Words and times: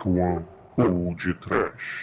Dark 0.00 0.06
One 0.06 0.46
ou 0.78 1.14
de 1.14 1.34
Trash. 1.34 2.00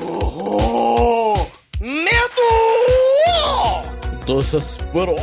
Horror! 0.00 1.50
Medo! 1.80 2.50
Desespero. 4.26 5.16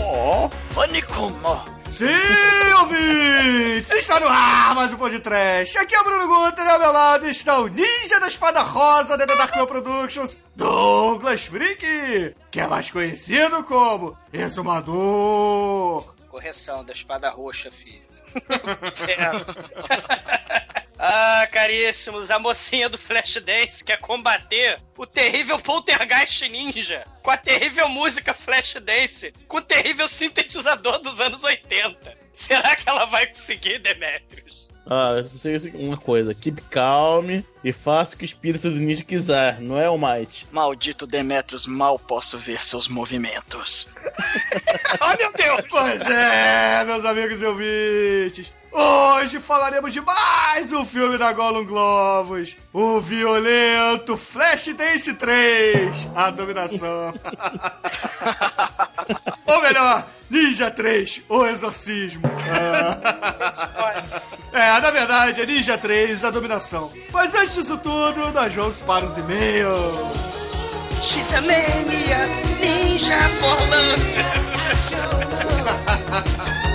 Pânico! 0.74 1.75
Sim, 1.96 2.74
ouvintes! 2.82 3.90
Está 3.90 4.20
no 4.20 4.28
ar 4.28 4.76
mais 4.76 4.92
um 4.92 4.98
podcast. 4.98 5.78
Aqui 5.78 5.96
é 5.96 6.02
o 6.02 6.04
Bruno 6.04 6.28
Guter 6.28 6.66
e 6.66 6.70
ao 6.70 6.78
meu 6.78 6.92
lado 6.92 7.26
está 7.26 7.58
o 7.58 7.70
ninja 7.70 8.20
da 8.20 8.28
espada 8.28 8.62
rosa 8.64 9.18
da 9.18 9.24
Dark 9.24 9.56
One 9.56 9.66
Productions, 9.66 10.38
Douglas 10.54 11.46
Freak, 11.46 12.36
que 12.52 12.60
é 12.60 12.68
mais 12.68 12.92
conhecido 12.92 13.64
como 13.64 14.18
Exumador. 14.34 16.14
Correção 16.28 16.84
da 16.84 16.92
espada 16.92 17.30
roxa, 17.30 17.72
filho. 17.72 18.04
ah, 21.08 21.48
caríssimos, 21.48 22.32
a 22.32 22.40
mocinha 22.40 22.90
do 22.90 22.98
Flashdance 22.98 23.84
quer 23.84 23.98
combater 24.00 24.82
o 24.98 25.06
terrível 25.06 25.60
Poltergeist 25.60 26.50
Ninja 26.50 27.06
com 27.22 27.30
a 27.30 27.38
terrível 27.38 27.88
música 27.88 28.34
Flashdance, 28.34 29.32
com 29.48 29.58
o 29.58 29.62
terrível 29.62 30.08
sintetizador 30.08 31.00
dos 31.00 31.22
anos 31.22 31.44
80. 31.44 32.18
Será 32.34 32.76
que 32.76 32.90
ela 32.90 33.06
vai 33.06 33.28
conseguir, 33.28 33.80
Demetrius? 33.80 34.66
Ah, 34.88 35.16
eu 35.18 35.26
sei 35.26 35.58
uma 35.74 35.98
coisa: 35.98 36.34
keep 36.34 36.62
calm 36.70 37.44
e 37.64 37.74
faça 37.74 38.16
o 38.16 38.18
que 38.18 38.24
o 38.24 38.26
espírito 38.26 38.70
do 38.70 38.76
ninja 38.76 39.04
quiser, 39.04 39.60
não 39.60 39.80
é 39.80 39.90
o 39.90 39.98
Might. 39.98 40.46
Maldito 40.52 41.08
Demetrius, 41.08 41.66
mal 41.66 41.98
posso 41.98 42.38
ver 42.38 42.64
seus 42.64 42.88
movimentos. 42.88 43.88
oh, 45.02 45.18
meu 45.18 45.32
Deus! 45.34 45.62
Pois 45.70 46.02
é, 46.08 46.84
meus 46.86 47.06
amigos 47.06 47.42
e 47.42 47.46
ouvintes. 47.46 48.54
Hoje 48.78 49.40
falaremos 49.40 49.94
de 49.94 50.02
mais 50.02 50.74
um 50.74 50.86
filme 50.86 51.18
da 51.18 51.32
Gollum 51.32 51.64
Globos, 51.64 52.58
o 52.74 53.00
violento 53.00 54.18
Flashdance 54.18 55.14
3, 55.14 56.10
a 56.14 56.30
dominação. 56.30 57.14
Ou 59.48 59.62
melhor, 59.62 60.06
Ninja 60.30 60.70
3, 60.70 61.22
o 61.30 61.46
exorcismo. 61.46 62.24
é, 64.52 64.80
na 64.82 64.92
verdade, 64.92 65.42
é 65.42 65.46
Ninja 65.46 65.78
3, 65.78 66.26
a 66.26 66.30
dominação. 66.30 66.92
Mas 67.14 67.34
antes 67.34 67.54
disso 67.54 67.78
tudo, 67.78 68.30
nós 68.34 68.54
vamos 68.54 68.82
para 68.82 69.06
os 69.06 69.16
e-mails. 69.16 70.18
She's 71.02 71.34
a 71.34 71.40
mania, 71.40 72.28
ninja 72.60 73.22
for 73.40 73.58
love. 73.70 73.96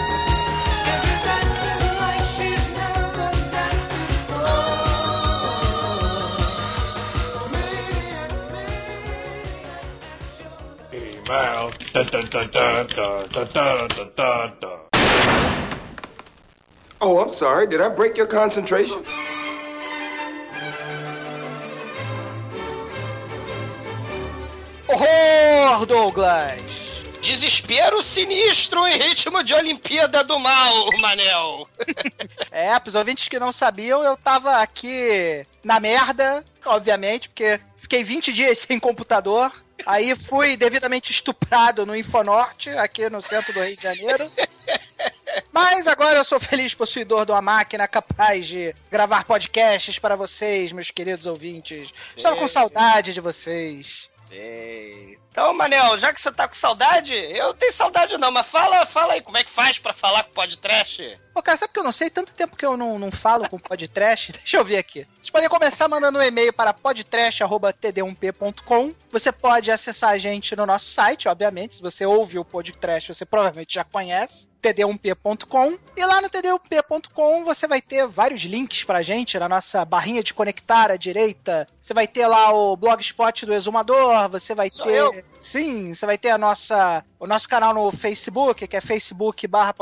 Well. 11.30 11.70
Oh, 17.02 17.18
I'm 17.18 17.32
sorry. 17.38 17.66
Did 17.66 17.80
I 17.80 17.88
break 17.88 18.18
your 18.18 18.26
concentration? 18.26 19.02
Horror, 24.86 25.86
Douglas! 25.86 26.60
Desespero 27.22 28.02
sinistro 28.02 28.86
em 28.86 28.98
ritmo 28.98 29.42
de 29.42 29.54
Olimpíada 29.54 30.22
do 30.22 30.38
Mal, 30.38 30.90
Manel! 30.98 31.66
é, 32.52 32.78
pros 32.78 32.94
ouvintes 32.94 33.28
que 33.28 33.38
não 33.38 33.50
sabiam, 33.50 34.02
eu 34.02 34.14
tava 34.14 34.56
aqui 34.56 35.46
na 35.64 35.80
merda, 35.80 36.44
obviamente, 36.66 37.30
porque 37.30 37.58
fiquei 37.78 38.04
20 38.04 38.30
dias 38.30 38.58
sem 38.58 38.78
computador 38.78 39.50
Aí 39.86 40.14
fui 40.16 40.56
devidamente 40.56 41.10
estuprado 41.10 41.86
no 41.86 41.96
Infonorte, 41.96 42.70
aqui 42.70 43.08
no 43.08 43.20
centro 43.20 43.52
do 43.52 43.62
Rio 43.62 43.76
de 43.76 43.82
Janeiro. 43.82 44.30
Mas 45.52 45.86
agora 45.86 46.18
eu 46.18 46.24
sou 46.24 46.40
feliz 46.40 46.74
possuidor 46.74 47.24
de 47.24 47.32
uma 47.32 47.40
máquina 47.40 47.86
capaz 47.86 48.46
de 48.46 48.74
gravar 48.90 49.24
podcasts 49.24 49.98
para 49.98 50.16
vocês, 50.16 50.72
meus 50.72 50.90
queridos 50.90 51.26
ouvintes. 51.26 51.90
Estou 52.16 52.36
com 52.36 52.48
saudade 52.48 53.14
de 53.14 53.20
vocês. 53.20 54.09
Sei. 54.30 55.18
Então, 55.28 55.52
Manel, 55.52 55.98
já 55.98 56.12
que 56.12 56.20
você 56.20 56.30
tá 56.30 56.46
com 56.46 56.54
saudade, 56.54 57.12
eu 57.14 57.52
tenho 57.54 57.72
saudade 57.72 58.16
não, 58.16 58.30
mas 58.30 58.46
fala, 58.46 58.86
fala 58.86 59.14
aí, 59.14 59.20
como 59.20 59.36
é 59.36 59.42
que 59.44 59.50
faz 59.50 59.78
para 59.78 59.92
falar 59.92 60.22
com 60.24 60.30
o 60.30 60.34
podcast? 60.34 61.18
Pô, 61.34 61.42
cara, 61.42 61.58
sabe 61.58 61.72
que 61.72 61.78
eu 61.78 61.84
não 61.84 61.92
sei? 61.92 62.10
Tanto 62.10 62.34
tempo 62.34 62.56
que 62.56 62.66
eu 62.66 62.76
não, 62.76 62.98
não 62.98 63.12
falo 63.12 63.48
com 63.48 63.54
o 63.56 63.60
podcast. 63.60 64.32
Deixa 64.42 64.56
eu 64.56 64.64
ver 64.64 64.78
aqui. 64.78 65.06
Vocês 65.16 65.30
podem 65.30 65.48
começar 65.48 65.86
mandando 65.88 66.18
um 66.18 66.22
e-mail 66.22 66.52
para 66.52 66.74
podcast.td1p.com. 66.74 68.92
Você 69.10 69.30
pode 69.30 69.70
acessar 69.70 70.10
a 70.10 70.18
gente 70.18 70.56
no 70.56 70.66
nosso 70.66 70.86
site, 70.86 71.28
obviamente. 71.28 71.76
Se 71.76 71.82
você 71.82 72.04
ouve 72.04 72.36
o 72.38 72.44
podcast, 72.44 73.14
você 73.14 73.24
provavelmente 73.24 73.74
já 73.74 73.84
conhece 73.84 74.49
td1p.com 74.60 75.78
e 75.96 76.04
lá 76.04 76.20
no 76.20 76.28
td1p.com 76.28 77.44
você 77.44 77.66
vai 77.66 77.80
ter 77.80 78.06
vários 78.06 78.42
links 78.42 78.84
pra 78.84 79.02
gente 79.02 79.38
na 79.38 79.48
nossa 79.48 79.84
barrinha 79.84 80.22
de 80.22 80.34
conectar 80.34 80.90
à 80.90 80.96
direita. 80.96 81.66
Você 81.80 81.94
vai 81.94 82.06
ter 82.06 82.26
lá 82.26 82.52
o 82.52 82.76
blogspot 82.76 83.46
do 83.46 83.54
Exumador, 83.54 84.28
você 84.28 84.54
vai 84.54 84.70
Sou 84.70 84.86
ter 84.86 84.92
eu. 84.92 85.24
Sim, 85.38 85.94
você 85.94 86.06
vai 86.06 86.18
ter 86.18 86.30
a 86.30 86.38
nossa, 86.38 87.04
o 87.20 87.26
nosso 87.26 87.46
canal 87.46 87.74
no 87.74 87.92
Facebook, 87.92 88.66
que 88.66 88.76
é 88.76 88.80
facebook 88.80 89.46
barra 89.46 89.74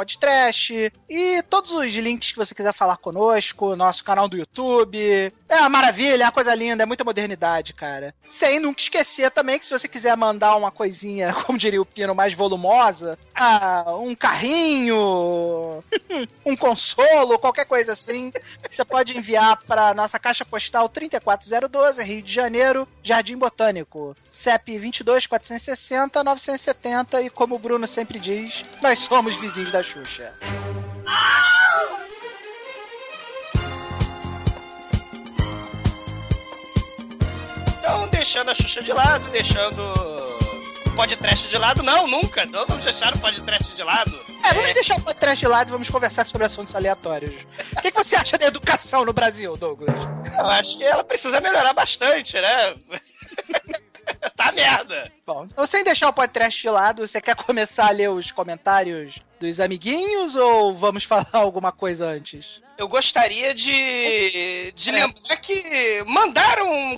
e 1.09 1.41
todos 1.45 1.71
os 1.71 1.95
links 1.95 2.33
que 2.33 2.37
você 2.37 2.53
quiser 2.53 2.73
falar 2.75 2.97
conosco, 2.97 3.77
nosso 3.77 4.03
canal 4.03 4.29
do 4.29 4.37
YouTube. 4.37 5.33
É 5.49 5.57
uma 5.61 5.69
maravilha, 5.69 6.25
é 6.25 6.27
uma 6.27 6.33
coisa 6.33 6.53
linda, 6.55 6.83
é 6.83 6.87
muita 6.87 7.05
modernidade, 7.05 7.73
cara. 7.73 8.13
Sem 8.29 8.59
nunca 8.59 8.83
esquecer 8.83 9.31
também 9.31 9.59
que 9.59 9.65
se 9.65 9.71
você 9.71 9.87
quiser 9.87 10.17
mandar 10.17 10.57
uma 10.57 10.73
coisinha, 10.73 11.33
como 11.47 11.57
diria 11.57 11.81
o 11.81 11.87
Pino, 11.87 12.15
mais 12.15 12.35
volumosa, 12.35 13.17
ah, 13.35 13.95
um 14.01 14.17
carrinho, 14.17 15.83
um 16.45 16.57
consolo, 16.57 17.39
qualquer 17.39 17.67
coisa 17.67 17.93
assim, 17.93 18.33
você 18.69 18.85
pode 18.85 19.17
enviar 19.17 19.63
para 19.65 19.95
nossa 19.95 20.19
caixa 20.19 20.45
postal 20.45 20.89
34012, 20.89 22.03
Rio 22.03 22.23
de 22.23 22.33
Janeiro, 22.33 22.89
Jardim 23.03 23.39
Botânico, 23.39 24.17
CEP 24.31 24.77
22 24.77 25.27
460 25.27 26.25
970 26.25 27.23
e 27.23 27.28
como 27.31 27.55
o 27.55 27.59
Bruno 27.59 27.87
sempre 27.87 28.19
diz, 28.19 28.65
nós 28.83 28.99
somos 29.01 29.35
vizinhos 29.37 29.73
da 29.73 29.83
Xuxa. 29.83 30.33
Então, 37.79 38.09
deixando 38.09 38.51
a 38.51 38.55
Xuxa 38.55 38.83
de 38.83 38.93
lado, 38.93 39.31
deixando 39.31 39.83
o 39.83 40.91
podcast 40.97 41.49
de 41.49 41.59
lado, 41.59 41.83
não, 41.83 42.07
nunca. 42.07 42.45
Não 42.47 42.67
vamos 42.67 42.85
deixar 42.85 43.15
o 43.15 43.19
podcast 43.19 43.73
de 43.73 43.83
lado. 43.83 44.19
É, 44.45 44.55
vamos 44.55 44.75
deixar 44.75 44.97
o 44.97 45.03
podcast 45.03 45.39
de 45.39 45.49
lado 45.49 45.69
e 45.69 45.73
vamos 45.73 45.89
conversar 45.89 46.27
sobre 46.27 46.47
assuntos 46.47 46.75
aleatórios. 46.75 47.35
O 47.77 47.81
que, 47.81 47.91
que 47.91 47.97
você 47.97 48.17
acha 48.17 48.37
da 48.37 48.47
educação 48.47 49.05
no 49.05 49.13
Brasil, 49.13 49.57
Douglas? 49.57 49.97
Eu 50.39 50.47
acho 50.47 50.77
que 50.77 50.85
ela 50.85 51.05
precisa 51.05 51.41
melhorar 51.41 51.73
bastante, 51.73 52.41
né? 52.41 52.75
tá 54.37 54.53
merda. 54.53 55.13
Bom, 55.27 55.45
então 55.45 55.67
sem 55.67 55.85
deixar 55.85 56.09
o 56.09 56.13
podcast 56.13 56.61
de 56.61 56.71
lado, 56.71 57.07
você 57.07 57.21
quer 57.21 57.37
começar 57.37 57.89
a 57.89 57.93
ler 57.93 58.11
os 58.11 58.31
comentários 58.31 59.19
dos 59.39 59.61
amiguinhos 59.61 60.35
ou 60.35 60.75
vamos 60.75 61.05
falar 61.05 61.29
alguma 61.33 61.73
coisa 61.73 62.07
antes? 62.07 62.61
Eu 62.79 62.87
gostaria 62.87 63.53
de, 63.53 64.73
de 64.73 64.91
é. 64.91 64.93
lembrar 64.93 65.37
que 65.39 66.05
mandaram 66.07 66.97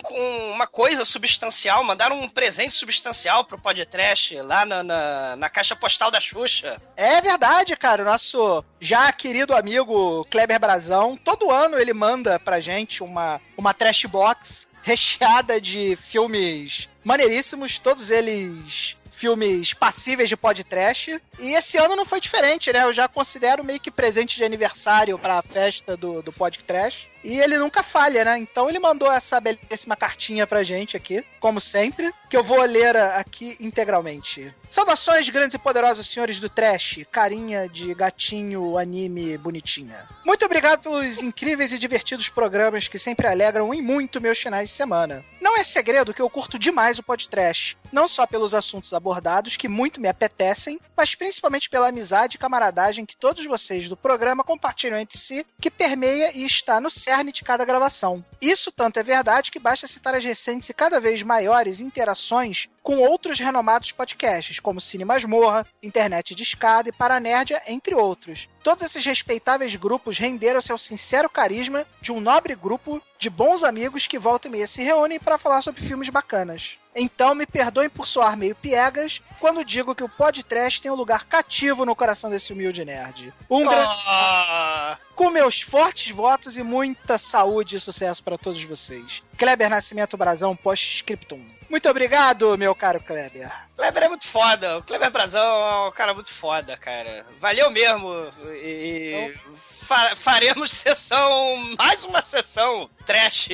uma 0.55 0.67
coisa 0.67 1.07
substancial, 1.07 1.83
mandaram 1.83 2.21
um 2.21 2.29
presente 2.29 2.75
substancial 2.75 3.45
pro 3.45 3.59
podcast 3.59 4.37
lá 4.43 4.67
na, 4.67 4.83
na, 4.83 5.37
na 5.37 5.49
caixa 5.49 5.75
postal 5.75 6.11
da 6.11 6.21
Xuxa. 6.21 6.77
É 6.95 7.23
verdade, 7.23 7.75
cara. 7.77 8.05
Nosso 8.05 8.63
já 8.79 9.11
querido 9.11 9.56
amigo 9.56 10.23
Kleber 10.31 10.61
Brazão, 10.61 11.17
todo 11.17 11.51
ano 11.51 11.79
ele 11.79 11.95
manda 11.95 12.39
pra 12.39 12.61
gente 12.61 13.03
uma, 13.03 13.41
uma 13.56 13.73
trash 13.73 14.05
box 14.05 14.69
recheada 14.91 15.61
de 15.61 15.97
filmes 15.97 16.89
maneiríssimos, 17.05 17.79
todos 17.79 18.11
eles 18.11 18.97
filmes 19.13 19.75
passíveis 19.75 20.29
de 20.29 20.37
podcast. 20.37 21.21
E 21.39 21.53
esse 21.53 21.77
ano 21.77 21.95
não 21.95 22.07
foi 22.07 22.21
diferente, 22.21 22.73
né? 22.73 22.83
Eu 22.83 22.93
já 22.93 23.07
considero 23.07 23.63
meio 23.63 23.79
que 23.79 23.91
presente 23.91 24.37
de 24.37 24.45
aniversário 24.45 25.19
para 25.19 25.39
a 25.39 25.43
festa 25.43 25.97
do, 25.97 26.23
do 26.23 26.33
podcast. 26.33 27.10
E 27.22 27.38
ele 27.38 27.58
nunca 27.58 27.82
falha, 27.82 28.25
né? 28.25 28.38
Então 28.38 28.69
ele 28.69 28.78
mandou 28.78 29.11
essa 29.12 29.40
belíssima 29.40 29.96
cartinha 29.96 30.46
pra 30.46 30.62
gente 30.62 30.96
aqui, 30.96 31.25
como 31.38 31.61
sempre, 31.61 32.12
que 32.28 32.37
eu 32.37 32.43
vou 32.43 32.62
ler 32.62 32.96
aqui 32.96 33.56
integralmente. 33.61 34.55
Saudações, 34.69 35.28
grandes 35.28 35.55
e 35.55 35.58
poderosos 35.58 36.06
senhores 36.06 36.38
do 36.38 36.49
trash, 36.49 37.00
carinha 37.11 37.69
de 37.69 37.93
gatinho 37.94 38.78
anime 38.78 39.37
bonitinha. 39.37 40.06
Muito 40.25 40.44
obrigado 40.44 40.81
pelos 40.81 41.20
incríveis 41.20 41.72
e 41.72 41.78
divertidos 41.78 42.28
programas 42.28 42.87
que 42.87 42.99
sempre 42.99 43.26
alegram 43.26 43.75
em 43.75 43.82
muito 43.82 44.20
meus 44.20 44.38
finais 44.38 44.69
de 44.69 44.75
semana. 44.75 45.25
Não 45.40 45.56
é 45.56 45.64
segredo 45.64 46.14
que 46.14 46.22
eu 46.22 46.31
curto 46.31 46.58
demais 46.58 46.99
o 46.99 47.02
podcast. 47.02 47.76
não 47.93 48.06
só 48.06 48.26
pelos 48.26 48.55
assuntos 48.55 48.93
abordados, 48.93 49.56
que 49.56 49.69
muito 49.69 50.00
me 50.00 50.08
apetecem, 50.08 50.81
mas 50.96 51.14
principalmente 51.14 51.69
pela 51.69 51.88
amizade 51.88 52.37
e 52.37 52.38
camaradagem 52.38 53.05
que 53.05 53.17
todos 53.17 53.44
vocês 53.44 53.88
do 53.88 53.96
programa 53.96 54.44
compartilham 54.44 54.99
entre 54.99 55.19
si, 55.19 55.44
que 55.61 55.70
permeia 55.70 56.31
e 56.37 56.44
está 56.44 56.81
no 56.81 56.90
cerne 57.11 57.33
de 57.33 57.43
cada 57.43 57.65
gravação. 57.65 58.25
Isso 58.41 58.71
tanto 58.71 59.01
é 59.01 59.03
verdade 59.03 59.51
que 59.51 59.59
basta 59.59 59.89
citar 59.89 60.15
as 60.15 60.23
recentes 60.23 60.69
e 60.69 60.75
cada 60.75 61.01
vez 61.01 61.25
maiores 61.25 61.81
interações 61.81 62.69
com 62.91 62.99
outros 62.99 63.39
renomados 63.39 63.93
podcasts, 63.93 64.59
como 64.59 64.81
Cine 64.81 65.05
Masmorra, 65.05 65.65
Internet 65.81 66.35
de 66.35 66.43
Escada 66.43 66.89
e 66.89 66.93
Paranerdia, 66.93 67.63
entre 67.69 67.95
outros. 67.95 68.49
Todos 68.65 68.83
esses 68.83 69.05
respeitáveis 69.05 69.77
grupos 69.77 70.19
renderam 70.19 70.61
seu 70.61 70.77
sincero 70.77 71.31
carisma 71.31 71.87
de 72.03 72.11
um 72.11 72.21
nobre 72.21 72.57
grupo 72.57 73.01
de 73.17 73.31
bons 73.31 73.63
amigos 73.63 74.09
que 74.09 74.19
volta 74.19 74.49
e 74.49 74.51
meia 74.51 74.67
se 74.67 74.83
reúnem 74.83 75.21
para 75.21 75.39
falar 75.39 75.63
sobre 75.63 75.81
filmes 75.81 76.09
bacanas. 76.09 76.79
Então 76.93 77.33
me 77.33 77.47
perdoem 77.47 77.89
por 77.89 78.09
soar 78.09 78.37
meio 78.37 78.57
piegas 78.57 79.23
quando 79.39 79.65
digo 79.65 79.95
que 79.95 80.03
o 80.03 80.09
podcast 80.09 80.83
tem 80.83 80.91
um 80.91 80.97
lugar 80.97 81.27
cativo 81.27 81.87
no 81.87 81.95
coração 81.95 82.29
desse 82.29 82.53
humilde 82.53 82.85
nerd. 82.85 83.33
Um 83.49 83.71
Ah, 83.71 84.99
com 85.15 85.31
meus 85.31 85.61
fortes 85.61 86.11
votos 86.13 86.57
e 86.57 86.65
muita 86.65 87.17
saúde 87.19 87.77
e 87.77 87.81
sucesso 87.81 88.25
para 88.25 88.37
todos 88.37 88.63
vocês. 88.65 89.23
Kleber 89.41 89.71
Nascimento 89.71 90.19
Brazão, 90.19 90.55
post-scriptum. 90.55 91.41
Muito 91.71 91.89
obrigado, 91.89 92.59
meu 92.59 92.75
caro 92.75 93.01
Kleber. 93.01 93.51
Kleber 93.81 94.03
é 94.03 94.09
muito 94.09 94.27
foda. 94.27 94.79
O 94.79 94.82
Kleber 94.82 95.11
Brazão 95.11 95.43
é 95.43 95.88
um 95.88 95.93
cara 95.93 96.12
muito 96.15 96.31
foda, 96.31 96.77
cara. 96.77 97.25
Valeu 97.41 97.71
mesmo. 97.71 98.31
E 98.62 99.35
fa- 99.82 100.15
faremos 100.17 100.71
sessão, 100.71 101.56
mais 101.79 102.05
uma 102.05 102.23
sessão 102.23 102.91
trash 103.06 103.49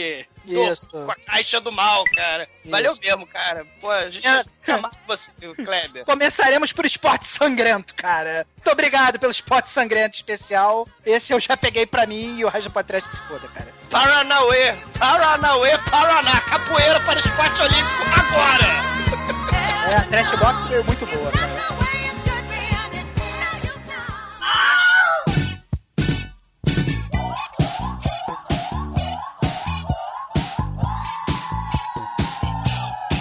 do- 0.44 0.72
Isso. 0.72 0.90
com 0.90 1.10
a 1.10 1.14
caixa 1.14 1.60
do 1.60 1.70
mal, 1.70 2.02
cara. 2.14 2.48
Valeu 2.64 2.92
Isso. 2.92 3.00
mesmo, 3.00 3.26
cara. 3.26 3.64
Pô, 3.80 3.88
a 3.90 4.10
gente 4.10 4.26
É. 4.26 4.44
amar 4.72 4.90
você, 5.06 5.30
Kleber. 5.64 6.04
Começaremos 6.04 6.72
por 6.72 6.84
esporte 6.84 7.28
sangrento, 7.28 7.94
cara. 7.94 8.46
Muito 8.56 8.70
obrigado 8.72 9.18
pelo 9.20 9.30
esporte 9.32 9.68
sangrento 9.70 10.16
especial. 10.16 10.88
Esse 11.04 11.32
eu 11.32 11.38
já 11.38 11.56
peguei 11.56 11.86
pra 11.86 12.04
mim 12.06 12.38
e 12.38 12.44
o 12.44 12.48
resto 12.48 12.68
do 12.68 12.72
podcast 12.72 13.08
que 13.08 13.16
se 13.16 13.22
foda, 13.22 13.46
cara. 13.48 13.72
Paranauê, 13.90 14.74
Paranauê, 14.98 15.78
Paraná. 15.88 16.40
Capoeira 16.40 16.98
para 17.00 17.20
esporte 17.20 17.62
olímpico 17.62 18.02
agora. 18.02 18.95
É, 19.88 19.94
a 19.94 20.02
Trash 20.02 20.30
Box 20.40 20.64
foi 20.64 20.82
muito 20.82 21.06
boa, 21.06 21.30
cara. 21.30 21.76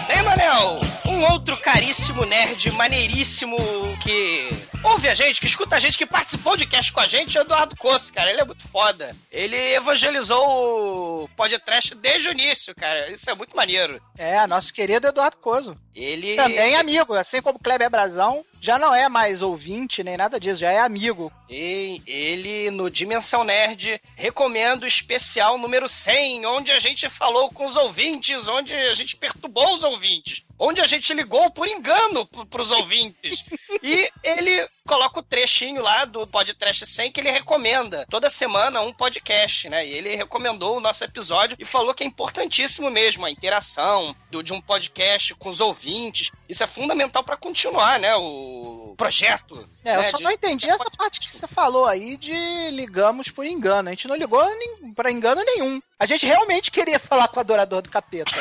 Ei, 0.09 0.21
Manel, 0.23 0.79
um 1.05 1.23
outro 1.31 1.55
caríssimo 1.57 2.25
nerd 2.25 2.71
maneiríssimo 2.71 3.57
que 4.01 4.49
ouve 4.85 5.09
a 5.09 5.15
gente, 5.15 5.39
que 5.39 5.47
escuta 5.47 5.75
a 5.75 5.79
gente, 5.79 5.97
que 5.97 6.05
participou 6.05 6.55
de 6.55 6.65
cast 6.65 6.91
com 6.91 6.99
a 6.99 7.07
gente, 7.07 7.37
é 7.37 7.41
o 7.41 7.43
Eduardo 7.43 7.75
Costa, 7.75 8.13
cara. 8.13 8.29
Ele 8.29 8.41
é 8.41 8.45
muito 8.45 8.67
foda. 8.67 9.15
Ele 9.31 9.57
evangelizou 9.73 11.23
o 11.23 11.29
podcast 11.35 11.95
desde 11.95 12.29
o 12.29 12.31
início, 12.31 12.75
cara. 12.75 13.11
Isso 13.11 13.29
é 13.29 13.35
muito 13.35 13.55
maneiro. 13.55 14.01
É, 14.17 14.45
nosso 14.47 14.73
querido 14.73 15.07
Eduardo 15.07 15.37
Coso. 15.37 15.77
Ele. 15.93 16.35
Também 16.35 16.75
amigo, 16.75 17.13
assim 17.13 17.41
como 17.41 17.57
o 17.57 17.61
Kleber 17.61 17.89
Brazão, 17.89 18.45
já 18.65 18.79
não 18.79 18.95
é 18.95 19.07
mais 19.07 19.43
ouvinte 19.43 20.03
nem 20.03 20.17
nada 20.17 20.39
disso, 20.39 20.61
já 20.61 20.71
é 20.71 20.79
amigo. 20.79 21.31
E 21.47 22.01
ele, 22.07 22.71
no 22.71 22.89
Dimensão 22.89 23.43
Nerd, 23.43 24.01
recomenda 24.15 24.85
o 24.85 24.87
especial 24.87 25.59
número 25.59 25.87
100, 25.87 26.47
onde 26.47 26.71
a 26.71 26.79
gente 26.79 27.07
falou 27.07 27.49
com 27.49 27.65
os 27.67 27.75
ouvintes, 27.75 28.47
onde 28.47 28.73
a 28.73 28.95
gente 28.95 29.15
perturbou 29.15 29.75
os 29.75 29.83
ouvintes, 29.83 30.43
onde 30.57 30.81
a 30.81 30.87
gente 30.87 31.13
ligou 31.13 31.51
por 31.51 31.67
engano 31.67 32.25
pro, 32.25 32.43
pros 32.47 32.71
ouvintes. 32.71 33.45
e 33.83 34.09
ele 34.23 34.67
coloca 34.87 35.19
o 35.19 35.23
trechinho 35.23 35.81
lá 35.81 36.05
do 36.05 36.25
podcast 36.25 36.85
100 36.85 37.11
que 37.11 37.19
ele 37.19 37.31
recomenda. 37.31 38.05
Toda 38.09 38.29
semana 38.29 38.81
um 38.81 38.93
podcast, 38.93 39.69
né? 39.69 39.85
E 39.85 39.91
ele 39.91 40.15
recomendou 40.15 40.77
o 40.77 40.79
nosso 40.79 41.03
episódio 41.03 41.57
e 41.59 41.65
falou 41.65 41.93
que 41.93 42.03
é 42.03 42.07
importantíssimo 42.07 42.89
mesmo 42.89 43.25
a 43.25 43.31
interação 43.31 44.15
do, 44.31 44.41
de 44.41 44.53
um 44.53 44.61
podcast 44.61 45.35
com 45.35 45.49
os 45.49 45.59
ouvintes. 45.59 46.31
Isso 46.47 46.63
é 46.63 46.67
fundamental 46.67 47.23
para 47.23 47.37
continuar, 47.37 47.99
né? 47.99 48.15
O 48.15 48.93
projeto. 48.97 49.67
É, 49.85 49.95
eu 49.95 50.01
né, 50.01 50.11
só 50.11 50.17
de- 50.17 50.23
não 50.23 50.31
entendi 50.31 50.67
essa 50.69 50.89
parte 50.97 51.19
que 51.19 51.31
você 51.35 51.47
falou 51.47 51.85
aí 51.85 52.17
de 52.17 52.33
ligamos 52.71 53.29
por 53.29 53.45
engano. 53.45 53.87
A 53.89 53.91
gente 53.91 54.07
não 54.07 54.15
ligou 54.15 54.43
nem- 54.55 54.93
pra 54.93 55.11
engano 55.11 55.43
nenhum. 55.45 55.79
A 55.97 56.05
gente 56.05 56.25
realmente 56.25 56.71
queria 56.71 56.99
falar 56.99 57.27
com 57.29 57.37
o 57.37 57.39
adorador 57.39 57.81
do 57.81 57.89
capeta. 57.89 58.31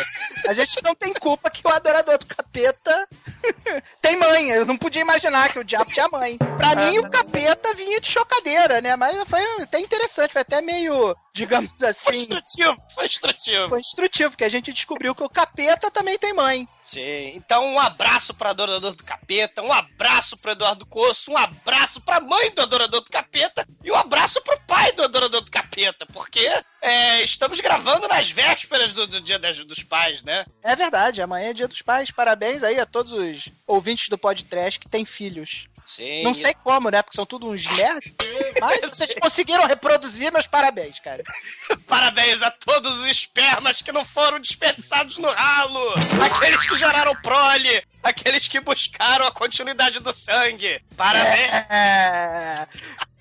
A 0.48 0.52
gente 0.54 0.82
não 0.82 0.92
tem 0.94 1.12
culpa 1.14 1.48
que 1.50 1.64
o 1.64 1.70
adorador 1.70 2.18
do 2.18 2.26
capeta 2.26 3.08
tem 4.02 4.16
mãe. 4.16 4.50
Eu 4.50 4.66
não 4.66 4.76
podia 4.76 5.02
imaginar 5.02 5.52
que 5.52 5.58
o 5.58 5.64
diabo 5.64 5.90
tinha 5.92 6.08
mãe. 6.08 6.36
Pra 6.38 6.74
mim, 6.74 6.98
o 6.98 7.08
capeta 7.10 7.72
vinha 7.74 8.00
de 8.00 8.08
chocadeira, 8.08 8.80
né? 8.80 8.96
Mas 8.96 9.16
foi 9.28 9.40
até 9.62 9.78
interessante, 9.78 10.32
foi 10.32 10.42
até 10.42 10.60
meio, 10.60 11.16
digamos 11.32 11.70
Foi 11.78 11.88
assim. 11.88 12.16
instrutivo, 12.16 12.76
foi 12.94 13.04
instrutivo. 13.06 13.68
Foi 13.68 13.80
instrutivo, 13.80 14.30
porque 14.30 14.44
a 14.44 14.48
gente 14.48 14.72
descobriu 14.72 15.14
que 15.14 15.22
o 15.22 15.28
capeta 15.28 15.90
também 15.90 16.18
tem 16.18 16.32
mãe. 16.32 16.68
Sim. 16.84 17.32
Então, 17.34 17.64
um 17.66 17.78
abraço 17.78 18.34
para 18.34 18.50
Adorador 18.50 18.94
do 18.94 19.02
Capeta, 19.04 19.62
um 19.62 19.72
abraço 19.72 20.36
para 20.36 20.52
Eduardo 20.52 20.84
Coço, 20.84 21.33
um 21.34 21.38
abraço 21.38 22.00
para 22.00 22.16
a 22.18 22.20
mãe 22.20 22.50
do 22.52 22.62
Adorador 22.62 23.00
do 23.00 23.10
Capeta 23.10 23.66
e 23.82 23.90
um 23.90 23.94
abraço 23.96 24.40
para 24.40 24.54
o 24.56 24.60
pai 24.60 24.92
do 24.92 25.02
Adorador 25.02 25.40
do 25.40 25.50
Capeta, 25.50 26.06
porque 26.12 26.48
é, 26.80 27.22
estamos 27.22 27.60
gravando 27.60 28.06
nas 28.06 28.30
vésperas 28.30 28.92
do, 28.92 29.06
do 29.06 29.20
Dia 29.20 29.38
das- 29.38 29.58
dos 29.64 29.82
Pais, 29.82 30.22
né? 30.22 30.44
É 30.62 30.76
verdade, 30.76 31.20
amanhã 31.20 31.50
é 31.50 31.52
dia 31.52 31.66
dos 31.68 31.82
pais. 31.82 32.10
Parabéns 32.10 32.62
aí 32.62 32.78
a 32.78 32.86
todos 32.86 33.12
os 33.12 33.48
ouvintes 33.66 34.08
do 34.08 34.16
podcast 34.16 34.78
que 34.78 34.88
têm 34.88 35.04
filhos. 35.04 35.66
Sim. 35.84 36.22
Não 36.22 36.34
sei 36.34 36.54
como, 36.54 36.90
né? 36.90 37.02
Porque 37.02 37.16
são 37.16 37.26
tudo 37.26 37.48
uns 37.48 37.64
nerds. 37.76 38.12
Mas 38.60 38.80
vocês 38.90 39.14
conseguiram 39.20 39.66
reproduzir, 39.66 40.32
meus 40.32 40.46
parabéns, 40.46 40.98
cara. 41.00 41.22
Parabéns 41.86 42.42
a 42.42 42.50
todos 42.50 43.00
os 43.00 43.06
espermas 43.06 43.82
que 43.82 43.92
não 43.92 44.04
foram 44.04 44.40
desperdiçados 44.40 45.18
no 45.18 45.28
ralo, 45.28 45.94
aqueles 46.24 46.66
que 46.66 46.76
geraram 46.76 47.14
prole, 47.16 47.82
aqueles 48.02 48.48
que 48.48 48.60
buscaram 48.60 49.26
a 49.26 49.32
continuidade 49.32 50.00
do 50.00 50.12
sangue. 50.12 50.80
Parabéns. 50.96 51.50
É... 51.70 52.66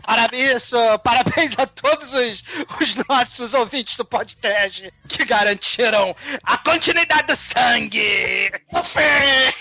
Parabéns, 0.06 0.72
parabéns 1.04 1.54
a 1.58 1.66
todos 1.66 2.14
os, 2.14 2.44
os 2.80 2.96
nossos 3.08 3.54
ouvintes 3.54 3.96
do 3.96 4.06
podcast 4.06 4.94
que 5.08 5.26
garantiram 5.26 6.16
a 6.44 6.58
continuidade 6.58 7.28
do 7.28 7.36
sangue. 7.36 8.52
Fê! 8.84 9.54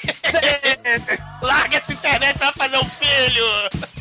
Larga 1.40 1.78
essa 1.78 1.92
internet 1.92 2.38
pra 2.38 2.52
fazer 2.52 2.76
um 2.78 2.84
filho! 2.84 3.91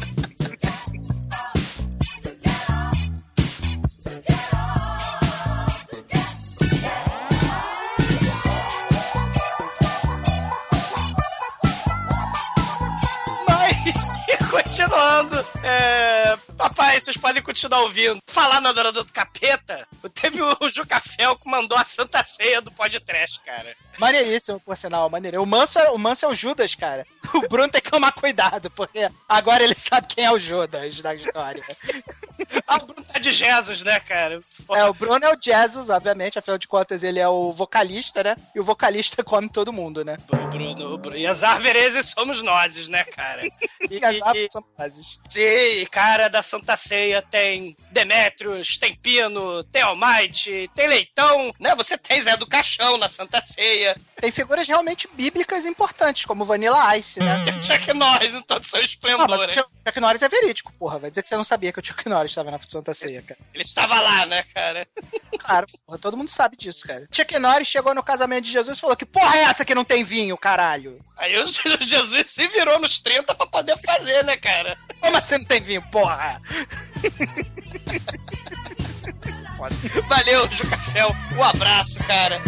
Continuando, 14.51 15.38
é... 15.63 16.36
Papai, 16.58 17.00
vocês 17.00 17.15
podem 17.15 17.41
continuar 17.41 17.79
ouvindo. 17.84 18.20
Falar 18.27 18.60
no 18.60 18.67
Adorador 18.67 19.03
do 19.03 19.12
Capeta, 19.12 19.88
teve 20.13 20.41
o 20.41 20.70
Jucafel 20.70 21.38
que 21.38 21.50
mandou 21.50 21.77
a 21.77 21.86
Santa 21.86 22.22
Ceia 22.24 22.62
do 22.62 22.70
podcast, 22.70 23.39
cara. 23.46 23.74
Maneiríssimo, 23.98 24.60
por 24.60 24.75
sinal, 24.77 25.10
maneiríssimo. 25.10 25.43
O 25.43 25.48
Manso, 25.48 25.79
é- 25.79 25.89
o 25.89 25.98
Manso 25.98 26.25
é 26.25 26.27
o 26.27 26.36
Judas, 26.36 26.75
cara. 26.75 27.05
O 27.34 27.48
Bruno 27.48 27.70
tem 27.70 27.81
que 27.81 27.89
tomar 27.89 28.12
cuidado, 28.12 28.70
porque 28.72 29.10
agora 29.27 29.63
ele 29.63 29.75
sabe 29.75 30.08
quem 30.08 30.25
é 30.25 30.31
o 30.31 30.39
Judas 30.39 31.00
da 31.01 31.15
história. 31.15 31.63
Ah, 32.67 32.77
o 32.77 32.86
Bruno 32.86 33.05
tá 33.05 33.20
de 33.20 33.31
Jesus, 33.31 33.84
né, 33.84 34.00
cara? 34.00 34.41
É, 34.72 34.86
o 34.86 34.93
Bruno 34.93 35.25
é 35.25 35.34
o 35.34 35.38
Jesus, 35.41 35.89
obviamente, 35.89 36.38
afinal 36.38 36.58
de 36.58 36.67
contas 36.67 37.03
ele 37.03 37.20
é 37.20 37.27
o 37.27 37.53
vocalista, 37.53 38.24
né? 38.24 38.36
E 38.53 38.60
o 38.60 38.63
vocalista 38.63 39.24
come 39.24 39.48
todo 39.50 39.72
mundo, 39.72 40.03
né? 40.03 40.17
O 40.27 40.36
Bruno, 40.50 40.93
o 40.93 40.98
Bruno. 40.98 41.17
E 41.17 41.25
as 41.25 41.41
árvores 41.43 42.05
somos 42.08 42.41
nós, 42.41 42.88
né, 42.88 43.03
cara? 43.05 43.43
E 43.89 44.00
as 44.05 44.22
aves 44.43 44.53
são 44.53 44.63
fases. 44.77 45.19
Sim, 45.27 45.86
cara, 45.91 46.27
da 46.29 46.41
Santa 46.41 46.75
Ceia 46.77 47.21
tem 47.21 47.75
Demétrios, 47.91 48.77
tem 48.77 48.95
Pino, 48.95 49.63
tem 49.65 49.81
Almighty, 49.81 50.69
tem 50.75 50.88
Leitão, 50.88 51.53
né? 51.60 51.74
Você 51.75 51.98
tem 51.98 52.21
Zé 52.21 52.36
do 52.38 52.48
Caixão 52.48 52.98
na 52.98 53.07
Santa 53.10 53.41
Ceia, 53.41 53.95
Tem 54.19 54.31
figuras 54.31 54.67
realmente 54.67 55.07
bíblicas 55.13 55.65
importantes, 55.65 56.25
como 56.25 56.45
Vanilla 56.45 56.95
Ice, 56.98 57.19
né? 57.19 57.43
tem 57.45 57.62
Chuck 57.63 57.93
Norris 57.93 58.33
em 58.33 58.41
todo 58.41 58.62
o 58.63 58.65
seu 58.65 58.79
Ah, 58.79 58.81
mas 58.81 58.89
esplendor. 58.91 59.50
o 59.50 59.53
Chuck 59.53 59.69
Chuck 59.88 60.00
Norris 60.00 60.21
é 60.21 60.29
verídico, 60.29 60.71
porra. 60.77 61.00
Vai 61.00 61.10
dizer 61.10 61.24
que 61.24 61.29
você 61.29 61.36
não 61.38 61.43
sabia 61.43 61.71
que 61.74 61.79
o 61.79 61.86
Chuck 61.86 62.07
Norris 62.07 62.31
estava 62.31 62.51
na 62.51 62.60
Santa 62.60 62.93
Ceia, 62.93 63.21
cara. 63.21 63.39
Ele 63.53 63.63
estava 63.63 64.00
lá, 64.00 64.25
né, 64.25 64.43
cara? 64.53 64.88
Claro, 65.39 65.65
porra, 65.88 65.98
todo 65.98 66.15
mundo 66.15 66.29
sabe 66.29 66.55
disso, 66.55 66.86
cara. 66.86 67.07
Chuck 67.12 67.39
Norris 67.39 67.67
chegou 67.67 67.95
no 67.95 68.03
casamento 68.03 68.43
de 68.45 68.51
Jesus 68.51 68.77
e 68.77 68.81
falou 68.81 68.95
que 68.95 69.05
porra 69.05 69.38
é 69.38 69.41
essa 69.43 69.65
que 69.65 69.74
não 69.74 69.83
tem 69.83 70.03
vinho, 70.03 70.38
caralho? 70.38 71.03
Aí 71.17 71.36
o 71.41 71.48
Jesus 71.81 72.27
se 72.29 72.48
virou 72.50 72.79
nos 72.79 73.00
30 73.00 73.33
pra 73.33 73.48
poder 73.48 73.75
fazer, 73.83 74.24
né, 74.24 74.30
né, 74.31 74.38
cara? 74.38 74.77
Como 75.00 75.17
assim 75.17 75.38
não 75.38 75.45
tem 75.45 75.61
vinho, 75.61 75.81
porra? 75.91 76.41
Valeu, 80.07 80.50
Jucafel. 80.51 81.15
Um 81.38 81.43
abraço, 81.43 82.00
cara. 82.05 82.41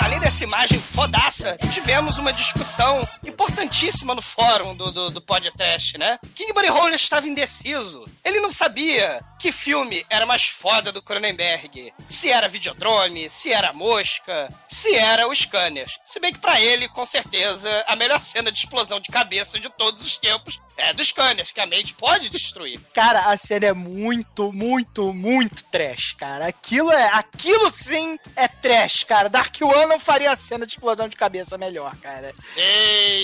além 0.00 0.20
dessa 0.20 0.44
imagem 0.44 0.78
fodaça, 0.80 1.58
tivemos 1.72 2.16
uma 2.16 2.32
discussão 2.32 3.06
importantíssima 3.26 4.14
no 4.14 4.22
fórum 4.22 4.74
do, 4.74 4.92
do, 4.92 5.10
do 5.10 5.20
podcast, 5.20 5.98
né? 5.98 6.18
Kingbury 6.34 6.68
Roller 6.68 6.94
estava 6.94 7.26
indeciso 7.26 8.04
ele 8.26 8.40
não 8.40 8.50
sabia 8.50 9.22
que 9.38 9.52
filme 9.52 10.04
era 10.10 10.26
mais 10.26 10.46
foda 10.46 10.90
do 10.90 11.00
Cronenberg. 11.00 11.94
Se 12.10 12.28
era 12.28 12.48
Videodrome, 12.48 13.30
se 13.30 13.52
era 13.52 13.72
Mosca, 13.72 14.48
se 14.68 14.92
era 14.96 15.28
o 15.28 15.34
Scanners. 15.34 15.96
Se 16.02 16.18
bem 16.18 16.32
que 16.32 16.40
pra 16.40 16.60
ele, 16.60 16.88
com 16.88 17.06
certeza, 17.06 17.70
a 17.86 17.94
melhor 17.94 18.20
cena 18.20 18.50
de 18.50 18.58
explosão 18.58 18.98
de 18.98 19.12
cabeça 19.12 19.60
de 19.60 19.68
todos 19.68 20.04
os 20.04 20.16
tempos 20.16 20.60
é 20.76 20.92
do 20.92 21.04
Scanners, 21.04 21.52
que 21.52 21.60
a 21.60 21.66
mente 21.66 21.94
pode 21.94 22.28
destruir. 22.28 22.80
Cara, 22.92 23.20
a 23.30 23.36
cena 23.36 23.66
é 23.66 23.72
muito, 23.72 24.52
muito, 24.52 25.12
muito 25.12 25.64
trash, 25.64 26.14
cara. 26.18 26.48
Aquilo 26.48 26.92
é. 26.92 27.08
Aquilo 27.12 27.70
sim 27.70 28.18
é 28.34 28.48
trash, 28.48 29.04
cara. 29.04 29.28
Dark 29.28 29.54
One 29.60 29.86
não 29.86 30.00
faria 30.00 30.32
a 30.32 30.36
cena 30.36 30.66
de 30.66 30.72
explosão 30.72 31.08
de 31.08 31.16
cabeça 31.16 31.56
melhor, 31.56 31.94
cara. 31.96 32.34
Sim, 32.44 32.60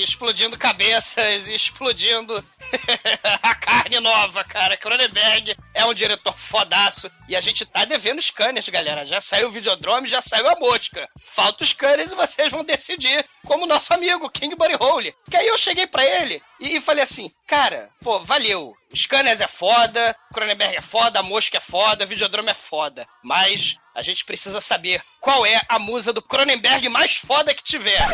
explodindo 0.02 0.56
cabeças 0.56 1.48
e 1.48 1.54
explodindo 1.54 2.42
a 3.42 3.54
carne 3.54 4.00
nova, 4.00 4.44
cara. 4.44 4.76
Cronenberg 4.92 5.56
é 5.72 5.86
um 5.86 5.94
diretor 5.94 6.36
fodaço 6.36 7.10
e 7.26 7.34
a 7.34 7.40
gente 7.40 7.64
tá 7.64 7.86
devendo 7.86 8.20
scanners, 8.20 8.68
galera. 8.68 9.06
Já 9.06 9.22
saiu 9.22 9.48
o 9.48 9.50
Videodrome, 9.50 10.06
já 10.06 10.20
saiu 10.20 10.46
a 10.46 10.56
mosca. 10.56 11.08
Falta 11.18 11.64
os 11.64 11.70
scanners 11.70 12.12
e 12.12 12.14
vocês 12.14 12.52
vão 12.52 12.62
decidir, 12.62 13.24
como 13.46 13.66
nosso 13.66 13.94
amigo 13.94 14.28
King 14.28 14.54
Buddy 14.54 14.76
Hole. 14.78 15.14
Que 15.30 15.38
aí 15.38 15.46
eu 15.46 15.56
cheguei 15.56 15.86
pra 15.86 16.04
ele 16.04 16.42
e, 16.60 16.76
e 16.76 16.80
falei 16.80 17.04
assim, 17.04 17.32
cara, 17.46 17.88
pô, 18.02 18.20
valeu. 18.20 18.74
Scanners 18.94 19.40
é 19.40 19.48
foda, 19.48 20.14
Cronenberg 20.34 20.76
é 20.76 20.82
foda, 20.82 21.20
a 21.20 21.22
mosca 21.22 21.56
é 21.56 21.60
foda, 21.60 22.04
Videodrome 22.04 22.50
é 22.50 22.54
foda. 22.54 23.06
Mas 23.24 23.76
a 23.94 24.02
gente 24.02 24.26
precisa 24.26 24.60
saber 24.60 25.02
qual 25.20 25.46
é 25.46 25.58
a 25.70 25.78
musa 25.78 26.12
do 26.12 26.20
Cronenberg 26.20 26.86
mais 26.90 27.16
foda 27.16 27.54
que 27.54 27.64
tiver. 27.64 28.06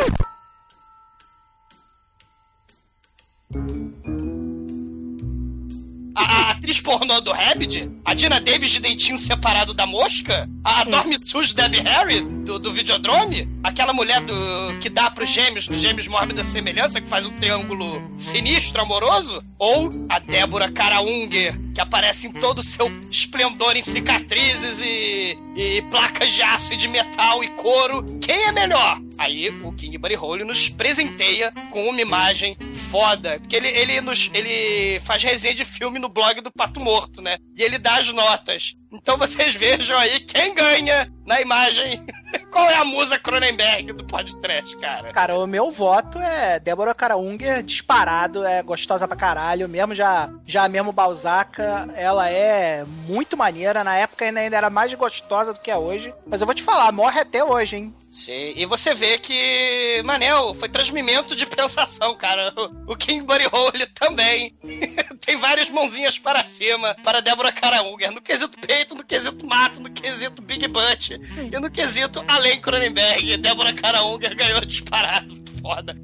A, 6.18 6.48
a 6.48 6.50
atriz 6.50 6.80
pornô 6.80 7.20
do 7.20 7.30
Rabbit, 7.30 7.88
a 8.04 8.12
Dina 8.12 8.40
Davis 8.40 8.72
de 8.72 8.80
dentinho 8.80 9.16
separado 9.16 9.72
da 9.72 9.86
mosca, 9.86 10.48
a, 10.64 10.80
a 10.80 10.84
Dorme 10.84 11.16
Sujo 11.16 11.54
Debbie 11.54 11.80
Harry, 11.80 12.20
do, 12.20 12.58
do 12.58 12.72
Videodrome, 12.72 13.48
aquela 13.62 13.92
mulher 13.92 14.20
do, 14.22 14.34
que 14.80 14.88
dá 14.88 15.08
pros 15.12 15.30
gêmeos, 15.30 15.68
dos 15.68 15.78
gêmeos 15.78 16.08
mórbida 16.08 16.42
semelhança, 16.42 17.00
que 17.00 17.06
faz 17.06 17.24
um 17.24 17.30
triângulo 17.36 18.02
sinistro, 18.18 18.82
amoroso, 18.82 19.38
ou 19.60 19.90
a 20.08 20.18
Débora 20.18 20.68
Karaunger, 20.68 21.54
que 21.72 21.80
aparece 21.80 22.26
em 22.26 22.32
todo 22.32 22.58
o 22.58 22.64
seu 22.64 22.90
esplendor 23.08 23.76
em 23.76 23.82
cicatrizes 23.82 24.80
e, 24.80 25.38
e 25.54 25.82
placas 25.82 26.32
de 26.32 26.42
aço 26.42 26.72
e 26.72 26.76
de 26.76 26.88
metal 26.88 27.44
e 27.44 27.48
couro. 27.50 28.04
Quem 28.20 28.42
é 28.42 28.50
melhor? 28.50 29.00
Aí 29.16 29.50
o 29.62 29.72
King 29.72 29.96
Buddy 29.96 30.16
Hole 30.16 30.44
nos 30.44 30.68
presenteia 30.68 31.52
com 31.70 31.88
uma 31.88 32.00
imagem 32.00 32.56
foda. 32.90 33.38
Porque 33.38 33.56
ele, 33.56 33.68
ele, 33.68 34.00
nos, 34.00 34.30
ele 34.32 35.00
faz 35.00 35.22
resenha 35.22 35.54
de 35.54 35.64
filme 35.64 35.98
no 35.98 36.08
blog 36.08 36.40
do 36.40 36.50
Pato 36.50 36.80
Morto, 36.80 37.22
né? 37.22 37.38
E 37.56 37.62
ele 37.62 37.78
dá 37.78 37.98
as 37.98 38.08
notas. 38.12 38.72
Então 38.90 39.16
vocês 39.16 39.54
vejam 39.54 39.98
aí 39.98 40.20
quem 40.20 40.54
ganha 40.54 41.12
na 41.26 41.40
imagem. 41.40 42.04
Qual 42.50 42.68
é 42.68 42.76
a 42.76 42.84
musa 42.84 43.18
Cronenberg 43.18 43.92
do 43.92 44.04
podcast, 44.04 44.76
cara? 44.78 45.12
Cara, 45.12 45.38
o 45.38 45.46
meu 45.46 45.70
voto 45.70 46.18
é 46.18 46.58
Débora 46.58 46.94
Karaunger, 46.94 47.62
disparado, 47.62 48.44
é 48.44 48.62
gostosa 48.62 49.06
pra 49.06 49.16
caralho, 49.16 49.68
mesmo 49.68 49.94
já, 49.94 50.30
já 50.46 50.68
mesmo 50.68 50.92
Balzaca, 50.92 51.88
ela 51.94 52.30
é 52.30 52.84
muito 53.06 53.36
maneira, 53.36 53.84
na 53.84 53.96
época 53.96 54.24
ainda 54.24 54.40
ainda 54.40 54.56
era 54.56 54.70
mais 54.70 54.92
gostosa 54.94 55.52
do 55.52 55.60
que 55.60 55.70
é 55.70 55.76
hoje, 55.76 56.12
mas 56.26 56.40
eu 56.40 56.46
vou 56.46 56.54
te 56.54 56.62
falar, 56.62 56.90
morre 56.92 57.20
até 57.20 57.42
hoje, 57.42 57.76
hein? 57.76 57.94
Sim, 58.10 58.54
e 58.56 58.64
você 58.64 58.94
vê 58.94 59.18
que, 59.18 60.00
Manel, 60.02 60.54
foi 60.54 60.68
transmimento 60.68 61.36
de 61.36 61.44
pensação, 61.44 62.16
cara. 62.16 62.54
O, 62.86 62.96
King 62.96 63.22
Buddy 63.22 63.46
Hole 63.52 63.86
também 63.88 64.56
tem 65.20 65.36
várias 65.36 65.68
mãozinhas 65.68 66.18
para 66.18 66.44
cima 66.46 66.96
para 67.04 67.20
Débora 67.20 67.52
Karaunger, 67.52 68.10
no 68.10 68.22
quesito 68.22 68.58
no 68.94 69.04
quesito 69.04 69.46
mato, 69.46 69.80
no 69.80 69.90
quesito 69.90 70.40
Big 70.42 70.66
Butt 70.68 71.10
e 71.52 71.58
no 71.60 71.70
quesito 71.70 72.24
além 72.28 72.60
Cronenberg. 72.60 73.36
Débora 73.36 73.72
Karaunger 73.72 74.34
ganhou 74.36 74.60
disparado, 74.64 75.36
foda. 75.60 75.96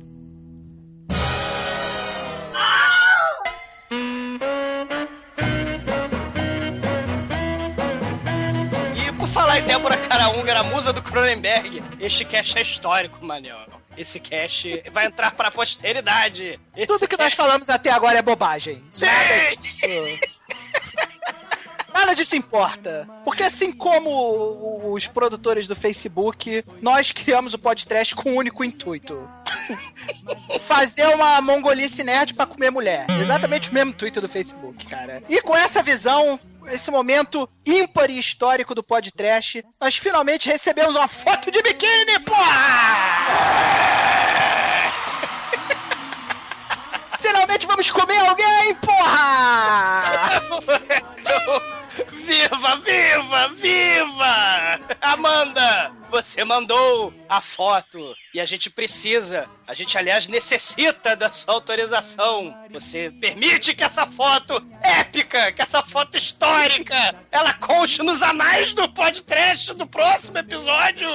E 8.97 9.13
por 9.13 9.29
falar 9.29 9.59
em 9.61 9.63
Débora 9.65 9.97
Karaunger, 9.97 10.57
a 10.57 10.63
musa 10.63 10.93
do 10.93 11.03
Cronenberg, 11.03 11.83
este 12.01 12.25
cast 12.25 12.57
é 12.59 12.63
histórico, 12.63 13.25
Manel. 13.25 13.57
Esse 13.97 14.19
cast 14.19 14.83
vai 14.93 15.07
entrar 15.07 15.33
pra 15.33 15.51
posteridade. 15.51 16.59
Esse 16.77 16.87
Tudo 16.87 17.07
que 17.07 17.17
nós 17.17 17.27
cast- 17.27 17.37
falamos 17.37 17.69
até 17.69 17.91
agora 17.91 18.19
é 18.19 18.23
bobagem. 18.23 18.83
Sim! 18.91 19.07
Nada 21.95 22.13
disso. 22.15 22.35
Importa. 22.35 23.09
Porque 23.25 23.45
assim 23.45 23.71
como 23.71 24.93
os 24.93 25.07
produtores 25.07 25.69
do 25.69 25.77
Facebook, 25.77 26.65
nós 26.83 27.13
criamos 27.13 27.55
o 27.55 27.59
podcast 27.59 28.15
com 28.17 28.33
um 28.33 28.37
único 28.37 28.65
intuito. 28.65 29.31
Fazer 30.67 31.07
uma 31.15 31.41
mongolice 31.41 32.03
nerd 32.03 32.35
pra 32.35 32.47
comer 32.47 32.71
mulher. 32.71 33.07
Exatamente 33.21 33.71
o 33.71 33.75
mesmo 33.75 33.91
intuito 33.91 34.21
do 34.21 34.29
Facebook, 34.29 34.85
cara. 34.87 35.23
E 35.29 35.41
com 35.41 35.57
essa 35.57 35.83
visão, 35.83 36.39
esse 36.67 36.91
momento 36.91 37.49
ímpar 37.65 38.11
e 38.11 38.19
histórico 38.19 38.75
do 38.75 38.83
podcast, 38.83 39.65
nós 39.81 39.97
finalmente 39.97 40.49
recebemos 40.49 40.97
uma 40.97 41.07
foto 41.07 41.51
de 41.51 41.63
biquíni, 41.63 42.19
porra! 42.25 43.55
Finalmente 47.21 47.67
vamos 47.67 47.91
comer 47.91 48.19
alguém, 48.19 48.75
porra! 48.75 50.03
Viva, 52.27 52.77
viva, 52.85 53.49
viva! 53.61 54.81
Amanda, 55.03 55.93
você 56.15 56.45
mandou 56.45 57.13
a 57.29 57.41
foto 57.41 58.15
e 58.33 58.39
a 58.39 58.45
gente 58.45 58.71
precisa, 58.71 59.49
a 59.67 59.75
gente 59.75 59.99
aliás 59.99 60.29
necessita 60.29 61.17
da 61.17 61.33
sua 61.33 61.55
autorização. 61.55 62.57
Você 62.71 63.11
permite 63.21 63.75
que 63.75 63.83
essa 63.83 64.07
foto 64.07 64.65
épica, 64.81 65.51
que 65.51 65.61
essa 65.61 65.83
foto 65.83 66.17
histórica, 66.17 66.95
ela 67.33 67.53
conste 67.55 68.01
nos 68.05 68.23
anais 68.23 68.73
do 68.75 68.89
podcast 68.91 69.75
do 69.75 69.89
próximo 69.89 70.39
episódio? 70.39 71.09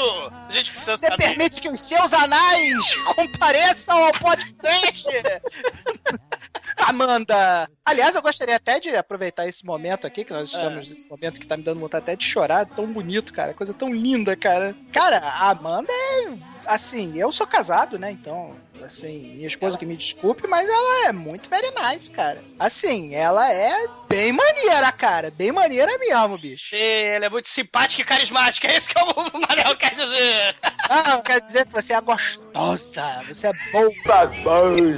A 0.49 0.51
gente 0.51 0.73
precisa 0.73 0.97
Você 0.97 1.07
saber. 1.07 1.23
permite 1.29 1.61
que 1.61 1.69
os 1.69 1.79
seus 1.79 2.11
anais 2.11 2.97
compareçam 3.15 4.03
ao 4.03 4.11
podcast? 4.11 5.05
Amanda! 6.77 7.69
Aliás, 7.85 8.15
eu 8.15 8.21
gostaria 8.21 8.55
até 8.55 8.79
de 8.79 8.95
aproveitar 8.95 9.47
esse 9.47 9.65
momento 9.65 10.05
aqui, 10.05 10.23
que 10.23 10.33
nós 10.33 10.49
estamos 10.49 10.89
nesse 10.89 11.07
momento 11.07 11.39
que 11.39 11.47
tá 11.47 11.57
me 11.57 11.63
dando 11.63 11.79
vontade 11.79 12.03
até 12.03 12.15
de 12.15 12.25
chorar, 12.25 12.65
tão 12.65 12.85
bonito, 12.85 13.33
cara, 13.33 13.53
coisa 13.53 13.73
tão 13.73 13.93
linda, 13.93 14.35
cara. 14.35 14.75
Cara, 14.91 15.17
a 15.19 15.49
Amanda 15.49 15.91
é. 15.91 16.33
Assim, 16.65 17.17
eu 17.17 17.31
sou 17.31 17.47
casado, 17.47 17.97
né? 17.97 18.11
Então, 18.11 18.55
assim, 18.83 19.33
minha 19.35 19.47
esposa 19.47 19.77
que 19.77 19.85
me 19.85 19.95
desculpe, 19.97 20.47
mas 20.47 20.67
ela 20.67 21.07
é 21.07 21.11
muito 21.11 21.49
very 21.49 21.71
nice, 21.71 22.11
cara. 22.11 22.41
Assim, 22.59 23.15
ela 23.15 23.51
é 23.51 23.87
bem 24.09 24.33
maneira, 24.33 24.91
cara. 24.91 25.31
Bem 25.31 25.51
maneira 25.51 25.97
mesmo, 25.97 26.37
bicho. 26.37 26.75
Ela 26.75 27.27
é 27.27 27.29
muito 27.29 27.47
simpática 27.47 28.01
e 28.01 28.05
carismática, 28.05 28.67
é 28.67 28.77
isso 28.77 28.89
que 28.89 28.99
o 28.99 29.05
Manel 29.39 29.75
quer 29.77 29.93
dizer. 29.93 30.55
Ah, 30.89 31.21
quer 31.23 31.41
dizer 31.41 31.65
que 31.67 31.71
você 31.71 31.93
é 31.93 32.01
gostosa, 32.01 33.23
você 33.27 33.47
é 33.47 33.51
boa. 33.71 33.89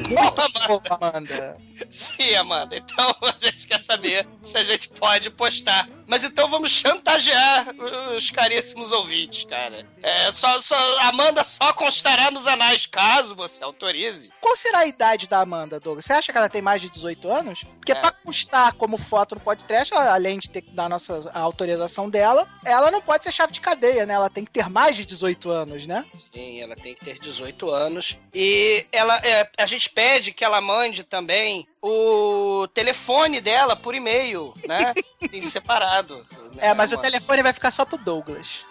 Boa, 0.07 0.81
Amanda. 0.89 1.57
Sim, 1.89 2.35
Amanda. 2.35 2.75
Então 2.77 3.15
a 3.21 3.37
gente 3.37 3.67
quer 3.67 3.81
saber 3.81 4.27
se 4.41 4.57
a 4.57 4.63
gente 4.63 4.89
pode 4.89 5.29
postar. 5.31 5.87
Mas 6.07 6.23
então 6.23 6.47
vamos 6.49 6.71
chantagear 6.71 7.67
os 8.15 8.29
caríssimos 8.29 8.91
ouvintes, 8.91 9.45
cara. 9.45 9.87
É, 10.03 10.31
só, 10.31 10.59
só, 10.59 10.75
Amanda 11.01 11.43
só 11.45 11.71
constará 11.73 12.29
nos 12.29 12.47
anais 12.47 12.85
caso 12.85 13.33
você 13.35 13.63
autorize. 13.63 14.31
Qual 14.41 14.55
será 14.57 14.79
a 14.79 14.85
idade 14.85 15.27
da 15.27 15.39
Amanda, 15.39 15.79
Douglas? 15.79 16.05
Você 16.05 16.13
acha 16.13 16.31
que 16.31 16.37
ela 16.37 16.49
tem 16.49 16.61
mais 16.61 16.81
de 16.81 16.89
18 16.89 17.31
anos? 17.31 17.63
Porque 17.77 17.93
É. 17.93 17.95
pra 17.95 18.11
constar 18.11 18.73
como 18.73 18.97
foto 19.01 19.35
no 19.35 19.41
podcast, 19.41 19.93
além 19.93 20.39
de 20.39 20.49
ter 20.49 20.61
que 20.61 20.71
dar 20.71 20.85
a 20.85 20.89
nossa 20.89 21.29
a 21.33 21.39
autorização 21.39 22.09
dela, 22.09 22.47
ela 22.65 22.89
não 22.91 23.01
pode 23.01 23.23
ser 23.23 23.31
chave 23.31 23.53
de 23.53 23.61
cadeia, 23.61 24.05
né? 24.05 24.13
Ela 24.13 24.29
tem 24.29 24.45
que 24.45 24.51
ter 24.51 24.69
mais 24.69 24.95
de 24.95 25.05
18 25.05 25.49
anos, 25.51 25.85
né? 25.85 26.05
Sim, 26.07 26.61
ela 26.61 26.75
tem 26.75 26.93
que 26.95 27.03
ter 27.05 27.19
18 27.19 27.69
anos. 27.69 28.17
E 28.33 28.85
ela, 28.91 29.17
é, 29.17 29.49
a 29.57 29.65
gente 29.65 29.89
pede 29.89 30.31
que 30.31 30.43
ela 30.43 30.61
mande 30.61 31.03
também 31.03 31.67
o 31.81 32.67
telefone 32.73 33.41
dela 33.41 33.75
por 33.75 33.95
e-mail, 33.95 34.53
né? 34.67 34.93
em 35.33 35.41
separado. 35.41 36.15
né, 36.55 36.69
É, 36.69 36.73
mas 36.73 36.91
o 36.91 36.95
Amanda? 36.95 37.09
telefone 37.11 37.43
vai 37.43 37.53
ficar 37.53 37.71
só 37.71 37.85
pro 37.85 37.97
Douglas. 37.97 38.65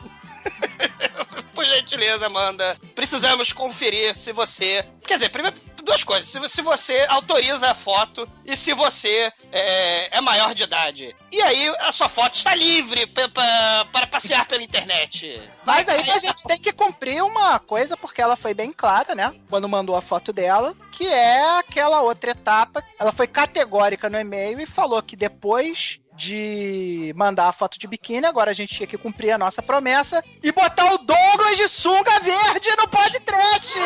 Por 1.55 1.65
gentileza, 1.65 2.27
Amanda. 2.27 2.77
Precisamos 2.95 3.53
conferir 3.53 4.15
se 4.17 4.33
você. 4.33 4.87
Quer 5.03 5.15
dizer, 5.15 5.29
primeiro, 5.31 5.59
duas 5.91 6.05
coisas. 6.05 6.27
Se, 6.27 6.49
se 6.49 6.63
você 6.63 7.05
autoriza 7.09 7.71
a 7.71 7.75
foto 7.75 8.27
e 8.45 8.57
se 8.57 8.73
você 8.73 9.33
é, 9.53 10.17
é 10.19 10.21
maior 10.21 10.55
de 10.55 10.63
idade. 10.65 11.15
E 11.31 11.41
aí 11.43 11.69
a 11.81 11.93
sua 11.93 12.09
foto 12.09 12.35
está 12.35 12.55
livre 12.55 13.07
pa- 13.07 13.29
pa- 13.29 13.87
para 13.93 14.07
passear 14.07 14.47
pela 14.47 14.63
internet. 14.63 15.41
Mas 15.65 15.89
aí 15.89 16.09
a 16.11 16.19
gente 16.19 16.43
tem 16.45 16.59
que 16.59 16.73
cumprir 16.73 17.23
uma 17.23 17.59
coisa, 17.59 17.97
porque 17.97 18.21
ela 18.23 18.37
foi 18.37 18.55
bem 18.55 18.73
clara, 18.73 19.15
né? 19.15 19.35
Quando 19.49 19.69
mandou 19.69 19.95
a 19.95 20.01
foto 20.03 20.33
dela, 20.33 20.75
que 20.93 21.07
é 21.07 21.59
aquela 21.59 22.01
outra 22.01 22.31
etapa. 22.33 22.83
Ela 22.99 23.13
foi 23.13 23.27
categórica 23.27 24.09
no 24.09 24.19
e-mail 24.19 24.61
e 24.61 24.67
falou 24.67 25.03
que 25.03 25.15
depois 25.17 26.00
de 26.21 27.15
mandar 27.17 27.49
a 27.49 27.53
foto 27.53 27.79
de 27.79 27.87
biquíni, 27.87 28.27
agora 28.27 28.51
a 28.51 28.55
gente 28.55 28.75
tinha 28.75 28.87
que 28.87 28.99
cumprir 28.99 29.31
a 29.31 29.39
nossa 29.39 29.63
promessa 29.63 30.23
e 30.43 30.53
botar 30.53 30.93
o 30.93 30.99
Douglas 30.99 31.57
de 31.57 31.67
sunga 31.67 32.21
verde 32.21 32.69
no 32.77 32.87
podcast! 32.87 33.79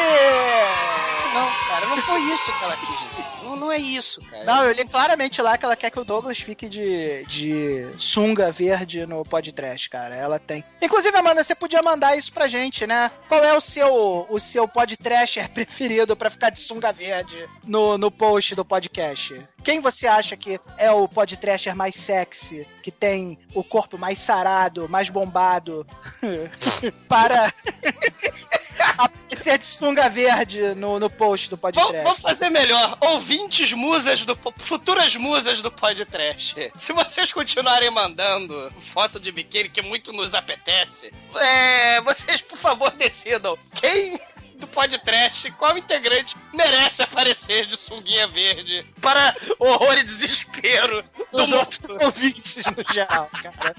Não, 1.32 1.48
cara, 1.68 1.86
não 1.86 1.96
foi 1.98 2.20
isso 2.22 2.52
que 2.52 2.64
ela 2.64 2.76
quis 2.76 3.08
dizer. 3.08 3.24
Não, 3.56 3.72
é 3.72 3.78
isso, 3.78 4.20
cara. 4.22 4.44
Não, 4.44 4.64
eu 4.64 4.72
li 4.72 4.84
claramente 4.84 5.40
lá 5.42 5.56
que 5.56 5.64
ela 5.64 5.76
quer 5.76 5.90
que 5.90 5.98
o 5.98 6.04
Douglas 6.04 6.38
fique 6.38 6.68
de, 6.68 7.24
de 7.26 7.86
sunga 7.98 8.50
verde 8.50 9.06
no 9.06 9.24
podcast, 9.24 9.88
cara. 9.88 10.14
Ela 10.14 10.38
tem. 10.38 10.64
Inclusive, 10.80 11.16
Amanda, 11.16 11.42
você 11.42 11.54
podia 11.54 11.82
mandar 11.82 12.16
isso 12.16 12.32
pra 12.32 12.46
gente, 12.46 12.86
né? 12.86 13.10
Qual 13.28 13.42
é 13.42 13.56
o 13.56 13.60
seu, 13.60 14.26
o 14.28 14.38
seu 14.38 14.66
podtrasher 14.68 15.48
preferido 15.52 16.16
pra 16.16 16.30
ficar 16.30 16.50
de 16.50 16.60
sunga 16.60 16.92
verde 16.92 17.48
no, 17.66 17.98
no 17.98 18.10
post 18.10 18.54
do 18.54 18.64
podcast? 18.64 19.36
Quem 19.62 19.80
você 19.80 20.06
acha 20.06 20.36
que 20.36 20.60
é 20.76 20.90
o 20.90 21.08
podtrasher 21.08 21.74
mais 21.74 21.94
sexy, 21.94 22.66
que 22.82 22.90
tem 22.90 23.38
o 23.54 23.64
corpo 23.64 23.96
mais 23.96 24.18
sarado, 24.18 24.88
mais 24.88 25.08
bombado, 25.08 25.86
para 27.08 27.52
aparecer 28.96 29.58
de 29.58 29.64
sunga 29.64 30.08
verde 30.08 30.74
no, 30.74 30.98
no 30.98 31.10
post 31.10 31.48
do 31.50 31.56
podcast? 31.56 31.92
vamos 32.02 32.20
fazer 32.20 32.50
melhor. 32.50 32.96
Ouvintes 33.00 33.72
musas 33.72 34.24
do. 34.24 34.36
Futuras 34.58 35.14
musas 35.16 35.60
do 35.60 35.70
podcast. 35.70 36.72
Se 36.76 36.92
vocês 36.92 37.32
continuarem 37.32 37.90
mandando 37.90 38.72
foto 38.92 39.18
de 39.18 39.32
biquíni, 39.32 39.68
que 39.68 39.82
muito 39.82 40.12
nos 40.12 40.34
apetece, 40.34 41.12
é, 41.36 42.00
vocês, 42.00 42.40
por 42.40 42.58
favor, 42.58 42.90
decidam 42.92 43.58
quem 43.74 44.18
do 44.56 44.66
podcast, 44.68 45.50
qual 45.52 45.76
integrante 45.76 46.36
merece 46.52 47.02
aparecer 47.02 47.66
de 47.66 47.76
sunguinha 47.76 48.26
verde 48.28 48.86
para 49.00 49.34
horror 49.58 49.98
e 49.98 50.04
desespero 50.04 51.02
do 51.32 51.42
Os 51.42 51.48
mundo. 51.48 51.56
outros 51.58 51.96
ouvintes 52.02 52.62
no 52.64 52.94
geral, 52.94 53.28
cara. 53.42 53.74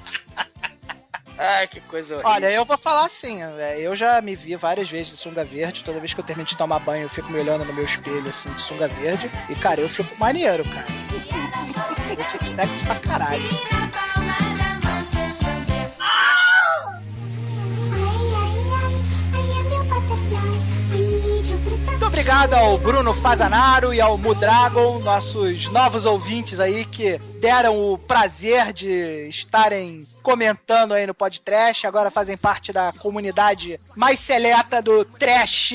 Ai, 1.38 1.68
que 1.68 1.82
coisa 1.82 2.16
horrível. 2.16 2.32
Olha, 2.32 2.52
eu 2.52 2.66
vou 2.66 2.78
falar 2.78 3.06
assim, 3.06 3.44
é, 3.44 3.80
eu 3.80 3.96
já 3.96 4.22
me 4.22 4.36
vi 4.36 4.56
várias 4.56 4.90
vezes 4.90 5.12
de 5.12 5.18
sunga 5.18 5.44
verde, 5.44 5.84
toda 5.84 6.00
vez 6.00 6.14
que 6.14 6.20
eu 6.20 6.24
termino 6.24 6.48
de 6.48 6.58
tomar 6.58 6.80
banho 6.80 7.04
eu 7.04 7.10
fico 7.10 7.30
me 7.32 7.40
olhando 7.40 7.66
no 7.66 7.74
meu 7.74 7.84
espelho 7.84 8.28
assim 8.28 8.50
de 8.52 8.62
sunga 8.62 8.88
verde, 8.88 9.30
e 9.50 9.56
cara, 9.56 9.82
eu 9.82 9.90
fico 9.90 10.18
maneiro, 10.18 10.64
cara. 10.64 10.86
Eu 12.18 12.24
fico 12.24 12.48
sexy 12.48 12.86
pra 12.86 12.96
caralho. 12.96 13.44
Muito 21.66 22.06
obrigado 22.06 22.54
ao 22.54 22.78
Bruno 22.78 23.14
Fazanaro 23.14 23.94
e 23.94 24.00
ao 24.00 24.18
Mudragon, 24.18 25.00
nossos 25.00 25.66
novos 25.72 26.06
ouvintes 26.06 26.60
aí 26.60 26.86
que 26.86 27.18
deram 27.40 27.78
o 27.78 27.98
prazer 27.98 28.72
de 28.72 29.28
estarem 29.30 30.04
comentando 30.22 30.94
aí 30.94 31.08
no 31.08 31.14
podcast, 31.14 31.86
agora 31.88 32.12
fazem 32.12 32.38
parte 32.38 32.72
da 32.72 32.94
comunidade 32.94 33.80
mais 33.96 34.20
seleta 34.20 34.82
do 34.82 35.06
trash 35.06 35.74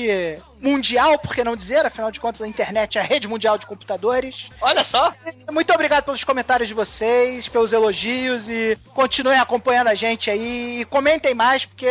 mundial, 0.61 1.17
por 1.17 1.33
que 1.33 1.43
não 1.43 1.55
dizer? 1.55 1.85
Afinal 1.85 2.11
de 2.11 2.19
contas, 2.19 2.41
a 2.41 2.47
internet 2.47 2.97
é 2.97 3.01
a 3.01 3.03
rede 3.03 3.27
mundial 3.27 3.57
de 3.57 3.65
computadores. 3.65 4.49
Olha 4.61 4.83
só, 4.83 5.11
Muito 5.51 5.73
obrigado 5.73 6.05
pelos 6.05 6.23
comentários 6.23 6.69
de 6.69 6.75
vocês, 6.75 7.49
pelos 7.49 7.73
elogios 7.73 8.47
e 8.47 8.77
continuem 8.93 9.39
acompanhando 9.39 9.87
a 9.87 9.95
gente 9.95 10.29
aí 10.29 10.81
e 10.81 10.85
comentem 10.85 11.33
mais, 11.33 11.65
porque 11.65 11.87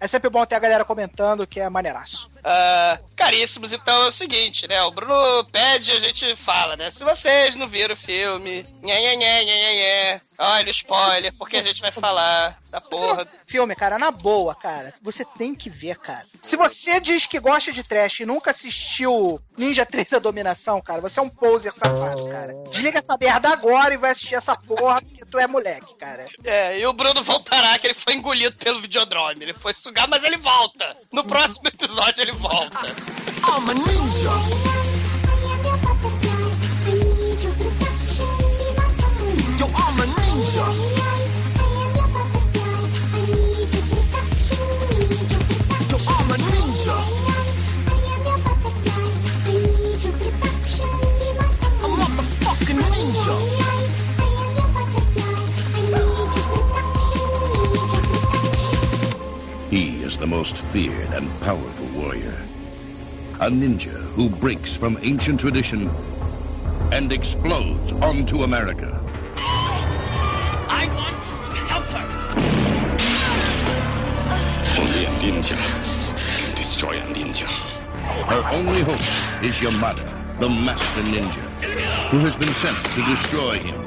é 0.00 0.06
sempre 0.06 0.30
bom 0.30 0.44
ter 0.44 0.54
a 0.54 0.60
galera 0.60 0.84
comentando, 0.84 1.46
que 1.46 1.60
é 1.60 1.68
maneiraço. 1.68 2.28
Ah, 2.48 3.00
caríssimos, 3.16 3.72
então 3.72 4.04
é 4.04 4.06
o 4.06 4.12
seguinte, 4.12 4.68
né? 4.68 4.80
O 4.84 4.92
Bruno 4.92 5.44
pede 5.50 5.90
e 5.90 5.96
a 5.96 6.00
gente 6.00 6.36
fala, 6.36 6.76
né? 6.76 6.92
Se 6.92 7.02
vocês 7.02 7.56
não 7.56 7.66
viram 7.66 7.94
o 7.94 7.96
filme, 7.96 8.64
nhé, 8.82 9.00
nhé, 9.00 9.16
nhé, 9.16 9.44
nhé, 9.44 9.74
nhé, 9.74 10.20
olha 10.38 10.68
o 10.68 10.70
spoiler, 10.70 11.34
porque 11.36 11.56
a 11.56 11.62
gente 11.62 11.80
vai 11.80 11.90
falar 11.90 12.56
da 12.70 12.80
porra. 12.80 13.26
Filme, 13.44 13.74
cara, 13.74 13.98
na 13.98 14.10
boa, 14.12 14.54
cara. 14.54 14.94
Você 15.02 15.24
tem 15.24 15.54
que 15.54 15.68
ver, 15.68 15.98
cara. 15.98 16.24
Se 16.40 16.56
você 16.56 17.00
diz 17.00 17.26
que 17.26 17.40
gosta 17.40 17.72
de 17.72 17.82
trash 17.82 18.20
e 18.20 18.26
nunca 18.26 18.50
assistiu 18.52 19.40
Ninja 19.56 19.84
3 19.84 20.12
A 20.12 20.18
Dominação, 20.20 20.80
cara, 20.80 21.00
você 21.00 21.18
é 21.18 21.22
um 21.22 21.28
poser 21.28 21.74
safado, 21.74 22.28
cara. 22.28 22.54
Desliga 22.70 23.00
essa 23.00 23.16
merda 23.20 23.48
agora 23.48 23.94
e 23.94 23.96
vai 23.96 24.10
assistir 24.10 24.36
essa 24.36 24.54
porra, 24.54 25.00
porque 25.00 25.24
tu 25.24 25.38
é 25.38 25.48
moleque, 25.48 25.96
cara. 25.96 26.26
É, 26.44 26.78
e 26.78 26.86
o 26.86 26.92
Bruno 26.92 27.22
voltará, 27.24 27.76
que 27.78 27.88
ele 27.88 27.94
foi 27.94 28.14
engolido 28.14 28.56
pelo 28.56 28.80
Videodrome. 28.80 29.42
Ele 29.42 29.54
foi 29.54 29.74
sugar, 29.86 30.08
mas 30.08 30.24
ele 30.24 30.36
volta. 30.38 30.96
No 31.12 31.24
próximo 31.24 31.68
episódio 31.68 32.22
ele 32.22 32.32
volta. 32.32 32.88
He 34.46 34.75
is 60.16 60.20
the 60.20 60.26
most 60.26 60.56
feared 60.72 61.12
and 61.12 61.28
powerful 61.40 61.86
warrior. 61.88 62.34
A 63.40 63.50
ninja 63.50 63.92
who 64.14 64.30
breaks 64.30 64.74
from 64.74 64.98
ancient 65.02 65.38
tradition 65.38 65.90
and 66.90 67.12
explodes 67.12 67.92
onto 67.92 68.42
America. 68.42 68.98
I 69.36 70.88
want 70.96 71.16
to 71.54 71.62
help 71.68 71.84
her. 71.96 72.06
Only 74.80 75.04
a 75.04 75.10
ninja 75.20 75.58
can 76.38 76.54
destroy 76.54 76.92
a 76.92 77.06
ninja. 77.12 77.48
Her 78.30 78.42
only 78.54 78.80
hope 78.80 79.44
is 79.44 79.56
Yamada, 79.60 80.40
the 80.40 80.48
master 80.48 81.02
ninja, 81.02 81.44
who 82.08 82.20
has 82.20 82.36
been 82.36 82.54
sent 82.54 82.76
to 82.76 83.02
destroy 83.04 83.58
him. 83.58 83.82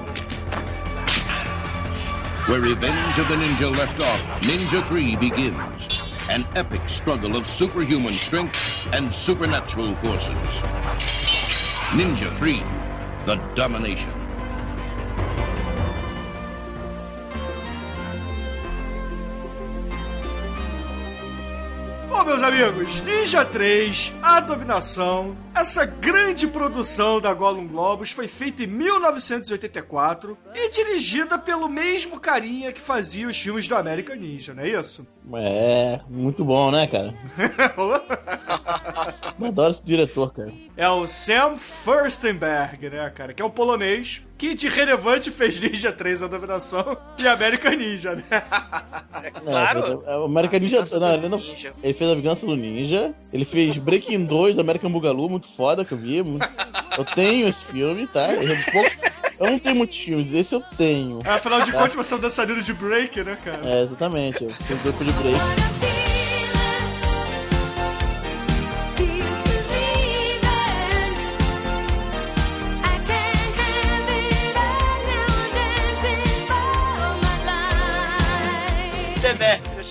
Where 2.47 2.61
Revenge 2.61 3.17
of 3.17 3.27
the 3.27 3.35
Ninja 3.35 3.75
left 3.75 4.01
off, 4.01 4.41
Ninja 4.41 4.87
3 4.87 5.15
begins. 5.17 6.08
An 6.29 6.45
epic 6.55 6.87
struggle 6.87 7.35
of 7.35 7.47
superhuman 7.47 8.13
strength 8.13 8.55
and 8.93 9.11
supernatural 9.11 9.95
forces. 9.95 10.29
Ninja 11.89 12.29
3, 12.37 12.61
The 13.25 13.35
Domination. 13.55 14.13
Bom, 22.07 22.23
meus 22.25 22.43
amigos, 22.43 23.01
Ninja 23.01 23.43
3, 23.43 24.13
A 24.21 24.39
Dominação, 24.39 25.35
essa 25.59 25.85
grande 25.85 26.47
produção 26.47 27.19
da 27.19 27.33
Gollum 27.33 27.67
Globus 27.67 28.11
foi 28.11 28.27
feita 28.29 28.63
em 28.63 28.67
1984 28.67 30.37
e 30.55 30.69
dirigida 30.71 31.37
pelo 31.37 31.67
mesmo 31.67 32.17
carinha 32.19 32.71
que 32.71 32.79
fazia 32.79 33.27
os 33.27 33.37
filmes 33.37 33.67
do 33.67 33.75
American 33.75 34.15
Ninja, 34.15 34.53
não 34.53 34.63
é 34.63 34.69
isso? 34.69 35.05
É, 35.35 35.99
muito 36.09 36.43
bom, 36.45 36.71
né, 36.71 36.87
cara? 36.87 37.13
Eu 39.39 39.45
adoro 39.47 39.71
esse 39.71 39.85
diretor, 39.85 40.33
cara. 40.33 40.51
É 40.75 40.89
o 40.89 41.05
Sam 41.05 41.55
Furstenberg, 41.55 42.89
né, 42.89 43.09
cara? 43.11 43.33
Que 43.33 43.41
é 43.41 43.45
um 43.45 43.49
polonês 43.49 44.25
que 44.37 44.55
de 44.55 44.67
relevante 44.69 45.29
fez 45.29 45.59
Ninja 45.59 45.91
3 45.91 46.23
A 46.23 46.27
Dominação 46.27 46.97
e 47.17 47.27
American 47.27 47.73
Ninja, 47.73 48.15
né? 48.15 48.23
Claro. 49.43 50.03
É, 50.07 50.17
o 50.17 50.23
American 50.25 50.59
Ninja. 50.59 50.83
Não, 50.99 51.13
ele, 51.13 51.29
não- 51.29 51.37
Ninja. 51.37 51.71
ele 51.83 51.93
fez 51.93 52.09
a 52.09 52.15
Vingança 52.15 52.45
do 52.45 52.55
Ninja. 52.55 53.13
Ele 53.31 53.45
fez 53.45 53.77
Breaking 53.77 54.25
2, 54.25 54.57
American 54.57 54.91
Bugalu, 54.91 55.29
muito 55.29 55.47
foda 55.55 55.83
que 55.85 55.91
eu 55.91 55.97
vi. 55.97 56.21
muito- 56.23 56.47
Eu 56.97 57.05
tenho 57.05 57.47
esse 57.47 57.63
filme, 57.65 58.07
tá? 58.07 58.31
Eu, 58.33 58.55
pouco- 58.71 58.91
eu 59.39 59.51
não 59.51 59.59
tenho 59.59 59.75
muitos 59.75 59.97
filmes, 59.97 60.33
esse 60.33 60.53
eu 60.55 60.61
tenho. 60.77 61.19
Afinal 61.25 61.61
de 61.61 61.71
contas, 61.71 61.93
você 61.95 62.13
é 62.13 62.17
um 62.17 62.19
dançarino 62.19 62.61
de 62.61 62.73
break, 62.73 63.23
né, 63.23 63.37
cara? 63.43 63.61
É, 63.63 63.83
exatamente. 63.83 64.43
Eu 64.43 64.53
fiz 64.65 64.81
grupo 64.81 65.03
de 65.03 65.11
break. 65.13 65.37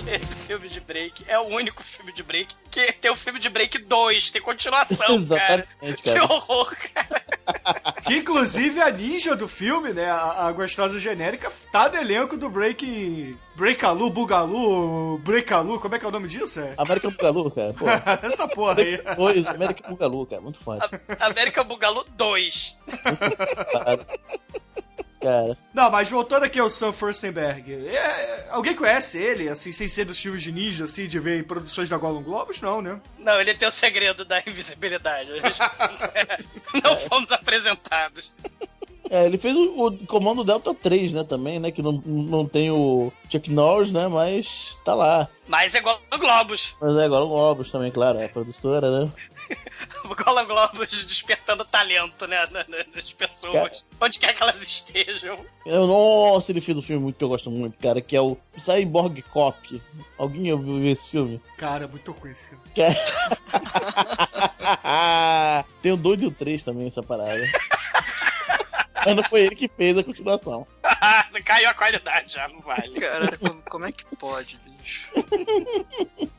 Esse 0.10 0.34
filme 0.34 0.68
de 0.68 0.80
break 0.80 1.24
é 1.26 1.38
o 1.38 1.44
único 1.48 1.82
filme 1.82 2.12
de 2.12 2.22
break 2.22 2.54
que 2.70 2.92
tem 2.92 3.10
o 3.10 3.16
filme 3.16 3.38
de 3.38 3.48
break 3.48 3.78
2, 3.78 4.30
tem 4.30 4.40
continuação, 4.42 5.24
cara. 5.26 5.66
Exatamente, 5.82 6.02
Que 6.02 6.10
cara. 6.12 6.24
horror, 6.24 6.76
cara. 6.94 7.22
Que 8.04 8.16
inclusive 8.18 8.80
a 8.80 8.90
ninja 8.90 9.34
do 9.34 9.48
filme, 9.48 9.92
né? 9.92 10.10
A, 10.10 10.46
a 10.46 10.52
gostosa 10.52 10.98
genérica, 10.98 11.50
tá 11.72 11.88
no 11.88 11.96
elenco 11.96 12.36
do 12.36 12.48
Breaking. 12.48 13.38
Breakalu, 13.54 14.08
Bugalu, 14.10 15.18
Breakalu, 15.18 15.80
como 15.80 15.94
é 15.94 15.98
que 15.98 16.04
é 16.04 16.08
o 16.08 16.10
nome 16.10 16.28
disso? 16.28 16.60
É? 16.60 16.74
American 16.78 17.10
Bugalu, 17.10 17.50
cara. 17.50 17.72
Pô. 17.74 17.86
Essa 18.26 18.46
porra 18.48 18.80
aí. 18.80 18.98
Dois, 19.16 19.46
American 19.46 19.90
Bugalu, 19.90 20.26
cara. 20.26 20.40
Muito 20.42 20.58
foda. 20.58 20.88
América 21.20 21.64
Bugalu 21.64 22.04
2. 22.16 22.78
Cara. 25.20 25.58
Não, 25.74 25.90
mas 25.90 26.08
voltando 26.08 26.44
aqui 26.44 26.60
ao 26.60 26.70
Sam 26.70 26.92
Furstenberg, 26.92 27.72
é, 27.88 28.46
alguém 28.50 28.74
conhece 28.74 29.18
ele, 29.18 29.48
assim, 29.48 29.72
sem 29.72 29.88
ser 29.88 30.04
dos 30.04 30.18
filmes 30.18 30.42
de 30.42 30.52
ninja, 30.52 30.84
assim, 30.84 31.08
de 31.08 31.18
ver 31.18 31.40
em 31.40 31.42
produções 31.42 31.88
da 31.88 31.96
Golden 31.96 32.22
Globes? 32.22 32.60
Não, 32.60 32.80
né? 32.80 33.00
Não, 33.18 33.40
ele 33.40 33.54
tem 33.54 33.66
o 33.66 33.72
segredo 33.72 34.24
da 34.24 34.40
invisibilidade. 34.46 35.30
Não 36.84 36.96
fomos 37.08 37.32
apresentados. 37.32 38.34
É, 39.10 39.24
ele 39.26 39.38
fez 39.38 39.56
o, 39.56 39.86
o 39.86 39.98
Comando 40.06 40.44
Delta 40.44 40.74
3, 40.74 41.12
né, 41.12 41.24
também, 41.24 41.58
né? 41.58 41.70
Que 41.70 41.80
não, 41.82 41.92
não 42.04 42.46
tem 42.46 42.70
o 42.70 43.10
Chuck 43.30 43.50
Norris, 43.50 43.90
né? 43.92 44.06
Mas 44.08 44.76
tá 44.84 44.94
lá. 44.94 45.28
Mas 45.46 45.74
é 45.74 45.78
igual 45.78 46.00
no 46.12 46.18
Globos. 46.18 46.76
Mas 46.80 46.96
é 46.96 47.04
agora 47.06 47.24
o 47.24 47.28
Globos 47.28 47.70
também, 47.70 47.90
claro, 47.90 48.18
é 48.18 48.26
a 48.26 48.28
produtora, 48.28 48.90
né? 49.04 49.12
Igual 50.04 50.44
Globos 50.46 51.06
despertando 51.06 51.64
talento, 51.64 52.26
né? 52.26 52.46
na- 52.50 52.64
na- 52.68 52.84
Nas 52.94 53.12
pessoas. 53.12 53.84
Onde 54.00 54.18
quer 54.18 54.34
que 54.34 54.42
elas 54.42 54.60
estejam. 54.62 55.38
Eu, 55.64 55.86
nossa, 55.86 56.52
ele 56.52 56.60
fez 56.60 56.76
um 56.76 56.82
filme 56.82 57.02
muito 57.02 57.16
que 57.16 57.24
eu 57.24 57.28
gosto 57.28 57.50
muito, 57.50 57.78
cara, 57.78 58.00
que 58.02 58.14
é 58.16 58.20
o 58.20 58.36
Cyborg 58.58 59.22
Cop. 59.22 59.80
Alguém 60.18 60.52
ouviu 60.52 60.84
esse 60.86 61.08
filme? 61.08 61.40
Cara, 61.56 61.88
muito 61.88 62.12
ruim 62.12 62.32
esse 62.32 62.50
filme. 62.50 62.62
É- 62.76 62.94
Tem 65.80 65.92
o 65.92 65.96
2 65.96 66.22
e 66.22 66.26
o 66.26 66.30
3 66.30 66.62
também, 66.62 66.86
essa 66.86 67.02
parada. 67.02 67.32
Mas 69.04 69.16
não 69.16 69.22
foi 69.22 69.42
ele 69.42 69.54
que 69.54 69.68
fez 69.68 69.96
a 69.96 70.04
continuação. 70.04 70.66
Caiu 71.44 71.68
a 71.68 71.74
qualidade 71.74 72.34
já, 72.34 72.48
não 72.48 72.60
vale. 72.60 73.00
Caralho, 73.00 73.38
como, 73.38 73.62
como 73.68 73.86
é 73.86 73.92
que 73.92 74.04
pode, 74.16 74.58
bicho? 74.64 75.10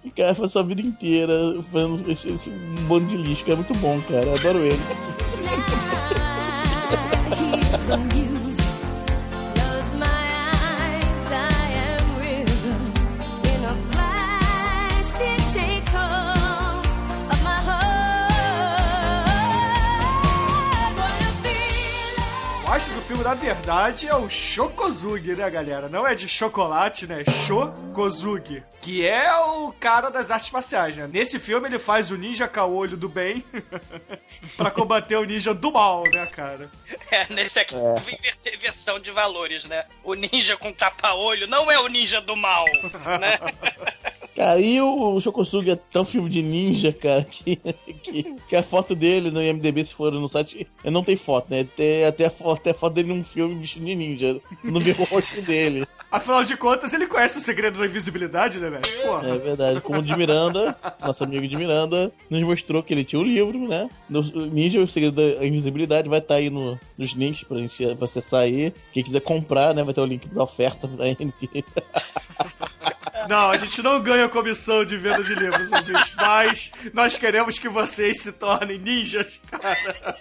O 0.04 0.12
cara 0.12 0.36
faz 0.36 0.52
sua 0.52 0.64
vida 0.64 0.82
inteira 0.82 1.34
fazendo 1.72 2.12
esse, 2.12 2.30
esse 2.30 2.50
bando 2.88 3.06
de 3.08 3.18
lixo, 3.18 3.44
que 3.44 3.52
é 3.52 3.56
muito 3.56 3.74
bom, 3.76 4.02
cara. 4.02 4.26
Eu 4.26 4.36
adoro 4.36 4.60
ele. 4.60 4.80
filme, 23.10 23.24
na 23.24 23.34
verdade, 23.34 24.08
é 24.08 24.16
o 24.16 24.30
Shokozugi, 24.30 25.34
né, 25.34 25.50
galera? 25.50 25.90
Não 25.90 26.06
é 26.06 26.14
de 26.14 26.28
chocolate, 26.30 27.08
né? 27.08 27.24
Shokozugi. 27.48 28.64
Que 28.84 29.04
é 29.04 29.36
o 29.36 29.74
cara 29.74 30.12
das 30.12 30.30
artes 30.30 30.52
marciais, 30.52 30.96
né? 30.96 31.10
Nesse 31.12 31.40
filme 31.40 31.68
ele 31.68 31.80
faz 31.80 32.12
o 32.12 32.16
ninja 32.18 32.48
caolho 32.48 32.96
do 32.96 33.10
bem 33.10 33.44
pra 34.56 34.70
combater 34.70 35.16
o 35.16 35.24
ninja 35.26 35.56
do 35.56 35.72
mal, 35.72 36.04
né, 36.14 36.28
cara? 36.28 36.70
É, 37.12 37.26
nesse 37.34 37.60
aqui 37.60 37.74
É. 37.76 37.98
inverter 38.14 38.60
versão 38.60 39.00
de 39.00 39.10
valores, 39.10 39.66
né? 39.66 39.86
O 40.04 40.14
ninja 40.14 40.56
com 40.56 40.72
tapa-olho 40.72 41.48
não 41.48 41.72
é 41.72 41.80
o 41.80 41.88
ninja 41.88 42.22
do 42.22 42.36
mal, 42.36 42.66
né? 42.94 43.40
Cara, 44.40 44.58
e 44.62 44.80
o 44.80 45.20
Shokosugi 45.20 45.70
é 45.72 45.76
tão 45.76 46.06
filme 46.06 46.30
de 46.30 46.42
ninja, 46.42 46.94
cara, 46.94 47.26
que, 47.26 47.58
que, 48.02 48.24
que 48.48 48.56
a 48.56 48.64
foto 48.64 48.96
dele 48.96 49.30
no 49.30 49.44
IMDB, 49.44 49.84
se 49.84 49.94
for 49.94 50.14
no 50.14 50.30
site, 50.30 50.66
não 50.86 51.04
tem 51.04 51.18
foto, 51.18 51.48
né? 51.52 51.66
Tem 51.76 52.06
até 52.06 52.28
a 52.28 52.30
foto, 52.30 52.58
até 52.62 52.72
a 52.72 52.74
foto 52.74 52.94
dele 52.94 53.10
num 53.10 53.22
filme 53.22 53.56
vestido 53.56 53.86
de 53.86 53.96
ninja. 53.96 54.40
Você 54.62 54.72
não 54.72 54.80
vê 54.80 54.92
o 54.92 55.04
rosto 55.04 55.42
dele. 55.42 55.86
Afinal 56.10 56.46
de 56.46 56.56
contas, 56.56 56.94
ele 56.94 57.06
conhece 57.06 57.38
o 57.38 57.42
segredo 57.42 57.80
da 57.80 57.86
invisibilidade, 57.86 58.60
né, 58.62 58.70
velho? 58.70 59.02
Porra. 59.06 59.28
É 59.28 59.38
verdade. 59.38 59.82
Como 59.82 60.00
o 60.00 60.02
de 60.02 60.16
Miranda, 60.16 60.74
nosso 61.02 61.22
amigo 61.22 61.46
de 61.46 61.58
Miranda, 61.58 62.10
nos 62.30 62.42
mostrou 62.42 62.82
que 62.82 62.94
ele 62.94 63.04
tinha 63.04 63.20
o 63.20 63.26
livro, 63.26 63.68
né? 63.68 63.90
No- 64.10 64.22
o 64.22 64.46
Ninja, 64.46 64.80
o 64.80 64.88
segredo 64.88 65.16
da 65.36 65.46
invisibilidade, 65.46 66.08
vai 66.08 66.20
estar 66.20 66.36
aí 66.36 66.50
no, 66.50 66.80
nos 66.98 67.12
links 67.12 67.44
pra 67.44 67.58
gente 67.58 67.94
pra 67.94 68.06
acessar 68.06 68.40
aí. 68.44 68.74
Quem 68.94 69.04
quiser 69.04 69.20
comprar, 69.20 69.76
né? 69.76 69.84
Vai 69.84 69.94
ter 69.94 70.00
o 70.00 70.06
link 70.06 70.30
da 70.30 70.44
oferta 70.44 70.88
pra 70.88 71.10
ele. 71.10 71.18
Não, 73.30 73.52
a 73.52 73.58
gente 73.60 73.84
não 73.84 74.02
ganha 74.02 74.28
comissão 74.28 74.84
de 74.84 74.98
venda 74.98 75.24
de 75.24 75.36
livros, 75.36 75.72
ouvintes, 75.72 76.16
mas 76.16 76.72
nós 76.92 77.16
queremos 77.16 77.60
que 77.60 77.70
vocês 77.70 78.22
se 78.24 78.32
tornem 78.32 78.80
ninjas, 78.80 79.40
cara. 79.52 80.16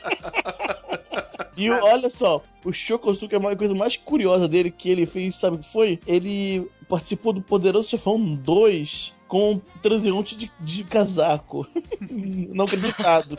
E 1.57 1.71
olha 1.71 2.11
só, 2.11 2.45
o 2.63 2.71
Shokosuke 2.71 3.35
é 3.35 3.39
uma 3.39 3.57
coisa 3.57 3.75
mais 3.75 3.97
curiosa 3.97 4.47
dele 4.47 4.71
que 4.71 4.91
ele 4.91 5.07
fez, 5.07 5.37
sabe 5.37 5.57
o 5.57 5.59
que 5.59 5.73
foi? 5.73 5.99
Ele 6.07 6.71
participou 6.87 7.33
do 7.33 7.41
Poderoso 7.41 7.89
Chefão 7.89 8.23
2 8.23 9.15
com 9.27 9.53
um 9.53 9.59
transeunte 9.81 10.37
de, 10.37 10.53
de 10.61 10.85
casaco. 10.85 11.67
Não 12.53 12.67
acreditado. 12.67 13.39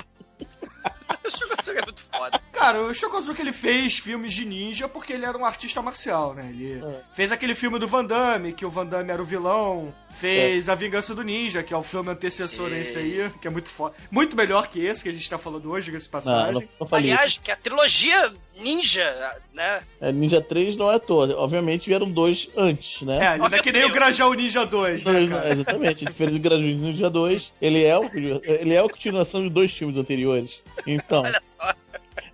O 1.25 1.29
Shokosugi 1.29 1.77
é 1.77 1.85
muito 1.85 2.01
foda. 2.11 2.41
Cara, 2.51 2.81
o 2.81 2.93
Shokozuki 2.93 3.41
ele 3.41 3.51
fez 3.51 3.97
filmes 3.97 4.33
de 4.33 4.45
ninja 4.45 4.87
porque 4.87 5.13
ele 5.13 5.25
era 5.25 5.37
um 5.37 5.45
artista 5.45 5.81
marcial, 5.81 6.33
né? 6.33 6.49
Ele 6.49 6.81
fez 7.13 7.31
aquele 7.31 7.53
filme 7.55 7.77
do 7.77 7.87
Van 7.87 8.03
Damme, 8.05 8.53
que 8.53 8.65
o 8.65 8.69
Van 8.71 8.85
Damme 8.85 9.11
era 9.11 9.21
o 9.21 9.25
vilão. 9.25 9.93
Fez 10.11 10.67
A 10.67 10.75
Vingança 10.75 11.15
do 11.15 11.23
Ninja, 11.23 11.63
que 11.63 11.73
é 11.73 11.77
o 11.77 11.83
filme 11.83 12.09
antecessor 12.09 12.71
a 12.73 12.77
esse 12.77 12.97
aí, 12.97 13.31
que 13.41 13.47
é 13.47 13.51
muito 13.51 13.69
foda. 13.69 13.95
Muito 14.11 14.35
melhor 14.35 14.67
que 14.67 14.83
esse 14.85 15.03
que 15.03 15.09
a 15.09 15.13
gente 15.13 15.29
tá 15.29 15.37
falando 15.37 15.69
hoje, 15.71 15.85
diga-se 15.85 16.07
Não, 16.07 16.11
passagem. 16.11 16.53
não, 16.53 16.63
não 16.81 16.87
falei 16.87 17.11
Aliás, 17.11 17.31
isso. 17.31 17.41
que 17.41 17.51
a 17.51 17.55
trilogia 17.55 18.33
ninja, 18.59 19.33
né? 19.53 19.81
É, 20.01 20.11
Ninja 20.11 20.41
3 20.41 20.75
não 20.75 20.91
é 20.91 20.95
à 20.95 20.99
toa. 20.99 21.33
Obviamente 21.37 21.87
vieram 21.87 22.09
dois 22.09 22.49
antes, 22.57 23.01
né? 23.03 23.17
É, 23.25 23.29
ele 23.35 23.37
não 23.37 23.45
é 23.57 23.61
que 23.61 23.71
nem 23.71 23.85
o 23.85 23.91
Grajaú 23.91 24.33
Ninja 24.33 24.65
2, 24.65 25.03
né, 25.05 25.11
Dois, 25.13 25.29
cara? 25.29 25.49
Exatamente, 25.49 26.05
diferente 26.05 26.33
do 26.33 26.39
Gratuito 26.39 26.79
Ninja 26.81 27.09
2, 27.09 27.53
ele 27.61 27.83
é, 27.85 27.97
o, 27.97 28.03
ele 28.43 28.73
é 28.73 28.79
a 28.79 28.83
continuação 28.83 29.41
de 29.43 29.49
dois 29.49 29.71
filmes 29.71 29.95
anteriores. 29.97 30.59
Então, 30.85 31.21
Olha 31.23 31.41
só. 31.45 31.73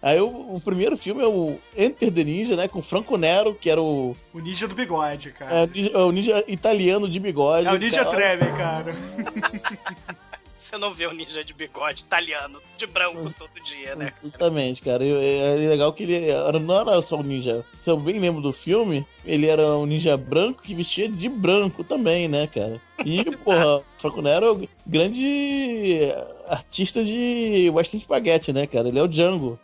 Aí 0.06 0.22
o, 0.22 0.56
o 0.56 0.62
primeiro 0.64 0.96
filme 0.96 1.22
é 1.24 1.28
o 1.28 1.58
Enter 1.76 2.12
the 2.12 2.24
Ninja, 2.24 2.56
né? 2.56 2.68
Com 2.68 2.82
Franco 2.82 3.18
Nero, 3.18 3.56
que 3.56 3.70
era 3.70 3.82
o, 3.82 4.16
O 4.34 4.40
ninja 4.40 4.68
do 4.68 4.76
bigode, 4.76 5.32
cara. 5.32 5.54
é, 5.54 5.64
o 5.64 5.68
ninja, 5.68 5.90
é 5.94 5.98
o 5.98 6.12
ninja 6.12 6.46
italiano 6.48 7.10
de 7.10 7.20
bigode. 7.20 7.68
É 7.68 7.72
o 7.72 7.78
Ninja 7.78 8.06
Cara, 8.06 8.16
Treme, 8.16 8.58
cara. 8.58 8.96
Você 10.56 10.78
não 10.78 10.92
vê 10.92 11.06
o 11.06 11.12
ninja 11.14 11.44
de 11.44 11.54
bigode 11.54 12.04
italiano, 12.04 12.60
de 12.78 12.88
branco 12.88 13.32
todo 13.38 13.62
dia, 13.62 13.94
né? 13.94 14.14
Exatamente, 14.24 14.82
cara. 14.82 15.04
E 15.04 15.12
É 15.12 15.70
legal 15.70 15.92
que 15.92 16.04
ele 16.04 16.30
era, 16.30 16.58
não 16.58 16.80
era 16.80 17.02
só 17.02 17.18
um 17.18 17.24
ninja. 17.24 17.64
Se 17.82 17.90
eu 17.90 17.98
bem 17.98 18.18
lembro 18.20 18.42
do 18.42 18.54
filme, 18.54 19.06
ele 19.26 19.48
era 19.48 19.76
um 19.76 19.86
ninja 19.86 20.16
branco 20.16 20.64
que 20.64 20.74
vestia 20.74 21.10
de 21.10 21.28
branco 21.28 21.84
também, 21.84 22.28
né, 22.30 22.48
cara? 22.48 22.82
E, 23.06 23.24
porra, 23.44 23.84
Franco 23.98 24.22
Nero 24.22 24.46
é 24.46 24.52
o 24.54 24.70
grande 24.88 26.10
artista 26.48 27.04
de 27.04 27.70
Western 27.74 28.02
Spaghetti, 28.04 28.54
né, 28.54 28.66
cara? 28.66 28.88
Ele 28.88 28.98
é 29.00 29.04
o 29.04 29.08
Django. 29.10 29.60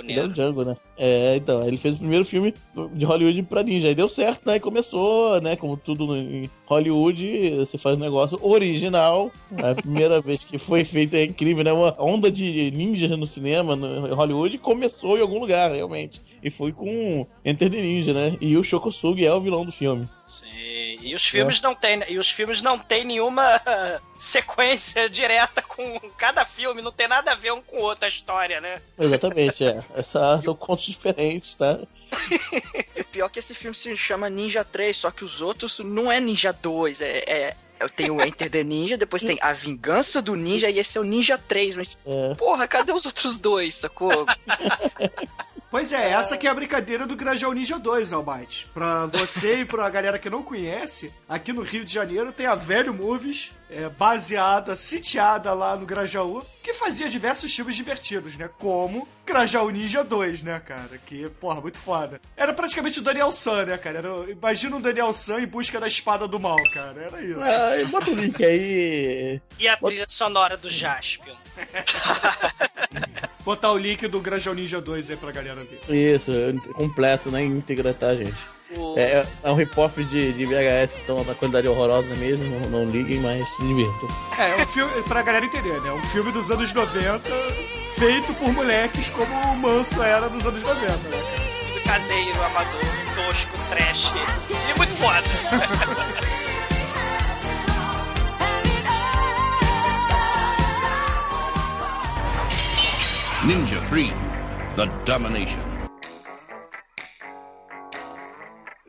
Ele 0.00 0.20
é 0.20 0.24
o. 0.24 0.28
Django, 0.28 0.64
né? 0.64 0.76
É, 0.96 1.36
então, 1.36 1.66
ele 1.66 1.76
fez 1.76 1.96
o 1.96 1.98
primeiro 1.98 2.24
filme 2.24 2.54
de 2.92 3.04
Hollywood 3.04 3.42
pra 3.44 3.62
ninja. 3.62 3.88
Aí 3.88 3.94
deu 3.94 4.08
certo, 4.08 4.46
né? 4.46 4.56
E 4.56 4.60
começou, 4.60 5.40
né? 5.40 5.56
Como 5.56 5.76
tudo 5.76 6.16
em 6.16 6.48
Hollywood, 6.66 7.56
você 7.58 7.78
faz 7.78 7.96
um 7.96 8.00
negócio 8.00 8.38
original. 8.42 9.30
A 9.62 9.74
primeira 9.74 10.20
vez 10.22 10.44
que 10.44 10.58
foi 10.58 10.84
feito 10.84 11.14
é 11.14 11.24
incrível, 11.24 11.64
né? 11.64 11.72
Uma 11.72 11.94
onda 11.98 12.30
de 12.30 12.70
ninjas 12.70 13.10
no 13.10 13.26
cinema, 13.26 13.76
no 13.76 14.14
Hollywood, 14.14 14.58
começou 14.58 15.18
em 15.18 15.20
algum 15.20 15.38
lugar, 15.38 15.72
realmente. 15.72 16.20
E 16.42 16.50
foi 16.50 16.72
com 16.72 17.26
Enter 17.44 17.70
the 17.70 17.80
Ninja, 17.80 18.12
né? 18.12 18.36
E 18.40 18.56
o 18.56 18.62
Shokosugi 18.62 19.24
é 19.24 19.32
o 19.32 19.40
vilão 19.40 19.64
do 19.64 19.72
filme. 19.72 20.06
Sim. 20.26 20.44
E 21.00 21.14
os 21.14 21.26
filmes 21.26 21.60
não 21.60 21.74
tem, 21.74 22.02
e 22.08 22.18
os 22.18 22.30
filmes 22.30 22.62
não 22.62 22.78
tem 22.78 23.04
nenhuma 23.04 23.60
sequência 24.16 25.08
direta 25.08 25.62
com 25.62 25.98
cada 26.16 26.44
filme, 26.44 26.82
não 26.82 26.92
tem 26.92 27.08
nada 27.08 27.32
a 27.32 27.34
ver 27.34 27.52
um 27.52 27.62
com 27.62 27.78
o 27.78 27.82
outro 27.82 28.04
a 28.04 28.08
história, 28.08 28.60
né? 28.60 28.80
Exatamente, 28.98 29.64
é. 29.64 29.82
Essa, 29.94 30.40
são 30.42 30.54
contos 30.54 30.86
diferentes, 30.86 31.54
tá? 31.54 31.78
E 32.96 33.00
o 33.00 33.04
pior 33.04 33.26
é 33.26 33.28
que 33.28 33.38
esse 33.38 33.54
filme 33.54 33.74
se 33.74 33.96
chama 33.96 34.30
Ninja 34.30 34.64
3, 34.64 34.96
só 34.96 35.10
que 35.10 35.24
os 35.24 35.40
outros 35.40 35.78
não 35.80 36.10
é 36.10 36.20
Ninja 36.20 36.52
2, 36.52 37.00
é. 37.00 37.24
é 37.26 37.56
eu 37.80 37.88
tenho 37.90 38.14
o 38.16 38.22
Enter 38.22 38.48
the 38.48 38.62
Ninja, 38.62 38.96
depois 38.96 39.22
tem 39.22 39.36
A 39.42 39.52
Vingança 39.52 40.22
do 40.22 40.34
Ninja 40.36 40.70
e 40.70 40.78
esse 40.78 40.96
é 40.96 41.00
o 41.00 41.04
Ninja 41.04 41.36
3. 41.36 41.76
Mas, 41.76 41.98
É. 42.06 42.34
porra, 42.34 42.68
cadê 42.68 42.92
os 42.92 43.04
outros 43.04 43.38
dois, 43.38 43.74
sacou? 43.74 44.24
Pois 45.74 45.92
é, 45.92 46.10
essa 46.10 46.38
que 46.38 46.46
é 46.46 46.50
a 46.50 46.54
brincadeira 46.54 47.04
do 47.04 47.16
Grajaú 47.16 47.52
Ninja 47.52 47.80
2, 47.80 48.12
Almighty. 48.12 48.64
Pra 48.72 49.06
você 49.06 49.62
e 49.62 49.64
pra 49.64 49.90
galera 49.90 50.20
que 50.20 50.30
não 50.30 50.40
conhece, 50.40 51.12
aqui 51.28 51.52
no 51.52 51.62
Rio 51.62 51.84
de 51.84 51.92
Janeiro 51.92 52.32
tem 52.32 52.46
a 52.46 52.54
Velho 52.54 52.94
Movies, 52.94 53.50
é, 53.68 53.88
baseada, 53.88 54.76
sitiada 54.76 55.52
lá 55.52 55.74
no 55.76 55.84
Grajaú, 55.84 56.46
que 56.62 56.74
fazia 56.74 57.08
diversos 57.08 57.52
filmes 57.52 57.74
divertidos, 57.74 58.36
né? 58.36 58.48
Como 58.56 59.08
Grajaú 59.26 59.68
Ninja 59.70 60.04
2, 60.04 60.44
né, 60.44 60.62
cara? 60.64 60.96
Que, 61.04 61.28
porra, 61.40 61.60
muito 61.60 61.76
foda. 61.78 62.20
Era 62.36 62.52
praticamente 62.52 63.00
o 63.00 63.02
Daniel 63.02 63.32
San, 63.32 63.64
né, 63.64 63.76
cara? 63.76 63.98
Era, 63.98 64.30
imagina 64.30 64.76
o 64.76 64.80
Daniel 64.80 65.12
San 65.12 65.40
em 65.40 65.46
busca 65.48 65.80
da 65.80 65.88
espada 65.88 66.28
do 66.28 66.38
mal, 66.38 66.62
cara. 66.72 67.02
Era 67.02 67.20
isso. 67.20 67.40
Ah, 67.40 67.84
bota 67.90 68.12
o 68.12 68.14
link 68.14 68.44
aí. 68.44 69.42
E 69.58 69.66
a 69.66 69.76
trilha 69.76 70.06
sonora 70.06 70.56
do 70.56 70.70
Jaspion. 70.70 71.34
Botar 73.44 73.72
o 73.72 73.76
link 73.78 74.06
do 74.08 74.20
Grajaú 74.20 74.54
Ninja 74.54 74.80
2 74.80 75.10
aí 75.10 75.16
pra 75.16 75.30
galera 75.30 75.62
ver. 75.64 75.94
Isso, 75.94 76.32
completo, 76.72 77.30
né? 77.30 77.42
Íntegra, 77.44 77.92
tá, 77.92 78.14
gente? 78.14 78.34
O- 78.76 78.94
É, 78.98 79.26
é 79.42 79.50
um 79.50 79.54
rip-off 79.54 80.02
de, 80.04 80.32
de 80.32 80.46
VHS, 80.46 80.96
então 81.02 81.22
na 81.24 81.34
qualidade 81.34 81.68
horrorosa 81.68 82.14
mesmo, 82.16 82.44
não, 82.60 82.70
não 82.84 82.90
liguem, 82.90 83.20
mas 83.20 83.46
se 83.56 83.62
divirtam. 83.66 84.08
É, 84.38 84.50
é 84.50 84.56
um 84.62 84.66
filme, 84.66 85.02
pra 85.02 85.22
galera 85.22 85.44
entender, 85.44 85.80
né? 85.82 85.92
Um 85.92 86.02
filme 86.06 86.32
dos 86.32 86.50
anos 86.50 86.72
90, 86.72 87.20
feito 87.98 88.32
por 88.34 88.52
moleques 88.52 89.08
como 89.10 89.32
o 89.34 89.56
Manso 89.58 90.02
era 90.02 90.28
nos 90.28 90.44
anos 90.46 90.62
90, 90.62 90.86
né? 91.08 91.22
caseiro, 91.84 92.42
amador, 92.42 92.80
tosco, 93.14 93.52
trash. 93.68 94.10
E 94.74 94.78
muito 94.78 94.94
foda. 94.94 95.22
Ninja 103.46 103.78
3 103.90 104.08
The 104.74 104.86
Domination. 105.04 105.60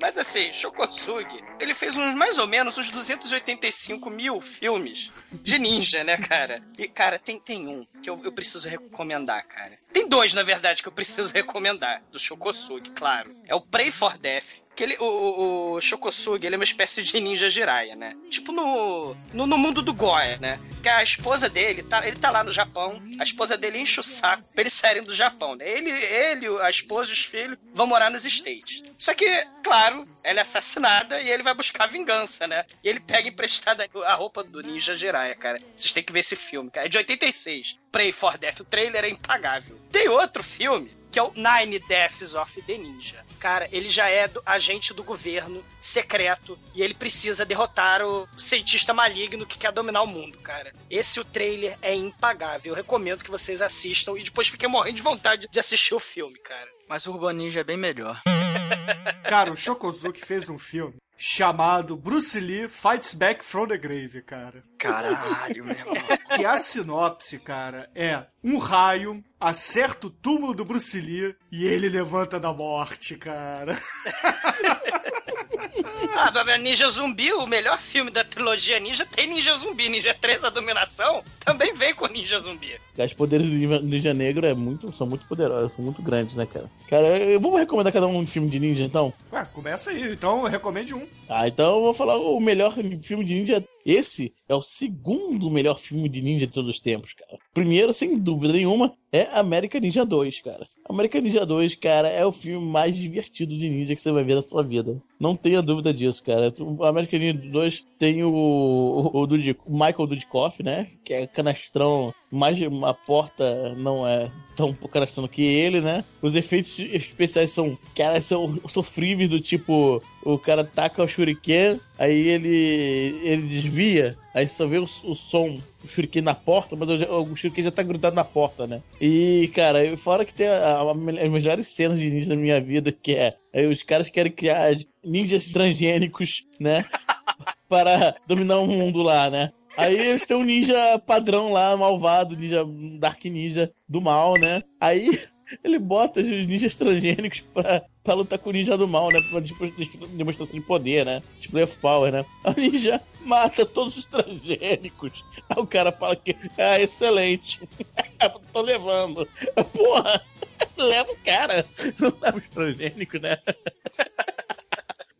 Mas 0.01 0.17
assim, 0.17 0.53
Shokosugi, 0.53 1.43
ele 1.59 1.73
fez 1.73 1.97
uns 1.97 2.15
mais 2.15 2.37
ou 2.37 2.47
menos 2.47 2.77
uns 2.77 2.89
285 2.89 4.09
mil 4.09 4.39
filmes 4.39 5.11
de 5.29 5.59
ninja, 5.59 6.05
né, 6.05 6.15
cara? 6.15 6.63
E, 6.77 6.87
cara, 6.87 7.19
tem, 7.19 7.37
tem 7.37 7.67
um 7.67 7.83
que 8.01 8.09
eu, 8.09 8.17
eu 8.23 8.31
preciso 8.31 8.69
recomendar, 8.69 9.45
cara. 9.45 9.73
Tem 9.91 10.07
dois, 10.07 10.33
na 10.33 10.43
verdade, 10.43 10.81
que 10.81 10.87
eu 10.87 10.93
preciso 10.93 11.33
recomendar, 11.33 12.01
do 12.09 12.17
Shokosugi, 12.17 12.91
claro. 12.91 13.35
É 13.45 13.55
o 13.55 13.59
Pray 13.59 13.91
for 13.91 14.17
Death. 14.17 14.45
Que 14.75 14.83
ele, 14.83 14.97
o, 14.99 15.75
o, 15.75 15.81
Shokosugi, 15.81 16.45
ele 16.45 16.55
é 16.55 16.57
uma 16.57 16.63
espécie 16.63 17.01
de 17.01 17.19
ninja 17.19 17.49
jiraiya, 17.49 17.95
né? 17.95 18.15
Tipo 18.29 18.51
no, 18.51 19.15
no, 19.33 19.47
no 19.47 19.57
mundo 19.57 19.81
do 19.81 19.93
Goya, 19.93 20.37
né? 20.37 20.59
Que 20.83 20.89
a 20.89 21.01
esposa 21.01 21.47
dele, 21.47 21.81
tá, 21.81 22.05
ele 22.05 22.17
tá 22.17 22.29
lá 22.29 22.43
no 22.43 22.51
Japão, 22.51 23.01
a 23.19 23.23
esposa 23.23 23.57
dele 23.57 23.79
enche 23.79 23.99
o 23.99 24.03
saco 24.03 24.43
pra 24.53 24.61
eles 24.61 24.73
saírem 24.73 25.03
do 25.03 25.13
Japão, 25.13 25.55
né? 25.55 25.67
Ele, 25.67 25.89
ele, 25.89 26.47
a 26.61 26.69
esposa 26.69 27.11
e 27.11 27.13
os 27.13 27.23
filhos 27.23 27.57
vão 27.73 27.87
morar 27.87 28.11
nos 28.11 28.25
States. 28.25 28.83
Só 28.97 29.13
que, 29.13 29.25
claro, 29.63 30.05
ela 30.23 30.39
é 30.39 30.41
assassinada 30.41 31.21
e 31.21 31.29
ele 31.29 31.43
vai 31.43 31.53
buscar 31.53 31.87
vingança, 31.87 32.45
né? 32.45 32.65
E 32.83 32.89
ele 32.89 32.99
pega 32.99 33.29
emprestada 33.29 33.89
a 34.05 34.13
roupa 34.13 34.43
do 34.43 34.61
ninja 34.61 34.93
Jiraiya, 34.93 35.35
cara. 35.35 35.57
Vocês 35.75 35.93
têm 35.93 36.03
que 36.03 36.11
ver 36.11 36.19
esse 36.19 36.35
filme, 36.35 36.69
cara. 36.69 36.87
É 36.87 36.89
de 36.89 36.97
86. 36.97 37.77
Pray 37.91 38.11
for 38.11 38.37
Death. 38.37 38.59
O 38.59 38.65
trailer 38.65 39.05
é 39.05 39.09
impagável. 39.09 39.79
Tem 39.91 40.09
outro 40.09 40.43
filme 40.43 40.91
que 41.15 41.19
é 41.19 41.23
o 41.23 41.31
Nine 41.33 41.79
Deaths 41.79 42.35
of 42.35 42.61
the 42.63 42.77
Ninja. 42.77 43.24
Cara, 43.45 43.69
ele 43.71 43.87
já 43.87 44.09
é 44.09 44.27
do- 44.27 44.41
agente 44.43 44.91
do 44.91 45.03
governo 45.03 45.63
secreto 45.79 46.57
e 46.73 46.81
ele 46.81 46.95
precisa 46.95 47.45
derrotar 47.45 48.01
o 48.01 48.27
cientista 48.35 48.91
maligno 48.91 49.45
que 49.45 49.55
quer 49.55 49.71
dominar 49.71 50.01
o 50.01 50.07
mundo, 50.07 50.39
cara. 50.39 50.73
Esse 50.89 51.19
o 51.19 51.23
trailer 51.23 51.77
é 51.79 51.93
impagável. 51.93 52.71
Eu 52.71 52.75
recomendo 52.75 53.23
que 53.23 53.29
vocês 53.29 53.61
assistam 53.61 54.17
e 54.17 54.23
depois 54.23 54.47
fiquem 54.47 54.67
morrendo 54.67 54.95
de 54.95 55.03
vontade 55.03 55.47
de 55.47 55.59
assistir 55.59 55.93
o 55.93 55.99
filme, 55.99 56.39
cara. 56.39 56.67
Mas 56.89 57.05
o 57.05 57.11
Urban 57.11 57.33
Ninja 57.33 57.59
é 57.59 57.63
bem 57.63 57.77
melhor. 57.77 58.19
Cara, 59.29 59.51
o 59.51 59.55
Shokozuki 59.55 60.25
fez 60.25 60.49
um 60.49 60.57
filme 60.57 60.95
chamado 61.17 61.95
Bruce 61.95 62.39
Lee 62.39 62.67
Fights 62.67 63.13
Back 63.13 63.43
from 63.43 63.67
the 63.67 63.77
Grave, 63.77 64.21
cara. 64.21 64.63
Caralho, 64.77 65.65
meu 65.65 65.75
irmão. 65.75 65.95
E 66.39 66.45
a 66.45 66.57
sinopse, 66.57 67.39
cara, 67.39 67.89
é 67.95 68.23
um 68.43 68.57
raio 68.57 69.23
acerta 69.39 70.07
o 70.07 70.09
túmulo 70.09 70.53
do 70.53 70.65
Bruce 70.65 70.99
Lee 70.99 71.35
e 71.51 71.65
ele 71.65 71.87
levanta 71.87 72.39
da 72.39 72.51
morte, 72.51 73.15
cara. 73.15 73.77
Ah, 76.17 76.31
mas 76.45 76.61
Ninja 76.61 76.89
Zumbi, 76.89 77.33
o 77.33 77.45
melhor 77.45 77.77
filme 77.77 78.09
da 78.09 78.23
trilogia 78.23 78.79
Ninja, 78.79 79.05
tem 79.05 79.27
Ninja 79.27 79.53
Zumbi. 79.55 79.89
Ninja 79.89 80.13
3, 80.13 80.43
A 80.45 80.49
Dominação, 80.49 81.23
também 81.43 81.73
vem 81.73 81.93
com 81.93 82.07
Ninja 82.07 82.39
Zumbi. 82.39 82.79
Os 82.97 83.13
poderes 83.13 83.45
do 83.47 83.53
Ninja- 83.81 84.13
Negro 84.13 84.45
é 84.45 84.53
muito, 84.53 84.91
são 84.93 85.05
muito 85.05 85.25
poderosos, 85.27 85.73
são 85.73 85.83
muito 85.83 86.01
grandes, 86.01 86.35
né, 86.35 86.45
cara? 86.45 86.69
Cara, 86.87 87.05
eu- 87.17 87.39
vamos 87.39 87.59
recomendar 87.59 87.91
cada 87.91 88.07
um 88.07 88.17
um 88.17 88.25
filme 88.27 88.49
de 88.49 88.59
ninja, 88.59 88.83
então? 88.83 89.13
Ué, 89.31 89.45
começa 89.53 89.89
aí. 89.89 90.13
Então, 90.13 90.43
recomende 90.43 90.93
um. 90.93 91.05
Ah, 91.27 91.47
então 91.47 91.75
eu 91.77 91.81
vou 91.83 91.93
falar 91.93 92.17
o 92.17 92.39
melhor 92.39 92.73
filme 93.01 93.25
de 93.25 93.35
ninja. 93.35 93.63
Esse 93.85 94.33
é 94.49 94.55
o 94.55 94.63
segundo 94.63 95.51
melhor 95.51 95.77
filme 95.77 96.09
de 96.09 96.19
ninja 96.19 96.47
de 96.47 96.53
todos 96.53 96.71
os 96.71 96.79
tempos, 96.79 97.13
cara. 97.13 97.37
Primeiro, 97.53 97.93
sem 97.93 98.17
dúvida 98.17 98.53
nenhuma, 98.53 98.91
é 99.11 99.27
American 99.37 99.79
Ninja 99.79 100.03
2, 100.03 100.41
cara. 100.41 100.65
American 100.89 101.21
Ninja 101.21 101.45
2, 101.45 101.75
cara, 101.75 102.07
é 102.07 102.25
o 102.25 102.31
filme 102.31 102.65
mais 102.65 102.95
divertido 102.95 103.55
de 103.55 103.69
ninja 103.69 103.95
que 103.95 104.01
você 104.01 104.11
vai 104.11 104.23
ver 104.23 104.35
na 104.35 104.41
sua 104.41 104.63
vida. 104.63 104.99
Não 105.19 105.35
tenha 105.35 105.61
dúvida 105.61 105.93
disso, 105.93 106.23
cara. 106.23 106.51
American 106.81 107.19
Ninja 107.19 107.33
2 107.51 107.85
tem 107.99 108.23
o, 108.23 108.31
o, 108.31 109.23
o 109.23 109.71
Michael 109.71 110.07
Dudikoff, 110.07 110.63
né? 110.63 110.89
Que 111.03 111.13
é 111.13 111.27
canastrão, 111.27 112.11
mais 112.35 112.57
a 112.83 112.93
porta 112.93 113.73
não 113.75 114.07
é 114.07 114.29
tão 114.55 114.71
canastrão 114.73 115.27
que 115.27 115.41
ele, 115.41 115.81
né? 115.81 116.03
Os 116.21 116.33
efeitos 116.35 116.79
especiais 116.79 117.51
são, 117.51 117.77
cara, 117.95 118.21
são 118.21 118.57
sofríveis 118.67 119.29
do 119.29 119.39
tipo, 119.39 120.01
o 120.23 120.37
cara 120.37 120.63
taca 120.63 121.03
o 121.03 121.07
shuriken, 121.07 121.79
aí 121.99 122.27
ele 122.29 123.19
ele 123.23 123.41
desvia, 123.43 124.17
aí 124.33 124.47
só 124.47 124.65
vê 124.65 124.77
o, 124.77 124.83
o 124.83 125.13
som, 125.13 125.59
o 125.83 125.87
shuriken 125.87 126.21
na 126.21 126.33
porta, 126.33 126.75
mas 126.75 126.89
o, 127.01 127.21
o 127.23 127.35
shuriken 127.35 127.63
já 127.65 127.71
tá 127.71 127.83
grudado 127.83 128.15
na 128.15 128.23
porta, 128.23 128.65
né? 128.65 128.81
E, 129.01 129.51
cara, 129.53 129.79
fora 129.97 130.23
que 130.23 130.33
tem 130.33 130.47
a- 130.47 130.77
a- 130.77 130.91
as 130.91 130.97
melhores 131.31 131.67
cenas 131.67 131.99
de 131.99 132.09
ninja 132.09 132.29
da 132.29 132.35
minha 132.35 132.61
vida, 132.61 132.91
que 132.93 133.13
é, 133.13 133.35
aí 133.53 133.67
os 133.67 133.83
caras 133.83 134.07
querem 134.07 134.31
criar 134.31 134.73
ninjas 135.03 135.47
transgênicos, 135.51 136.45
né? 136.59 136.85
para 137.67 138.15
dominar 138.27 138.59
o 138.59 138.67
mundo 138.67 139.01
lá, 139.01 139.29
né? 139.29 139.51
Aí 139.77 139.97
eles 139.97 140.23
têm 140.23 140.37
um 140.37 140.43
ninja 140.43 140.99
padrão 140.99 141.51
lá, 141.51 141.75
malvado, 141.75 142.35
ninja 142.35 142.65
Dark 142.99 143.23
Ninja 143.25 143.71
do 143.87 144.01
mal, 144.01 144.33
né? 144.39 144.61
Aí 144.79 145.21
ele 145.63 145.77
bota 145.77 146.21
os 146.21 146.27
ninjas 146.27 146.75
transgênicos 146.75 147.41
pra, 147.53 147.83
pra 148.03 148.13
lutar 148.13 148.39
com 148.39 148.49
o 148.49 148.53
ninja 148.53 148.77
do 148.77 148.87
mal, 148.87 149.09
né? 149.11 149.19
Pra 149.29 149.41
tipo, 149.41 149.67
demonstração 150.07 150.55
de 150.55 150.61
poder, 150.61 151.05
né? 151.05 151.21
Display 151.39 151.63
of 151.63 151.77
power, 151.77 152.11
né? 152.11 152.25
O 152.45 152.59
ninja 152.59 153.01
mata 153.21 153.65
todos 153.65 153.97
os 153.97 154.05
transgênicos. 154.05 155.23
Aí 155.49 155.61
o 155.61 155.67
cara 155.67 155.91
fala 155.91 156.15
que 156.15 156.35
é 156.57 156.81
excelente. 156.81 157.59
Tô 158.53 158.61
levando. 158.61 159.27
Porra, 159.73 160.21
leva 160.77 161.11
o 161.11 161.17
cara. 161.17 161.65
Não 161.99 162.13
leva 162.21 162.37
os 162.37 162.49
transgênicos, 162.49 163.21
né? 163.21 163.37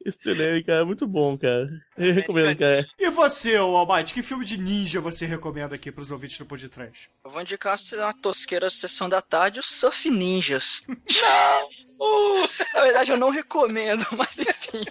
Excelente, 0.06 0.66
cara. 0.66 0.86
Muito 0.86 1.08
bom, 1.08 1.36
cara. 1.36 1.68
Eu 1.98 2.14
recomendo, 2.14 2.56
cara. 2.58 2.88
E 3.00 3.10
você, 3.10 3.58
ô 3.58 3.76
Almighty, 3.76 4.14
que 4.14 4.22
filme 4.22 4.46
de 4.46 4.56
ninja 4.56 5.02
você 5.02 5.26
recomenda 5.26 5.74
aqui 5.74 5.92
pros 5.92 6.12
ouvintes 6.12 6.38
do 6.38 6.46
Pod 6.46 6.70
Trash? 6.70 7.10
Eu 7.24 7.32
vou 7.32 7.42
indicar 7.42 7.76
uma 7.94 8.14
tosqueira 8.14 8.70
sessão 8.70 9.10
da 9.10 9.22
tarde, 9.22 9.60
os 9.60 9.72
Surf 9.72 10.08
Ninjas. 10.10 10.84
Não! 10.88 11.85
Uh, 12.00 12.50
na 12.74 12.82
verdade, 12.82 13.12
eu 13.12 13.18
não 13.18 13.30
recomendo, 13.30 14.06
mas 14.18 14.38
enfim. 14.38 14.84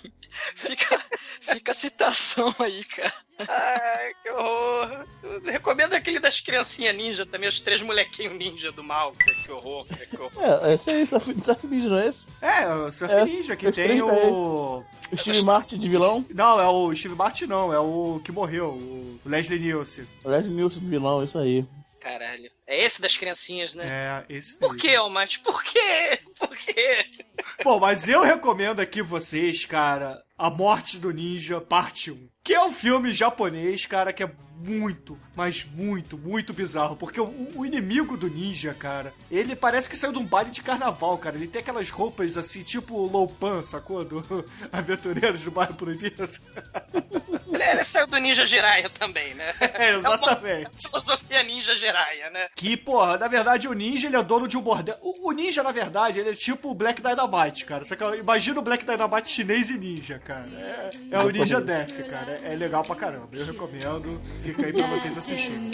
Fica, 0.56 1.00
fica 1.40 1.70
a 1.70 1.74
citação 1.74 2.52
aí, 2.58 2.84
cara. 2.84 3.12
Ai, 3.38 4.12
que 4.22 4.30
horror. 4.30 5.06
Eu 5.22 5.40
recomendo 5.42 5.94
aquele 5.94 6.18
das 6.18 6.40
criancinhas 6.40 6.94
ninja 6.94 7.24
também, 7.24 7.48
os 7.48 7.60
três 7.60 7.80
molequinhos 7.82 8.36
ninja 8.36 8.72
do 8.72 8.82
mal. 8.82 9.12
Que, 9.12 9.32
que 9.32 9.52
horror, 9.52 9.86
que, 9.86 10.06
que 10.06 10.20
horror. 10.20 10.32
É, 10.64 10.74
esse 10.74 10.90
aí, 10.90 11.06
Surf 11.06 11.32
Surf 11.40 11.66
Ninja, 11.66 11.88
não 11.88 11.98
é 11.98 12.08
esse? 12.08 12.26
É, 12.40 12.68
o 12.68 12.92
Surf 12.92 13.14
É, 13.14 13.24
Ninja, 13.24 13.56
que 13.56 13.70
tem 13.70 14.02
o... 14.02 14.84
O 15.12 15.16
Steve 15.16 15.42
Martin 15.44 15.78
de 15.78 15.88
vilão? 15.88 16.24
Não, 16.30 16.60
é 16.60 16.66
o 16.66 16.94
Steve 16.94 17.14
Martin 17.14 17.46
não, 17.46 17.72
é 17.72 17.78
o 17.78 18.20
que 18.24 18.32
morreu, 18.32 18.70
o 18.70 19.20
Leslie 19.24 19.60
Nielsen. 19.60 20.06
O 20.24 20.28
Leslie 20.28 20.52
Nielsen 20.54 20.80
de 20.80 20.88
vilão, 20.88 21.22
isso 21.22 21.38
aí. 21.38 21.64
Caralho. 22.04 22.50
É 22.66 22.84
esse 22.84 23.00
das 23.00 23.16
criancinhas, 23.16 23.74
né? 23.74 23.86
É, 24.28 24.34
esse 24.34 24.58
Por 24.58 24.76
que, 24.76 24.94
Almighty? 24.94 25.40
Por 25.40 25.64
quê? 25.64 26.20
Por 26.38 26.54
quê? 26.54 27.06
Bom, 27.64 27.80
mas 27.80 28.06
eu 28.06 28.22
recomendo 28.22 28.80
aqui 28.80 29.00
vocês, 29.00 29.64
cara, 29.64 30.22
A 30.36 30.50
Morte 30.50 30.98
do 30.98 31.10
Ninja, 31.10 31.62
parte 31.62 32.10
1. 32.10 32.28
Que 32.44 32.52
é 32.52 32.62
um 32.62 32.70
filme 32.70 33.10
japonês, 33.10 33.86
cara, 33.86 34.12
que 34.12 34.22
é 34.22 34.30
muito, 34.56 35.18
mas 35.34 35.64
muito, 35.64 36.16
muito 36.16 36.52
bizarro. 36.52 36.96
Porque 36.96 37.20
o, 37.20 37.48
o 37.56 37.66
inimigo 37.66 38.16
do 38.16 38.28
ninja, 38.28 38.72
cara, 38.72 39.12
ele 39.30 39.56
parece 39.56 39.88
que 39.88 39.96
saiu 39.96 40.12
de 40.12 40.18
um 40.18 40.24
baile 40.24 40.50
de 40.50 40.62
carnaval, 40.62 41.18
cara. 41.18 41.36
Ele 41.36 41.48
tem 41.48 41.60
aquelas 41.60 41.90
roupas 41.90 42.36
assim, 42.36 42.62
tipo 42.62 43.06
Loupan, 43.06 43.62
sacou? 43.62 44.04
Do 44.04 44.44
Aventureiros 44.72 45.42
do 45.42 45.50
Bairro 45.50 45.74
Proibido. 45.74 46.28
Ele, 47.52 47.62
ele 47.62 47.84
saiu 47.84 48.06
do 48.06 48.16
Ninja 48.18 48.46
Jiraiya 48.46 48.88
também, 48.90 49.34
né? 49.34 49.54
É, 49.74 49.96
exatamente. 49.96 50.66
É 50.66 50.68
uma 50.68 50.78
filosofia 50.78 51.42
Ninja 51.42 51.74
Jiraiya, 51.74 52.30
né? 52.30 52.48
Que, 52.54 52.76
porra, 52.76 53.16
na 53.16 53.26
verdade 53.26 53.66
o 53.66 53.72
ninja 53.72 54.06
ele 54.06 54.16
é 54.16 54.22
dono 54.22 54.46
de 54.46 54.56
um 54.56 54.60
bordel. 54.60 54.96
O, 55.00 55.28
o 55.28 55.32
ninja, 55.32 55.62
na 55.62 55.72
verdade, 55.72 56.20
ele 56.20 56.30
é 56.30 56.34
tipo 56.34 56.70
o 56.70 56.74
Black 56.74 57.02
Dynamite, 57.02 57.64
cara. 57.64 57.84
Só 57.84 57.96
que 57.96 58.04
imagina 58.16 58.60
o 58.60 58.62
Black 58.62 58.84
Dynamite 58.84 59.30
chinês 59.30 59.68
e 59.70 59.78
ninja, 59.78 60.18
cara. 60.18 60.46
É, 60.48 60.90
é 61.10 61.18
o 61.18 61.30
Ninja 61.30 61.60
Death, 61.60 62.08
cara. 62.08 62.33
É, 62.42 62.52
é 62.52 62.56
legal 62.56 62.82
pra 62.82 62.96
caramba. 62.96 63.28
Eu 63.32 63.46
recomendo. 63.46 64.20
Fica 64.42 64.66
aí 64.66 64.72
pra 64.72 64.86
vocês 64.86 65.16
assistirem. 65.16 65.70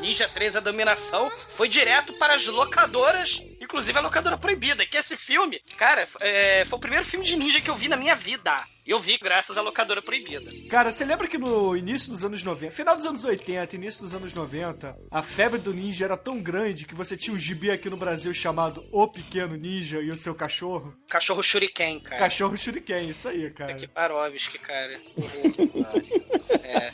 Ninja 0.00 0.28
3 0.28 0.56
A 0.56 0.60
Dominação 0.60 1.28
foi 1.30 1.66
direto 1.68 2.12
para 2.18 2.34
as 2.34 2.46
locadoras, 2.46 3.42
inclusive 3.64 3.98
a 3.98 4.02
locadora 4.02 4.38
proibida, 4.38 4.86
que 4.86 4.96
esse 4.96 5.16
filme, 5.16 5.60
cara, 5.76 6.06
é, 6.20 6.64
foi 6.64 6.76
o 6.76 6.80
primeiro 6.80 7.04
filme 7.04 7.24
de 7.24 7.36
ninja 7.36 7.60
que 7.60 7.70
eu 7.70 7.76
vi 7.76 7.88
na 7.88 7.96
minha 7.96 8.14
vida. 8.14 8.54
E 8.86 8.90
eu 8.90 9.00
vi 9.00 9.16
graças 9.16 9.56
à 9.56 9.62
locadora 9.62 10.02
proibida. 10.02 10.52
Cara, 10.68 10.92
você 10.92 11.06
lembra 11.06 11.26
que 11.26 11.38
no 11.38 11.74
início 11.74 12.12
dos 12.12 12.22
anos 12.22 12.44
90, 12.44 12.70
final 12.70 12.94
dos 12.94 13.06
anos 13.06 13.24
80, 13.24 13.76
início 13.76 14.02
dos 14.02 14.14
anos 14.14 14.34
90, 14.34 14.94
a 15.10 15.22
febre 15.22 15.58
do 15.58 15.72
ninja 15.72 16.04
era 16.04 16.18
tão 16.18 16.38
grande 16.38 16.84
que 16.84 16.94
você 16.94 17.16
tinha 17.16 17.34
um 17.34 17.38
gibi 17.38 17.70
aqui 17.70 17.88
no 17.88 17.96
Brasil 17.96 18.34
chamado 18.34 18.86
O 18.92 19.08
Pequeno 19.08 19.56
Ninja 19.56 20.02
e 20.02 20.10
o 20.10 20.16
seu 20.16 20.34
cachorro? 20.34 20.94
Cachorro 21.08 21.42
Shuriken, 21.42 21.98
cara. 22.00 22.18
Cachorro 22.18 22.56
Shuriken, 22.58 23.08
isso 23.08 23.26
aí, 23.26 23.50
cara. 23.50 23.72
Que 23.72 23.88
Parovski, 23.88 24.58
cara. 24.58 25.00
é. 26.62 26.92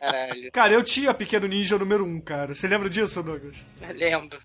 Caralho. 0.00 0.50
Cara, 0.52 0.72
eu 0.72 0.82
tinha 0.82 1.12
Pequeno 1.12 1.46
Ninja 1.46 1.78
número 1.78 2.04
1, 2.06 2.20
cara. 2.22 2.54
Você 2.54 2.66
lembra 2.66 2.88
disso, 2.88 3.22
Douglas? 3.22 3.56
Lembro. 3.94 4.40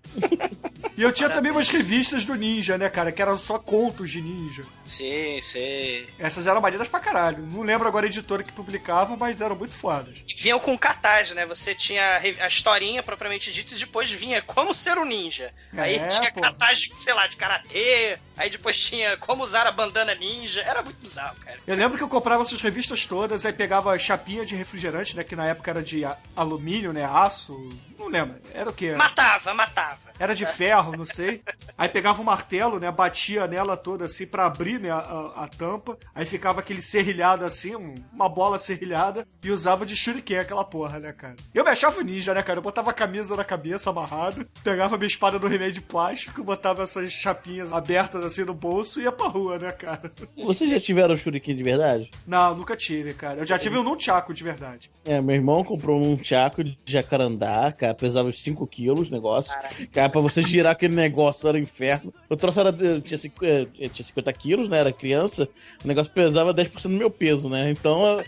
E 0.96 1.02
eu 1.02 1.12
tinha 1.12 1.28
também 1.30 1.50
umas 1.52 1.68
revistas 1.68 2.24
do 2.24 2.34
Ninja, 2.34 2.76
né, 2.78 2.88
cara? 2.88 3.10
Que 3.12 3.20
eram 3.22 3.36
só 3.36 3.58
contos 3.58 4.10
de 4.10 4.20
ninja. 4.22 4.64
Sim, 4.84 5.38
sei. 5.40 6.08
Essas 6.18 6.46
eram 6.46 6.60
maneiras 6.60 6.88
pra 6.88 7.00
caralho. 7.00 7.42
Não 7.46 7.62
lembro 7.62 7.86
agora 7.88 8.06
a 8.06 8.08
editora 8.08 8.42
que 8.42 8.52
publicava, 8.52 9.16
mas 9.16 9.40
eram 9.40 9.56
muito 9.56 9.74
fodas. 9.74 10.18
E 10.28 10.34
vinham 10.34 10.58
com 10.60 10.76
cartaz, 10.78 11.30
né? 11.32 11.44
Você 11.46 11.74
tinha 11.74 12.18
a 12.40 12.46
historinha 12.46 13.02
propriamente 13.02 13.52
dita 13.52 13.74
e 13.74 13.78
depois 13.78 14.10
vinha 14.10 14.40
como 14.42 14.72
ser 14.72 14.96
um 14.98 15.04
ninja. 15.04 15.52
Aí 15.76 15.96
É, 15.96 16.06
tinha 16.08 16.32
pô. 16.32 16.40
cartaz 16.40 16.78
de, 16.80 17.00
sei 17.02 17.12
lá, 17.14 17.26
de 17.26 17.36
karatê. 17.36 18.18
Aí 18.36 18.48
depois 18.50 18.78
tinha 18.78 19.16
como 19.16 19.42
usar 19.42 19.66
a 19.66 19.72
bandana 19.72 20.14
ninja. 20.14 20.62
Era 20.62 20.82
muito 20.82 20.98
bizarro, 21.00 21.36
cara. 21.40 21.58
Eu 21.66 21.74
lembro 21.76 21.98
que 21.98 22.04
eu 22.04 22.08
comprava 22.08 22.42
essas 22.42 22.60
revistas 22.62 23.04
todas, 23.06 23.44
aí 23.44 23.52
pegava 23.52 23.98
chapinha 23.98 24.44
de 24.46 24.54
refrigerante, 24.54 25.16
né? 25.16 25.24
Que 25.24 25.36
na 25.36 25.45
época 25.48 25.70
era 25.70 25.82
de 25.82 26.02
alumínio, 26.34 26.92
né? 26.92 27.04
Aço. 27.04 27.68
Não 27.98 28.08
lembro. 28.08 28.36
Era 28.52 28.70
o 28.70 28.72
quê? 28.72 28.92
Matava, 28.92 29.54
matava. 29.54 30.05
Era 30.18 30.34
de 30.34 30.46
ferro, 30.46 30.96
não 30.96 31.04
sei. 31.04 31.42
Aí 31.76 31.88
pegava 31.88 32.20
um 32.20 32.24
martelo, 32.24 32.78
né? 32.78 32.90
Batia 32.90 33.46
nela 33.46 33.76
toda 33.76 34.04
assim 34.06 34.26
pra 34.26 34.46
abrir, 34.46 34.80
né? 34.80 34.90
A, 34.90 34.96
a- 35.36 35.48
tampa. 35.56 35.96
Aí 36.14 36.24
ficava 36.26 36.60
aquele 36.60 36.82
serrilhado 36.82 37.44
assim, 37.44 37.74
um- 37.76 37.94
uma 38.12 38.28
bola 38.28 38.58
serrilhada. 38.58 39.26
E 39.44 39.50
usava 39.50 39.84
de 39.86 39.94
shuriken 39.96 40.38
aquela 40.38 40.64
porra, 40.64 40.98
né, 40.98 41.12
cara? 41.12 41.36
Eu 41.54 41.64
me 41.64 41.70
achava 41.70 42.02
ninja, 42.02 42.34
né, 42.34 42.42
cara? 42.42 42.58
Eu 42.58 42.62
botava 42.62 42.90
a 42.90 42.94
camisa 42.94 43.36
na 43.36 43.44
cabeça 43.44 43.90
amarrado. 43.90 44.46
Pegava 44.64 44.96
minha 44.96 45.06
espada 45.06 45.38
no 45.38 45.46
remédio 45.46 45.74
de 45.74 45.80
plástico. 45.82 46.42
Botava 46.42 46.82
essas 46.82 47.12
chapinhas 47.12 47.72
abertas 47.72 48.24
assim 48.24 48.44
no 48.44 48.54
bolso 48.54 49.00
e 49.00 49.04
ia 49.04 49.12
pra 49.12 49.28
rua, 49.28 49.58
né, 49.58 49.72
cara? 49.72 50.10
Vocês 50.36 50.68
já 50.70 50.80
tiveram 50.80 51.14
shuriken 51.16 51.54
de 51.56 51.62
verdade? 51.62 52.10
Não, 52.26 52.56
nunca 52.56 52.76
tive, 52.76 53.12
cara. 53.14 53.40
Eu 53.40 53.46
já 53.46 53.58
tive 53.58 53.78
um 53.78 53.82
nunchaku 53.82 54.32
de 54.34 54.42
verdade. 54.42 54.90
É, 55.04 55.20
meu 55.20 55.34
irmão 55.36 55.62
comprou 55.62 56.00
um 56.04 56.22
chaco 56.22 56.62
de 56.64 56.76
jacarandá, 56.84 57.72
cara, 57.72 57.94
pesava 57.94 58.28
uns 58.28 58.42
5 58.42 58.66
quilos 58.66 59.08
o 59.08 59.12
negócio. 59.12 59.52
Cara, 59.92 60.05
pra 60.08 60.20
você 60.20 60.42
girar 60.42 60.72
aquele 60.72 60.94
negócio 60.94 61.48
era 61.48 61.56
um 61.56 61.60
inferno. 61.60 62.12
O 62.28 62.36
troço 62.36 62.60
era, 62.60 62.70
de- 62.72 63.00
tinha, 63.00 63.18
eh, 63.42 63.88
tinha 63.88 64.04
50 64.04 64.32
quilos, 64.32 64.68
né? 64.68 64.78
Era 64.78 64.92
criança. 64.92 65.48
O 65.84 65.88
negócio 65.88 66.12
pesava 66.12 66.52
10% 66.54 66.82
do 66.92 66.98
meu 66.98 67.10
peso, 67.10 67.48
né? 67.48 67.70
Então 67.70 68.04
eu, 68.04 68.24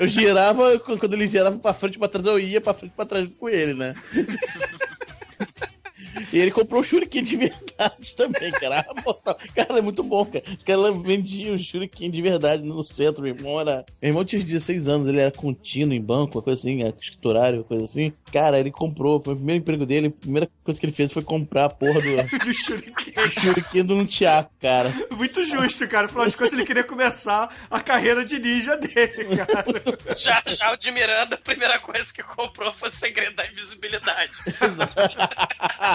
eu 0.00 0.08
girava, 0.08 0.78
quando 0.78 1.14
ele 1.14 1.26
girava 1.26 1.58
pra 1.58 1.74
frente 1.74 1.98
pra 1.98 2.08
trás, 2.08 2.26
eu 2.26 2.38
ia 2.38 2.60
pra 2.60 2.74
frente 2.74 2.92
pra 2.94 3.04
trás 3.06 3.28
com 3.38 3.48
ele, 3.48 3.74
né? 3.74 3.94
E 6.32 6.38
ele 6.38 6.50
comprou 6.50 6.80
o 6.80 6.84
Shuriken 6.84 7.22
de 7.22 7.36
verdade 7.36 8.14
também, 8.16 8.50
cara. 8.52 8.84
Ah, 8.88 9.02
mortal. 9.04 9.38
Cara, 9.54 9.78
é 9.78 9.82
muito 9.82 10.02
bom, 10.02 10.24
cara. 10.24 10.44
Porque 10.44 10.70
ela 10.72 10.92
vendia 10.92 11.52
o 11.52 11.58
Shuriken 11.58 12.10
de 12.10 12.22
verdade 12.22 12.62
no 12.62 12.82
centro. 12.82 13.22
Meu 13.22 13.34
irmão 13.34 13.60
era. 13.60 13.84
Meu 14.00 14.10
irmão 14.10 14.24
tinha 14.24 14.42
16 14.42 14.88
anos, 14.88 15.08
ele 15.08 15.20
era 15.20 15.30
contínuo 15.30 15.94
em 15.94 16.00
banco, 16.00 16.38
uma 16.38 16.42
coisa 16.42 16.60
assim, 16.60 16.82
escriturário, 16.82 17.58
uma 17.58 17.64
coisa 17.64 17.84
assim. 17.84 18.12
Cara, 18.32 18.58
ele 18.58 18.70
comprou. 18.70 19.20
Foi 19.22 19.34
o 19.34 19.36
primeiro 19.36 19.60
emprego 19.62 19.86
dele. 19.86 20.08
A 20.08 20.10
primeira 20.10 20.48
coisa 20.62 20.78
que 20.78 20.86
ele 20.86 20.92
fez 20.92 21.12
foi 21.12 21.22
comprar 21.22 21.66
a 21.66 21.70
porra 21.70 22.00
do, 22.00 22.04
Do 22.44 22.52
shuriken. 22.54 23.12
do 23.14 23.30
Shuriken 23.30 23.84
do 23.84 23.94
Nunchaku, 23.96 24.50
cara. 24.60 24.92
Muito 25.16 25.42
justo, 25.44 25.86
cara. 25.88 26.06
Afinal 26.06 26.26
de 26.28 26.36
contas, 26.36 26.52
ele 26.52 26.64
queria 26.64 26.84
começar 26.84 27.54
a 27.70 27.80
carreira 27.80 28.24
de 28.24 28.38
ninja 28.38 28.76
dele, 28.76 29.36
cara. 29.36 29.64
Já, 30.16 30.42
já 30.46 30.72
o 30.72 30.76
de 30.76 30.90
Miranda, 30.90 31.36
a 31.36 31.38
primeira 31.38 31.78
coisa 31.78 32.12
que 32.12 32.22
comprou 32.22 32.72
foi 32.72 32.88
o 32.88 32.92
segredo 32.92 33.34
da 33.36 33.46
invisibilidade. 33.46 34.32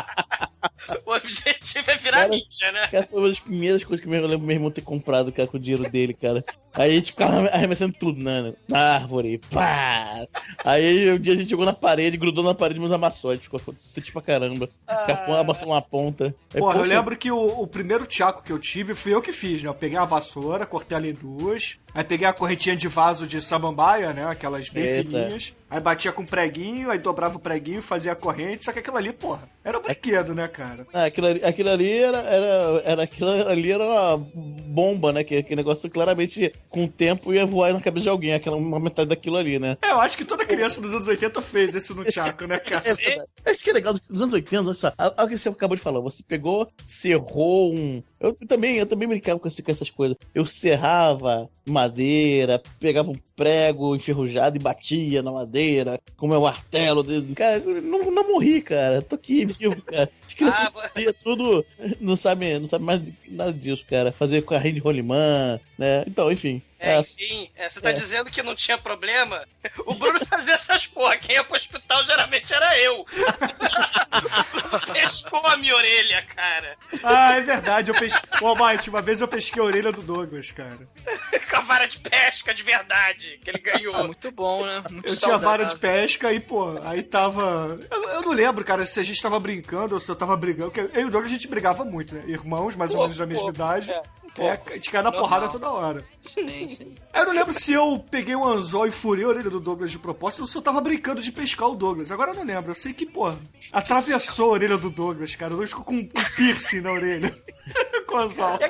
o 1.06 1.14
objetivo 1.14 1.92
é 1.92 1.96
virar 1.96 2.18
Cara, 2.18 2.30
ninja, 2.30 2.72
né? 2.72 2.88
Cara, 2.88 3.08
foi 3.08 3.20
uma 3.20 3.30
das 3.30 3.40
primeiras 3.40 3.84
coisas 3.84 4.06
que 4.06 4.12
eu 4.12 4.28
lembro 4.28 4.46
meu 4.46 4.56
irmão 4.56 4.72
ter 4.72 4.82
comprado, 4.82 5.32
cara, 5.32 5.48
com 5.48 5.58
o 5.58 5.60
dinheiro 5.60 5.90
dele, 5.90 6.14
cara. 6.14 6.44
Aí 6.74 6.92
a 6.92 6.94
gente 6.94 7.12
ficava 7.12 7.48
arremessando 7.48 7.96
tudo, 8.00 8.22
né? 8.22 8.54
Na 8.68 8.96
árvore, 8.96 9.40
pá! 9.52 10.26
Aí 10.64 11.12
um 11.12 11.18
dia 11.18 11.34
a 11.34 11.36
gente 11.36 11.50
jogou 11.50 11.66
na 11.66 11.74
parede, 11.74 12.18
grudou 12.18 12.44
na 12.44 12.54
parede, 12.54 12.80
mas 12.80 12.92
amassou. 12.92 13.36
Ficou 13.38 13.60
triste 13.94 14.12
pra 14.12 14.22
caramba. 14.22 14.70
Capô, 14.86 15.34
amassou 15.34 15.70
uma 15.70 15.82
ponta. 15.82 16.36
Aí, 16.54 16.60
Porra, 16.60 16.76
eu 16.76 16.82
poxa, 16.82 16.94
lembro 16.94 17.18
que 17.18 17.32
o, 17.32 17.62
o 17.62 17.68
primeiro 17.68 18.06
tchaco 18.06 18.44
que 18.44 18.52
eu 18.52 18.60
tive 18.60 18.94
fui 18.94 19.14
eu 19.14 19.22
que 19.22 19.32
fiz, 19.32 19.64
né? 19.64 19.70
Eu 19.70 19.74
peguei 19.74 19.98
a 19.98 20.06
vassoura, 20.06 20.66
cortei 20.66 20.98
ela 20.98 21.08
em 21.08 21.14
duas. 21.14 21.78
Aí 21.94 22.04
peguei 22.04 22.28
a 22.28 22.34
correntinha 22.34 22.76
de 22.76 22.88
vaso 22.88 23.26
de 23.26 23.42
samambaia, 23.42 24.14
né? 24.14 24.26
Aquelas 24.26 24.70
bem 24.70 24.86
Essa. 24.86 25.10
fininhas. 25.10 25.54
Aí 25.70 25.80
batia 25.80 26.12
com 26.12 26.26
preguinho, 26.26 26.90
aí 26.90 26.98
dobrava 26.98 27.38
o 27.38 27.40
preguinho, 27.40 27.82
fazia 27.82 28.12
a 28.12 28.16
corrente. 28.16 28.66
Só 28.66 28.72
que 28.72 28.80
aquilo 28.80 28.98
ali, 28.98 29.14
porra, 29.14 29.48
era 29.64 29.78
um 29.78 29.82
brinquedo, 29.82 30.34
né, 30.34 30.48
cara? 30.48 30.88
Ah, 30.92 31.06
aquilo 31.06 31.28
ali, 31.28 31.44
aquilo 31.44 31.70
ali 31.70 31.92
era, 31.92 32.18
era, 32.18 32.82
era. 32.84 33.04
Aquilo 33.04 33.30
ali 33.30 33.72
era 33.72 33.84
uma 33.84 34.18
bomba, 34.18 35.14
né? 35.14 35.24
Que 35.24 35.38
aquele 35.38 35.58
negócio 35.58 35.90
claramente, 35.90 36.52
com 36.68 36.86
o 36.86 36.90
tempo, 36.90 37.34
ia 37.34 37.46
voar 37.46 37.72
na 37.72 37.82
cabeça 37.82 38.04
de 38.04 38.10
alguém. 38.10 38.34
Aquela 38.34 38.58
uma 38.58 38.80
metade 38.80 39.10
daquilo 39.10 39.38
ali, 39.38 39.60
né? 39.60 39.78
É, 39.82 39.92
eu 39.92 40.02
acho 40.02 40.18
que 40.18 40.26
toda 40.26 40.46
criança 40.46 40.82
dos 40.82 40.94
anos 40.94 41.08
80 41.08 41.42
fez 41.42 41.76
esse 41.76 41.94
no 41.94 42.04
tchaco, 42.06 42.48
né, 42.48 42.58
cara? 42.58 42.80
É. 43.00 43.52
Acho 43.52 43.64
que 43.64 43.70
é 43.70 43.74
legal 43.74 43.94
dos 43.94 44.22
anos 44.22 44.34
80, 44.34 44.64
olha 44.64 44.74
só. 44.74 44.94
Olha 44.98 45.14
o 45.18 45.28
que 45.28 45.38
você 45.38 45.50
acabou 45.50 45.76
de 45.76 45.82
falar. 45.82 46.00
Você 46.02 46.24
pegou, 46.24 46.68
serrou 46.86 47.74
um. 47.74 48.04
Eu 48.20 48.34
também, 48.48 48.78
eu 48.78 48.86
também 48.86 49.08
brincava 49.08 49.40
com 49.40 49.48
essas 49.48 49.90
coisas. 49.90 50.18
Eu 50.34 50.46
serrava 50.46 51.50
madeira, 51.70 52.62
pegava 52.80 53.12
um 53.12 53.16
prego 53.40 53.96
enferrujado 53.96 54.58
e 54.58 54.60
batia 54.60 55.24
na 55.24 55.32
madeira 55.32 55.98
com 56.18 56.28
meu 56.28 56.42
martelo. 56.42 57.02
de- 57.02 57.34
Cara, 57.34 57.60
não, 57.60 58.12
não 58.12 58.28
morri, 58.34 58.62
cara. 58.62 59.02
Tô 59.02 59.16
aqui 59.16 59.46
vivo, 59.46 59.82
cara. 59.84 60.10
As 60.28 60.34
crianças 60.36 60.74
Ah, 61.08 61.14
tudo. 61.24 61.66
Não 62.02 62.18
sabe, 62.18 62.60
não 62.60 62.68
sabe 62.68 62.84
mais 62.84 63.02
nada 63.30 63.54
disso, 63.54 63.86
cara. 63.90 64.12
Fazer 64.12 64.44
carrinho 64.44 64.76
de 64.76 64.82
rolimã, 64.82 65.58
né? 65.78 66.04
Então, 66.06 66.30
enfim. 66.30 66.62
É, 66.80 66.94
É, 66.96 67.00
enfim, 67.00 67.52
é, 67.56 67.70
você 67.70 67.82
tá 67.82 67.90
É. 67.90 67.94
dizendo 67.94 68.32
que 68.32 68.42
não 68.42 68.56
tinha 68.56 68.78
problema? 68.78 69.46
O 69.86 69.94
Bruno 69.96 70.24
fazia 70.26 70.54
essas 70.54 70.88
porra. 70.88 71.18
Quem 71.18 71.36
ia 71.36 71.44
pro 71.44 71.56
hospital 71.58 72.04
geralmente 72.06 72.54
era 72.54 72.78
eu. 72.80 73.02
O 73.02 73.04
Bruno 74.80 74.94
pescou 74.94 75.46
a 75.46 75.58
minha 75.58 75.76
orelha, 75.76 76.22
cara. 76.36 76.78
Ah, 77.04 77.36
é 77.36 77.42
verdade. 77.42 77.92
Eu 77.92 77.96
pesquei. 77.96 78.22
Ô, 78.42 78.48
Almighty, 78.48 78.90
uma 78.90 79.02
vez 79.02 79.22
eu 79.22 79.28
pesquei 79.28 79.62
a 79.62 79.66
orelha 79.66 79.92
do 79.92 80.02
Douglas, 80.02 80.52
cara. 80.52 80.88
Com 81.50 81.56
a 81.58 81.62
vara 81.62 81.88
de 81.88 82.00
pesca 82.00 82.54
de 82.54 82.64
verdade 82.64 83.40
que 83.44 83.50
ele 83.50 83.60
ganhou. 83.60 83.96
Ah, 83.96 84.04
muito 84.04 84.32
bom, 84.32 84.66
né? 84.66 84.84
Muito 84.90 85.08
Eu 85.08 85.16
tinha 85.18 85.38
vara 85.38 85.66
de 85.66 85.76
pesca 85.78 86.32
e, 86.32 86.40
pô, 86.40 86.80
aí 86.84 87.02
tava. 87.04 87.78
Eu, 87.92 88.10
eu 88.10 88.22
não 88.22 88.32
lembro, 88.32 88.64
cara, 88.64 88.86
se 88.86 89.00
a 89.00 89.04
gente 89.04 89.22
tava 89.22 89.40
brincando 89.40 89.96
ou 89.96 90.00
se 90.00 90.10
eu 90.10 90.16
tava 90.16 90.38
brigando. 90.38 90.72
Eu 90.94 91.02
e 91.02 91.06
o 91.06 91.10
Douglas 91.10 91.32
a 91.32 91.36
gente 91.36 91.48
brigava 91.48 91.84
muito, 91.84 92.14
né? 92.16 92.24
Irmãos, 92.28 92.76
mais 92.76 92.92
ou 92.92 92.98
Pô, 92.98 93.02
menos 93.04 93.18
da 93.18 93.26
mesma 93.26 93.44
pô, 93.46 93.50
idade. 93.50 93.92
é, 93.92 94.02
É, 94.38 94.74
gente 94.76 94.92
caia 94.92 95.04
na 95.04 95.12
Normal. 95.12 95.28
porrada 95.30 95.48
toda 95.52 95.72
hora. 95.72 96.06
Sim, 96.22 96.48
sim. 96.76 96.96
Eu 97.14 97.26
não 97.26 97.34
lembro 97.34 97.54
se 97.54 97.74
eu 97.74 98.06
peguei 98.12 98.36
um 98.36 98.46
anzol 98.46 98.88
e 98.88 98.92
furei 98.92 99.26
a 99.26 99.30
orelha 99.30 99.50
do 99.50 99.60
Douglas 99.60 99.92
de 99.92 100.00
propósito 100.00 100.42
ou 100.42 100.48
se 100.48 100.58
eu 100.58 100.62
tava 100.62 100.80
brincando 100.82 101.22
de 101.22 101.32
pescar 101.32 101.70
o 101.70 101.76
Douglas. 101.76 102.12
Agora 102.12 102.32
eu 102.32 102.36
não 102.36 102.44
lembro. 102.44 102.72
Eu 102.72 102.76
sei 102.76 102.94
que, 102.94 103.06
pô, 103.06 103.34
atravessou 103.72 104.50
a 104.50 104.54
orelha 104.54 104.78
do 104.78 104.90
Douglas, 104.90 105.36
cara. 105.36 105.48
O 105.54 105.58
Douglas 105.58 105.70
ficou 105.70 105.86
com 105.86 105.96
um 105.96 106.06
piercing 106.36 106.82
na 106.82 106.92
orelha. 106.92 107.36
com 108.08 108.16
o 108.16 108.20
anzol. 108.20 108.58
E 108.60 108.64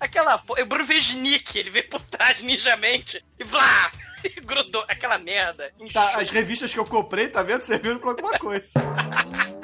aquela, 0.00 0.38
porra, 0.38 0.62
o 0.62 0.66
Bruno 0.66 0.86
fez 0.86 1.12
Nick, 1.14 1.58
ele 1.58 1.70
veio 1.70 1.88
por 1.88 2.00
trás 2.00 2.40
ninjamente 2.40 3.24
e 3.38 3.44
vlá! 3.44 3.90
E 4.24 4.40
grudou 4.40 4.82
aquela 4.88 5.18
merda. 5.18 5.70
Tá, 5.92 6.18
as 6.18 6.30
revistas 6.30 6.72
que 6.72 6.80
eu 6.80 6.86
comprei, 6.86 7.28
tá 7.28 7.42
vendo? 7.42 7.62
Serviram 7.62 7.98
pra 7.98 8.08
alguma 8.08 8.32
coisa. 8.38 8.70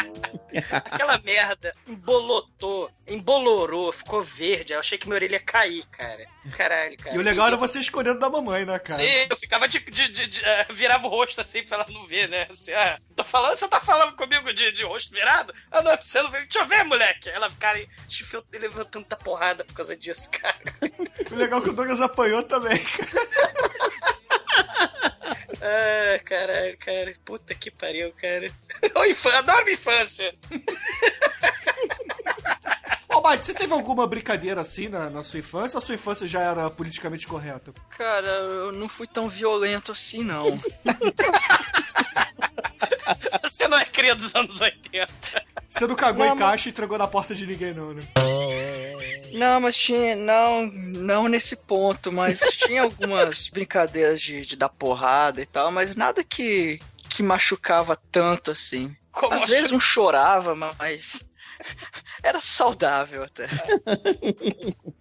Aquela 0.72 1.18
merda 1.18 1.74
embolotou, 1.86 2.90
embolorou, 3.06 3.92
ficou 3.92 4.22
verde. 4.22 4.72
Eu 4.72 4.80
achei 4.80 4.96
que 4.98 5.06
minha 5.06 5.16
orelha 5.16 5.34
ia 5.34 5.40
cair, 5.40 5.84
cara. 5.86 6.24
Caralho, 6.56 6.96
cara. 6.96 7.14
E 7.14 7.18
o 7.18 7.22
legal 7.22 7.48
era 7.48 7.56
você 7.56 7.78
escondendo 7.80 8.18
da 8.18 8.30
mamãe, 8.30 8.64
né, 8.64 8.78
cara? 8.78 8.94
Sim, 8.98 9.26
eu 9.30 9.36
ficava 9.36 9.68
de. 9.68 9.78
de, 9.80 10.08
de- 10.08 10.26
de- 10.26 10.44
eh, 10.44 10.66
virava 10.70 11.06
o 11.06 11.10
rosto 11.10 11.40
assim 11.40 11.62
pra 11.62 11.76
ela 11.78 11.86
não 11.90 12.04
ver, 12.06 12.28
né? 12.28 12.46
Assim, 12.50 12.72
ah, 12.72 12.98
tô 13.14 13.22
falando, 13.24 13.54
você 13.56 13.68
tá 13.68 13.80
falando 13.80 14.16
comigo 14.16 14.52
de, 14.52 14.72
de 14.72 14.82
rosto 14.84 15.12
virado? 15.12 15.54
Ah, 15.70 15.82
não, 15.82 15.96
você 15.96 16.22
não 16.22 16.30
vê. 16.30 16.40
Deixa 16.40 16.60
eu 16.60 16.66
ver, 16.66 16.84
moleque. 16.84 17.28
Ela, 17.28 17.50
cara, 17.58 17.84
chifiou, 18.08 18.44
levou 18.52 18.84
tanta 18.84 19.16
porrada 19.16 19.64
por 19.64 19.74
causa 19.74 19.96
disso, 19.96 20.30
cara. 20.30 20.58
O 21.30 21.36
legal 21.36 21.60
é 21.60 21.62
que 21.62 21.68
o 21.68 21.72
Douglas 21.72 22.00
apanhou 22.00 22.42
também, 22.42 22.76
cara. 22.76 23.28
Ah, 25.60 26.18
caralho, 26.24 26.76
cara. 26.78 27.14
Puta 27.24 27.54
que 27.54 27.70
pariu, 27.70 28.12
cara. 28.12 28.46
Ô, 28.96 29.04
infância, 29.04 29.38
adoro 29.38 29.64
minha 29.64 29.74
infância. 29.74 30.34
Ô, 33.08 33.20
Mate, 33.20 33.44
você 33.44 33.52
teve 33.54 33.72
alguma 33.72 34.06
brincadeira 34.06 34.60
assim 34.60 34.88
na, 34.88 35.10
na 35.10 35.22
sua 35.22 35.40
infância 35.40 35.76
ou 35.76 35.82
a 35.82 35.84
sua 35.84 35.94
infância 35.94 36.26
já 36.26 36.40
era 36.40 36.70
politicamente 36.70 37.26
correta? 37.26 37.72
Cara, 37.96 38.26
eu 38.26 38.72
não 38.72 38.88
fui 38.88 39.06
tão 39.06 39.28
violento 39.28 39.92
assim, 39.92 40.22
não. 40.22 40.58
Você 43.42 43.66
não 43.66 43.78
é 43.78 43.84
cria 43.84 44.14
dos 44.14 44.34
anos 44.34 44.60
80. 44.60 45.08
Você 45.68 45.86
não 45.86 45.94
cagou 45.96 46.24
Não, 46.24 46.34
em 46.34 46.38
caixa 46.38 46.68
e 46.68 46.72
entregou 46.72 46.96
na 46.96 47.06
porta 47.06 47.34
de 47.34 47.46
ninguém, 47.46 47.74
não, 47.74 47.92
né? 47.92 48.02
Não, 49.32 49.60
mas 49.60 49.76
tinha. 49.76 50.16
Não, 50.16 50.66
não 50.66 51.28
nesse 51.28 51.56
ponto, 51.56 52.10
mas 52.12 52.40
tinha 52.40 52.82
algumas 52.82 53.48
brincadeiras 53.50 54.20
de, 54.20 54.42
de 54.42 54.56
dar 54.56 54.68
porrada 54.68 55.40
e 55.40 55.46
tal, 55.46 55.70
mas 55.70 55.94
nada 55.96 56.24
que, 56.24 56.80
que 57.08 57.22
machucava 57.22 57.96
tanto 58.10 58.50
assim. 58.50 58.94
Como 59.10 59.34
Às 59.34 59.46
vezes 59.46 59.72
um 59.72 59.80
chorava, 59.80 60.54
mas. 60.54 61.24
Era 62.22 62.40
saudável 62.40 63.24
até. 63.24 63.46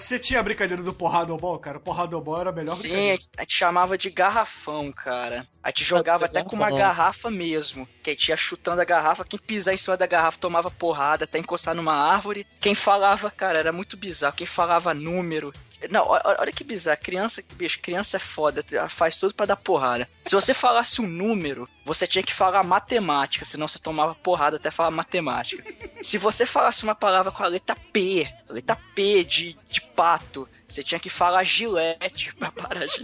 Você 0.00 0.18
tinha 0.18 0.40
a 0.40 0.42
brincadeira 0.42 0.82
do 0.82 0.92
porradobol, 0.92 1.58
cara? 1.58 1.78
Porradobol 1.80 2.40
era 2.40 2.50
a 2.50 2.52
melhor 2.52 2.74
Sim, 2.74 2.88
a 2.88 2.90
brincadeira. 2.92 3.12
gente- 3.22 3.28
a 3.36 3.40
gente 3.42 3.54
chamava 3.54 3.98
de 3.98 4.10
garrafão, 4.10 4.90
cara. 4.92 5.46
A 5.62 5.68
gente 5.68 5.84
jogava 5.84 6.24
até 6.26 6.42
com 6.42 6.56
uma 6.56 6.70
garrafa 6.78 7.30
mesmo. 7.30 7.86
Que 8.02 8.10
a 8.10 8.12
gente 8.14 8.28
ia 8.28 8.36
chutando 8.36 8.80
a 8.80 8.84
garrafa, 8.84 9.24
quem 9.24 9.38
pisar 9.38 9.72
em 9.72 9.76
cima 9.76 9.96
da 9.96 10.06
garrafa 10.06 10.38
tomava 10.38 10.70
porrada, 10.70 11.24
até 11.24 11.38
encostar 11.38 11.74
numa 11.74 11.94
árvore. 11.94 12.46
Quem 12.60 12.74
falava, 12.74 13.30
cara, 13.30 13.58
era 13.58 13.70
muito 13.72 13.96
bizarro. 13.96 14.34
Quem 14.34 14.46
falava 14.46 14.92
número. 14.94 15.52
Não, 15.90 16.06
olha, 16.06 16.52
que 16.52 16.64
bizarro. 16.64 16.98
Criança, 17.00 17.42
bicho, 17.54 17.80
criança 17.80 18.16
é 18.16 18.20
foda, 18.20 18.64
faz 18.88 19.18
tudo 19.18 19.34
pra 19.34 19.46
dar 19.46 19.56
porrada. 19.56 20.08
Se 20.24 20.34
você 20.34 20.54
falasse 20.54 21.00
um 21.00 21.06
número, 21.06 21.68
você 21.84 22.06
tinha 22.06 22.22
que 22.22 22.32
falar 22.32 22.62
matemática, 22.62 23.44
senão 23.44 23.66
você 23.66 23.78
tomava 23.78 24.14
porrada 24.14 24.56
até 24.56 24.70
falar 24.70 24.90
matemática. 24.90 25.64
Se 26.02 26.18
você 26.18 26.46
falasse 26.46 26.84
uma 26.84 26.94
palavra 26.94 27.32
com 27.32 27.42
a 27.42 27.48
letra 27.48 27.76
P, 27.92 28.28
a 28.48 28.52
letra 28.52 28.76
P 28.94 29.24
de, 29.24 29.56
de 29.70 29.80
pato, 29.80 30.48
você 30.68 30.82
tinha 30.82 30.98
que 31.00 31.10
falar 31.10 31.44
gilete 31.44 32.34
pra 32.36 32.50
parar 32.50 32.86
de, 32.86 33.02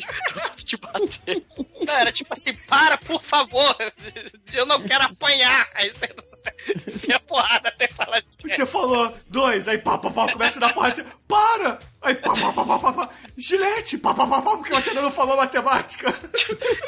te 0.65 0.77
bater. 0.77 1.45
Não, 1.81 1.95
era 1.95 2.13
tipo 2.13 2.33
assim, 2.33 2.55
para, 2.55 2.97
por 2.99 3.23
favor. 3.23 3.77
Eu 4.53 4.67
não 4.67 4.83
quero 4.83 5.05
apanhar. 5.05 5.69
Aí 5.75 5.91
você 5.93 6.09
enfia 6.87 7.21
porrada 7.21 7.69
até 7.69 7.89
falar. 7.89 8.23
Você 8.57 8.67
falou 8.67 9.13
dois, 9.29 9.69
aí 9.69 9.79
pá, 9.79 9.99
pá, 9.99 10.11
pá, 10.11 10.33
começa 10.33 10.59
a 10.59 10.61
dar 10.67 10.73
porrada, 10.75 10.95
você 10.95 11.05
para! 11.27 11.79
Aí 12.01 12.15
pá, 12.15 12.33
pá, 12.33 12.53
pá, 12.53 12.65
pá, 12.65 12.79
pá, 12.79 12.93
pá, 12.93 13.09
gilete, 13.37 13.99
pá, 13.99 14.15
pá, 14.15 14.27
pá, 14.27 14.41
pá, 14.41 14.57
porque 14.57 14.73
você 14.73 14.91
ainda 14.91 15.03
não 15.03 15.11
falou 15.11 15.37
matemática. 15.37 16.15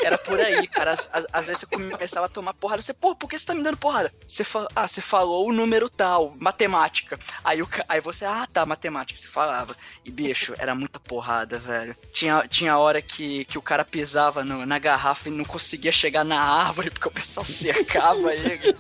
Era 0.03 0.17
por 0.19 0.41
aí, 0.41 0.67
cara. 0.69 0.93
Às, 1.13 1.27
às- 1.33 1.47
vezes 1.47 1.61
você 1.61 1.67
começava 1.67 2.27
a 2.27 2.29
tomar 2.29 2.55
porrada. 2.55 2.81
Você, 2.81 2.93
pô, 2.95 3.15
por 3.15 3.29
que 3.29 3.37
você 3.39 3.45
tá 3.47 3.55
me 3.55 3.63
dando 3.63 3.77
porrada? 3.77 4.13
Você 4.27 4.45
ah, 4.77 4.87
você 4.87 5.01
falou 5.01 5.49
o 5.49 5.53
número 5.53 5.89
tal, 5.91 6.35
matemática. 6.39 7.19
Aí, 7.43 7.61
o, 7.61 7.69
aí 7.89 8.01
você, 8.01 8.25
ah, 8.25 8.47
tá, 8.53 8.65
matemática, 8.65 9.19
você 9.21 9.27
falava. 9.29 9.77
E, 10.05 10.11
bicho, 10.11 10.55
era 10.59 10.75
muita 10.75 11.01
porrada, 11.01 11.59
velho. 11.59 11.97
Tinha, 12.13 12.47
tinha 12.49 12.79
hora 12.79 13.03
que, 13.03 13.45
que 13.47 13.59
o 13.59 13.63
cara 13.63 13.85
pisava 13.85 14.45
no- 14.45 14.65
na 14.65 14.79
garrafa 14.79 15.29
e 15.29 15.33
não 15.33 15.45
conseguia 15.45 15.91
chegar 15.93 16.25
na 16.25 16.41
árvore 16.41 16.91
porque 16.91 17.09
o 17.09 17.13
pessoal 17.13 17.45
cercava 17.45 18.33
ele. 18.33 18.75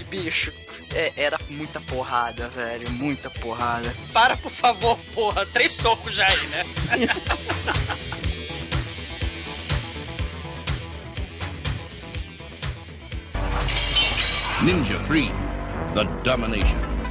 E, 0.00 0.04
bicho, 0.04 0.50
é- 0.94 1.12
era 1.16 1.38
muita 1.50 1.80
porrada, 1.80 2.48
velho. 2.48 2.90
Muita 2.92 3.30
porrada. 3.30 3.92
Para, 4.12 4.36
por 4.36 4.50
favor, 4.52 4.98
porra. 5.14 5.44
Três 5.46 5.72
socos 5.72 6.14
já 6.14 6.26
aí, 6.26 6.46
né? 6.48 6.64
Ninja 14.62 14.98
3 15.06 15.30
The 15.94 16.04
Domination. 16.24 17.07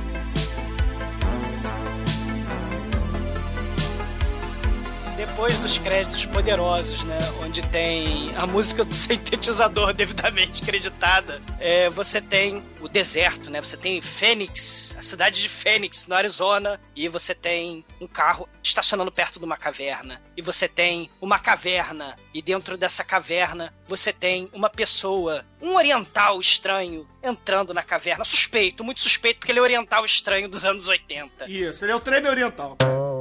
Depois 5.18 5.57
dos 5.57 5.80
créditos 5.80 6.28
poderosos, 6.28 7.03
né? 7.03 7.18
Onde 7.43 7.68
tem 7.70 8.32
a 8.38 8.45
música 8.45 8.84
do 8.84 8.93
sintetizador 8.95 9.91
devidamente 9.91 10.61
creditada, 10.61 11.41
é, 11.59 11.89
você 11.89 12.22
tem 12.22 12.63
o 12.80 12.88
deserto, 12.88 13.49
né? 13.49 13.59
Você 13.59 13.76
tem 13.76 13.99
Fênix, 13.99 14.95
a 14.95 15.01
cidade 15.01 15.41
de 15.41 15.49
Fênix, 15.49 16.05
no 16.05 16.13
Arizona, 16.13 16.80
e 16.95 17.07
você 17.07 17.34
tem 17.34 17.84
um 17.99 18.05
carro 18.05 18.47
estacionando 18.61 19.11
perto 19.11 19.39
de 19.39 19.45
uma 19.45 19.57
caverna. 19.57 20.22
E 20.38 20.41
você 20.43 20.68
tem 20.68 21.09
uma 21.20 21.39
caverna, 21.39 22.15
e 22.32 22.39
dentro 22.39 22.78
dessa 22.78 23.03
caverna 23.03 23.74
você 23.88 24.13
tem 24.13 24.47
uma 24.53 24.70
pessoa, 24.70 25.43
um 25.59 25.76
oriental 25.76 26.39
estranho, 26.39 27.07
entrando 27.24 27.74
na 27.74 27.82
caverna. 27.82 28.24
Suspeito, 28.24 28.84
muito 28.84 29.01
suspeito, 29.01 29.39
porque 29.39 29.51
ele 29.51 29.59
é 29.59 29.63
oriental 29.63 30.05
estranho 30.05 30.47
dos 30.47 30.63
anos 30.63 30.88
80. 30.88 31.49
Isso, 31.49 31.84
ele 31.84 31.91
é 31.91 31.95
o 31.95 31.99
treme 31.99 32.30
oriental. 32.30 32.78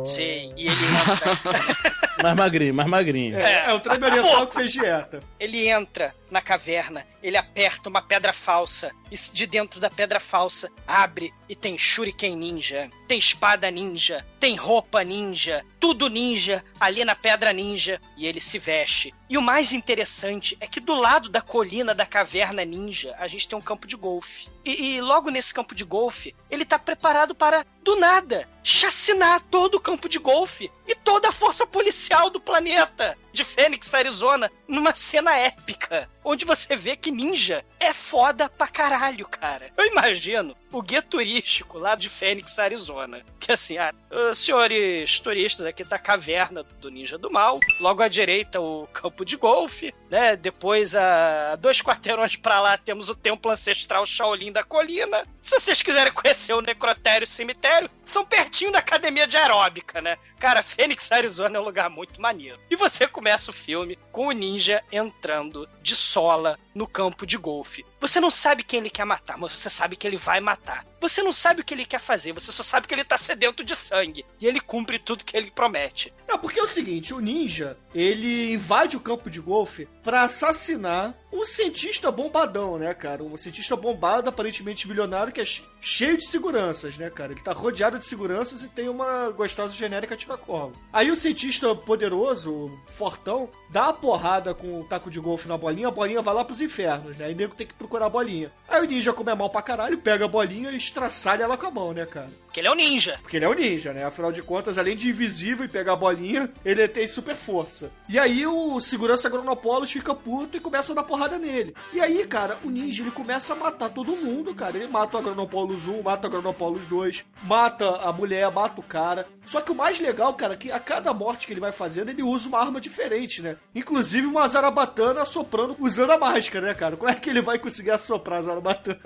Sim, 0.07 0.53
e 0.57 0.69
ele 0.69 0.87
entra. 0.87 1.39
Mais 2.23 2.35
magrinho, 2.35 2.75
mais 2.75 2.89
magrinho. 2.89 3.39
É, 3.39 3.67
é 3.67 3.75
o 3.75 3.79
treme 3.79 4.07
oriental 4.07 4.47
que 4.47 4.55
fez 4.55 4.73
dieta. 4.73 5.21
Ele 5.39 5.69
entra 5.69 6.15
na 6.31 6.41
caverna, 6.41 7.07
ele 7.23 7.37
aperta 7.37 7.89
uma 7.89 8.03
pedra 8.03 8.33
falsa, 8.33 8.91
e 9.11 9.17
de 9.33 9.47
dentro 9.47 9.79
da 9.79 9.89
pedra 9.89 10.19
falsa 10.19 10.71
abre 10.87 11.33
e 11.49 11.55
tem 11.55 11.79
shuriken 11.79 12.37
ninja, 12.37 12.91
tem 13.07 13.19
espada 13.19 13.71
ninja, 13.71 14.27
tem 14.41 14.57
roupa 14.57 15.03
ninja, 15.05 15.65
tudo 15.79 16.09
ninja 16.09 16.65
ali 16.81 17.05
na 17.05 17.15
pedra 17.15 17.53
ninja, 17.53 18.01
e 18.17 18.27
ele 18.27 18.41
se 18.41 18.59
veste. 18.59 19.15
E 19.29 19.39
o 19.39 19.43
mais 19.43 19.73
interessante 19.73 20.57
é 20.61 20.67
que 20.67 20.81
do 20.81 20.95
lado 20.95 21.29
da 21.29 21.41
colina 21.41 21.95
da 21.95 22.07
caverna 22.07 22.65
ninja, 22.65 23.15
a 23.19 23.27
gente 23.29 23.49
tem 23.49 23.59
um 23.59 23.63
campo 23.63 23.87
de 23.87 23.97
golfe. 23.97 24.49
E, 24.65 24.97
e 24.97 25.01
logo 25.01 25.31
nesse 25.31 25.55
campo 25.55 25.75
de 25.75 25.85
golfe, 25.85 26.35
ele 26.51 26.65
tá 26.65 26.79
preparado 26.79 27.35
para, 27.35 27.65
do 27.83 27.97
nada, 27.97 28.49
chacinar 28.63 29.41
todo 29.51 29.77
o 29.77 29.81
campo 29.81 30.09
de 30.09 30.19
golfe 30.19 30.71
e 30.87 30.95
toda 30.95 31.29
a 31.29 31.33
força 31.33 31.67
policial 31.67 32.31
do 32.31 32.41
planeta 32.41 33.17
de 33.37 33.45
Phoenix, 33.45 33.93
Arizona, 33.93 34.51
numa 34.67 34.95
cena 34.95 35.37
épica, 35.37 36.09
onde 36.25 36.45
você 36.45 36.75
vê 36.75 36.97
que 36.97 37.11
ninja 37.11 37.65
é 37.79 37.93
foda 37.93 38.49
pra 38.49 38.67
caralho, 38.67 39.29
cara. 39.29 39.71
Eu 39.77 39.87
imagino 39.87 40.57
o 40.73 40.83
guia 40.83 41.03
turístico 41.03 41.79
lá 41.79 41.95
de 41.95 42.09
Phoenix, 42.09 42.59
Arizona. 42.59 43.25
Que 43.39 43.53
assim, 43.53 43.79
ah, 43.79 43.95
senhores 44.35 45.21
turistas 45.21 45.65
aqui 45.67 45.85
da 45.85 45.99
caverna 45.99 46.63
do 46.81 46.91
Ninja 46.91 47.17
do 47.17 47.31
Mal, 47.31 47.61
logo 47.81 48.03
à 48.03 48.09
direita 48.09 48.61
o 48.61 48.87
campo 48.89 49.25
de 49.25 49.37
golfe, 49.37 49.95
né? 50.11 50.35
Depois, 50.35 50.97
a 50.97 51.55
dois 51.57 51.81
quarteirões 51.81 52.37
pra 52.37 52.61
lá, 52.61 52.77
temos 52.77 53.09
o 53.09 53.15
templo 53.15 53.51
ancestral 53.51 54.05
Shaolin 54.05 54.51
da 54.51 54.65
colina. 54.65 55.25
Se 55.41 55.61
vocês 55.61 55.81
quiserem 55.83 56.13
conhecer 56.13 56.55
o 56.55 56.61
necrotério 56.61 57.25
e 57.25 57.29
o 57.29 57.31
cemitério, 57.31 57.89
são 58.05 58.25
pertinho 58.25 58.73
da 58.73 58.79
academia 58.81 59.27
de 59.27 59.37
aeróbica, 59.37 60.01
né? 60.01 60.17
Cara, 60.39 60.63
Phoenix, 60.65 61.11
Arizona 61.11 61.57
é 61.57 61.61
um 61.61 61.65
lugar 61.65 61.91
muito 61.91 62.21
maneiro. 62.21 62.59
E 62.71 62.77
você 62.77 63.07
começa 63.07 63.51
o 63.51 63.55
filme 63.55 63.99
com 64.13 64.29
o 64.29 64.33
ninja 64.33 64.83
entrando 64.91 65.69
de 65.83 65.95
sola 65.95 66.59
no 66.77 66.87
campo 66.87 67.27
de 67.27 67.39
golfe. 67.39 67.85
Você 68.01 68.21
não 68.21 68.31
sabe 68.31 68.63
quem 68.63 68.81
ele 68.81 68.91
quer 68.91 69.07
matar, 69.07 69.39
mas 69.39 69.53
você 69.59 69.71
sabe 69.71 69.97
que 69.97 70.07
ele 70.07 70.19
vai 70.19 70.41
matar. 70.41 70.87
Você 71.01 71.23
não 71.23 71.33
sabe 71.33 71.61
o 71.61 71.65
que 71.65 71.73
ele 71.73 71.87
quer 71.87 72.01
fazer, 72.01 72.33
você 72.33 72.53
só 72.53 72.63
sabe 72.63 72.87
que 72.87 72.95
ele 72.95 73.05
tá 73.05 73.17
sedento 73.17 73.65
de 73.65 73.75
sangue. 73.75 74.25
E 74.41 74.47
ele 74.47 74.61
cumpre 74.61 74.99
tudo 74.99 75.25
que 75.25 75.37
ele 75.37 75.51
promete. 75.51 76.13
É, 76.29 76.37
porque 76.37 76.61
é 76.61 76.63
o 76.63 76.67
seguinte, 76.67 77.15
o 77.15 77.21
ninja, 77.21 77.79
ele 77.95 78.53
invade 78.53 78.97
o 78.97 79.01
campo 79.01 79.31
de 79.31 79.41
golfe 79.41 79.89
pra 80.03 80.23
assassinar 80.25 81.15
o 81.33 81.45
cientista 81.45 82.11
bombadão, 82.11 82.79
né, 82.79 82.93
cara? 82.95 83.23
Um 83.23 83.37
cientista 83.37 83.77
bombado, 83.77 84.29
aparentemente 84.29 84.89
milionário, 84.89 85.33
que 85.33 85.41
é 85.41 85.45
che- 85.45 85.63
cheio 85.81 86.17
de 86.17 86.27
seguranças, 86.27 86.97
né, 86.97 87.11
cara? 87.11 87.33
Ele 87.33 87.43
tá 87.43 87.53
rodeado 87.53 87.99
de 87.99 88.07
seguranças 88.07 88.63
e 88.63 88.69
tem 88.69 88.89
uma 88.89 89.31
gostosa 89.31 89.73
genérica 89.75 90.17
tiracolo. 90.17 90.73
Aí 90.93 91.11
o 91.11 91.17
cientista 91.17 91.75
poderoso, 91.75 92.71
fortão, 92.95 93.51
dá 93.71 93.89
a 93.89 93.93
porrada 93.93 94.55
com 94.55 94.81
o 94.81 94.85
taco 94.85 95.11
de 95.11 95.21
golfe 95.21 95.47
na 95.49 95.59
bolinha, 95.59 95.89
a 95.89 95.91
bolinha 95.91 96.23
vai 96.23 96.35
lá 96.35 96.45
pros 96.45 96.61
infernos, 96.67 97.17
né? 97.17 97.31
O 97.31 97.35
nego 97.35 97.55
tem 97.55 97.67
que 97.67 97.75
procurar 97.75 98.07
a 98.07 98.11
bolinha. 98.11 98.51
Aí 98.69 98.81
o 98.83 98.85
ninja 98.85 99.13
come 99.13 99.31
a 99.31 99.37
mal 99.37 99.49
pra 99.49 99.63
caralho, 99.63 99.99
pega 99.99 100.25
a 100.25 100.29
bolinha 100.29 100.71
e 100.71 100.77
estraçalha 100.77 101.45
ela 101.45 101.57
com 101.57 101.67
a 101.67 101.71
mão, 101.71 101.93
né, 101.93 102.05
cara? 102.05 102.29
Porque 102.47 102.61
ele 102.61 102.69
é 102.69 102.71
um 102.71 102.75
ninja. 102.75 103.19
Porque 103.23 103.37
ele 103.37 103.45
é 103.45 103.49
um 103.49 103.55
ninja, 103.55 103.93
né? 103.93 104.05
Afinal 104.05 104.33
de 104.33 104.43
contas, 104.43 104.79
além 104.79 104.97
de 104.97 105.09
invisível 105.09 105.65
e 105.65 105.69
pegar 105.69 105.93
a 105.93 105.97
bolinha, 105.97 106.51
ele 106.65 106.87
tem 106.89 107.07
super 107.07 107.37
força. 107.37 107.91
E 108.09 108.19
aí 108.19 108.47
o 108.47 108.81
segurança 108.81 109.29
Agronopolis 109.29 109.91
fica 109.91 110.15
puto 110.15 110.57
e 110.57 110.61
começa 110.61 110.93
a 110.93 110.95
dar 110.95 111.05
porrada 111.05 111.39
nele. 111.39 111.75
E 111.93 112.01
aí, 112.01 112.27
cara, 112.27 112.59
o 112.65 112.71
ninja 112.71 113.03
ele 113.03 113.11
começa 113.11 113.53
a 113.53 113.57
matar 113.57 113.91
todo 113.91 114.17
mundo, 114.17 114.55
cara. 114.55 114.77
Ele 114.77 114.87
mata 114.89 115.17
o 115.17 115.21
Agronopolis 115.21 115.87
1, 115.87 116.03
mata 116.03 116.27
o 116.27 116.31
Agronopolis 116.31 116.87
2, 116.87 117.25
mata 117.43 117.89
a 117.97 118.13
mulher, 118.13 118.51
mata 118.51 118.81
o 118.81 118.85
cara. 118.85 119.27
Só 119.45 119.61
que 119.61 119.71
o 119.71 119.75
mais 119.75 120.01
legal, 120.01 120.35
cara, 120.35 120.55
é 120.55 120.57
que 120.57 120.73
a 120.73 120.81
cada 120.81 121.13
morte 121.13 121.47
que 121.47 121.53
ele 121.53 121.61
vai 121.61 121.73
fazendo, 121.73 122.09
ele 122.09 122.23
usa 122.23 122.49
uma 122.49 122.59
arma 122.59 122.81
diferente, 122.81 123.43
né? 123.43 123.57
Inclusive 123.75 124.27
uma 124.27 124.49
zarabatana 124.49 125.23
assoprando 125.23 125.77
usando 125.79 126.13
a 126.13 126.19
máscara, 126.19 126.56
né, 126.61 126.75
cara? 126.75 126.97
Como 126.97 127.11
é 127.11 127.15
que 127.15 127.29
ele 127.31 127.41
vai 127.41 127.59
conseguir 127.59 127.91
assoprar 127.91 128.43
zarabatana? 128.43 129.01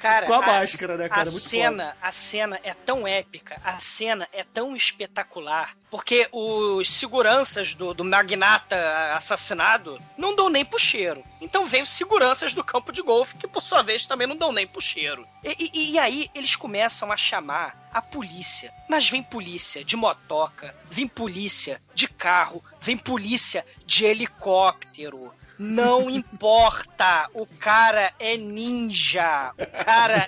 Cara, 0.00 0.24
Com 0.26 0.32
a 0.32 0.38
a- 0.38 0.46
máscara, 0.46 0.96
né, 0.96 1.08
cara? 1.10 1.20
A 1.20 1.24
Muito 1.26 1.38
cena, 1.40 1.96
a 2.00 2.10
cena 2.10 2.58
é 2.64 2.72
tão 2.72 3.06
épica, 3.06 3.60
a 3.62 3.78
cena 3.78 4.26
é 4.32 4.42
tão 4.42 4.74
espetacular, 4.74 5.76
porque 5.90 6.26
os 6.32 6.90
seguranças 6.90 7.74
do, 7.74 7.92
do 7.92 8.02
magnata 8.02 8.76
assassinado 9.14 10.00
não 10.16 10.34
dão 10.34 10.48
nem 10.48 10.64
pro 10.64 10.78
cheiro. 10.78 11.22
Então 11.38 11.66
vem 11.66 11.82
os 11.82 11.90
seguranças 11.90 12.54
do 12.54 12.64
campo 12.64 12.90
de 12.92 13.02
golfe, 13.02 13.36
que 13.36 13.46
por 13.46 13.60
sua 13.60 13.82
vez 13.82 14.06
também 14.06 14.26
não 14.26 14.36
dão 14.36 14.52
nem 14.52 14.66
pro 14.66 14.80
cheiro. 14.80 15.26
E, 15.44 15.68
e- 15.70 15.90
e 15.92 15.98
aí 15.98 16.30
eles 16.34 16.56
começam 16.56 17.12
a 17.12 17.16
chamar 17.16 17.90
a 17.92 18.00
polícia. 18.00 18.72
Mas 18.88 19.06
vem 19.06 19.22
polícia 19.22 19.84
de 19.84 19.96
motoca, 19.96 20.74
vem 20.90 21.06
polícia 21.06 21.78
de 21.94 22.08
carro, 22.08 22.64
vem 22.80 22.96
polícia 22.96 23.66
de 23.84 24.06
helicóptero. 24.06 25.34
Não 25.62 26.08
importa, 26.08 27.28
o 27.34 27.46
cara 27.46 28.14
é 28.18 28.34
ninja. 28.34 29.52
O 29.58 29.84
cara 29.84 30.26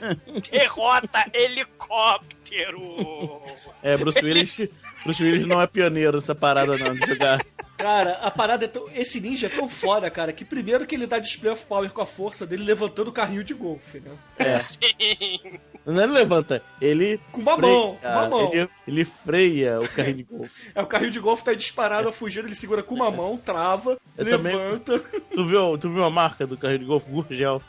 derrota 0.51 1.25
helicóptero. 1.33 3.41
É, 3.83 3.97
Bruce 3.97 4.23
Willis, 4.23 4.69
Bruce 5.03 5.23
Willis 5.23 5.47
não 5.47 5.59
é 5.59 5.67
pioneiro 5.67 6.19
nessa 6.19 6.35
parada 6.35 6.77
não, 6.77 6.95
de 6.95 7.07
jogar. 7.07 7.43
Cara, 7.79 8.19
a 8.19 8.31
parada 8.31 8.67
é 8.67 8.69
tão. 8.69 8.87
Esse 8.95 9.23
ninja 9.23 9.47
é 9.47 9.51
tão 9.51 9.71
foda, 9.71 10.11
cara, 10.11 10.35
que 10.35 10.45
primeiro 10.45 10.87
que 10.87 10.95
ele 10.95 11.07
dá 11.07 11.19
display 11.19 11.51
of 11.51 11.65
power 11.65 11.91
com 11.91 12.03
a 12.03 12.07
força 12.07 12.47
dele 12.47 12.65
levantando 12.65 13.09
o 13.09 13.13
carrinho 13.13 13.43
de 13.43 13.55
golfe, 13.55 14.01
né? 14.01 14.11
É. 14.39 14.59
Sim. 14.59 14.79
Não 15.85 16.03
ele 16.03 16.13
levanta, 16.13 16.63
ele. 16.81 17.21
Com 17.33 17.41
uma 17.41 17.57
freia, 17.57 17.73
mão, 17.73 17.97
com 18.01 18.09
uma 18.09 18.29
mão. 18.29 18.53
Ele, 18.53 18.69
ele 18.87 19.05
freia 19.05 19.81
o 19.81 19.89
carrinho 19.89 20.17
de 20.19 20.23
golfe. 20.25 20.71
É, 20.75 20.81
o 20.83 20.87
carrinho 20.87 21.11
de 21.11 21.21
golfe 21.21 21.45
tá 21.45 21.55
disparado, 21.55 22.13
fugindo, 22.13 22.47
ele 22.47 22.55
segura 22.55 22.83
com 22.83 22.95
uma 22.95 23.11
mão, 23.11 23.37
trava, 23.37 23.99
Eu 24.17 24.25
também- 24.31 24.55
levanta. 24.57 24.99
Tu 25.35 25.47
viu, 25.47 25.77
tu 25.79 25.91
viu 25.91 26.05
a 26.05 26.11
marca 26.11 26.47
do 26.47 26.57
carrinho 26.57 26.81
de 26.81 26.85
golfe? 26.87 27.11
Gurgel. 27.11 27.61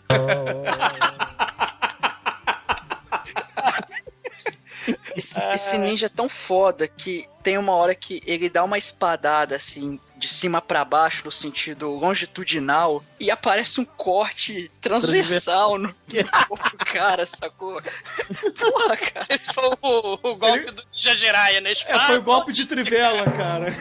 Esse, 5.15 5.39
esse 5.53 5.77
ninja 5.77 6.07
é 6.07 6.09
tão 6.09 6.27
foda 6.27 6.87
que 6.87 7.25
tem 7.41 7.57
uma 7.57 7.73
hora 7.73 7.95
que 7.95 8.21
ele 8.25 8.49
dá 8.49 8.63
uma 8.63 8.77
espadada 8.77 9.55
assim, 9.55 9.99
de 10.23 10.29
cima 10.29 10.61
pra 10.61 10.85
baixo, 10.85 11.21
no 11.25 11.31
sentido 11.31 11.89
longitudinal, 11.91 13.03
e 13.19 13.29
aparece 13.29 13.81
um 13.81 13.85
corte 13.85 14.71
transversal 14.79 15.77
no 15.77 15.93
corpo 16.47 16.77
do 16.77 16.85
cara, 16.85 17.25
sacou? 17.25 17.81
Porra, 18.57 18.95
cara. 18.97 19.25
Esse 19.29 19.53
foi 19.53 19.65
o, 19.81 20.13
o 20.23 20.35
golpe 20.35 20.71
do 20.71 20.83
Ninja 20.93 21.15
Jiraiya, 21.15 21.59
né? 21.61 21.71
É, 21.85 21.99
foi 21.99 22.17
o 22.19 22.23
golpe 22.23 22.53
de 22.53 22.65
trivela, 22.65 23.29
cara. 23.31 23.73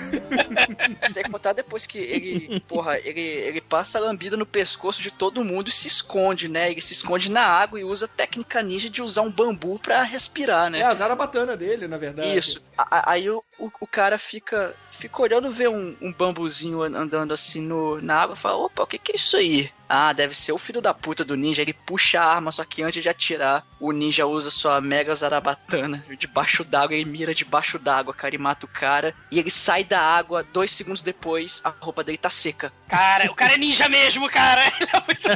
Sem 1.12 1.22
contar 1.24 1.52
depois 1.52 1.86
que 1.86 1.98
ele, 1.98 2.60
porra, 2.60 2.98
ele, 2.98 3.20
ele 3.20 3.60
passa 3.60 3.98
a 3.98 4.00
lambida 4.00 4.36
no 4.36 4.44
pescoço 4.46 5.00
de 5.00 5.10
todo 5.10 5.44
mundo 5.44 5.68
e 5.68 5.72
se 5.72 5.86
esconde, 5.86 6.48
né? 6.48 6.70
Ele 6.70 6.80
se 6.80 6.92
esconde 6.92 7.30
na 7.30 7.42
água 7.46 7.78
e 7.78 7.84
usa 7.84 8.06
a 8.06 8.08
técnica 8.08 8.62
ninja 8.62 8.90
de 8.90 9.00
usar 9.02 9.22
um 9.22 9.30
bambu 9.30 9.78
pra 9.78 10.02
respirar, 10.02 10.70
né? 10.70 10.80
É 10.80 10.84
a 10.84 10.94
zarabatana 10.94 11.56
dele, 11.56 11.86
na 11.86 11.96
verdade. 11.96 12.36
Isso. 12.36 12.60
A- 12.76 12.98
a- 12.98 13.12
Aí 13.12 13.28
o, 13.28 13.42
o, 13.58 13.70
o 13.80 13.86
cara 13.86 14.16
fica, 14.18 14.74
fica 15.02 15.22
olhando 15.22 15.50
ver 15.50 15.68
um, 15.68 15.96
um 16.00 16.12
bambuzinho 16.12 16.82
an- 16.82 16.96
andando 16.96 17.32
assim 17.34 17.60
no, 17.60 18.00
na 18.00 18.14
água 18.22 18.34
e 18.34 18.38
fala: 18.38 18.56
opa, 18.58 18.82
o 18.84 18.86
que, 18.86 18.98
que 18.98 19.12
é 19.12 19.16
isso 19.16 19.36
aí? 19.36 19.70
Ah, 19.94 20.14
deve 20.14 20.34
ser 20.34 20.52
o 20.52 20.58
filho 20.58 20.80
da 20.80 20.94
puta 20.94 21.22
do 21.22 21.36
ninja. 21.36 21.60
Ele 21.60 21.74
puxa 21.74 22.18
a 22.18 22.24
arma, 22.24 22.50
só 22.50 22.64
que 22.64 22.82
antes 22.82 23.02
de 23.02 23.10
atirar, 23.10 23.62
o 23.78 23.92
ninja 23.92 24.24
usa 24.24 24.50
sua 24.50 24.80
mega 24.80 25.14
zarabatana. 25.14 26.02
Debaixo 26.18 26.64
d'água, 26.64 26.96
ele 26.96 27.04
mira 27.04 27.34
debaixo 27.34 27.78
d'água, 27.78 28.14
cara, 28.14 28.34
e 28.34 28.38
mata 28.38 28.64
o 28.64 28.68
cara. 28.70 29.14
E 29.30 29.38
ele 29.38 29.50
sai 29.50 29.84
da 29.84 30.00
água, 30.00 30.46
dois 30.50 30.70
segundos 30.70 31.02
depois, 31.02 31.60
a 31.62 31.68
roupa 31.78 32.02
dele 32.02 32.16
tá 32.16 32.30
seca. 32.30 32.72
Cara, 32.88 33.30
o 33.30 33.34
cara 33.34 33.52
é 33.52 33.58
ninja 33.58 33.86
mesmo, 33.86 34.30
cara. 34.30 34.62
Ele 34.80 34.90
é 34.92 35.02
muito 35.06 35.28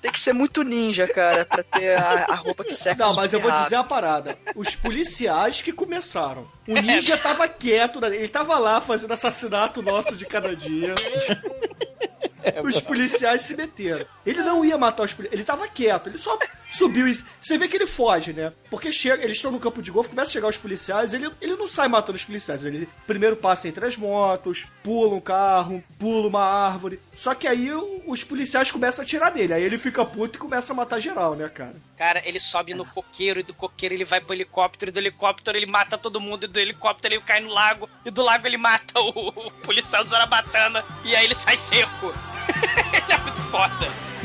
Tem 0.00 0.10
que 0.10 0.20
ser 0.20 0.32
muito 0.32 0.62
ninja, 0.62 1.06
cara, 1.06 1.44
pra 1.44 1.62
ter 1.62 1.98
a, 1.98 2.26
a 2.30 2.34
roupa 2.36 2.64
que 2.64 2.72
seca. 2.72 3.04
Não, 3.04 3.14
mas 3.14 3.34
eu 3.34 3.40
vou 3.40 3.50
dizer 3.50 3.76
uma 3.76 3.84
parada. 3.84 4.36
Os 4.54 4.74
policiais 4.74 5.60
que 5.60 5.72
começaram. 5.72 6.46
O 6.66 6.74
ninja 6.80 7.18
tava 7.18 7.46
quieto, 7.48 8.00
né? 8.00 8.08
ele 8.08 8.28
tava 8.28 8.58
lá 8.58 8.80
fazendo 8.80 9.12
assassinato 9.12 9.82
nosso 9.82 10.16
de 10.16 10.24
cada 10.24 10.56
dia. 10.56 10.94
Os 12.64 12.80
policiais 12.80 13.42
se 13.42 13.56
meteram. 13.56 14.06
Ele 14.24 14.42
não 14.42 14.64
ia 14.64 14.78
matar 14.78 15.04
os 15.04 15.12
policiais, 15.12 15.34
ele 15.38 15.44
tava 15.44 15.66
quieto, 15.68 16.08
ele 16.08 16.18
só 16.18 16.38
subiu 16.72 17.08
e. 17.08 17.14
Você 17.40 17.58
vê 17.58 17.68
que 17.68 17.76
ele 17.76 17.86
foge, 17.86 18.32
né? 18.32 18.52
Porque 18.76 18.92
chega, 18.92 19.24
eles 19.24 19.38
estão 19.38 19.50
no 19.50 19.58
campo 19.58 19.80
de 19.80 19.90
golfe, 19.90 20.10
começa 20.10 20.28
a 20.28 20.32
chegar 20.34 20.48
os 20.48 20.58
policiais, 20.58 21.14
ele, 21.14 21.30
ele 21.40 21.56
não 21.56 21.66
sai 21.66 21.88
matando 21.88 22.18
os 22.18 22.24
policiais. 22.26 22.62
Ele 22.62 22.86
primeiro 23.06 23.34
passa 23.34 23.68
entre 23.68 23.86
as 23.86 23.96
motos, 23.96 24.66
pula 24.82 25.14
um 25.14 25.20
carro, 25.20 25.82
pula 25.98 26.28
uma 26.28 26.44
árvore. 26.44 27.00
Só 27.14 27.34
que 27.34 27.48
aí 27.48 27.70
os 27.72 28.22
policiais 28.22 28.70
começam 28.70 29.02
a 29.02 29.08
tirar 29.08 29.30
dele. 29.30 29.54
Aí 29.54 29.62
ele 29.62 29.78
fica 29.78 30.04
puto 30.04 30.36
e 30.36 30.38
começa 30.38 30.74
a 30.74 30.76
matar 30.76 31.00
geral, 31.00 31.34
né, 31.34 31.48
cara? 31.48 31.74
Cara, 31.96 32.20
ele 32.28 32.38
sobe 32.38 32.74
no 32.74 32.84
coqueiro 32.84 33.40
e 33.40 33.42
do 33.42 33.54
coqueiro 33.54 33.94
ele 33.94 34.04
vai 34.04 34.20
pro 34.20 34.34
helicóptero 34.34 34.90
e 34.90 34.92
do 34.92 34.98
helicóptero 34.98 35.56
ele 35.56 35.64
mata 35.64 35.96
todo 35.96 36.20
mundo 36.20 36.44
e 36.44 36.46
do 36.46 36.60
helicóptero 36.60 37.14
ele 37.14 37.22
cai 37.22 37.40
no 37.40 37.48
lago 37.48 37.88
e 38.04 38.10
do 38.10 38.20
lago 38.20 38.46
ele 38.46 38.58
mata 38.58 39.00
o, 39.00 39.28
o 39.28 39.50
policial 39.62 40.04
do 40.04 40.10
Zarabatana 40.10 40.84
e 41.02 41.16
aí 41.16 41.24
ele 41.24 41.34
sai 41.34 41.56
seco. 41.56 42.12
ele 42.92 43.10
é 43.10 43.18
muito 43.22 43.40
foda. 43.50 44.15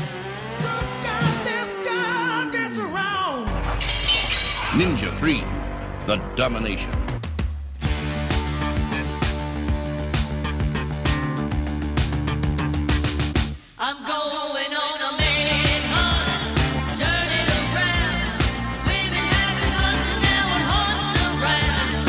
Around. 21.42 22.06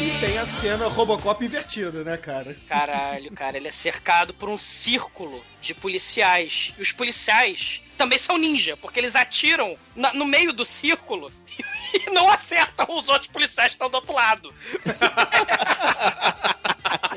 E 0.00 0.20
tem 0.20 0.38
a 0.38 0.46
cena 0.46 0.88
Robocop 0.88 1.44
invertida, 1.44 2.02
né, 2.02 2.16
cara? 2.16 2.56
Caralho, 2.66 3.30
cara, 3.32 3.58
ele 3.58 3.68
é 3.68 3.72
cercado 3.72 4.32
por 4.32 4.48
um 4.48 4.56
círculo 4.56 5.44
de 5.60 5.74
policiais. 5.74 6.72
E 6.78 6.82
os 6.82 6.92
policiais 6.92 7.82
também 8.00 8.16
são 8.16 8.38
ninja, 8.38 8.78
porque 8.78 8.98
eles 8.98 9.14
atiram 9.14 9.76
na- 9.94 10.14
no 10.14 10.24
meio 10.24 10.54
do 10.54 10.64
círculo 10.64 11.30
e 11.92 12.08
não 12.10 12.30
acertam 12.30 12.86
os 12.88 13.10
outros 13.10 13.30
policiais 13.30 13.68
que 13.68 13.74
estão 13.74 13.90
do 13.90 13.96
outro 13.96 14.14
lado. 14.14 14.54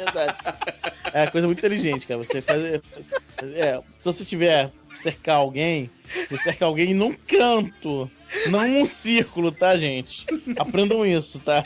Verdade. 0.04 0.36
É 1.14 1.22
uma 1.22 1.32
coisa 1.32 1.48
muito 1.48 1.60
inteligente, 1.60 2.08
cara. 2.08 2.24
Você 2.24 2.42
faz. 2.42 2.82
É, 3.56 3.78
se 3.78 4.04
você 4.04 4.26
tiver 4.26 4.72
cercar 4.96 5.38
alguém, 5.38 5.90
você 6.28 6.38
cerca 6.38 6.66
alguém 6.66 6.94
num 6.94 7.14
canto. 7.14 8.10
Não 8.50 8.68
num 8.68 8.86
círculo, 8.86 9.52
tá, 9.52 9.78
gente? 9.78 10.26
Aprendam 10.58 11.06
isso, 11.06 11.40
tá? 11.40 11.64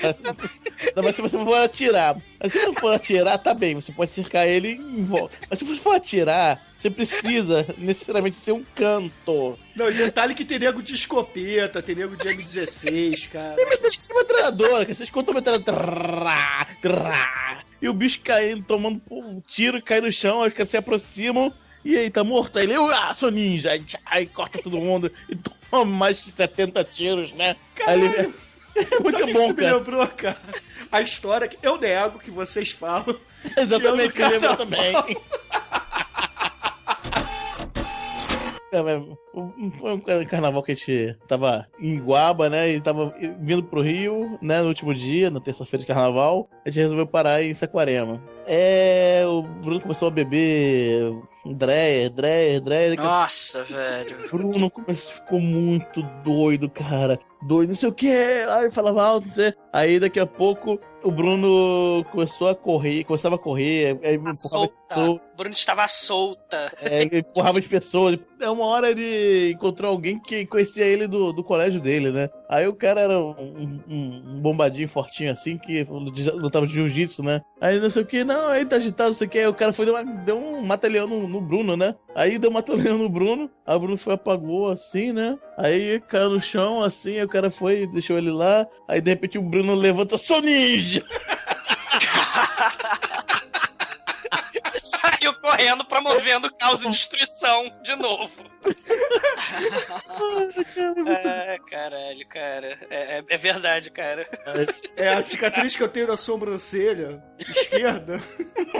Mas 0.95 1.15
se 1.15 1.21
você 1.21 1.37
for 1.37 1.55
atirar. 1.55 2.17
Mas 2.39 2.51
se 2.51 2.65
não 2.65 2.73
for 2.73 2.93
atirar, 2.93 3.37
tá 3.37 3.53
bem. 3.53 3.75
Você 3.75 3.91
pode 3.91 4.11
cercar 4.11 4.47
ele 4.47 4.71
em 4.71 5.05
volta. 5.05 5.37
Mas 5.49 5.59
se 5.59 5.65
você 5.65 5.79
for 5.79 5.95
atirar, 5.95 6.61
você 6.75 6.89
precisa 6.89 7.65
necessariamente 7.77 8.35
ser 8.35 8.51
um 8.51 8.65
canto. 8.75 9.57
Não, 9.75 9.89
e 9.89 9.93
detalhe 9.93 10.35
que 10.35 10.43
tem 10.43 10.59
nego 10.59 10.83
de 10.83 10.93
escopeta, 10.93 11.81
tem 11.81 11.95
nego 11.95 12.17
de 12.17 12.27
M16, 12.27 13.29
cara. 13.29 13.55
Tem 13.55 13.69
metralhadora, 13.69 14.15
metralhadora, 14.15 14.85
que 14.85 14.93
vocês 14.93 15.09
contam 15.09 15.33
metralhadora. 15.33 17.65
E 17.81 17.87
o 17.87 17.93
bicho 17.93 18.19
caindo, 18.23 18.63
tomando 18.63 19.01
um 19.11 19.39
tiro, 19.39 19.81
cai 19.81 20.01
no 20.01 20.11
chão, 20.11 20.41
os 20.41 20.53
caras 20.53 20.69
se 20.69 20.77
aproximam. 20.77 21.53
E 21.85 21.95
aí, 21.95 22.09
tá 22.09 22.23
morto? 22.23 22.57
Aí 22.57 22.65
ele, 22.65 22.75
ah, 22.75 23.13
sou 23.13 23.31
ninja. 23.31 23.71
Aí, 23.71 23.83
aí 24.05 24.25
corta 24.25 24.59
todo 24.61 24.81
mundo 24.81 25.11
e 25.29 25.35
toma 25.35 25.85
mais 25.85 26.23
de 26.23 26.31
70 26.31 26.83
tiros, 26.85 27.31
né? 27.33 27.55
Aí 27.85 28.01
ele, 28.01 28.33
é 28.75 28.99
muito 28.99 29.11
Sabe 29.11 29.23
o 29.23 29.25
que 29.27 29.33
bom, 29.33 29.39
isso 29.39 29.53
me 29.53 29.61
cara. 29.61 29.77
lembrou, 29.77 30.07
cara? 30.07 30.37
A 30.91 31.01
história 31.01 31.47
que 31.47 31.57
eu 31.61 31.77
nego 31.79 32.19
que 32.19 32.31
vocês 32.31 32.71
falam. 32.71 33.17
Exatamente, 33.55 34.13
que 34.13 34.25
lembra 34.25 34.49
no 34.51 34.57
também. 34.57 34.93
Foi 39.79 39.93
um 39.93 40.25
carnaval 40.25 40.63
que 40.63 40.71
a 40.71 40.75
gente 40.75 41.15
tava 41.27 41.67
em 41.79 41.99
Guaba, 41.99 42.49
né? 42.49 42.69
E 42.69 42.81
tava 42.81 43.13
vindo 43.39 43.63
pro 43.63 43.81
Rio, 43.81 44.37
né? 44.41 44.61
No 44.61 44.67
último 44.67 44.93
dia, 44.93 45.29
na 45.29 45.39
terça-feira 45.39 45.81
de 45.81 45.87
carnaval. 45.87 46.49
A 46.65 46.69
gente 46.69 46.81
resolveu 46.81 47.07
parar 47.07 47.43
em 47.43 47.53
Saquarema. 47.53 48.21
É. 48.45 49.23
O 49.25 49.41
Bruno 49.41 49.81
começou 49.81 50.07
a 50.07 50.11
beber. 50.11 51.13
Dreyer, 51.45 52.09
Dreyer, 52.09 52.61
Dreyer. 52.61 52.97
Nossa, 52.97 53.63
velho. 53.63 54.17
Bruno 54.29 54.71
ficou 54.93 55.39
muito 55.39 56.01
doido, 56.23 56.69
cara. 56.69 57.19
Doido, 57.41 57.69
não 57.69 57.75
sei 57.75 57.89
o 57.89 57.93
que. 57.93 58.11
Aí 58.49 58.69
falava 58.71 59.03
alto, 59.03 59.27
não 59.27 59.33
sei. 59.33 59.53
Aí 59.71 59.99
daqui 59.99 60.19
a 60.19 60.25
pouco 60.25 60.79
o 61.07 61.11
Bruno 61.11 62.03
começou 62.11 62.49
a 62.49 62.55
correr, 62.55 63.03
começava 63.03 63.35
a 63.35 63.39
correr. 63.39 63.99
Aí 64.03 64.19
as 64.25 64.39
Solta. 64.41 64.73
pessoas, 64.89 65.09
O 65.33 65.37
Bruno 65.37 65.53
estava 65.53 65.87
solta. 65.87 66.71
é, 66.81 67.01
ele 67.01 67.19
empurrava 67.19 67.59
as 67.59 67.65
pessoas. 67.65 68.19
É 68.39 68.49
uma 68.49 68.65
hora 68.65 68.89
ele 68.89 69.51
encontrou 69.53 69.89
alguém 69.91 70.19
que 70.19 70.45
conhecia 70.45 70.83
ele 70.85 71.07
do, 71.07 71.31
do 71.33 71.43
colégio 71.43 71.79
dele, 71.79 72.11
né? 72.11 72.29
Aí 72.49 72.65
o 72.67 72.73
cara 72.73 73.01
era 73.01 73.19
um, 73.19 73.81
um- 73.89 74.23
um 74.35 74.41
bombadinho 74.41 74.87
fortinho 74.87 75.31
assim, 75.31 75.57
que 75.57 75.83
lutava 76.33 76.65
de 76.65 76.73
jiu-jitsu, 76.73 77.21
né? 77.21 77.41
Aí 77.59 77.79
não 77.79 77.89
sei 77.89 78.03
o 78.03 78.05
que, 78.05 78.23
não, 78.23 78.47
aí 78.47 78.63
tá 78.65 78.77
agitado, 78.77 79.09
não 79.09 79.15
sei 79.15 79.27
o 79.27 79.29
que. 79.29 79.39
Aí 79.39 79.47
o 79.47 79.53
cara 79.53 79.73
foi, 79.73 79.85
deu, 79.85 79.95
uma- 79.95 80.03
deu 80.23 80.37
um 80.37 80.65
mata-leão 80.65 81.07
no, 81.07 81.27
no 81.27 81.41
Bruno, 81.41 81.75
né? 81.75 81.93
Aí 82.15 82.37
deu 82.39 82.49
um 82.49 82.53
mata-leão 82.53 82.97
no 82.97 83.09
Bruno, 83.09 83.49
aí 83.65 83.75
o 83.75 83.79
Bruno 83.79 83.97
foi, 83.97 84.13
apagou 84.13 84.71
assim, 84.71 85.11
né? 85.11 85.37
Aí 85.57 85.99
caiu 86.07 86.29
no 86.29 86.41
chão, 86.41 86.81
assim, 86.83 87.13
aí 87.17 87.23
o 87.23 87.27
cara 87.29 87.51
foi, 87.51 87.85
deixou 87.87 88.17
ele 88.17 88.31
lá. 88.31 88.65
Aí 88.87 89.01
de 89.01 89.09
repente 89.11 89.37
o 89.37 89.41
Bruno 89.41 89.75
levanta, 89.75 90.17
sou 90.17 90.41
ninja! 90.41 91.03
Saiu 94.79 95.33
correndo, 95.41 95.83
promovendo 95.85 96.51
caos 96.55 96.83
e 96.85 96.89
destruição 96.89 97.65
de 97.83 97.95
novo. 97.95 98.31
É, 101.07 101.57
caralho, 101.69 102.27
cara. 102.27 102.77
É, 102.89 103.17
é- 103.19 103.23
é 103.29 103.37
verdade, 103.37 103.89
cara. 103.91 104.27
É 104.95 105.09
a 105.09 105.21
cicatriz 105.21 105.75
que 105.75 105.83
eu 105.83 105.89
tenho 105.89 106.07
na 106.07 106.17
sobrancelha 106.17 107.23
esquerda. 107.39 108.19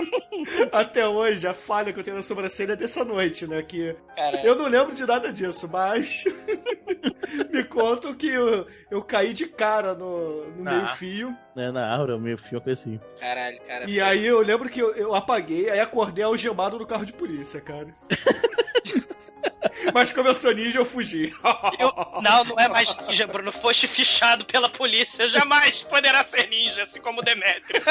Até 0.72 1.06
hoje, 1.06 1.46
a 1.46 1.54
falha 1.54 1.92
que 1.92 1.98
eu 1.98 2.04
tenho 2.04 2.16
na 2.16 2.22
sobrancelha 2.22 2.72
é 2.72 2.76
dessa 2.76 3.04
noite, 3.04 3.46
né? 3.46 3.62
Que 3.62 3.94
Caralho. 4.16 4.46
eu 4.46 4.54
não 4.54 4.66
lembro 4.66 4.94
de 4.94 5.04
nada 5.06 5.32
disso, 5.32 5.68
mas 5.70 6.24
me 7.52 7.64
contam 7.64 8.14
que 8.14 8.28
eu, 8.28 8.66
eu 8.90 9.02
caí 9.02 9.32
de 9.32 9.46
cara 9.46 9.94
no, 9.94 10.44
no 10.50 10.68
Ah. 10.68 10.74
meio-fio. 10.74 11.36
Né, 11.56 11.72
na 11.72 11.92
árvore, 11.92 12.18
meio 12.20 12.38
fio, 12.38 12.60
coisa 12.60 12.80
assim. 12.80 13.00
Caralho, 13.18 13.60
cara. 13.62 13.90
E 13.90 14.00
aí 14.00 14.24
eu 14.24 14.40
lembro 14.40 14.68
que 14.68 14.80
eu, 14.80 14.94
eu 14.94 15.12
apaguei, 15.14 15.68
aí 15.68 15.80
acordei 15.80 16.22
algemado 16.24 16.78
no 16.78 16.86
carro 16.86 17.04
de 17.04 17.12
polícia, 17.12 17.60
cara. 17.60 17.88
Mas 19.94 20.12
como 20.12 20.28
eu 20.28 20.34
sou 20.34 20.52
ninja, 20.54 20.78
eu 20.78 20.84
fugi. 20.84 21.32
Eu- 21.78 21.92
não, 22.22 22.44
não 22.44 22.58
é 22.58 22.68
mais 22.68 22.96
ninja, 22.98 23.26
Bruno. 23.26 23.50
Foste 23.52 23.86
fichado 23.88 24.44
pela 24.44 24.68
polícia. 24.68 25.26
Jamais 25.28 25.82
poderá 25.82 26.24
ser 26.24 26.48
ninja, 26.48 26.82
assim 26.82 27.00
como 27.00 27.20
o 27.20 27.24
Demetrio. 27.24 27.82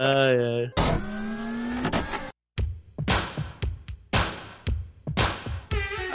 Ai, 0.00 0.36
ai. 0.38 0.72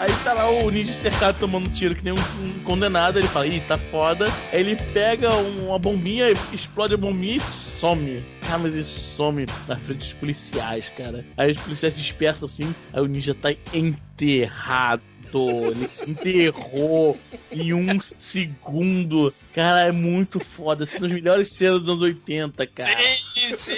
Aí 0.04 0.12
tá 0.22 0.34
lá 0.34 0.50
o 0.50 0.70
ninja 0.70 0.92
cercado 0.92 1.40
tomando 1.40 1.70
tiro 1.70 1.96
que 1.96 2.04
nem 2.04 2.12
um, 2.14 2.46
um 2.46 2.60
condenado. 2.66 3.18
Ele 3.20 3.28
fala, 3.30 3.48
ih, 3.48 3.62
tá 3.62 3.78
foda. 3.78 4.26
Aí 4.52 4.60
ele 4.60 4.76
pega 4.94 5.34
um- 5.34 5.68
uma 5.70 5.80
bombinha, 5.80 6.26
explode 6.52 6.94
a 6.94 6.98
bombinha 6.98 7.38
e 7.38 7.40
some. 7.40 8.22
Cara, 8.42 8.58
mas 8.58 8.74
ele 8.74 8.84
some 8.84 9.46
na 9.66 9.78
frente 9.78 10.00
dos 10.00 10.12
policiais, 10.14 10.92
cara. 10.98 11.24
Aí 11.38 11.52
os 11.54 11.58
policiais 11.58 11.96
dispersam 11.96 12.46
assim, 12.48 12.76
aí 12.92 13.02
o 13.02 13.06
ninja 13.06 13.34
tá 13.34 13.50
enterrado. 13.74 15.02
Ele 15.36 15.88
se 15.90 16.08
enterrou 16.08 17.18
em 17.52 17.74
um 17.74 18.00
segundo. 18.00 19.34
Cara, 19.52 19.88
é 19.88 19.92
muito 19.92 20.40
foda. 20.40 20.84
Assim, 20.84 21.00
das 21.00 21.12
melhores 21.12 21.54
cenas 21.56 21.80
dos 21.80 21.88
anos 21.90 22.02
80, 22.04 22.68
cara. 22.68 22.92
Sim, 22.96 23.33
sim. 23.56 23.74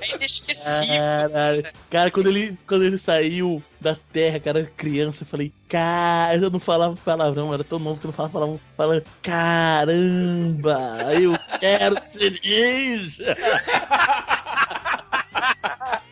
É 0.00 0.14
inesquecível. 0.14 0.86
Caralho. 0.86 1.66
Cara, 1.90 2.10
quando 2.10 2.28
ele, 2.28 2.58
quando 2.66 2.84
ele 2.84 2.98
saiu 2.98 3.62
da 3.80 3.96
terra, 4.12 4.40
cara, 4.40 4.70
criança, 4.76 5.22
eu 5.22 5.26
falei, 5.26 5.52
cara, 5.68 6.36
eu 6.36 6.50
não 6.50 6.60
falava 6.60 6.96
palavrão, 7.04 7.52
era 7.52 7.64
tão 7.64 7.78
novo 7.78 8.00
que 8.00 8.06
eu 8.06 8.08
não 8.08 8.14
falava 8.14 8.32
palavrão. 8.32 8.60
Falando, 8.76 9.04
caramba, 9.22 10.78
eu 11.20 11.38
quero 11.58 12.02
ser 12.02 12.40
ninja. 12.42 13.36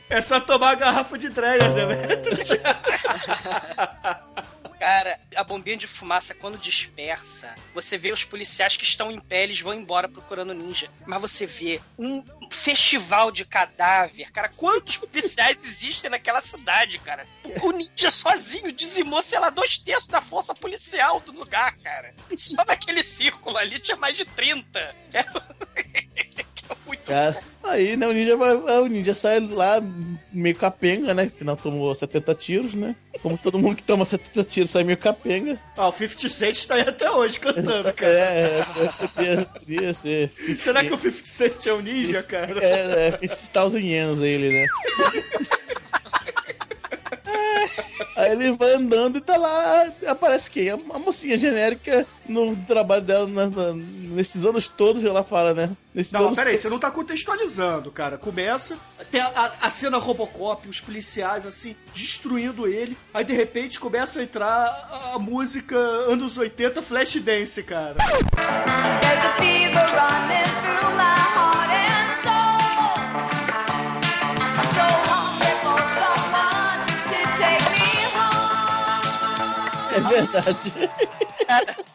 É 0.08 0.22
só 0.22 0.38
tomar 0.38 0.70
a 0.70 0.74
garrafa 0.76 1.18
de 1.18 1.28
Dreyer, 1.28 1.72
né? 1.72 1.84
Cara, 4.86 5.18
a 5.34 5.42
bombinha 5.42 5.76
de 5.76 5.88
fumaça, 5.88 6.32
quando 6.32 6.56
dispersa, 6.58 7.52
você 7.74 7.98
vê 7.98 8.12
os 8.12 8.22
policiais 8.22 8.76
que 8.76 8.84
estão 8.84 9.10
em 9.10 9.18
pé, 9.18 9.42
eles 9.42 9.60
vão 9.60 9.74
embora 9.74 10.08
procurando 10.08 10.54
ninja. 10.54 10.88
Mas 11.04 11.20
você 11.20 11.44
vê 11.44 11.80
um 11.98 12.22
festival 12.52 13.32
de 13.32 13.44
cadáver. 13.44 14.30
Cara, 14.30 14.48
quantos 14.48 14.96
policiais 14.96 15.58
existem 15.64 16.08
naquela 16.08 16.40
cidade, 16.40 17.00
cara? 17.00 17.26
O 17.62 17.72
ninja 17.72 18.12
sozinho 18.12 18.70
dizimou, 18.70 19.20
sei 19.22 19.40
lá, 19.40 19.50
dois 19.50 19.76
terços 19.76 20.06
da 20.06 20.20
força 20.20 20.54
policial 20.54 21.18
do 21.18 21.32
lugar, 21.32 21.76
cara. 21.78 22.14
Só 22.36 22.64
naquele 22.64 23.02
círculo 23.02 23.58
ali 23.58 23.80
tinha 23.80 23.96
mais 23.96 24.16
de 24.16 24.24
30. 24.24 24.78
É, 25.12 25.18
é 26.14 26.76
muito 26.86 27.02
Cara, 27.02 27.42
aí, 27.64 27.96
né, 27.96 28.06
o 28.06 28.12
ninja, 28.12 28.36
vai, 28.36 28.54
o 28.54 28.86
ninja 28.86 29.16
sai 29.16 29.40
lá 29.40 29.80
meio 30.36 30.56
capenga, 30.56 31.14
né, 31.14 31.30
que 31.36 31.44
não 31.44 31.56
tomou 31.56 31.94
70 31.94 32.34
tiros, 32.34 32.74
né. 32.74 32.94
Como 33.22 33.38
todo 33.38 33.58
mundo 33.58 33.76
que 33.76 33.84
toma 33.84 34.04
70 34.04 34.44
tiros 34.44 34.70
sai 34.70 34.84
meio 34.84 34.98
capenga. 34.98 35.58
Ah, 35.76 35.88
o 35.88 35.92
50 35.92 36.28
Cent 36.28 36.66
tá 36.66 36.74
aí 36.76 36.82
até 36.82 37.10
hoje 37.10 37.40
cantando, 37.40 37.92
cara. 37.94 38.12
É, 38.12 38.60
é, 38.60 39.06
podia, 39.06 39.46
podia 39.46 39.94
ser. 39.94 40.30
Será 40.58 40.84
que 40.84 40.92
o 40.92 40.98
50 40.98 41.26
Cent 41.26 41.66
é 41.66 41.72
um 41.72 41.80
ninja, 41.80 42.22
cara? 42.22 42.62
É, 42.62 43.08
é 43.08 43.18
50,000 43.18 43.80
ienes 43.80 44.20
ele, 44.22 44.48
né? 44.60 44.66
Aí 48.16 48.32
ele 48.32 48.52
vai 48.52 48.72
andando 48.74 49.18
e 49.18 49.20
tá 49.20 49.36
lá, 49.36 49.84
aparece 50.06 50.50
quem? 50.50 50.70
A, 50.70 50.76
mocinha 50.76 51.36
genérica 51.38 52.06
no 52.28 52.56
trabalho 52.56 53.02
dela 53.02 53.26
na- 53.26 53.46
na- 53.46 53.72
nesses 53.74 54.44
anos 54.44 54.66
todos, 54.66 55.04
ela 55.04 55.22
fala, 55.22 55.52
né? 55.54 55.70
Nesses 55.94 56.12
Não, 56.12 56.34
peraí, 56.34 56.52
todos. 56.54 56.62
você 56.62 56.68
não 56.70 56.78
tá 56.78 56.90
contextualizando, 56.90 57.90
cara. 57.90 58.16
Começa, 58.18 58.76
tem 59.10 59.20
a, 59.20 59.26
a- 59.28 59.52
a 59.66 59.70
cena 59.70 59.98
Robocop, 59.98 60.68
os 60.68 60.80
policiais, 60.80 61.46
assim, 61.46 61.76
destruindo 61.94 62.66
ele. 62.66 62.96
Aí, 63.12 63.24
de 63.24 63.34
repente, 63.34 63.78
começa 63.78 64.20
a 64.20 64.22
entrar 64.22 64.48
a, 64.48 65.12
a 65.14 65.18
música 65.18 65.76
anos 65.76 66.38
80 66.38 66.80
Flashdance, 66.82 67.62
cara. 67.62 67.96
There's 67.96 69.24
a 69.24 69.30
fever 69.38 69.86
running 69.94 70.44
through 70.62 70.96
my 70.96 71.35
É 79.96 80.00
verdade. 80.00 80.72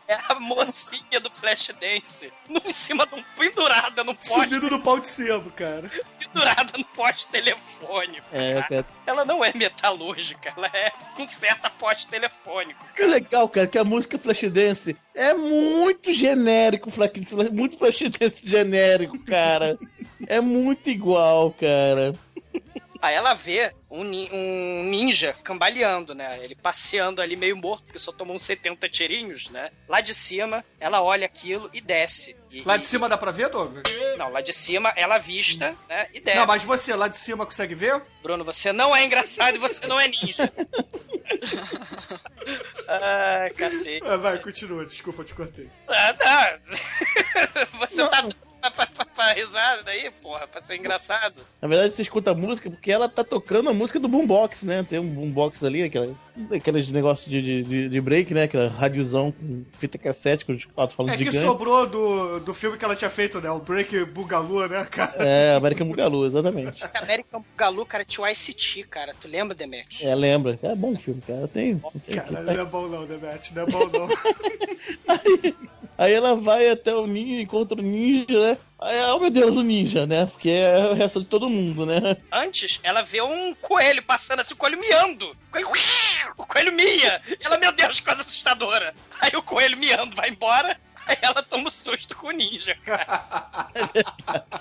É 0.07 0.17
a 0.27 0.39
mocinha 0.39 1.19
do 1.21 1.29
Flashdance. 1.29 2.31
Em 2.49 2.71
cima 2.71 3.05
de 3.05 3.15
um 3.15 3.23
pendurada 3.37 4.03
no 4.03 4.13
poste. 4.13 4.33
Subindo 4.33 4.69
no 4.69 4.81
pau 4.81 4.99
de 4.99 5.07
sebo, 5.07 5.49
cara. 5.51 5.89
Pendurada 6.19 6.73
no 6.77 6.85
poste 6.85 7.27
telefônico. 7.27 8.25
É, 8.31 8.53
cara. 8.53 8.67
cara. 8.67 8.85
Ela 9.05 9.25
não 9.25 9.43
é 9.43 9.53
metalúrgica, 9.53 10.53
ela 10.55 10.67
é 10.67 10.91
com 11.15 11.27
certa 11.29 11.69
poste 11.69 12.07
telefônico. 12.07 12.85
Que 12.95 13.03
legal, 13.03 13.47
cara, 13.47 13.67
que 13.67 13.77
a 13.77 13.83
música 13.83 14.17
Flashdance 14.17 14.97
é 15.15 15.33
muito 15.33 16.13
genérico, 16.13 16.89
muito 17.51 17.77
Flashdance 17.77 18.47
genérico, 18.47 19.17
cara. 19.19 19.77
É 20.27 20.39
muito 20.39 20.89
igual, 20.89 21.51
cara. 21.51 22.13
Aí 23.01 23.15
ela 23.15 23.33
vê 23.33 23.73
um, 23.89 24.01
um 24.03 24.83
ninja 24.83 25.35
cambaleando, 25.43 26.13
né? 26.13 26.37
Ele 26.43 26.53
passeando 26.55 27.21
ali 27.21 27.35
meio 27.35 27.57
morto, 27.57 27.83
porque 27.85 27.97
só 27.97 28.11
tomou 28.11 28.35
uns 28.35 28.45
70 28.45 28.87
tirinhos, 28.87 29.49
né? 29.49 29.71
Lá 29.87 30.01
de 30.01 30.13
cima, 30.13 30.63
ela 30.79 31.01
olha 31.01 31.25
aquilo 31.25 31.69
e 31.73 31.81
desce. 31.81 32.35
E- 32.51 32.61
Lá 32.63 32.77
de 32.77 32.85
cima 32.85 33.09
dá 33.09 33.17
pra 33.17 33.31
ver, 33.31 33.49
Douglas? 33.49 33.83
Não, 34.17 34.29
lá 34.29 34.41
de 34.41 34.53
cima 34.53 34.93
ela 34.95 35.17
vista, 35.17 35.75
né? 35.89 36.07
E 36.13 36.19
desce. 36.19 36.37
Não, 36.37 36.45
mas 36.45 36.63
você 36.63 36.93
lá 36.95 37.07
de 37.07 37.17
cima 37.17 37.45
consegue 37.45 37.73
ver? 37.73 38.01
Bruno, 38.21 38.43
você 38.43 38.71
não 38.71 38.95
é 38.95 39.03
engraçado 39.03 39.55
e 39.55 39.57
você 39.57 39.87
não 39.87 39.99
é 39.99 40.07
ninja. 40.07 40.51
Ai, 42.87 43.49
cacete. 43.51 44.05
Ah, 44.05 44.17
vai, 44.17 44.37
continua, 44.39 44.85
desculpa, 44.85 45.21
eu 45.21 45.25
te 45.25 45.33
cortei. 45.33 45.69
Ah, 45.87 46.13
tá. 46.13 46.59
Você 47.79 48.07
tá 48.09 48.21
dando 48.21 48.35
pra, 48.69 49.33
risada 49.33 49.83
daí, 49.83 50.11
porra, 50.21 50.47
pra 50.47 50.61
ser 50.61 50.77
engraçado. 50.77 51.41
Na 51.61 51.67
verdade, 51.67 51.93
você 51.93 52.01
escuta 52.01 52.31
a 52.31 52.35
música 52.35 52.69
porque 52.69 52.91
ela 52.91 53.09
tá 53.09 53.23
tocando 53.23 53.69
a 53.69 53.73
música 53.73 53.99
do 53.99 54.07
boombox, 54.07 54.63
né? 54.63 54.83
Tem 54.87 54.99
um 54.99 55.07
boombox 55.07 55.63
ali, 55.63 55.83
aquela, 55.83 56.13
aqueles 56.53 56.89
negócios 56.89 57.29
de, 57.29 57.41
de- 57.41 57.63
de, 57.63 57.89
de 57.89 58.01
break, 58.01 58.33
né? 58.33 58.43
Aquela 58.43 58.67
radiozão 58.69 59.31
com 59.31 59.63
fita 59.77 59.97
cassete 59.97 60.45
com 60.45 60.53
os 60.53 60.65
quatro 60.65 60.95
falando 60.95 61.13
É 61.13 61.17
que 61.17 61.25
gigante. 61.25 61.39
sobrou 61.39 61.87
do, 61.87 62.39
do 62.39 62.53
filme 62.53 62.77
que 62.77 62.85
ela 62.85 62.95
tinha 62.95 63.09
feito, 63.09 63.39
né? 63.41 63.49
O 63.51 63.59
Break 63.59 64.05
Bugalu, 64.05 64.67
né, 64.67 64.85
cara? 64.89 65.13
É, 65.17 65.55
American 65.55 65.87
Bugalu, 65.87 66.25
exatamente. 66.25 66.83
Esse 66.83 66.97
American 66.97 67.43
Galu, 67.57 67.85
cara, 67.85 68.05
tinha 68.05 68.25
o 68.25 68.29
ICT, 68.29 68.83
cara. 68.89 69.13
Tu 69.19 69.27
lembra, 69.27 69.53
Demet? 69.55 70.05
É, 70.05 70.15
lembra. 70.15 70.57
É 70.63 70.75
bom 70.75 70.95
filme, 70.97 71.21
cara. 71.25 71.47
Tem. 71.47 71.77
Cara, 72.13 72.41
não 72.43 72.53
é 72.53 72.65
bom 72.65 72.87
não, 72.87 73.05
Demet, 73.05 73.53
não 73.53 73.63
é 73.63 73.65
bom 73.65 73.89
não. 73.89 74.09
Aí 75.97 76.13
ela 76.13 76.35
vai 76.35 76.67
até 76.69 76.95
o 76.95 77.05
ninja, 77.05 77.41
encontra 77.43 77.79
o 77.79 77.83
ninja, 77.83 78.25
né? 78.39 78.57
Aí, 78.81 78.99
oh 79.11 79.19
meu 79.19 79.29
Deus, 79.29 79.55
o 79.55 79.61
ninja, 79.61 80.07
né? 80.07 80.25
Porque 80.25 80.49
é 80.49 80.87
o 80.87 80.93
resto 80.93 81.19
de 81.19 81.27
todo 81.27 81.47
mundo, 81.47 81.85
né? 81.85 82.17
Antes, 82.31 82.79
ela 82.81 83.03
vê 83.03 83.21
um 83.21 83.53
coelho 83.53 84.01
passando 84.01 84.39
assim, 84.39 84.55
o 84.55 84.57
coelho 84.57 84.79
miando. 84.79 85.29
O 85.29 85.51
coelho, 85.51 85.69
o 86.35 86.45
coelho 86.47 86.73
mia. 86.73 87.21
Ela, 87.39 87.59
meu 87.59 87.71
Deus, 87.71 87.99
coisa 87.99 88.21
assustadora. 88.21 88.95
Aí 89.19 89.31
o 89.35 89.43
coelho 89.43 89.77
miando 89.77 90.15
vai 90.15 90.29
embora. 90.29 90.79
Aí 91.05 91.17
ela 91.21 91.41
toma 91.43 91.67
um 91.67 91.69
susto 91.69 92.15
com 92.15 92.27
o 92.27 92.31
ninja, 92.31 92.75
cara. 92.83 93.67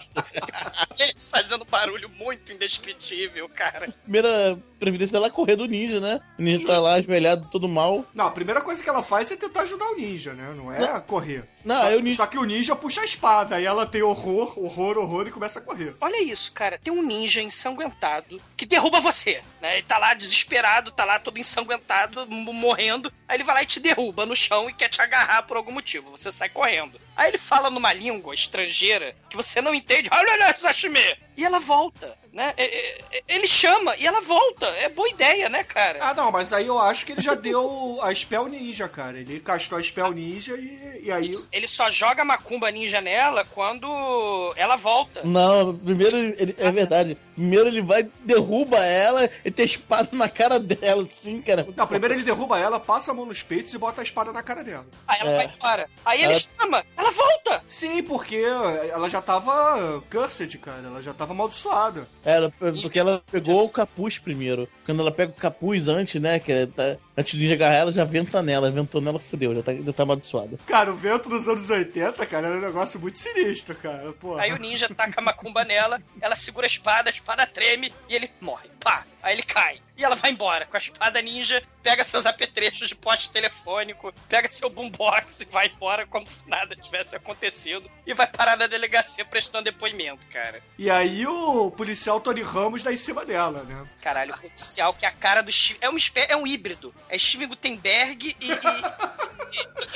Ele 0.99 1.15
Fazendo 1.31 1.65
barulho 1.65 2.09
muito 2.09 2.53
indescritível, 2.53 3.49
cara. 3.49 3.89
Primeira 4.03 4.59
previdência 4.79 5.13
dela 5.13 5.29
é 5.29 5.31
correr 5.31 5.57
do 5.57 5.67
ninja, 5.67 6.01
né? 6.01 6.21
O 6.39 6.43
ninja 6.43 6.67
tá 6.67 6.79
lá 6.79 6.95
ajoelhado, 6.95 7.49
todo 7.51 7.69
mal. 7.69 8.05
Não, 8.15 8.27
a 8.27 8.31
primeira 8.31 8.61
coisa 8.61 8.83
que 8.83 8.89
ela 8.89 9.03
faz 9.03 9.31
é 9.31 9.37
tentar 9.37 9.63
ajudar 9.63 9.87
o 9.91 9.97
ninja, 9.97 10.33
né? 10.35 10.53
Não 10.57 10.73
é 10.73 11.01
correr. 11.01 11.45
Não, 11.65 11.77
só, 11.77 11.91
ninja- 12.01 12.17
só 12.17 12.27
que 12.27 12.39
o 12.39 12.45
ninja 12.45 12.75
puxa 12.77 13.01
a 13.01 13.05
espada, 13.05 13.57
aí 13.57 13.65
ela 13.65 13.87
tem 13.87 14.03
horror, 14.03 14.59
horror, 14.59 14.99
horror 14.99 15.27
e 15.29 15.31
começa 15.31 15.59
a 15.59 15.63
correr. 15.63 15.95
Olha 16.01 16.23
isso, 16.23 16.53
cara. 16.53 16.79
Tem 16.79 16.93
um 16.93 17.03
ninja 17.03 17.43
ensanguentado 17.43 18.41
que 18.57 18.65
derruba 18.67 19.01
você, 19.01 19.43
né? 19.61 19.75
Ele 19.75 19.83
tá 19.87 19.99
lá 19.99 20.15
desesperado, 20.15 20.91
tá 20.91 21.05
lá 21.05 21.19
todo 21.19 21.39
ensanguentado, 21.39 22.27
morrendo. 22.29 23.13
Aí 23.29 23.37
ele 23.37 23.45
vai 23.45 23.55
lá 23.57 23.63
e 23.63 23.67
te 23.67 23.79
derruba 23.81 24.27
no 24.27 24.35
chão 24.37 24.69
e 24.69 24.73
quer 24.73 24.89
te 24.89 25.01
agarrar 25.03 25.43
por 25.43 25.57
algum 25.57 25.73
motivo. 25.73 26.11
Você 26.11 26.33
sai 26.33 26.49
correndo. 26.49 27.01
Aí 27.17 27.29
ele 27.31 27.39
fala 27.39 27.69
numa 27.71 27.93
língua 27.93 28.35
estrangeira 28.35 29.15
que 29.29 29.37
você 29.37 29.61
não 29.61 29.75
entende. 29.75 30.09
Olha, 30.13 30.33
olha, 30.33 30.57
Sashimi! 30.57 31.01
E 31.37 31.45
ela 31.45 31.59
volta, 31.59 32.17
né? 32.33 32.53
É, 32.57 32.65
é, 32.65 32.99
é, 33.13 33.23
Ele 33.29 33.47
chama 33.47 33.95
e 33.97 34.07
ela 34.07 34.21
volta. 34.21 34.67
É 34.67 34.89
boa 34.89 35.09
ideia, 35.09 35.49
né, 35.49 35.65
cara? 35.65 35.99
Ah, 36.03 36.15
não, 36.15 36.31
mas 36.31 36.53
aí 36.53 36.67
eu 36.67 36.79
acho 36.79 37.05
que 37.07 37.13
ele 37.13 37.23
já 37.23 37.35
deu 37.35 37.99
a 38.03 38.15
Spell 38.15 38.47
Ninja, 38.49 38.89
cara. 38.89 39.19
Ele 39.19 39.41
castou 39.41 39.79
a 39.79 39.83
Spell 39.83 40.13
Ninja 40.13 40.55
e, 40.57 41.03
e 41.05 41.11
aí. 41.13 41.35
Ele 41.53 41.67
só 41.69 41.91
joga 41.91 42.25
macumba 42.25 42.71
ninja 42.71 43.01
nela 43.01 43.45
quando 43.45 44.53
ela 44.57 44.77
volta. 44.77 45.23
Não, 45.25 45.75
primeiro 45.77 46.17
ele- 46.39 46.55
é 46.59 46.71
verdade. 46.71 47.17
Primeiro 47.41 47.69
ele 47.69 47.81
vai, 47.81 48.07
derruba 48.23 48.77
ela 48.85 49.29
e 49.43 49.51
tem 49.51 49.63
a 49.63 49.67
espada 49.67 50.11
na 50.13 50.29
cara 50.29 50.61
dela, 50.61 51.03
assim, 51.11 51.41
cara. 51.41 51.67
Não, 51.75 51.87
primeiro 51.87 52.15
ele 52.15 52.23
derruba 52.23 52.59
ela, 52.59 52.79
passa 52.79 53.13
a 53.13 53.15
mão 53.15 53.25
nos 53.25 53.43
peitos 53.43 53.73
e 53.73 53.79
bota 53.79 54.03
a 54.03 54.05
espada 54.05 54.31
na 54.31 54.43
cara 54.43 54.63
dela. 54.63 54.85
Aí 55.09 55.21
ela 55.21 55.31
É. 55.31 55.37
vai 55.37 55.55
embora. 55.57 55.89
Aí 56.05 56.19
ele 56.23 56.33
Ela- 56.35 56.41
chama, 56.61 56.85
ela 56.99 57.11
volta. 57.11 57.65
Sim, 57.67 58.03
porque 58.03 58.37
ela 58.37 59.09
já 59.09 59.23
tava 59.23 60.03
cursed, 60.11 60.59
cara. 60.59 60.83
Ela 60.85 61.01
já 61.01 61.15
tava 61.15 61.33
amaldiçoada. 61.33 62.07
Era 62.23 62.51
porque 62.51 62.99
ela 62.99 63.23
pegou 63.33 63.65
o 63.65 63.69
capuz 63.71 64.19
primeiro. 64.19 64.69
Quando 64.85 65.01
ela 65.01 65.11
pega 65.11 65.33
o 65.33 65.35
capuz 65.35 65.89
antes, 65.89 66.21
né? 66.21 66.39
Que 66.39 66.53
é- 66.53 66.67
tá- 66.67 66.97
antes 67.17 67.39
de 67.39 67.53
agarrar 67.53 67.77
ela, 67.77 67.93
já 67.93 68.05
venta 68.05 68.43
nela. 68.43 68.71
Ventou 68.71 69.01
nela, 69.01 69.19
fodeu, 69.19 69.55
já 69.55 69.63
tá, 69.63 69.75
já 69.75 69.93
tá 69.93 70.03
amaldiçoada. 70.03 70.59
Cara, 70.67 70.91
o 70.91 70.97
vento 70.97 71.29
dos 71.29 71.49
anos 71.49 71.69
80, 71.69 72.27
cara, 72.27 72.49
era 72.49 72.57
um 72.57 72.61
negócio 72.61 73.01
muito 73.01 73.19
sinistro, 73.19 73.75
cara. 73.75 74.13
Pô. 74.13 74.37
Aí 74.37 74.53
o 74.53 74.59
ninja 74.59 74.89
taca 74.89 75.21
a 75.21 75.25
macumba 75.25 75.65
nela, 75.65 76.01
ela 76.21 76.37
segura 76.37 76.67
a 76.67 76.69
espada, 76.69 77.11
a 77.11 77.13
espada 77.13 77.47
treme 77.47 77.93
e 78.09 78.15
ele 78.15 78.31
morre. 78.41 78.69
Pá! 78.81 79.05
Aí 79.23 79.35
ele 79.35 79.43
cai. 79.43 79.81
E 80.01 80.05
ela 80.05 80.17
vai 80.17 80.31
embora 80.31 80.65
com 80.65 80.79
a 80.79 80.81
espada 80.81 81.21
ninja, 81.21 81.63
pega 81.83 82.03
seus 82.07 82.25
apetrechos 82.25 82.89
de 82.89 82.95
poste 82.95 83.31
telefônico, 83.31 84.11
pega 84.31 84.51
seu 84.51 84.71
boombox 84.71 85.41
e 85.43 85.45
vai 85.45 85.67
embora 85.67 86.07
como 86.07 86.27
se 86.27 86.49
nada 86.49 86.75
tivesse 86.75 87.15
acontecido. 87.15 87.91
E 88.07 88.15
vai 88.15 88.27
parar 88.27 88.57
na 88.57 88.67
delegacia 88.67 89.27
prestando 89.27 89.65
depoimento, 89.65 90.25
cara. 90.33 90.63
E 90.79 90.89
aí 90.91 91.27
o 91.27 91.71
policial 91.71 92.19
Tony 92.19 92.41
Ramos 92.41 92.83
dá 92.83 92.91
em 92.91 92.97
cima 92.97 93.27
dela, 93.27 93.63
né? 93.65 93.87
Caralho, 94.01 94.35
o 94.35 94.39
policial 94.39 94.95
que 94.95 95.05
é 95.05 95.09
a 95.09 95.13
cara 95.13 95.43
do 95.43 95.53
Steven. 95.53 95.79
É 95.83 95.91
um, 95.91 95.99
espé- 95.99 96.29
é 96.31 96.37
um 96.37 96.47
híbrido. 96.47 96.95
É 97.07 97.19
Steven 97.19 97.49
Gutenberg 97.49 98.35
e. 98.41 98.47
e, 98.47 98.53
e- 98.53 98.57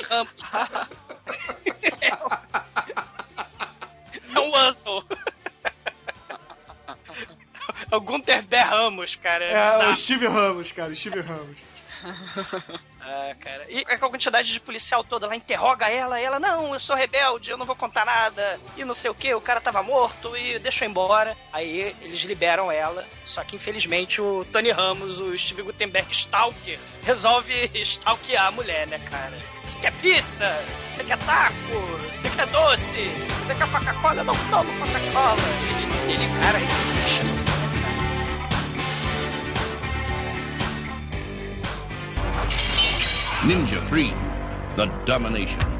e 0.01 0.03
Ramos. 0.03 0.41
É 4.35 4.39
um 4.39 4.55
Ansel. 4.55 5.03
É 7.91 7.95
o 7.95 8.01
Gunther 8.01 8.43
B. 8.43 8.57
Ramos, 8.57 9.15
cara. 9.15 9.45
É, 9.45 9.53
É, 9.53 9.87
o 9.89 9.95
Steve 9.95 10.27
Ramos, 10.27 10.71
cara, 10.71 10.95
Steve 10.95 11.21
Ramos. 11.21 11.57
Ah, 13.07 13.35
cara. 13.39 13.67
E 13.69 13.85
com 13.85 14.05
a 14.07 14.09
quantidade 14.09 14.51
de 14.51 14.59
policial 14.59 15.03
toda, 15.03 15.27
ela 15.27 15.35
interroga 15.35 15.85
ela, 15.87 16.19
e 16.19 16.23
ela, 16.23 16.39
não, 16.39 16.73
eu 16.73 16.79
sou 16.79 16.95
rebelde, 16.95 17.51
eu 17.51 17.57
não 17.57 17.65
vou 17.65 17.75
contar 17.75 18.03
nada, 18.03 18.59
e 18.75 18.83
não 18.83 18.95
sei 18.95 19.11
o 19.11 19.13
que, 19.13 19.31
o 19.35 19.39
cara 19.39 19.61
tava 19.61 19.83
morto, 19.83 20.35
e 20.35 20.57
deixa 20.57 20.85
eu 20.85 20.89
embora. 20.89 21.37
Aí 21.53 21.95
eles 22.01 22.21
liberam 22.21 22.71
ela, 22.71 23.05
só 23.23 23.43
que 23.43 23.57
infelizmente 23.57 24.19
o 24.19 24.43
Tony 24.51 24.71
Ramos, 24.71 25.19
o 25.19 25.37
Steve 25.37 25.61
Gutenberg 25.61 26.11
Stalker, 26.11 26.79
resolve 27.03 27.69
stalkear 27.83 28.47
a 28.47 28.51
mulher, 28.51 28.87
né, 28.87 28.97
cara? 29.07 29.37
Você 29.61 29.77
quer 29.77 29.91
pizza? 30.01 30.51
Você 30.91 31.03
quer 31.03 31.19
taco? 31.19 31.53
Você 32.19 32.29
quer 32.35 32.47
doce? 32.47 33.07
Você 33.43 33.53
quer 33.53 33.69
Coca-Cola? 33.71 34.23
Não 34.23 34.35
tomo 34.49 34.79
Coca-Cola. 34.79 35.37
Ele, 36.07 36.13
ele, 36.23 36.41
cara, 36.41 36.57
ele 36.57 36.71
se 36.71 37.17
chama. 37.17 37.44
Ninja 43.43 43.81
3 43.89 44.13
The 44.75 44.87
Domination. 45.05 45.75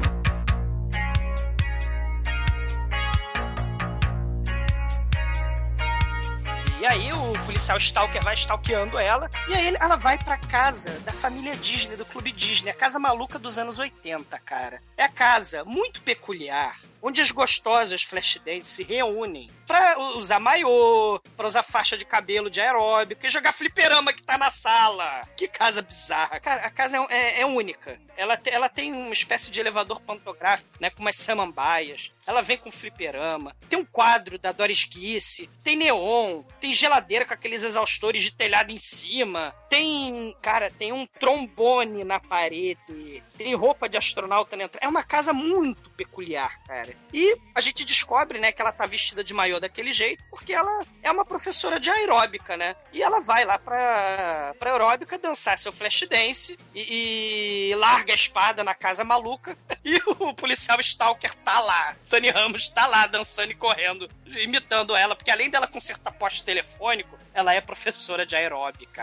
E 6.80 6.86
aí 6.86 7.12
o 7.12 7.32
policial 7.44 7.78
stalker 7.78 8.22
vai 8.22 8.34
stalkeando 8.34 8.96
ela. 8.96 9.28
E 9.48 9.54
aí 9.54 9.74
ela 9.80 9.96
vai 9.96 10.16
pra 10.16 10.36
casa 10.36 11.00
da 11.00 11.12
família 11.12 11.56
Disney, 11.56 11.96
do 11.96 12.04
Clube 12.04 12.30
Disney. 12.30 12.70
A 12.70 12.74
casa 12.74 12.98
maluca 12.98 13.38
dos 13.40 13.58
anos 13.58 13.80
80, 13.80 14.38
cara. 14.38 14.80
É 14.96 15.02
a 15.02 15.08
casa 15.08 15.64
muito 15.64 16.00
peculiar, 16.02 16.78
onde 17.06 17.20
as 17.20 17.30
gostosas 17.30 18.02
Flashdance 18.02 18.70
se 18.70 18.82
reúnem 18.82 19.50
pra 19.66 19.98
usar 20.16 20.38
maiô, 20.38 21.20
pra 21.36 21.46
usar 21.46 21.62
faixa 21.62 21.96
de 21.96 22.04
cabelo 22.04 22.48
de 22.48 22.60
aeróbico 22.60 23.26
e 23.26 23.30
jogar 23.30 23.52
fliperama 23.52 24.12
que 24.12 24.22
tá 24.22 24.38
na 24.38 24.50
sala. 24.50 25.26
Que 25.36 25.48
casa 25.48 25.82
bizarra. 25.82 26.38
Cara, 26.40 26.62
a 26.66 26.70
casa 26.70 26.96
é, 27.10 27.16
é- 27.16 27.40
é 27.40 27.46
única. 27.46 27.98
Ela, 28.16 28.36
te- 28.36 28.50
ela 28.50 28.68
tem 28.68 28.92
uma 28.92 29.12
espécie 29.12 29.50
de 29.50 29.58
elevador 29.60 30.00
pantográfico, 30.00 30.68
né, 30.80 30.88
com 30.90 31.02
umas 31.02 31.16
samambaias. 31.16 32.12
Ela 32.26 32.42
vem 32.42 32.56
com 32.58 32.70
fliperama. 32.70 33.54
Tem 33.68 33.78
um 33.78 33.84
quadro 33.84 34.38
da 34.38 34.52
Doris 34.52 34.84
Kiss. 34.84 35.48
Tem 35.62 35.76
neon. 35.76 36.42
Tem 36.60 36.72
geladeira 36.72 37.24
com 37.24 37.34
aqueles 37.34 37.62
exaustores 37.62 38.22
de 38.22 38.30
telhado 38.32 38.72
em 38.72 38.78
cima. 38.78 39.54
Tem, 39.68 40.34
cara, 40.40 40.70
tem 40.70 40.92
um 40.92 41.06
trombone 41.06 42.04
na 42.04 42.18
parede. 42.20 43.22
Tem 43.36 43.54
roupa 43.54 43.88
de 43.88 43.96
astronauta 43.96 44.56
na 44.56 44.64
entrada. 44.64 44.84
É 44.84 44.88
uma 44.88 45.02
casa 45.04 45.32
muito 45.32 45.90
peculiar, 45.90 46.60
cara. 46.66 46.95
E 47.12 47.36
a 47.54 47.60
gente 47.60 47.84
descobre, 47.84 48.38
né, 48.38 48.52
que 48.52 48.60
ela 48.60 48.72
tá 48.72 48.84
vestida 48.84 49.22
de 49.22 49.32
maiô 49.32 49.60
daquele 49.60 49.92
jeito 49.92 50.22
porque 50.28 50.52
ela 50.52 50.84
é 51.02 51.10
uma 51.10 51.24
professora 51.24 51.80
de 51.80 51.88
aeróbica, 51.88 52.56
né? 52.56 52.76
E 52.92 53.02
ela 53.02 53.20
vai 53.20 53.44
lá 53.44 53.58
pra, 53.58 54.54
pra 54.58 54.72
aeróbica 54.72 55.18
dançar 55.18 55.58
seu 55.58 55.72
flash 55.72 56.06
dance 56.08 56.58
e, 56.74 57.70
e 57.70 57.74
larga 57.76 58.12
a 58.12 58.14
espada 58.14 58.62
na 58.62 58.74
casa 58.74 59.04
maluca. 59.04 59.56
E 59.86 60.02
o 60.04 60.34
policial 60.34 60.80
Stalker 60.80 61.32
tá 61.44 61.60
lá. 61.60 61.94
Tony 62.10 62.28
Ramos 62.28 62.68
tá 62.68 62.88
lá 62.88 63.06
dançando 63.06 63.52
e 63.52 63.54
correndo, 63.54 64.10
imitando 64.26 64.96
ela, 64.96 65.14
porque 65.14 65.30
além 65.30 65.48
dela 65.48 65.68
consertar 65.68 66.10
poste 66.10 66.42
telefônico, 66.42 67.16
ela 67.36 67.52
é 67.52 67.60
professora 67.60 68.24
de 68.24 68.34
aeróbica. 68.34 69.02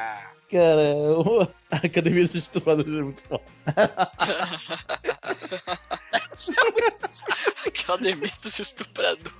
Cara, 0.49 0.95
a 1.69 1.75
Academia 1.75 2.23
dos 2.23 2.33
Estupradores 2.33 2.91
é 2.91 3.03
muito 3.03 3.21
foda. 3.21 3.43
Academia 7.65 8.33
dos 8.41 8.59
estupradores. 8.59 9.31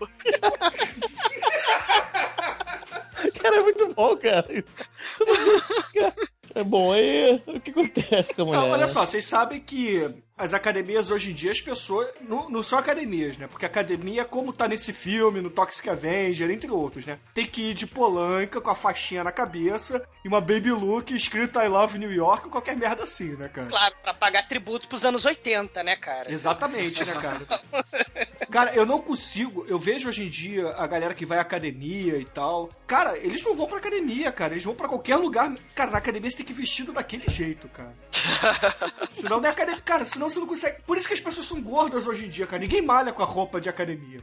Cara, 3.41 3.56
é 3.56 3.64
muito 3.64 3.94
bom, 3.96 4.16
cara. 4.16 4.46
Você 4.48 5.26
não 5.26 5.36
viu 5.36 5.58
isso, 5.58 5.94
cara? 5.94 6.16
É 6.56 6.64
bom, 6.64 6.94
aí 6.94 7.41
o 7.48 7.60
que 7.60 7.72
acontece 7.72 8.36
com 8.36 8.44
a 8.44 8.46
mulher? 8.46 8.60
Não, 8.60 8.70
olha 8.70 8.86
né? 8.86 8.88
só, 8.88 9.08
vocês 9.08 9.26
sabem 9.26 9.60
que 9.60 10.08
as 10.38 10.54
academias 10.54 11.12
hoje 11.12 11.32
em 11.32 11.34
dia, 11.34 11.52
as 11.52 11.62
pessoas. 11.62 12.10
Não, 12.22 12.50
não 12.50 12.64
são 12.64 12.78
academias, 12.80 13.38
né? 13.38 13.48
Porque 13.48 13.66
academia, 13.66 14.26
como 14.26 14.52
tá 14.52 14.68
nesse 14.68 14.92
filme, 14.92 15.42
no 15.42 15.50
Toxic 15.50 15.90
Avenger, 15.90 16.50
entre 16.50 16.70
outros, 16.72 17.06
né? 17.06 17.20
Tem 17.34 17.46
que 17.46 17.70
ir 17.70 17.74
de 17.74 17.86
polanca 17.86 18.60
com 18.60 18.70
a 18.70 18.76
faixinha 18.76 19.24
na 19.24 19.32
cabeça 19.32 20.04
e 20.24 20.28
uma 20.28 20.42
baby 20.42 20.72
look 20.72 21.14
escrito 21.14 21.60
I 21.60 21.68
Love 21.68 22.00
New 22.00 22.12
York 22.12 22.50
qualquer 22.50 22.76
merda 22.76 23.04
assim, 23.04 23.36
né, 23.36 23.48
cara? 23.48 23.68
Claro, 23.68 23.96
pra 24.02 24.14
pagar 24.14 24.48
tributo 24.48 24.88
pros 24.88 25.06
anos 25.06 25.26
80, 25.26 25.84
né, 25.84 25.96
cara? 25.96 26.32
Exatamente, 26.32 27.04
né, 27.06 27.14
cara? 27.14 27.48
Cara, 28.54 28.76
eu 28.76 28.86
não 28.86 29.02
consigo. 29.02 29.66
Eu 29.68 29.80
vejo 29.80 30.08
hoje 30.08 30.26
em 30.26 30.30
dia 30.30 30.76
a 30.78 30.86
galera 30.86 31.16
que 31.16 31.26
vai 31.26 31.40
à 31.40 31.42
academia 31.42 32.20
e 32.20 32.26
tal. 32.26 32.70
Cara, 32.86 33.18
eles 33.18 33.44
não 33.44 33.56
vão 33.56 33.66
pra 33.66 33.80
academia, 33.80 34.32
cara. 34.32 34.54
Eles 34.54 34.64
vão 34.64 34.76
pra 34.76 34.88
qualquer 34.88 35.16
lugar. 35.16 35.52
Cara, 35.74 35.90
na 35.90 35.98
academia 35.98 36.30
você 36.30 36.38
tem 36.38 36.46
que 36.46 36.52
ir 36.52 36.56
vestido 36.56 36.94
daquele 36.94 37.28
jeito, 37.28 37.68
cara. 37.70 37.96
senão 39.12 39.40
não 39.42 39.48
é 39.48 39.52
academia. 39.52 39.82
Cara, 39.82 40.06
senão 40.06 40.23
você 40.30 40.40
não 40.40 40.48
consegue. 40.48 40.82
Por 40.84 40.98
isso 40.98 41.08
que 41.08 41.14
as 41.14 41.20
pessoas 41.20 41.46
são 41.46 41.62
gordas 41.62 42.08
hoje 42.08 42.26
em 42.26 42.30
dia, 42.30 42.48
cara. 42.48 42.62
Ninguém 42.62 42.82
malha 42.82 43.12
com 43.12 43.24
a 43.24 43.26
roupa 43.26 43.60
de 43.60 43.70
academia. 43.70 44.22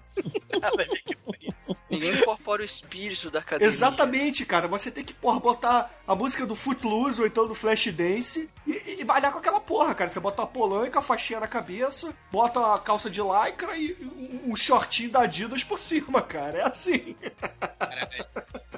Ninguém 1.89 2.15
incorpora 2.15 2.63
o 2.63 2.65
espírito 2.65 3.31
da 3.31 3.41
academia. 3.41 3.73
Exatamente, 3.73 4.45
cara. 4.45 4.67
Você 4.69 4.91
tem 4.91 5.05
que, 5.05 5.13
porra, 5.13 5.39
botar 5.41 5.91
a 6.07 6.15
música 6.15 6.47
do 6.47 6.55
Footloose 6.55 7.21
ou 7.21 7.27
então 7.27 7.47
do 7.47 7.55
Flashdance 7.55 8.49
e, 8.67 8.97
e 9.01 9.05
malhar 9.05 9.33
com 9.33 9.39
aquela 9.39 9.61
porra, 9.61 9.95
cara. 9.95 10.11
Você 10.11 10.21
bota 10.21 10.43
uma 10.43 10.49
polanca, 10.49 10.99
a 10.99 11.03
faixinha 11.03 11.41
na 11.41 11.49
cabeça, 11.49 12.15
bota 12.31 12.75
a 12.75 12.79
calça 12.79 13.11
de 13.11 13.21
lycra 13.21 13.77
e 13.77 13.93
um, 14.03 14.53
um 14.53 14.57
shortinho 14.57 15.11
da 15.11 15.21
Adidas 15.23 15.63
por 15.63 15.79
cima, 15.79 16.23
cara. 16.23 16.59
É 16.59 16.63
assim. 16.67 17.17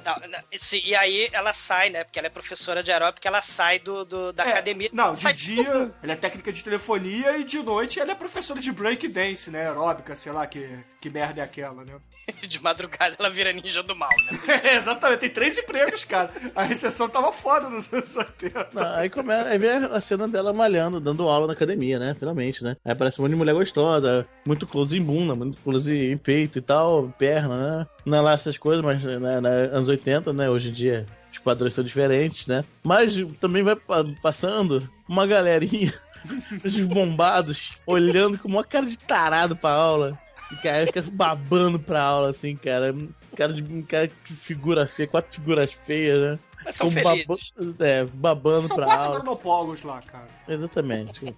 Não, 0.03 0.27
não, 0.27 0.39
esse- 0.51 0.81
e 0.85 0.95
aí 0.95 1.29
ela 1.31 1.53
sai, 1.53 1.89
né? 1.89 2.03
Porque 2.03 2.19
ela 2.19 2.27
é 2.27 2.29
professora 2.29 2.83
de 2.83 2.91
aeróbica, 2.91 3.27
ela 3.27 3.41
sai 3.41 3.79
do, 3.79 4.03
do- 4.05 4.33
da 4.33 4.45
É, 4.45 4.49
academia. 4.51 4.89
Não, 4.93 5.13
de 5.13 5.33
dia 5.33 5.91
ela 6.01 6.13
é 6.13 6.15
técnica 6.15 6.51
de 6.51 6.63
telefonia 6.63 7.37
e 7.37 7.43
de 7.43 7.61
noite 7.61 7.99
ela 7.99 8.11
é 8.11 8.15
professora 8.15 8.59
de 8.59 8.71
breakdance, 8.71 9.49
né? 9.49 9.67
Aeróbica, 9.67 10.15
sei 10.15 10.31
lá, 10.31 10.45
que, 10.47 10.67
que 11.03 11.09
merda 11.09 11.41
é 11.41 11.43
aquela, 11.43 11.83
né? 11.83 11.95
de 12.47 12.61
madrugada 12.63 13.17
ela 13.19 13.29
vira 13.29 13.51
ninja 13.51 13.83
do 13.83 13.93
mal, 13.93 14.09
né? 14.31 14.39
É, 14.63 14.77
exatamente, 14.77 15.19
tem 15.19 15.29
três 15.29 15.57
empregos, 15.57 16.05
cara. 16.05 16.31
A 16.55 16.63
recessão 16.63 17.09
tava 17.09 17.33
foda 17.33 17.67
nos 17.67 17.91
anos 17.91 18.15
80. 18.15 18.69
Não, 18.73 18.95
aí 18.95 19.09
começa, 19.09 19.49
aí 19.49 19.57
vem 19.57 19.69
a 19.69 19.99
cena 19.99 20.29
dela 20.29 20.53
malhando, 20.53 21.01
dando 21.01 21.27
aula 21.27 21.47
na 21.47 21.51
academia, 21.53 21.99
né? 21.99 22.15
Finalmente, 22.17 22.63
né? 22.63 22.77
Aí 22.85 22.93
aparece 22.93 23.19
um 23.19 23.23
monte 23.23 23.31
de 23.31 23.37
mulher 23.37 23.53
gostosa, 23.53 24.25
muito 24.47 24.65
close 24.65 24.97
em 24.97 25.01
bunda, 25.03 25.35
muito 25.35 25.57
close 25.61 25.93
em 25.93 26.17
peito 26.17 26.57
e 26.57 26.61
tal, 26.61 27.13
perna, 27.17 27.79
né? 27.79 27.87
Não 28.05 28.17
é 28.19 28.21
lá 28.21 28.31
essas 28.31 28.57
coisas, 28.57 28.81
mas 28.83 29.03
né, 29.03 29.41
né, 29.41 29.49
anos 29.73 29.89
80, 29.89 30.31
né? 30.31 30.49
Hoje 30.49 30.69
em 30.69 30.73
dia 30.73 31.05
os 31.33 31.39
padrões 31.39 31.73
são 31.73 31.83
diferentes, 31.83 32.47
né? 32.47 32.63
Mas 32.81 33.15
também 33.41 33.61
vai 33.63 33.75
pa- 33.75 34.05
passando 34.21 34.89
uma 35.09 35.27
galerinha, 35.27 35.93
os 36.63 36.79
bombados, 36.79 37.73
olhando 37.85 38.37
com 38.39 38.47
uma 38.47 38.63
cara 38.63 38.85
de 38.85 38.97
tarado 38.97 39.53
pra 39.57 39.71
aula. 39.71 40.17
E 40.53 40.61
cara, 40.61 40.85
fica 40.85 41.01
babando 41.11 41.79
pra 41.79 42.01
aula, 42.03 42.29
assim, 42.29 42.55
cara. 42.55 42.95
Cara 43.35 43.51
de 43.53 43.83
cara 43.83 44.07
que 44.07 44.33
figura 44.33 44.87
feia, 44.87 45.07
quatro 45.07 45.33
figuras 45.33 45.73
feias, 45.73 46.19
né? 46.19 46.39
Mas 46.65 46.75
são 46.75 46.87
Com 46.87 46.93
felizes. 46.93 47.51
baba- 47.57 47.75
é, 47.85 48.05
babando 48.05 48.67
São 48.67 48.75
pra 48.77 48.85
quatro 48.85 49.29
aula. 49.29 49.75
lá, 49.83 50.01
cara. 50.01 50.27
Exatamente. 50.47 51.35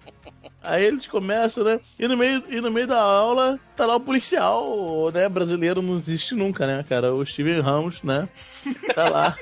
Aí 0.62 0.84
eles 0.84 1.06
começam, 1.06 1.64
né? 1.64 1.80
E 1.98 2.06
no 2.06 2.16
meio, 2.16 2.42
e 2.48 2.60
no 2.60 2.70
meio 2.70 2.86
da 2.86 3.00
aula, 3.00 3.58
tá 3.74 3.86
lá 3.86 3.96
o 3.96 4.00
policial, 4.00 5.10
né? 5.12 5.28
Brasileiro 5.28 5.82
não 5.82 5.96
existe 5.96 6.34
nunca, 6.34 6.66
né, 6.66 6.84
cara? 6.88 7.12
O 7.12 7.24
Steven 7.26 7.60
Ramos, 7.60 8.02
né? 8.04 8.28
Tá 8.94 9.08
lá. 9.08 9.36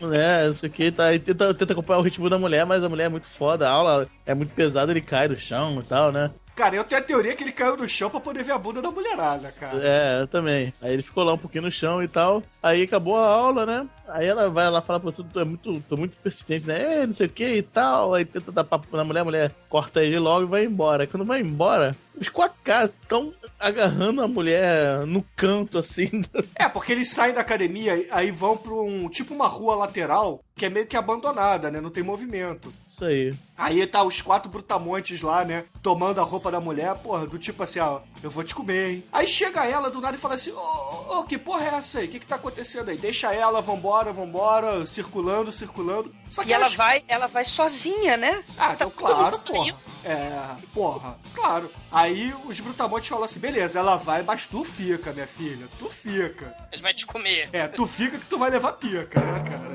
né, 0.00 0.48
isso 0.48 0.64
aqui, 0.66 0.90
tá, 0.90 1.12
e 1.12 1.18
tenta, 1.18 1.52
tenta 1.54 1.72
acompanhar 1.72 1.98
o 1.98 2.02
ritmo 2.02 2.28
da 2.30 2.38
mulher, 2.38 2.64
mas 2.64 2.82
a 2.84 2.88
mulher 2.88 3.04
é 3.04 3.08
muito 3.08 3.28
foda, 3.28 3.68
a 3.68 3.72
aula 3.72 4.08
é 4.24 4.34
muito 4.34 4.54
pesada, 4.54 4.92
ele 4.92 5.00
cai 5.00 5.28
no 5.28 5.36
chão 5.36 5.78
e 5.80 5.82
tal, 5.84 6.10
né? 6.10 6.30
Cara, 6.54 6.76
eu 6.76 6.84
tenho 6.84 7.00
a 7.00 7.04
teoria 7.04 7.34
que 7.34 7.42
ele 7.42 7.50
caiu 7.50 7.76
no 7.76 7.88
chão 7.88 8.08
pra 8.08 8.20
poder 8.20 8.44
ver 8.44 8.52
a 8.52 8.58
bunda 8.58 8.80
da 8.80 8.90
mulherada, 8.90 9.52
cara. 9.58 9.76
É, 9.82 10.20
eu 10.20 10.26
também. 10.28 10.72
Aí 10.80 10.92
ele 10.92 11.02
ficou 11.02 11.24
lá 11.24 11.32
um 11.32 11.38
pouquinho 11.38 11.64
no 11.64 11.72
chão 11.72 12.00
e 12.02 12.06
tal. 12.06 12.42
Aí 12.62 12.82
acabou 12.84 13.16
a 13.18 13.26
aula, 13.26 13.66
né? 13.66 13.86
Aí 14.08 14.26
ela 14.26 14.50
vai 14.50 14.70
lá 14.70 14.82
falar, 14.82 15.00
pô, 15.00 15.10
tu, 15.10 15.24
tu 15.24 15.40
é 15.40 15.44
muito, 15.44 15.80
tô 15.88 15.96
muito 15.96 16.16
persistente, 16.18 16.66
né? 16.66 17.02
É, 17.02 17.06
não 17.06 17.12
sei 17.12 17.26
o 17.26 17.30
que 17.30 17.56
e 17.56 17.62
tal. 17.62 18.14
Aí 18.14 18.24
tenta 18.24 18.52
dar 18.52 18.64
papo 18.64 18.96
na 18.96 19.04
mulher, 19.04 19.20
a 19.20 19.24
mulher 19.24 19.54
corta 19.68 20.02
ele 20.02 20.18
logo 20.18 20.46
e 20.46 20.50
vai 20.50 20.64
embora. 20.64 21.06
Quando 21.06 21.24
vai 21.24 21.40
embora, 21.40 21.96
os 22.18 22.28
quatro 22.28 22.60
caras 22.62 22.90
estão 23.02 23.34
agarrando 23.58 24.22
a 24.22 24.28
mulher 24.28 25.06
no 25.06 25.24
canto, 25.34 25.78
assim. 25.78 26.22
É, 26.56 26.68
porque 26.68 26.92
eles 26.92 27.10
saem 27.10 27.34
da 27.34 27.40
academia, 27.40 28.06
aí 28.10 28.30
vão 28.30 28.56
pra 28.56 28.72
um 28.72 29.08
tipo 29.08 29.34
uma 29.34 29.48
rua 29.48 29.74
lateral 29.74 30.40
que 30.54 30.64
é 30.64 30.68
meio 30.68 30.86
que 30.86 30.96
abandonada, 30.96 31.70
né? 31.70 31.80
Não 31.80 31.90
tem 31.90 32.02
movimento. 32.02 32.72
Isso 32.88 33.04
aí. 33.04 33.34
Aí 33.56 33.84
tá 33.86 34.02
os 34.04 34.22
quatro 34.22 34.48
brutamontes 34.48 35.20
lá, 35.20 35.44
né? 35.44 35.64
Tomando 35.82 36.20
a 36.20 36.24
roupa 36.24 36.50
da 36.50 36.60
mulher, 36.60 36.94
porra, 36.96 37.26
do 37.26 37.38
tipo 37.38 37.62
assim, 37.62 37.80
ó, 37.80 38.00
eu 38.22 38.30
vou 38.30 38.44
te 38.44 38.54
comer, 38.54 38.90
hein? 38.90 39.04
Aí 39.12 39.26
chega 39.26 39.66
ela 39.66 39.90
do 39.90 40.00
nada 40.00 40.16
e 40.16 40.20
fala 40.20 40.34
assim: 40.34 40.52
Ô, 40.52 40.58
ô, 40.58 41.18
ô, 41.18 41.24
que 41.24 41.36
porra 41.36 41.64
é 41.64 41.74
essa 41.74 41.98
aí? 41.98 42.06
O 42.06 42.10
que 42.10 42.20
que 42.20 42.26
tá 42.26 42.36
acontecendo 42.36 42.88
aí? 42.88 42.96
Deixa 42.96 43.32
ela, 43.34 43.60
vambora, 43.60 43.93
vambora, 44.02 44.84
circulando, 44.86 45.50
circulando. 45.52 46.14
Só 46.28 46.42
que 46.42 46.50
E 46.50 46.52
ela 46.52 46.64
elas- 46.64 46.74
vai, 46.74 47.02
ela 47.06 47.26
vai 47.26 47.44
sozinha, 47.44 48.16
né? 48.16 48.42
Ah, 48.58 48.72
então 48.72 48.90
todo 48.90 49.14
mundo 49.16 49.30
claro, 49.30 49.38
porra. 49.46 49.74
É, 50.04 50.56
porra, 50.74 51.18
claro. 51.34 51.70
Aí 51.90 52.34
os 52.44 52.60
brutamontes 52.60 53.08
falam 53.08 53.24
assim: 53.24 53.38
beleza, 53.38 53.78
ela 53.78 53.96
vai, 53.96 54.22
mas 54.22 54.46
tu 54.46 54.64
fica, 54.64 55.12
minha 55.12 55.26
filha, 55.26 55.66
tu 55.78 55.88
fica. 55.88 56.54
Ele 56.72 56.82
vai 56.82 56.92
te 56.92 57.06
comer. 57.06 57.48
É, 57.52 57.68
tu 57.68 57.86
fica 57.86 58.18
que 58.18 58.26
tu 58.26 58.38
vai 58.38 58.50
levar 58.50 58.72
pica, 58.72 59.20
né, 59.20 59.42
cara? 59.42 59.74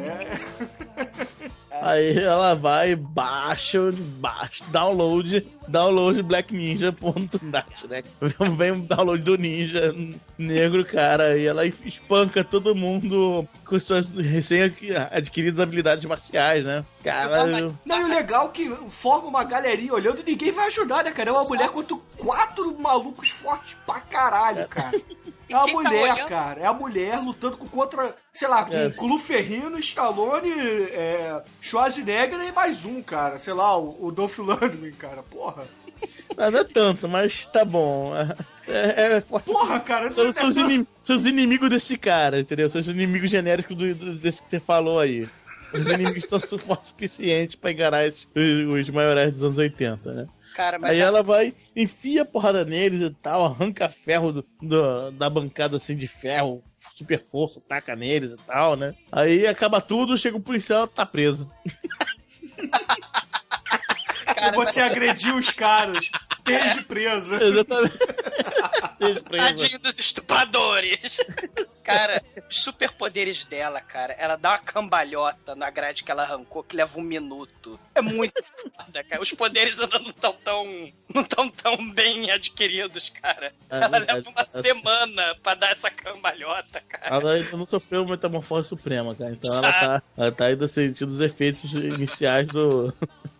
É. 1.06 1.26
Aí 1.82 2.18
ela 2.18 2.54
vai, 2.54 2.96
baixa, 2.96 3.80
baixa, 4.20 4.64
download, 4.72 5.46
download 5.68 6.22
blackninja.net, 6.24 7.88
né? 7.90 8.04
Vem 8.58 8.72
um 8.72 8.82
download 8.82 9.24
do 9.24 9.38
ninja 9.38 9.96
negro, 10.38 10.84
cara, 10.84 11.38
e 11.38 11.46
ela 11.46 11.66
espanca 11.66 12.44
todo 12.44 12.76
mundo 12.76 13.48
com 13.66 13.80
suas 13.80 14.10
recém-adquiridas 14.10 15.60
habilidades 15.60 16.06
marciais, 16.06 16.64
né? 16.64 16.84
Caralho. 17.04 17.78
Não, 17.86 18.02
e 18.02 18.04
o 18.04 18.08
legal 18.08 18.48
é 18.48 18.50
que 18.52 18.70
forma 18.90 19.28
uma 19.28 19.44
galerinha 19.44 19.94
olhando 19.94 20.22
e 20.22 20.32
ninguém 20.32 20.52
vai 20.52 20.68
ajudar, 20.68 21.04
né, 21.04 21.12
cara? 21.12 21.30
É 21.30 21.34
uma 21.34 21.44
mulher 21.48 21.70
contra 21.70 21.96
quatro 22.18 22.78
malucos 22.80 23.30
fortes 23.30 23.76
pra 23.86 24.00
caralho, 24.02 24.68
cara. 24.68 25.00
É 25.52 25.56
a 25.56 25.62
tá 25.62 25.68
mulher, 25.72 26.12
olhando? 26.14 26.28
cara. 26.28 26.62
É 26.62 26.66
a 26.68 26.74
mulher 26.74 27.18
lutando 27.24 27.58
contra, 27.58 28.16
sei 28.32 28.48
lá, 28.48 28.66
com 28.66 28.72
É. 28.76 28.92
com 28.92 29.08
Lu 29.08 29.18
Ferrino, 29.18 29.80
Stallone, 29.80 30.48
é, 30.52 31.42
Schwarzenegger 31.60 32.40
e 32.42 32.52
mais 32.52 32.86
um, 32.86 33.02
cara. 33.02 33.40
Sei 33.40 33.52
lá, 33.54 33.76
o, 33.76 33.98
o 34.00 34.12
Dolph 34.12 34.38
Lundgren, 34.38 34.92
cara. 34.92 35.24
Porra. 35.24 35.64
Não, 36.38 36.52
não 36.52 36.60
é 36.60 36.64
tanto, 36.64 37.08
mas 37.10 37.48
tá 37.48 37.66
bom. 37.66 38.14
É, 38.68 39.16
é 39.16 39.22
forte. 39.22 39.46
Porra, 39.46 39.80
cara. 39.80 40.12
São, 40.12 40.28
é 40.28 40.32
são 40.32 41.16
os 41.16 41.26
inimigos 41.26 41.68
desse 41.72 41.98
cara, 41.98 42.40
entendeu? 42.40 42.70
São 42.70 42.80
os 42.80 42.88
inimigos 42.88 43.32
genéricos 43.32 43.76
do, 43.76 43.96
do- 43.96 44.20
desse 44.20 44.44
que 44.44 44.48
você 44.48 44.60
falou 44.60 45.00
aí. 45.00 45.28
Os 45.74 45.88
inimigos 45.88 46.26
são 46.26 46.40
su- 46.40 46.58
fortes 46.58 46.90
o 46.90 46.94
suficiente 46.94 47.56
pra 47.58 47.72
enganar 47.72 48.06
esses, 48.06 48.28
os, 48.36 48.80
os 48.82 48.90
maiorais 48.90 49.32
dos 49.34 49.44
anos 49.44 49.58
80, 49.58 50.14
né? 50.14 50.28
Cara, 50.56 50.80
mas 50.80 50.92
Aí 50.92 51.02
a- 51.02 51.06
ela 51.06 51.22
vai, 51.24 51.54
enfia 51.76 52.24
a 52.24 52.26
porrada 52.26 52.66
neles 52.66 53.02
e 53.02 53.10
tal, 53.12 53.46
arranca 53.46 53.88
ferro 53.88 54.32
do, 54.34 54.46
do- 54.62 55.12
da 55.12 55.30
bancada 55.30 55.78
assim 55.78 55.96
de 55.96 56.08
ferro, 56.08 56.64
super 56.96 57.24
força, 57.24 57.62
taca 57.68 57.96
neles 57.96 58.32
e 58.34 58.38
tal, 58.48 58.76
né? 58.76 58.94
Aí 59.12 59.46
acaba 59.48 59.80
tudo, 59.80 60.18
chega 60.18 60.36
o 60.38 60.42
policial, 60.42 60.88
tá 60.88 61.06
preso. 61.06 61.50
E 64.42 64.56
você 64.56 64.82
agrediu 64.82 65.36
os 65.36 65.50
caras. 65.52 66.10
Esteja 66.58 66.84
presa. 66.84 67.36
Exatamente. 67.44 67.94
Esteja 67.96 69.22
presa. 69.22 69.46
Tadinho 69.48 69.80
dos 69.80 70.00
estupradores. 70.00 71.20
cara, 71.84 72.22
os 72.50 72.62
superpoderes 72.62 73.46
dela, 73.46 73.82
cara, 73.82 74.14
ela 74.14 74.36
dá 74.36 74.52
uma 74.52 74.60
cambalhota 74.60 75.56
na 75.56 75.70
grade 75.70 76.04
que 76.04 76.12
ela 76.12 76.24
arrancou 76.24 76.64
que 76.64 76.76
leva 76.76 76.98
um 77.00 77.02
minuto. 77.02 77.80
É 77.96 78.02
muito 78.02 78.42
foda, 78.62 79.04
cara. 79.04 79.22
Os 79.22 79.32
poderes 79.34 79.80
ainda 79.80 80.00
não 80.00 80.10
estão 80.10 80.34
tão, 80.34 80.92
não 81.14 81.24
tão 81.24 81.50
tão 81.50 81.92
bem 81.92 82.30
adquiridos, 82.32 83.10
cara. 83.10 83.54
É 83.70 83.78
ela 83.78 83.88
verdade. 83.90 84.14
leva 84.20 84.30
uma 84.30 84.46
semana 84.46 85.36
pra 85.42 85.56
dar 85.56 85.72
essa 85.72 85.90
cambalhota, 85.90 86.82
cara. 86.82 87.16
Ela 87.16 87.34
ainda 87.34 87.58
não 87.58 87.66
sofreu 87.66 88.06
metamorfose 88.06 88.70
suprema, 88.70 89.16
cara. 89.16 89.32
Então 89.32 89.54
ela 89.56 89.72
tá, 89.74 90.04
ela 90.18 90.32
tá 90.32 90.46
ainda 90.46 90.68
sentindo 90.68 91.12
os 91.14 91.20
efeitos 91.20 91.74
iniciais 91.74 92.48
do. 92.50 92.94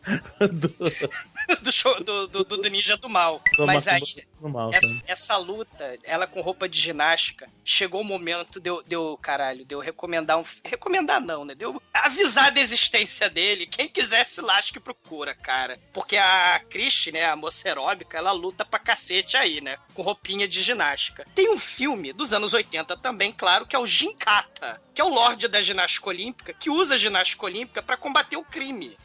do, 0.52 1.60
Do, 1.62 1.72
show, 1.72 2.04
do, 2.04 2.28
do, 2.28 2.44
do 2.44 2.70
ninja 2.70 2.96
do 2.98 3.10
mal. 3.10 3.42
do 3.56 3.66
Mas 3.66 3.88
aí, 3.88 4.02
mal, 4.40 4.74
essa, 4.74 4.94
cara. 4.96 5.04
essa 5.08 5.38
luta, 5.38 5.98
ela 6.04 6.28
com 6.28 6.42
roupa 6.42 6.68
de 6.70 6.80
ginástica, 6.80 7.50
chegou 7.64 8.02
o 8.02 8.04
momento 8.04 8.60
de 8.60 8.70
eu, 8.70 8.84
de 8.84 8.96
eu, 8.96 9.18
caralho, 9.22 9.66
de 9.66 9.74
eu 9.74 9.80
recomendar 9.80 10.38
um. 10.40 10.44
Recomendar 10.64 11.20
não, 11.22 11.46
né? 11.46 11.56
De 11.56 11.66
eu 11.66 11.82
avisar 11.94 12.52
da 12.52 12.62
existência 12.62 13.30
dele. 13.30 13.68
Quem 13.68 13.90
quiser 13.90 14.26
se 14.26 14.42
lasque 14.42 14.80
procura, 14.80 15.34
cara. 15.36 15.80
Porque 15.94 16.18
a 16.18 16.60
Christie, 16.70 17.12
né, 17.12 17.26
a 17.26 17.36
moça 17.36 17.68
aeróbica, 17.68 18.18
ela 18.18 18.32
luta 18.32 18.64
pra 18.66 18.80
cacete 18.80 19.36
aí, 19.38 19.62
né? 19.62 19.78
Com 19.94 20.02
roupinha 20.02 20.48
de 20.48 20.62
ginástica. 20.62 21.26
Tem 21.36 21.50
um 21.50 21.60
filme 21.60 22.14
dos 22.14 22.34
anos 22.34 22.54
80 22.54 22.98
também, 22.98 23.32
claro, 23.32 23.66
que 23.66 23.76
é 23.76 23.80
o 23.80 23.86
Ginkata, 23.86 24.82
que 24.94 25.02
é 25.02 25.04
o 25.04 25.10
Lorde 25.10 25.48
da 25.48 25.62
ginástica 25.62 26.10
olímpica, 26.10 26.54
que 26.54 26.70
usa 26.70 26.96
a 26.96 26.98
ginástica 26.98 27.46
olímpica 27.46 27.82
pra 27.82 27.98
combater 27.98 28.38
o 28.38 28.44
crime. 28.44 28.98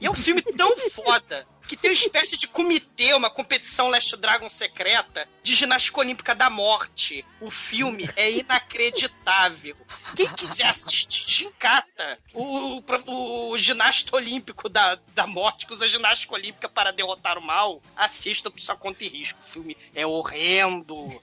E 0.00 0.06
é 0.06 0.10
um 0.10 0.14
filme 0.14 0.29
filme 0.30 0.42
tão 0.56 0.76
foda 0.90 1.46
que 1.66 1.76
tem 1.76 1.90
uma 1.90 1.94
espécie 1.94 2.36
de 2.36 2.48
comitê, 2.48 3.14
uma 3.14 3.30
competição 3.30 3.88
Last 3.88 4.16
Dragon 4.16 4.48
secreta 4.48 5.28
de 5.42 5.54
ginástica 5.54 6.00
olímpica 6.00 6.34
da 6.34 6.50
morte. 6.50 7.24
O 7.40 7.50
filme 7.50 8.08
é 8.16 8.30
inacreditável. 8.30 9.76
Quem 10.14 10.28
quiser 10.32 10.66
assistir, 10.66 11.24
Gincata, 11.30 12.18
o, 12.34 12.82
o, 13.06 13.50
o 13.50 13.58
ginasta 13.58 14.14
olímpico 14.16 14.68
da, 14.68 14.98
da 15.14 15.26
morte, 15.26 15.66
que 15.66 15.72
usa 15.72 15.88
ginástica 15.88 16.34
olímpica 16.34 16.68
para 16.68 16.92
derrotar 16.92 17.38
o 17.38 17.42
mal, 17.42 17.80
assista 17.96 18.50
por 18.50 18.60
sua 18.60 18.76
conta 18.76 19.04
e 19.04 19.08
risco. 19.08 19.38
O 19.40 19.50
filme 19.50 19.76
é 19.94 20.06
horrendo. 20.06 21.20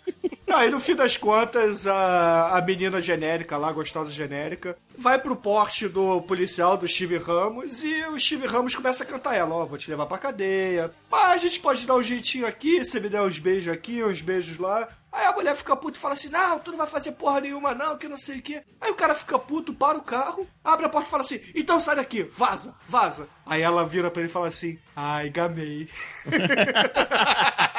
Aí 0.47 0.69
no 0.69 0.79
fim 0.79 0.95
das 0.95 1.17
contas, 1.17 1.85
a, 1.85 2.57
a 2.57 2.61
menina 2.61 3.01
genérica 3.01 3.57
lá, 3.57 3.71
gostosa 3.71 4.11
genérica, 4.11 4.77
vai 4.97 5.19
pro 5.19 5.35
porte 5.35 5.87
do 5.87 6.21
policial, 6.21 6.77
do 6.77 6.87
Steve 6.87 7.17
Ramos, 7.17 7.83
e 7.83 8.05
o 8.05 8.19
Steve 8.19 8.47
Ramos 8.47 8.73
começa 8.73 9.03
a 9.03 9.05
cantar 9.05 9.35
ela, 9.35 9.53
ó, 9.53 9.65
vou 9.65 9.77
te 9.77 9.89
levar 9.89 10.05
pra 10.05 10.17
cadeia. 10.27 10.91
Ah, 11.11 11.29
a 11.29 11.37
gente 11.37 11.59
pode 11.59 11.87
dar 11.87 11.95
um 11.95 12.03
jeitinho 12.03 12.45
aqui, 12.45 12.83
você 12.83 12.99
me 12.99 13.09
der 13.09 13.21
uns 13.21 13.39
beijos 13.39 13.73
aqui, 13.73 14.03
uns 14.03 14.21
beijos 14.21 14.57
lá. 14.57 14.87
Aí 15.11 15.25
a 15.25 15.31
mulher 15.31 15.55
fica 15.55 15.75
puta 15.75 15.97
e 15.97 16.01
fala 16.01 16.13
assim: 16.13 16.29
Não, 16.29 16.59
tu 16.59 16.71
não 16.71 16.77
vai 16.77 16.87
fazer 16.87 17.13
porra 17.13 17.39
nenhuma, 17.39 17.73
não, 17.73 17.97
que 17.97 18.07
não 18.07 18.17
sei 18.17 18.39
o 18.39 18.41
quê. 18.41 18.61
Aí 18.79 18.91
o 18.91 18.95
cara 18.95 19.15
fica 19.15 19.39
puto, 19.39 19.73
para 19.73 19.97
o 19.97 20.03
carro, 20.03 20.47
abre 20.63 20.85
a 20.85 20.89
porta 20.89 21.07
e 21.07 21.11
fala 21.11 21.23
assim: 21.23 21.41
Então 21.55 21.79
sai 21.79 21.95
daqui, 21.95 22.23
vaza, 22.23 22.75
vaza. 22.87 23.27
Aí 23.45 23.61
ela 23.61 23.85
vira 23.85 24.11
pra 24.11 24.21
ele 24.21 24.29
e 24.29 24.33
fala 24.33 24.49
assim: 24.49 24.77
Ai, 24.95 25.29
gamei. 25.29 25.89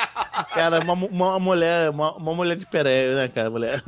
Cara, 0.59 0.81
uma, 0.81 0.93
uma 0.93 1.39
mulher, 1.39 1.91
uma, 1.91 2.17
uma 2.17 2.35
mulher 2.35 2.57
de 2.57 2.67
Pereira, 2.67 3.15
né, 3.15 3.29
cara, 3.29 3.49
mulher. 3.49 3.83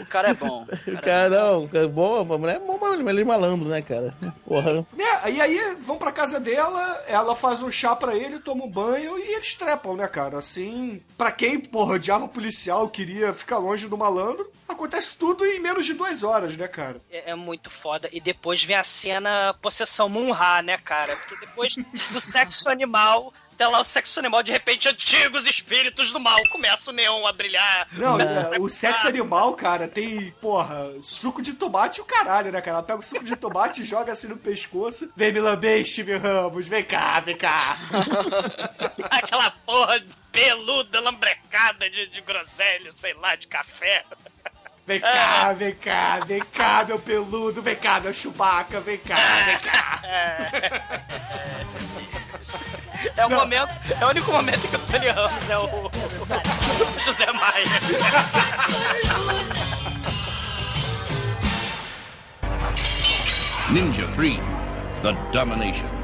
O 0.00 0.06
cara 0.06 0.30
é 0.30 0.34
bom. 0.34 0.66
O 0.88 1.00
cara, 1.02 1.28
não, 1.28 1.64
o 1.64 1.68
cara 1.68 1.84
é 1.84 1.88
boa, 1.88 2.22
uma 2.22 2.38
mulher, 2.38 2.58
uma 2.58 2.96
mulher 2.96 3.14
de 3.14 3.24
malandro, 3.24 3.68
né, 3.68 3.82
cara? 3.82 4.14
Porra. 4.46 4.86
Né? 4.92 5.30
E 5.30 5.40
aí 5.40 5.76
vão 5.80 5.98
pra 5.98 6.10
casa 6.10 6.40
dela, 6.40 7.04
ela 7.06 7.34
faz 7.34 7.62
um 7.62 7.70
chá 7.70 7.94
pra 7.94 8.16
ele, 8.16 8.38
toma 8.38 8.64
um 8.64 8.70
banho 8.70 9.18
e 9.18 9.34
eles 9.34 9.54
trepam, 9.54 9.96
né, 9.96 10.06
cara? 10.08 10.38
Assim, 10.38 11.02
pra 11.16 11.30
quem, 11.30 11.60
porra, 11.60 11.94
odiava 11.94 12.26
policial, 12.26 12.88
queria 12.88 13.34
ficar 13.34 13.58
longe 13.58 13.86
do 13.86 13.98
malandro, 13.98 14.50
acontece 14.66 15.16
tudo 15.18 15.44
em 15.44 15.60
menos 15.60 15.84
de 15.84 15.94
duas 15.94 16.22
horas, 16.22 16.56
né, 16.56 16.66
cara? 16.66 17.00
É, 17.10 17.30
é 17.30 17.34
muito 17.34 17.68
foda. 17.70 18.08
E 18.12 18.20
depois 18.20 18.64
vem 18.64 18.76
a 18.76 18.84
cena 18.84 19.54
possessão 19.60 20.08
Munra, 20.08 20.62
né, 20.62 20.78
cara? 20.78 21.14
Porque 21.16 21.46
depois 21.46 21.74
do 22.10 22.20
sexo 22.20 22.68
animal. 22.70 23.32
Até 23.58 23.66
lá 23.66 23.80
o 23.80 23.84
sexo 23.84 24.20
animal, 24.20 24.40
de 24.40 24.52
repente, 24.52 24.88
antigos 24.88 25.44
espíritos 25.44 26.12
do 26.12 26.20
mal. 26.20 26.38
Começa 26.52 26.92
o 26.92 26.94
neon 26.94 27.26
a 27.26 27.32
brilhar. 27.32 27.88
Não, 27.90 28.16
é, 28.20 28.56
o 28.60 28.68
sexo 28.68 29.08
animal, 29.08 29.52
cara, 29.54 29.88
tem, 29.88 30.30
porra, 30.40 30.92
suco 31.02 31.42
de 31.42 31.52
tomate 31.54 31.98
e 31.98 32.02
o 32.02 32.04
caralho, 32.04 32.52
né, 32.52 32.60
cara? 32.60 32.76
Ela 32.76 32.84
pega 32.84 33.00
o 33.00 33.02
suco 33.02 33.24
de 33.24 33.34
tomate, 33.34 33.82
joga 33.84 34.12
assim 34.12 34.28
no 34.28 34.36
pescoço, 34.36 35.12
vem 35.16 35.32
me 35.32 35.40
lamber, 35.40 35.84
Steve 35.84 36.16
Ramos, 36.16 36.68
vem 36.68 36.84
cá, 36.84 37.18
vem 37.18 37.36
cá. 37.36 37.76
Aquela 39.10 39.50
porra 39.50 40.04
peluda, 40.30 41.00
lambrecada 41.00 41.90
de, 41.90 42.06
de 42.06 42.20
groselha, 42.20 42.92
sei 42.92 43.12
lá, 43.14 43.34
de 43.34 43.48
café. 43.48 44.04
Vem 44.86 45.00
cá, 45.00 45.52
vem 45.52 45.74
cá, 45.74 46.20
vem 46.24 46.40
cá, 46.40 46.84
meu 46.84 47.00
peludo, 47.00 47.60
vem 47.60 47.74
cá, 47.74 47.98
meu 47.98 48.12
chubaca, 48.12 48.78
vem 48.78 48.98
cá, 48.98 49.16
vem 49.46 49.58
cá. 49.58 50.00
É 53.16 53.26
o 53.26 53.30
momento, 53.30 53.70
é 54.00 54.04
o 54.04 54.08
único 54.08 54.32
momento 54.32 54.68
que 54.68 54.76
o 54.76 54.78
Tony 54.78 55.08
Ramos 55.08 55.50
é 55.50 55.58
o, 55.58 55.64
o 55.64 55.90
José 57.00 57.26
Maia. 57.32 57.64
Ninja 63.70 64.08
3 64.16 64.40
The 65.02 65.12
Domination. 65.32 65.97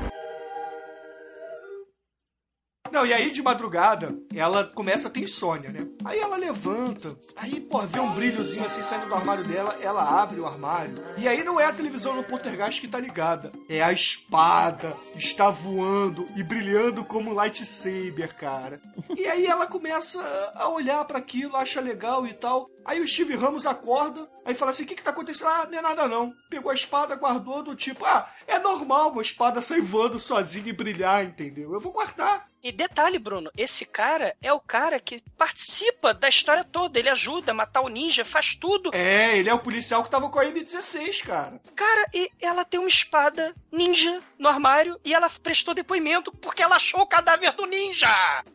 Não, 2.94 3.04
e 3.04 3.12
aí 3.12 3.28
de 3.32 3.42
madrugada, 3.42 4.16
ela 4.32 4.62
começa 4.62 5.08
a 5.08 5.10
ter 5.10 5.18
insônia, 5.18 5.68
né? 5.68 5.80
Aí 6.04 6.16
ela 6.20 6.36
levanta, 6.36 7.18
aí, 7.34 7.60
pô, 7.60 7.80
vê 7.80 7.98
um 7.98 8.12
brilhozinho 8.12 8.64
assim 8.64 8.82
saindo 8.82 9.08
do 9.08 9.14
armário 9.16 9.42
dela, 9.42 9.76
ela 9.80 10.22
abre 10.22 10.38
o 10.38 10.46
armário. 10.46 10.94
E 11.18 11.26
aí 11.26 11.42
não 11.42 11.58
é 11.58 11.64
a 11.64 11.72
televisão 11.72 12.14
no 12.14 12.22
poltergeist 12.22 12.80
que 12.80 12.86
tá 12.86 13.00
ligada, 13.00 13.48
é 13.68 13.82
a 13.82 13.92
espada, 13.92 14.96
está 15.16 15.50
voando 15.50 16.24
e 16.36 16.44
brilhando 16.44 17.04
como 17.04 17.32
um 17.32 17.34
lightsaber, 17.34 18.36
cara. 18.36 18.80
E 19.16 19.26
aí 19.26 19.44
ela 19.44 19.66
começa 19.66 20.22
a 20.54 20.68
olhar 20.68 21.04
pra 21.04 21.18
aquilo, 21.18 21.56
acha 21.56 21.80
legal 21.80 22.24
e 22.24 22.32
tal. 22.32 22.70
Aí 22.84 23.00
o 23.00 23.08
Steve 23.08 23.34
Ramos 23.34 23.66
acorda, 23.66 24.28
aí 24.44 24.54
fala 24.54 24.70
assim: 24.70 24.84
o 24.84 24.86
que 24.86 24.94
que 24.94 25.02
tá 25.02 25.10
acontecendo? 25.10 25.48
Ah, 25.48 25.66
não 25.68 25.78
é 25.78 25.82
nada 25.82 26.06
não. 26.06 26.32
Pegou 26.48 26.70
a 26.70 26.74
espada, 26.74 27.16
guardou 27.16 27.64
do 27.64 27.74
tipo, 27.74 28.04
ah, 28.04 28.30
é 28.46 28.60
normal 28.60 29.10
uma 29.10 29.22
espada 29.22 29.60
sair 29.60 29.80
voando 29.80 30.20
sozinha 30.20 30.68
e 30.68 30.72
brilhar, 30.72 31.24
entendeu? 31.24 31.72
Eu 31.72 31.80
vou 31.80 31.90
guardar. 31.90 32.53
E 32.64 32.72
detalhe, 32.72 33.18
Bruno, 33.18 33.50
esse 33.58 33.84
cara 33.84 34.34
é 34.40 34.50
o 34.50 34.58
cara 34.58 34.98
que 34.98 35.22
participa 35.36 36.14
da 36.14 36.30
história 36.30 36.64
toda. 36.64 36.98
Ele 36.98 37.10
ajuda 37.10 37.52
a 37.52 37.54
matar 37.54 37.82
o 37.82 37.90
ninja, 37.90 38.24
faz 38.24 38.54
tudo. 38.54 38.90
É, 38.94 39.36
ele 39.36 39.50
é 39.50 39.54
o 39.54 39.58
policial 39.58 40.02
que 40.02 40.08
tava 40.08 40.30
com 40.30 40.38
a 40.40 40.46
M16, 40.46 41.26
cara. 41.26 41.60
Cara, 41.76 42.06
e 42.14 42.30
ela 42.40 42.64
tem 42.64 42.80
uma 42.80 42.88
espada 42.88 43.54
ninja 43.74 44.20
no 44.38 44.48
armário 44.48 44.98
e 45.04 45.12
ela 45.12 45.28
prestou 45.42 45.74
depoimento 45.74 46.32
porque 46.32 46.62
ela 46.62 46.76
achou 46.76 47.00
o 47.00 47.06
cadáver 47.06 47.52
do 47.52 47.66
ninja. 47.66 48.08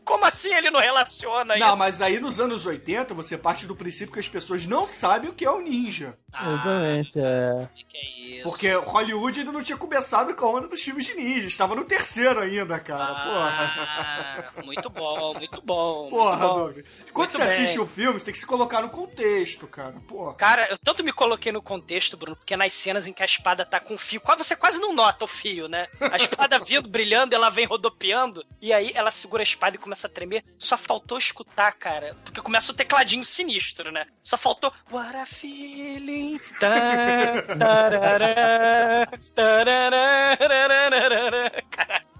Como 0.05 0.25
assim 0.25 0.53
ele 0.53 0.69
não 0.71 0.79
relaciona 0.79 1.57
Não, 1.57 1.67
isso? 1.67 1.77
mas 1.77 2.01
aí 2.01 2.19
nos 2.19 2.39
anos 2.39 2.65
80 2.65 3.13
você 3.13 3.37
parte 3.37 3.65
do 3.65 3.75
princípio 3.75 4.13
que 4.13 4.19
as 4.19 4.27
pessoas 4.27 4.65
não 4.65 4.87
sabem 4.87 5.29
o 5.29 5.33
que 5.33 5.45
é 5.45 5.51
um 5.51 5.61
ninja. 5.61 6.17
Exatamente, 6.33 7.19
é. 7.19 7.69
Que 7.89 7.97
é 7.97 8.19
isso? 8.37 8.43
Porque 8.43 8.71
Hollywood 8.71 9.39
ainda 9.39 9.51
não 9.51 9.63
tinha 9.63 9.77
começado 9.77 10.33
com 10.35 10.45
a 10.45 10.49
onda 10.49 10.67
dos 10.67 10.81
filmes 10.81 11.05
de 11.05 11.15
ninja. 11.15 11.47
Estava 11.47 11.75
no 11.75 11.83
terceiro 11.83 12.39
ainda, 12.39 12.79
cara. 12.79 13.03
Ah, 13.03 14.63
muito 14.63 14.89
bom, 14.89 15.33
muito 15.33 15.61
bom. 15.61 16.09
Porra. 16.09 16.29
Porra, 16.29 16.37
muito 16.37 16.47
bom. 16.47 16.59
Douglas. 16.59 16.85
Quando 17.11 17.27
Muito 17.29 17.31
você 17.31 17.37
bem. 17.43 17.51
assiste 17.51 17.79
o 17.79 17.87
filme, 17.87 18.19
você 18.19 18.25
tem 18.25 18.33
que 18.33 18.39
se 18.39 18.45
colocar 18.45 18.81
no 18.81 18.89
contexto, 18.89 19.67
cara. 19.67 19.95
Porra. 20.07 20.33
Cara, 20.35 20.67
eu 20.69 20.77
tanto 20.77 21.03
me 21.03 21.11
coloquei 21.11 21.51
no 21.51 21.61
contexto, 21.61 22.15
Bruno, 22.15 22.35
porque 22.35 22.55
nas 22.55 22.73
cenas 22.73 23.07
em 23.07 23.13
que 23.13 23.21
a 23.21 23.25
espada 23.25 23.65
tá 23.65 23.79
com 23.79 23.97
fio, 23.97 24.21
você 24.37 24.55
quase 24.55 24.79
não 24.79 24.93
nota 24.93 25.08
o 25.23 25.27
fio, 25.27 25.67
né? 25.67 25.87
A 25.99 26.17
espada 26.17 26.59
vindo, 26.63 26.89
brilhando, 26.89 27.33
ela 27.35 27.49
vem 27.49 27.65
rodopiando, 27.65 28.45
e 28.61 28.73
aí 28.73 28.91
ela 28.93 29.11
segura 29.11 29.41
a 29.41 29.43
espada 29.43 29.75
e 29.75 29.79
começa 29.79 30.07
a 30.07 30.09
tremer. 30.09 30.43
Só 30.57 30.77
faltou 30.77 31.17
escutar, 31.17 31.71
cara, 31.73 32.15
porque 32.23 32.41
começa 32.41 32.71
o 32.71 32.75
tecladinho 32.75 33.25
sinistro, 33.25 33.91
né? 33.91 34.05
Só 34.23 34.37
faltou 34.37 34.73
What 34.91 35.15
a 35.15 35.25
feeling. 35.25 36.39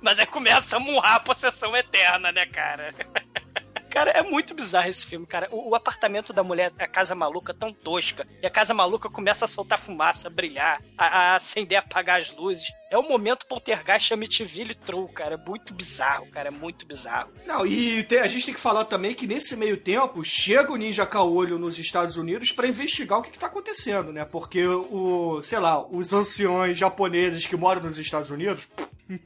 Mas 0.01 0.19
aí 0.19 0.25
começa 0.25 0.77
a 0.77 0.79
murrar 0.79 1.15
a 1.15 1.19
possessão 1.19 1.75
eterna, 1.75 2.31
né, 2.31 2.45
cara? 2.45 2.93
Cara, 3.89 4.11
é 4.11 4.21
muito 4.21 4.53
bizarro 4.53 4.87
esse 4.87 5.05
filme, 5.05 5.25
cara. 5.25 5.47
O, 5.51 5.69
o 5.71 5.75
apartamento 5.75 6.31
da 6.31 6.43
mulher, 6.43 6.71
a 6.77 6.87
casa 6.87 7.15
maluca, 7.15 7.53
tão 7.53 7.73
tosca. 7.73 8.27
E 8.41 8.45
a 8.45 8.49
casa 8.49 8.73
maluca 8.73 9.09
começa 9.09 9.45
a 9.45 9.47
soltar 9.47 9.79
fumaça, 9.79 10.27
a 10.27 10.31
brilhar, 10.31 10.81
a, 10.97 11.05
a 11.05 11.35
acender, 11.35 11.79
apagar 11.79 12.19
as 12.19 12.31
luzes. 12.31 12.65
É 12.91 12.97
o 12.97 13.03
momento 13.03 13.45
poltergeist 13.47 14.11
Amityville 14.13 14.73
True, 14.75 15.07
cara. 15.11 15.35
É 15.35 15.37
muito 15.37 15.73
bizarro, 15.73 16.27
cara. 16.31 16.47
É 16.49 16.51
muito 16.51 16.85
bizarro. 16.85 17.31
Não, 17.45 17.65
e 17.65 18.03
te- 18.03 18.17
a 18.19 18.27
gente 18.27 18.45
tem 18.45 18.53
que 18.53 18.59
falar 18.59 18.85
também 18.85 19.13
que 19.15 19.25
nesse 19.27 19.55
meio 19.55 19.77
tempo 19.77 20.23
chega 20.23 20.71
o 20.71 20.75
Ninja 20.77 21.05
Caolho 21.05 21.57
nos 21.59 21.77
Estados 21.79 22.15
Unidos 22.15 22.51
pra 22.51 22.67
investigar 22.67 23.19
o 23.19 23.21
que, 23.23 23.31
que 23.31 23.39
tá 23.39 23.47
acontecendo, 23.47 24.11
né? 24.13 24.23
Porque 24.25 24.65
o, 24.65 25.41
sei 25.41 25.59
lá, 25.59 25.83
os 25.85 26.13
anciões 26.13 26.77
japoneses 26.77 27.45
que 27.47 27.55
moram 27.57 27.81
nos 27.83 27.97
Estados 27.99 28.29
Unidos, 28.29 28.67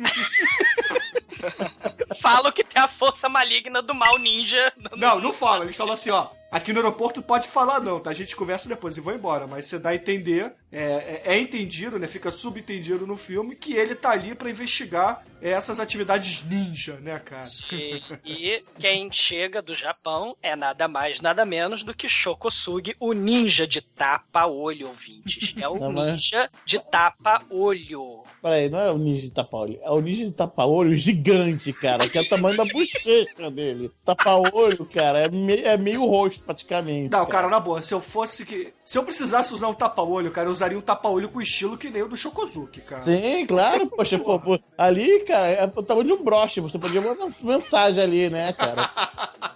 Falam 2.20 2.51
que 2.51 2.64
tem 2.64 2.82
a 2.82 2.88
força 2.88 3.30
maligna 3.30 3.82
do 3.82 3.93
mal 3.93 4.18
ninja. 4.18 4.72
Não, 4.95 5.20
não 5.20 5.34
fala. 5.34 5.66
Eles 5.66 5.76
falam 5.76 5.93
assim, 5.93 6.10
ó. 6.10 6.28
Aqui 6.54 6.72
no 6.72 6.80
aeroporto 6.80 7.22
pode 7.22 7.47
falar 7.47 7.80
não, 7.82 7.99
tá? 7.99 8.12
A 8.12 8.14
gente 8.14 8.36
conversa 8.36 8.70
depois 8.70 8.95
e 8.95 9.01
vou 9.01 9.14
embora. 9.14 9.47
Mas 9.47 9.66
você 9.66 9.80
dá 9.80 9.89
a 9.89 9.95
entender, 9.95 10.54
é, 10.72 10.82
é- 10.84 11.22
é 11.34 11.39
entendido, 11.39 11.97
né? 11.99 12.08
Fica 12.08 12.32
subentendido 12.32 13.06
no 13.08 13.18
filme 13.18 13.56
que 13.56 13.74
ele 13.74 13.95
tá 13.95 14.12
ali 14.12 14.36
pra 14.36 14.49
investigar 14.49 15.26
é, 15.41 15.49
essas 15.49 15.78
atividades 15.80 16.45
ninja, 16.45 16.93
né, 17.01 17.20
cara? 17.20 17.43
E, 17.72 18.01
e 18.24 18.64
quem 18.80 19.12
chega 19.12 19.62
do 19.62 19.74
Japão 19.76 20.38
é 20.41 20.56
nada 20.56 20.88
mais, 20.88 21.20
nada 21.20 21.43
menos 21.43 21.84
do 21.84 21.93
que 21.93 22.08
Shokosugi, 22.08 22.95
o 22.97 23.12
ninja 23.12 23.68
de 23.68 23.82
tapa-olho, 23.82 24.88
ouvintes. 24.88 25.54
É 25.60 25.68
o 25.68 25.78
Não, 25.78 25.91
mas- 25.91 26.12
ninja 26.14 26.49
de 26.66 26.80
tapa-olho. 26.80 28.24
Peraí, 28.41 28.70
não 28.70 28.80
é 28.80 28.91
o 28.91 28.97
ninja 28.97 29.22
de 29.24 29.32
tapa-olho, 29.32 29.80
é 29.82 29.89
o 29.89 29.99
ninja 30.01 30.26
de 30.26 30.32
tapa-olho 30.32 30.95
gigante, 30.95 31.72
cara, 31.74 32.08
que 32.08 32.18
é 32.18 32.22
o 32.22 32.30
tamanho 32.30 32.58
da 32.58 32.66
bochecha 32.66 33.49
dele. 33.51 33.91
Tapa-olho, 34.06 34.86
cara, 34.86 35.20
é, 35.20 35.30
me- 35.30 35.62
é 35.62 35.78
meio 35.78 36.06
rosto 36.06 36.43
praticamente. 36.46 37.10
Não, 37.10 37.26
cara, 37.26 37.48
na 37.48 37.60
boa, 37.60 37.82
se 37.82 37.94
eu 37.94 38.02
fosse 38.02 38.46
que. 38.46 38.74
Se 38.84 38.98
eu 38.98 39.04
precisasse 39.04 39.54
usar 39.54 39.68
um 39.68 39.74
tapa-olho, 39.74 40.32
cara, 40.32 40.48
eu 40.48 40.52
usaria 40.52 40.78
um 40.78 40.82
tapa-olho 40.82 41.30
com 41.30 41.41
estilo 41.41 41.78
que 41.78 41.89
nem 41.89 42.02
o 42.02 42.08
do 42.08 42.18
Shokozuki, 42.18 42.82
cara. 42.82 43.02
Sim, 43.02 43.46
claro, 43.46 43.88
poxa, 43.88 44.20
pô, 44.20 44.39
pô, 44.39 44.60
ali, 44.78 45.22
cara, 45.22 45.50
é 45.50 45.66
o 45.66 45.84
tamanho 45.84 46.08
de 46.08 46.14
um 46.14 46.24
broche, 46.24 46.60
você 46.60 46.78
podia 46.78 47.02
mandar 47.02 47.30
mensagem 47.41 48.04
ali, 48.04 48.30
né, 48.30 48.54
cara? 48.54 48.89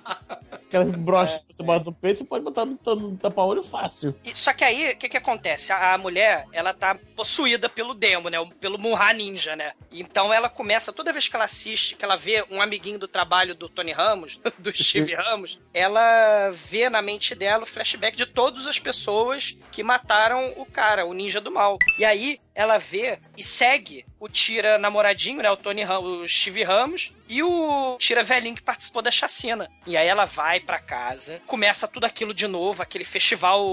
Aquelas 0.68 0.89
brochas 0.91 1.41
que 1.47 1.55
você 1.55 1.63
bota 1.63 1.86
no 1.86 1.93
peito, 1.93 2.20
você 2.20 2.24
pode 2.26 2.43
botar 2.43 2.65
no, 2.65 2.78
no 2.95 3.18
tapa-olho 3.18 3.63
fácil. 3.63 4.13
E- 4.24 4.38
só 4.38 4.51
que 4.53 4.63
aí, 4.63 4.91
o 4.91 4.97
que 4.97 5.07
que 5.09 5.18
acontece? 5.18 5.72
A, 5.72 5.93
a 5.93 5.97
mulher, 5.97 6.45
ela 6.51 6.74
tá 6.74 6.97
possuída 7.15 7.70
pelo 7.70 7.93
demo, 7.93 8.30
né? 8.30 8.38
Pelo 8.59 8.78
Munra 8.78 9.13
Ninja, 9.13 9.55
né? 9.55 9.72
Então 9.91 10.34
ela 10.34 10.49
começa, 10.49 10.91
toda 10.91 11.13
vez 11.13 11.28
que 11.28 11.36
ela 11.36 11.45
assiste, 11.45 11.95
que 11.95 12.03
ela 12.03 12.18
vê 12.18 12.45
um 12.51 12.61
amiguinho 12.61 12.99
do 12.99 13.07
trabalho 13.07 13.55
do 13.55 13.70
Tony 13.70 13.91
Ramos, 13.93 14.39
do 14.59 14.72
Steve 14.76 15.15
Ramos, 15.15 15.59
ela 15.74 16.49
vê 16.51 16.89
na 16.89 17.01
mente 17.01 17.34
dela 17.34 17.63
o 17.63 17.68
flashback 17.68 18.18
de 18.18 18.26
todas 18.26 18.68
as 18.68 18.78
pessoas 18.78 19.55
que 19.72 19.82
mataram 19.84 20.53
o 20.57 20.65
cara, 20.65 21.05
o 21.05 21.13
ninja 21.13 21.39
do 21.39 21.51
mal. 21.51 21.78
E 21.97 22.03
aí 22.03 22.39
ela 22.58 22.80
vê 22.80 23.20
e 23.38 23.43
segue 23.43 24.03
o 24.20 24.28
Tira 24.28 24.80
namoradinho, 24.80 25.43
né? 25.43 25.51
O 25.51 25.55
Tony 25.55 25.84
Ramos, 25.84 26.24
o 26.24 26.28
Steve 26.28 26.64
Ramos, 26.64 27.14
e 27.30 27.43
o 27.43 27.97
Tira 27.99 28.24
velhinho 28.24 28.55
que 28.55 28.64
participou 28.64 29.03
da 29.03 29.12
chacina. 29.12 29.70
E 29.86 29.95
aí 29.95 30.08
ela 30.08 30.26
vai 30.26 30.60
pra 30.60 30.80
casa, 30.80 31.39
começa 31.45 31.88
tudo 31.88 32.05
aquilo 32.05 32.34
de 32.34 32.47
novo, 32.47 32.82
aquele 32.82 33.05
festival 33.05 33.64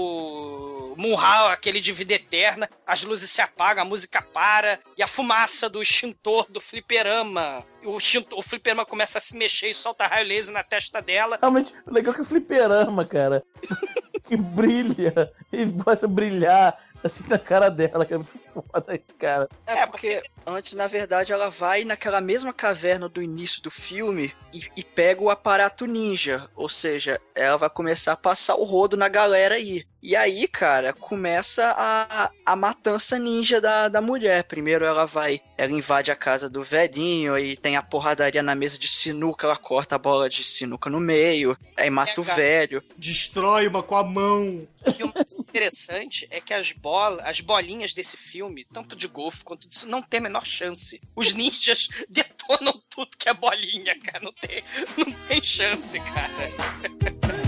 Munhal, 0.95 1.47
aquele 1.49 1.81
de 1.81 1.91
vida 1.91 2.13
eterna, 2.13 2.69
as 2.85 3.03
luzes 3.03 3.31
se 3.31 3.41
apagam, 3.41 3.83
a 3.83 3.87
música 3.87 4.21
para, 4.21 4.79
e 4.95 5.01
a 5.01 5.07
fumaça 5.07 5.67
do 5.67 5.81
extintor 5.81 6.45
do 6.47 6.61
fliperama. 6.61 7.65
O, 7.83 7.97
o 8.37 8.41
fliperama 8.43 8.85
começa 8.85 9.17
a 9.17 9.21
se 9.21 9.35
mexer 9.35 9.71
e 9.71 9.73
solta 9.73 10.05
raio 10.05 10.27
laser 10.27 10.53
na 10.53 10.63
testa 10.63 11.01
dela. 11.01 11.39
Realmente, 11.41 11.73
o 11.87 11.91
legal 11.91 12.13
é 12.13 12.15
que 12.15 12.21
o 12.21 12.25
fliperama, 12.25 13.03
cara, 13.03 13.43
que 14.23 14.37
brilha 14.37 15.33
e 15.51 15.65
começa 15.65 16.05
a 16.05 16.09
brilhar 16.09 16.84
assim 17.05 17.23
na 17.27 17.37
cara 17.37 17.69
dela, 17.69 18.05
que 18.05 18.13
é 18.13 18.17
muito 18.17 18.39
foda 18.53 18.95
esse 18.95 19.13
cara. 19.13 19.47
É, 19.65 19.85
porque 19.85 20.23
antes, 20.45 20.73
na 20.73 20.87
verdade, 20.87 21.31
ela 21.31 21.49
vai 21.49 21.83
naquela 21.83 22.19
mesma 22.19 22.51
caverna 22.51 23.07
do 23.07 23.21
início 23.21 23.61
do 23.61 23.71
filme 23.71 24.33
e, 24.53 24.63
e 24.75 24.83
pega 24.83 25.21
o 25.21 25.29
aparato 25.29 25.85
ninja. 25.85 26.49
Ou 26.55 26.67
seja, 26.67 27.19
ela 27.33 27.57
vai 27.57 27.69
começar 27.69 28.13
a 28.13 28.17
passar 28.17 28.55
o 28.55 28.63
rodo 28.63 28.97
na 28.97 29.07
galera 29.07 29.55
aí. 29.55 29.85
E 30.05 30.15
aí, 30.15 30.47
cara, 30.47 30.93
começa 30.93 31.73
a, 31.75 32.29
a 32.45 32.55
matança 32.55 33.17
ninja 33.17 33.59
da, 33.59 33.89
da 33.89 33.99
mulher. 33.99 34.43
Primeiro 34.43 34.85
ela 34.85 35.05
vai, 35.05 35.41
ela 35.57 35.71
invade 35.71 36.11
a 36.11 36.15
casa 36.15 36.47
do 36.47 36.61
velhinho, 36.61 37.33
aí 37.33 37.57
tem 37.57 37.75
a 37.75 37.81
porradaria 37.81 38.43
na 38.43 38.53
mesa 38.53 38.77
de 38.77 38.87
sinuca, 38.87 39.47
ela 39.47 39.57
corta 39.57 39.95
a 39.95 39.97
bola 39.97 40.29
de 40.29 40.43
sinuca 40.43 40.91
no 40.91 40.99
meio, 40.99 41.57
aí 41.75 41.89
mata 41.89 42.21
o 42.21 42.23
cara. 42.23 42.39
velho. 42.39 42.83
Destrói 42.95 43.65
uma 43.65 43.81
com 43.81 43.97
a 43.97 44.03
mão. 44.03 44.67
E 44.95 45.03
o 45.03 45.11
mais 45.11 45.33
interessante 45.39 46.27
é 46.29 46.39
que 46.39 46.53
as 46.53 46.71
bolas, 46.71 47.25
as 47.25 47.41
bolinhas 47.41 47.91
desse 47.91 48.15
filme, 48.15 48.63
tanto 48.71 48.95
de 48.95 49.07
golfe 49.07 49.43
quanto 49.43 49.67
disso, 49.67 49.89
não 49.89 50.03
tem 50.03 50.19
a 50.19 50.23
menor 50.23 50.45
chance. 50.45 51.01
Os 51.15 51.33
ninjas 51.33 51.89
detonam 52.07 52.79
tudo 52.91 53.17
que 53.17 53.27
é 53.27 53.33
bolinha, 53.33 53.99
cara. 54.01 54.23
Não 54.23 54.33
tem, 54.33 54.63
não 54.99 55.11
tem 55.27 55.41
chance, 55.41 55.99
cara. 55.99 57.35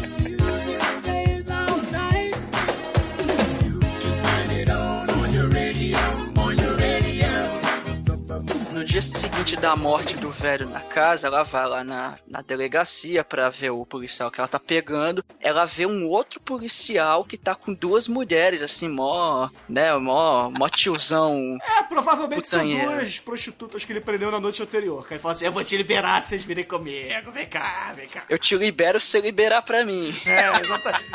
dia 8.98 9.02
seguinte 9.04 9.56
da 9.56 9.76
morte 9.76 10.16
do 10.16 10.32
velho 10.32 10.68
na 10.68 10.80
casa, 10.80 11.28
ela 11.28 11.44
vai 11.44 11.68
lá 11.68 11.84
na, 11.84 12.18
na 12.28 12.42
delegacia 12.42 13.24
pra 13.24 13.48
ver 13.48 13.70
o 13.70 13.86
policial 13.86 14.32
que 14.32 14.40
ela 14.40 14.48
tá 14.48 14.60
pegando. 14.60 15.24
Ela 15.40 15.66
vê 15.66 15.86
um 15.86 16.08
outro 16.08 16.40
policial 16.40 17.24
que 17.24 17.38
tá 17.38 17.54
com 17.54 17.76
duas 17.76 18.08
mulheres, 18.08 18.64
assim, 18.64 18.90
mó, 18.90 19.50
né, 19.70 19.96
mó, 19.98 20.50
mó 20.50 20.68
tiozão. 20.68 21.60
É, 21.78 21.84
provavelmente 21.84 22.48
são 22.48 22.60
Putanheira. 22.62 22.96
duas 22.96 23.20
prostitutas 23.20 23.86
que 23.86 23.94
ele 23.94 24.02
prendeu 24.02 24.32
na 24.32 24.40
noite 24.40 24.64
anterior. 24.64 25.08
Que 25.08 25.14
ele 25.14 25.22
fala 25.22 25.36
assim: 25.36 25.46
Eu 25.46 25.52
vou 25.52 25.64
te 25.64 25.78
liberar 25.78 26.20
se 26.24 26.30
vocês 26.30 26.44
virem 26.44 26.64
comigo. 26.64 27.32
Vem 27.32 27.46
cá, 27.46 27.94
vem 27.96 28.08
cá. 28.10 28.24
Eu 28.28 28.40
te 28.40 28.58
libero 28.58 29.00
se 29.00 29.12
você 29.12 29.22
liberar 29.22 29.62
pra 29.62 29.86
mim. 29.86 30.12
É, 30.26 30.50
exatamente. 30.60 31.08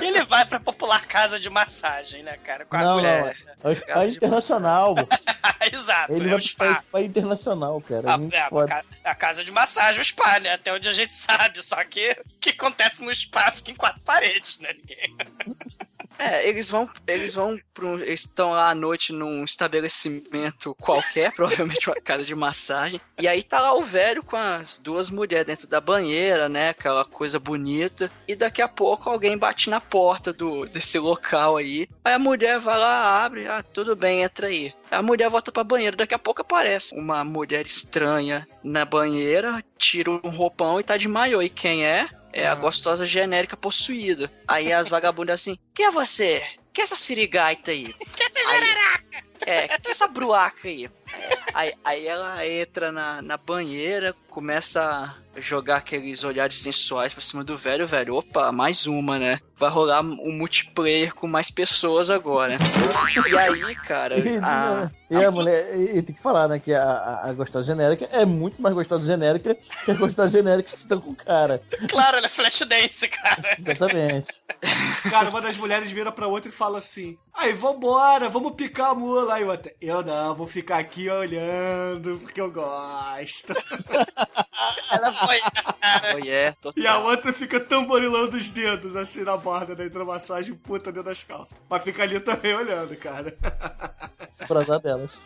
Ele 0.02 0.22
vai 0.24 0.46
pra 0.46 0.58
popular 0.58 1.06
casa 1.06 1.38
de 1.38 1.50
massagem, 1.50 2.22
né, 2.22 2.38
cara? 2.38 2.64
Com 2.64 2.74
a 2.74 2.80
Não, 2.80 2.94
mulher. 2.94 3.36
não. 3.62 3.70
A, 3.94 3.98
a 4.00 4.06
internacional. 4.06 4.94
Exato, 5.72 6.12
Ele 6.14 6.30
é 6.30 6.36
o 6.36 6.38
vai 6.56 6.69
spa. 6.74 7.00
internacional, 7.00 7.80
cara. 7.80 8.08
É 8.32 8.38
A, 8.38 8.84
é, 9.04 9.10
a 9.10 9.14
casa 9.14 9.44
de 9.44 9.50
massagem, 9.50 10.00
o 10.00 10.04
spa, 10.04 10.38
né? 10.40 10.54
Até 10.54 10.72
onde 10.72 10.88
a 10.88 10.92
gente 10.92 11.12
sabe. 11.12 11.62
Só 11.62 11.82
que 11.84 12.10
o 12.10 12.38
que 12.40 12.50
acontece 12.50 13.02
no 13.02 13.14
spa 13.14 13.50
fica 13.52 13.70
em 13.70 13.74
quatro 13.76 14.00
paredes, 14.02 14.58
né? 14.58 14.72
Ninguém... 14.72 15.16
É, 16.20 16.46
eles 16.46 16.68
vão, 16.68 16.88
eles 17.06 17.34
vão 17.34 17.58
pro, 17.72 17.98
eles 18.02 18.20
estão 18.20 18.50
lá 18.50 18.68
à 18.68 18.74
noite 18.74 19.10
num 19.10 19.42
estabelecimento 19.42 20.76
qualquer, 20.78 21.32
provavelmente 21.34 21.88
uma 21.88 21.96
casa 21.96 22.24
de 22.24 22.34
massagem. 22.34 23.00
E 23.18 23.26
aí 23.26 23.42
tá 23.42 23.58
lá 23.58 23.74
o 23.74 23.82
velho 23.82 24.22
com 24.22 24.36
as 24.36 24.76
duas 24.76 25.08
mulheres 25.08 25.46
dentro 25.46 25.66
da 25.66 25.80
banheira, 25.80 26.48
né? 26.48 26.68
Aquela 26.68 27.04
coisa 27.04 27.38
bonita. 27.38 28.10
E 28.28 28.34
daqui 28.34 28.60
a 28.60 28.68
pouco 28.68 29.08
alguém 29.08 29.38
bate 29.38 29.70
na 29.70 29.80
porta 29.80 30.32
do 30.32 30.66
desse 30.66 30.98
local 30.98 31.56
aí. 31.56 31.88
Aí 32.04 32.12
a 32.12 32.18
mulher 32.18 32.60
vai 32.60 32.78
lá, 32.78 33.24
abre, 33.24 33.48
ah, 33.48 33.62
tudo 33.62 33.96
bem, 33.96 34.22
entra 34.22 34.48
aí. 34.48 34.74
A 34.90 35.02
mulher 35.02 35.30
volta 35.30 35.50
pra 35.50 35.64
banheira, 35.64 35.96
daqui 35.96 36.14
a 36.14 36.18
pouco 36.18 36.42
aparece 36.42 36.94
uma 36.94 37.24
mulher 37.24 37.64
estranha 37.64 38.46
na 38.62 38.84
banheira, 38.84 39.64
tira 39.78 40.10
um 40.10 40.28
roupão 40.28 40.80
e 40.80 40.84
tá 40.84 40.96
de 40.96 41.08
maiô. 41.08 41.40
E 41.40 41.48
quem 41.48 41.86
é? 41.86 42.08
É 42.32 42.46
a 42.46 42.54
gostosa 42.54 43.04
genérica 43.06 43.56
possuída. 43.56 44.30
Aí 44.46 44.72
as 44.72 44.88
vagabundas 44.88 45.40
assim, 45.40 45.58
quem 45.74 45.86
é 45.86 45.90
você? 45.90 46.42
Que 46.72 46.80
é 46.80 46.84
essa 46.84 46.96
sirigaita 46.96 47.70
aí? 47.70 47.92
Que 48.16 48.22
essa 48.22 48.38
Aí- 48.50 49.24
É, 49.46 49.68
que 49.78 49.88
é 49.88 49.90
essa 49.90 50.06
bruaca 50.08 50.68
aí? 50.68 50.88
Aí, 51.52 51.74
aí 51.84 52.06
ela 52.06 52.46
entra 52.46 52.92
na, 52.92 53.20
na 53.22 53.36
banheira, 53.36 54.14
começa 54.28 54.80
a 55.36 55.40
jogar 55.40 55.78
aqueles 55.78 56.22
olhares 56.24 56.58
sensuais 56.58 57.12
pra 57.12 57.22
cima 57.22 57.42
do 57.42 57.56
velho, 57.56 57.86
velho. 57.86 58.16
Opa, 58.16 58.52
mais 58.52 58.86
uma, 58.86 59.18
né? 59.18 59.40
Vai 59.56 59.70
rolar 59.70 60.00
um 60.00 60.32
multiplayer 60.32 61.14
com 61.14 61.26
mais 61.26 61.50
pessoas 61.50 62.10
agora. 62.10 62.56
E 63.30 63.36
aí, 63.36 63.74
cara, 63.76 64.18
E, 64.18 64.38
a, 64.38 64.90
e 65.10 65.24
a 65.24 65.30
mulher, 65.30 65.78
e, 65.78 66.02
tem 66.02 66.14
que 66.14 66.22
falar, 66.22 66.48
né, 66.48 66.58
que 66.58 66.72
a, 66.72 66.82
a, 66.82 67.28
a 67.28 67.32
gostosa 67.32 67.66
genérica 67.66 68.08
é 68.10 68.24
muito 68.24 68.62
mais 68.62 68.74
gostosa 68.74 69.04
genérica 69.04 69.56
que 69.84 69.90
a 69.90 69.94
gostosa 69.94 70.30
genérica 70.30 70.70
que 70.70 70.82
estão 70.82 71.00
com 71.00 71.10
o 71.10 71.16
cara. 71.16 71.62
Claro, 71.88 72.16
ela 72.16 72.26
é 72.26 72.30
flash 72.30 72.60
dance, 72.60 73.08
cara. 73.08 73.56
Exatamente. 73.58 74.26
Cara, 75.10 75.30
uma 75.30 75.40
das 75.40 75.56
mulheres 75.56 75.90
vira 75.90 76.10
pra 76.12 76.26
outra 76.26 76.48
e 76.48 76.52
fala 76.52 76.78
assim: 76.78 77.18
Aí, 77.32 77.52
vambora, 77.52 78.28
vamos 78.28 78.54
picar 78.54 78.90
a 78.90 78.94
mula. 78.94 79.34
Aí 79.34 79.44
outra, 79.44 79.74
eu 79.80 80.02
não, 80.02 80.34
vou 80.34 80.46
ficar 80.46 80.78
aqui 80.78 81.08
olhando 81.08 82.18
porque 82.18 82.40
eu 82.40 82.50
gosto. 82.50 83.54
Ela 84.92 85.12
foi. 85.12 85.40
oh 86.14 86.18
yeah, 86.18 86.56
E 86.76 86.86
a 86.86 86.98
outra 86.98 87.32
fica 87.32 87.58
tamborilando 87.60 88.36
os 88.36 88.50
dedos 88.50 88.94
assim 88.96 89.22
na 89.22 89.36
borda 89.36 89.74
da 89.74 89.84
hidromassagem 89.84 90.54
puta 90.54 90.92
dentro 90.92 91.08
das 91.08 91.22
calças. 91.22 91.56
Mas 91.68 91.82
fica 91.82 92.02
ali 92.02 92.20
também 92.20 92.54
olhando, 92.54 92.96
cara. 92.96 93.36
Pra 94.46 94.62
dar 94.62 94.78
delas. 94.78 95.18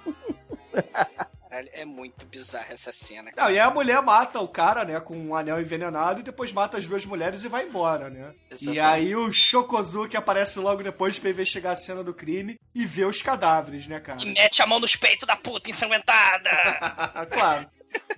Caralho, 1.55 1.71
É 1.73 1.85
muito 1.85 2.27
bizarra 2.27 2.73
essa 2.73 2.91
cena. 2.91 3.31
Não, 3.37 3.45
e 3.45 3.53
aí 3.53 3.61
a 3.61 3.71
mulher 3.71 4.03
mata 4.03 4.41
o 4.41 4.49
cara, 4.49 4.85
né, 4.85 4.99
com 4.99 5.17
um 5.17 5.37
anel 5.37 5.61
envenenado 5.61 6.21
e 6.21 6.23
depois 6.25 6.53
mata 6.53 6.77
as 6.77 6.87
duas 6.87 7.07
mulheres 7.07 7.45
e 7.45 7.49
vai 7.49 7.67
embora, 7.67 8.11
né? 8.11 8.35
E 8.51 8.55
Exatamente. 8.55 8.81
aí 8.81 9.15
o 9.15 9.33
Shokozuki 9.33 10.17
aparece 10.17 10.59
logo 10.59 10.83
depois 10.83 11.19
pra 11.19 11.31
investigar 11.31 11.73
a 11.73 11.77
cena 11.77 12.03
do 12.03 12.13
crime 12.13 12.59
e 12.75 12.85
vê 12.85 13.05
os 13.05 13.23
cadáveres, 13.23 13.87
né, 13.87 14.01
cara? 14.01 14.21
E 14.21 14.27
mete 14.27 14.63
a 14.63 14.67
mão 14.67 14.81
nos 14.81 14.97
peitos 14.97 15.27
da 15.27 15.37
puta 15.37 15.71
ensanguentada. 15.71 16.51
claro. 17.31 17.67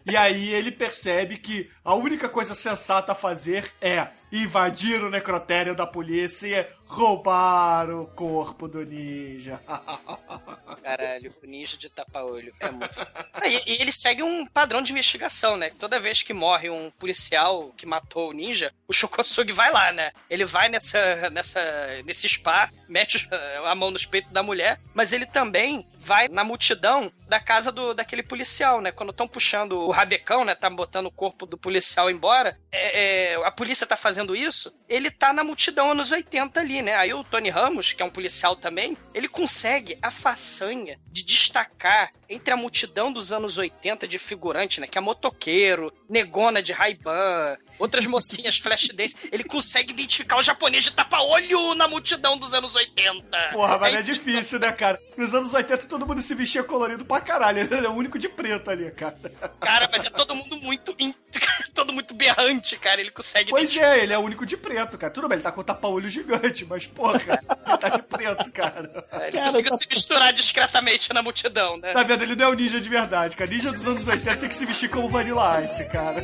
E 0.05 0.17
aí 0.17 0.53
ele 0.53 0.71
percebe 0.71 1.37
que 1.37 1.69
a 1.85 1.95
única 1.95 2.29
coisa 2.29 2.55
sensata 2.55 3.13
a 3.13 3.15
fazer 3.15 3.73
é 3.81 4.07
invadir 4.31 5.03
o 5.03 5.11
necrotério 5.11 5.75
da 5.75 5.87
polícia 5.87 6.47
e 6.47 6.77
roubar 6.87 7.91
o 7.91 8.07
corpo 8.07 8.69
do 8.69 8.85
ninja. 8.85 9.61
Caralho, 10.83 11.33
o 11.43 11.47
ninja 11.47 11.77
de 11.77 11.89
tapa-olho. 11.89 12.55
É 12.61 12.71
muito. 12.71 13.01
Ah, 13.33 13.49
e, 13.49 13.63
e 13.67 13.83
ele 13.83 13.91
segue 13.91 14.23
um 14.23 14.47
padrão 14.47 14.83
de 14.83 14.93
investigação, 14.93 15.57
né? 15.57 15.71
Toda 15.79 15.99
vez 15.99 16.23
que 16.23 16.33
morre 16.33 16.71
um 16.71 16.91
policial 16.93 17.73
que 17.77 17.87
matou 17.87 18.31
o 18.31 18.33
ninja, 18.33 18.73
o 18.87 18.93
Shokosugi 18.93 19.53
vai 19.53 19.73
lá, 19.73 19.93
né? 19.93 20.13
Ele 20.31 20.45
vai 20.45 20.69
nessa, 20.69 21.31
nessa, 21.31 21.61
nesse 22.05 22.29
spa, 22.29 22.71
mete 22.89 23.29
a 23.65 23.75
mão 23.75 23.91
nos 23.91 24.07
peitos 24.07 24.33
da 24.33 24.43
mulher, 24.43 24.81
mas 24.95 25.13
ele 25.13 25.27
também 25.27 25.87
vai 25.99 26.29
na 26.29 26.45
multidão 26.45 27.11
da 27.29 27.41
casa 27.41 27.73
do, 27.73 27.95
daquele 27.95 28.23
policial, 28.23 28.81
né? 28.81 28.93
Quando 28.93 29.11
estão 29.11 29.27
puxando 29.27 29.73
o 29.73 29.91
rabecão, 29.91 30.45
né? 30.45 30.55
Tá 30.55 30.71
botando 30.71 31.07
o 31.07 31.11
corpo 31.11 31.47
do 31.47 31.59
policial 31.59 32.11
embora, 32.11 32.59
é, 32.71 33.33
é, 33.33 33.47
a 33.47 33.51
polícia 33.51 33.87
tá 33.87 33.97
fazendo 33.97 34.37
isso, 34.37 34.73
ele 34.89 35.11
tá 35.11 35.33
na 35.33 35.43
multidão 35.43 35.91
anos 35.91 36.13
80 36.13 36.61
ali, 36.61 36.83
né? 36.83 36.95
Aí 36.95 37.13
o 37.13 37.25
Tony 37.25 37.51
Ramos, 37.51 37.93
que 37.93 38.03
é 38.03 38.07
um 38.07 38.11
policial 38.11 38.57
também, 38.57 38.97
ele 39.13 39.29
consegue 39.29 39.99
a 40.01 40.11
façanha 40.11 40.99
de 41.11 41.25
destacar 41.25 42.13
entre 42.29 42.53
a 42.53 42.57
multidão 42.57 43.13
dos 43.13 43.33
anos 43.33 43.57
80 43.59 44.07
de 44.07 44.19
figurante, 44.19 44.81
né? 44.81 44.87
Que 44.87 44.99
é 44.99 45.01
motoqueiro, 45.01 45.93
negona 46.09 46.63
de 46.63 46.73
Ray-Ban, 46.73 47.57
outras 47.79 48.07
mocinhas 48.07 48.59
flash 48.59 48.89
dance. 48.89 49.17
Ele 49.31 49.45
consegue 49.45 49.93
identificar 49.93 50.37
o 50.37 50.43
japonês 50.43 50.85
de 50.85 50.93
tapa-olho 50.93 51.75
na 51.75 51.89
multidão 51.89 52.37
dos 52.37 52.55
anos 52.55 52.75
80. 52.75 53.51
Porra, 53.53 53.79
mas 53.79 53.95
é, 53.95 54.01
impressionante. 54.01 54.35
difícil, 54.35 54.59
né, 54.59 54.73
cara? 54.73 55.01
Nos 55.17 55.35
anos 55.35 55.55
80 55.55 55.87
todo 55.87 56.07
mundo 56.07 56.23
se 56.23 56.35
vestia 56.35 56.63
colorido 56.63 57.05
pra 57.05 57.16
caralho. 57.21 57.61
Ele 57.61 57.87
é 57.87 57.89
o 57.89 57.93
único 57.93 58.19
de 58.19 58.29
preto 58.29 58.71
ali, 58.71 58.91
cara. 58.91 59.17
Cara, 59.61 59.89
mas 59.93 60.05
é 60.07 60.11
todo 60.11 60.35
mundo 60.35 60.57
muito. 60.59 60.95
in- 60.99 61.15
todo 61.75 61.93
muito 61.93 62.15
berrante, 62.15 62.77
cara. 62.77 63.01
Ele 63.01 63.11
consegue. 63.11 63.51
Pois 63.51 63.77
é, 63.77 64.03
ele 64.03 64.13
é 64.13 64.19
o 64.19 64.23
único 64.23 64.45
de 64.47 64.57
preto, 64.57 64.97
cara. 64.99 65.13
Tudo 65.13 65.29
bem, 65.29 65.37
ele 65.37 65.43
tá 65.43 65.53
com 65.53 65.61
o 65.61 65.65
tapa-olho 65.65 66.09
gigante, 66.09 66.65
mas, 66.65 66.87
porra, 66.87 67.21
ele 67.69 67.79
tá 67.79 67.89
de 67.89 68.03
preto, 68.03 68.51
cara. 68.51 69.05
É, 69.13 69.29
Ele 69.29 69.39
conseguiu 69.41 69.73
se 69.77 69.87
misturar 69.89 70.33
discretamente 70.33 71.13
na 71.13 71.23
multidão, 71.23 71.77
né? 71.77 71.93
Tá 71.93 72.03
vendo? 72.03 72.23
Ele 72.23 72.37
não 72.37 72.47
é 72.47 72.49
o 72.49 72.55
ninja 72.55 72.81
de 72.81 72.89
verdade, 72.89 73.37
cara. 73.37 73.51
Ninja 73.51 73.73
dos 73.73 73.87
anos 73.87 74.07
80 74.09 74.37
tem 74.37 74.49
que 74.49 74.55
se 74.55 74.67
vestir 74.67 74.89
como 74.91 75.09
Vanilla 75.09 75.63
Ice, 75.65 75.85
cara. 75.87 76.23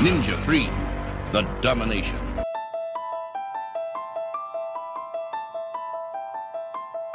Ninja 0.00 0.36
3 0.44 0.68
The 1.32 1.42
Domination. 1.62 2.25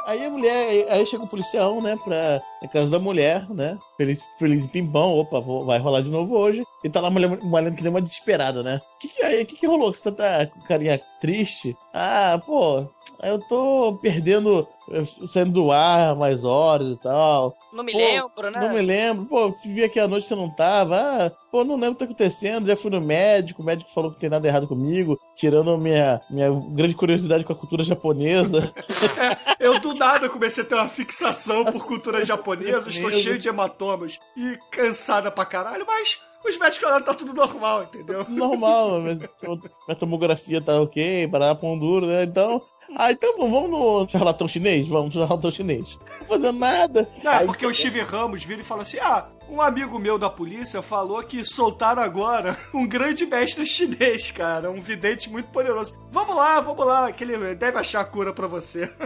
Aí 0.04 0.24
a 0.24 0.30
mulher, 0.30 0.86
aí 0.90 1.06
chega 1.06 1.22
o 1.24 1.28
policial, 1.28 1.80
né, 1.80 1.96
pra 2.02 2.40
na 2.60 2.68
casa 2.68 2.90
da 2.90 2.98
mulher, 2.98 3.48
né? 3.50 3.78
Feliz, 3.96 4.20
feliz 4.38 4.66
pimbão, 4.66 5.10
opa, 5.18 5.40
vou- 5.40 5.64
vai 5.64 5.78
rolar 5.78 6.00
de 6.02 6.10
novo 6.10 6.36
hoje. 6.36 6.64
E 6.82 6.88
tá 6.90 7.00
lá 7.00 7.08
a 7.08 7.10
mulher 7.10 7.38
malhando 7.44 7.76
que 7.76 7.82
nem 7.82 7.90
uma 7.90 8.02
desesperada, 8.02 8.62
né? 8.62 8.80
Que 9.00 9.08
que, 9.08 9.22
aí, 9.22 9.44
que 9.44 9.56
que 9.56 9.66
rolou? 9.66 9.92
Você 9.94 10.10
tá 10.10 10.46
com 10.46 10.60
carinha 10.62 11.00
triste? 11.20 11.76
Ah, 11.94 12.40
pô, 12.44 12.84
eu 13.22 13.38
tô 13.38 13.98
perdendo, 14.02 14.66
eh, 14.90 15.04
saindo 15.26 15.52
do 15.52 15.70
ar 15.70 16.16
mais 16.16 16.44
horas 16.44 16.88
e 16.88 16.96
tal. 16.96 17.56
Não 17.72 17.84
me 17.84 17.92
Pô, 17.92 17.98
lembro, 17.98 18.50
né? 18.50 18.60
Não 18.60 18.74
me 18.74 18.82
lembro. 18.82 19.24
Pô, 19.26 19.52
te 19.52 19.72
vi 19.72 19.84
aqui 19.84 20.00
à 20.00 20.08
noite 20.08 20.26
você 20.26 20.34
não 20.34 20.50
tava. 20.50 20.96
Ah, 20.96 21.30
pô, 21.50 21.64
não 21.64 21.76
lembro 21.76 21.90
o 21.90 21.94
que 21.94 21.98
tá 22.00 22.04
acontecendo. 22.04 22.66
Já 22.66 22.76
fui 22.76 22.90
no 22.90 23.00
médico, 23.00 23.62
o 23.62 23.64
médico 23.64 23.92
falou 23.94 24.10
que 24.10 24.16
não 24.16 24.20
tem 24.20 24.30
nada 24.30 24.48
errado 24.48 24.66
comigo, 24.66 25.18
tirando 25.36 25.78
minha, 25.78 26.20
minha 26.28 26.50
grande 26.70 26.94
curiosidade 26.94 27.44
com 27.44 27.52
a 27.52 27.56
cultura 27.56 27.84
japonesa. 27.84 28.72
Eu 29.60 29.78
do 29.78 29.94
nada 29.94 30.28
comecei 30.28 30.64
a 30.64 30.66
ter 30.66 30.74
uma 30.74 30.88
fixação 30.88 31.64
por 31.64 31.86
cultura 31.86 32.24
japonesa, 32.24 32.90
estou 32.90 33.10
cheio 33.10 33.38
de 33.38 33.48
hematomas 33.48 34.18
e 34.36 34.58
cansada 34.70 35.30
pra 35.30 35.44
caralho, 35.44 35.84
mas 35.86 36.20
os 36.44 36.58
médicos 36.58 36.78
falaram 36.78 37.02
que 37.02 37.10
tá 37.10 37.14
tudo 37.14 37.32
normal, 37.32 37.84
entendeu? 37.84 38.26
Normal, 38.28 39.00
mas 39.00 39.18
minha 39.18 39.96
tomografia 39.96 40.60
tá 40.60 40.80
ok, 40.80 41.28
para 41.28 41.54
pão 41.54 41.78
duro, 41.78 42.06
né? 42.06 42.24
Então. 42.24 42.60
Ah, 42.96 43.10
então 43.12 43.38
bom, 43.38 43.50
vamos 43.50 43.70
no 43.70 44.08
charlatão 44.08 44.46
chinês? 44.46 44.86
Vamos 44.86 45.14
no 45.14 45.22
charlatão 45.22 45.50
chinês. 45.50 45.98
Não 46.20 46.26
fazendo 46.26 46.58
nada. 46.58 47.08
Não, 47.22 47.32
é 47.32 47.36
Aí 47.38 47.46
porque 47.46 47.66
o 47.66 47.72
Steven 47.74 48.02
Ramos 48.02 48.42
vira 48.42 48.60
e 48.60 48.64
fala 48.64 48.82
assim: 48.82 48.98
ah, 48.98 49.26
um 49.52 49.60
amigo 49.60 49.98
meu 49.98 50.18
da 50.18 50.30
polícia 50.30 50.80
falou 50.82 51.22
que 51.22 51.44
soltaram 51.44 52.02
agora 52.02 52.56
um 52.72 52.86
grande 52.86 53.26
mestre 53.26 53.66
chinês, 53.66 54.30
cara, 54.30 54.70
um 54.70 54.80
vidente 54.80 55.28
muito 55.30 55.50
poderoso. 55.50 55.94
Vamos 56.10 56.34
lá, 56.36 56.60
vamos 56.60 56.86
lá, 56.86 57.10
que 57.12 57.24
ele 57.24 57.54
deve 57.54 57.78
achar 57.78 58.00
a 58.00 58.04
cura 58.04 58.32
pra 58.32 58.46
você. 58.46 58.90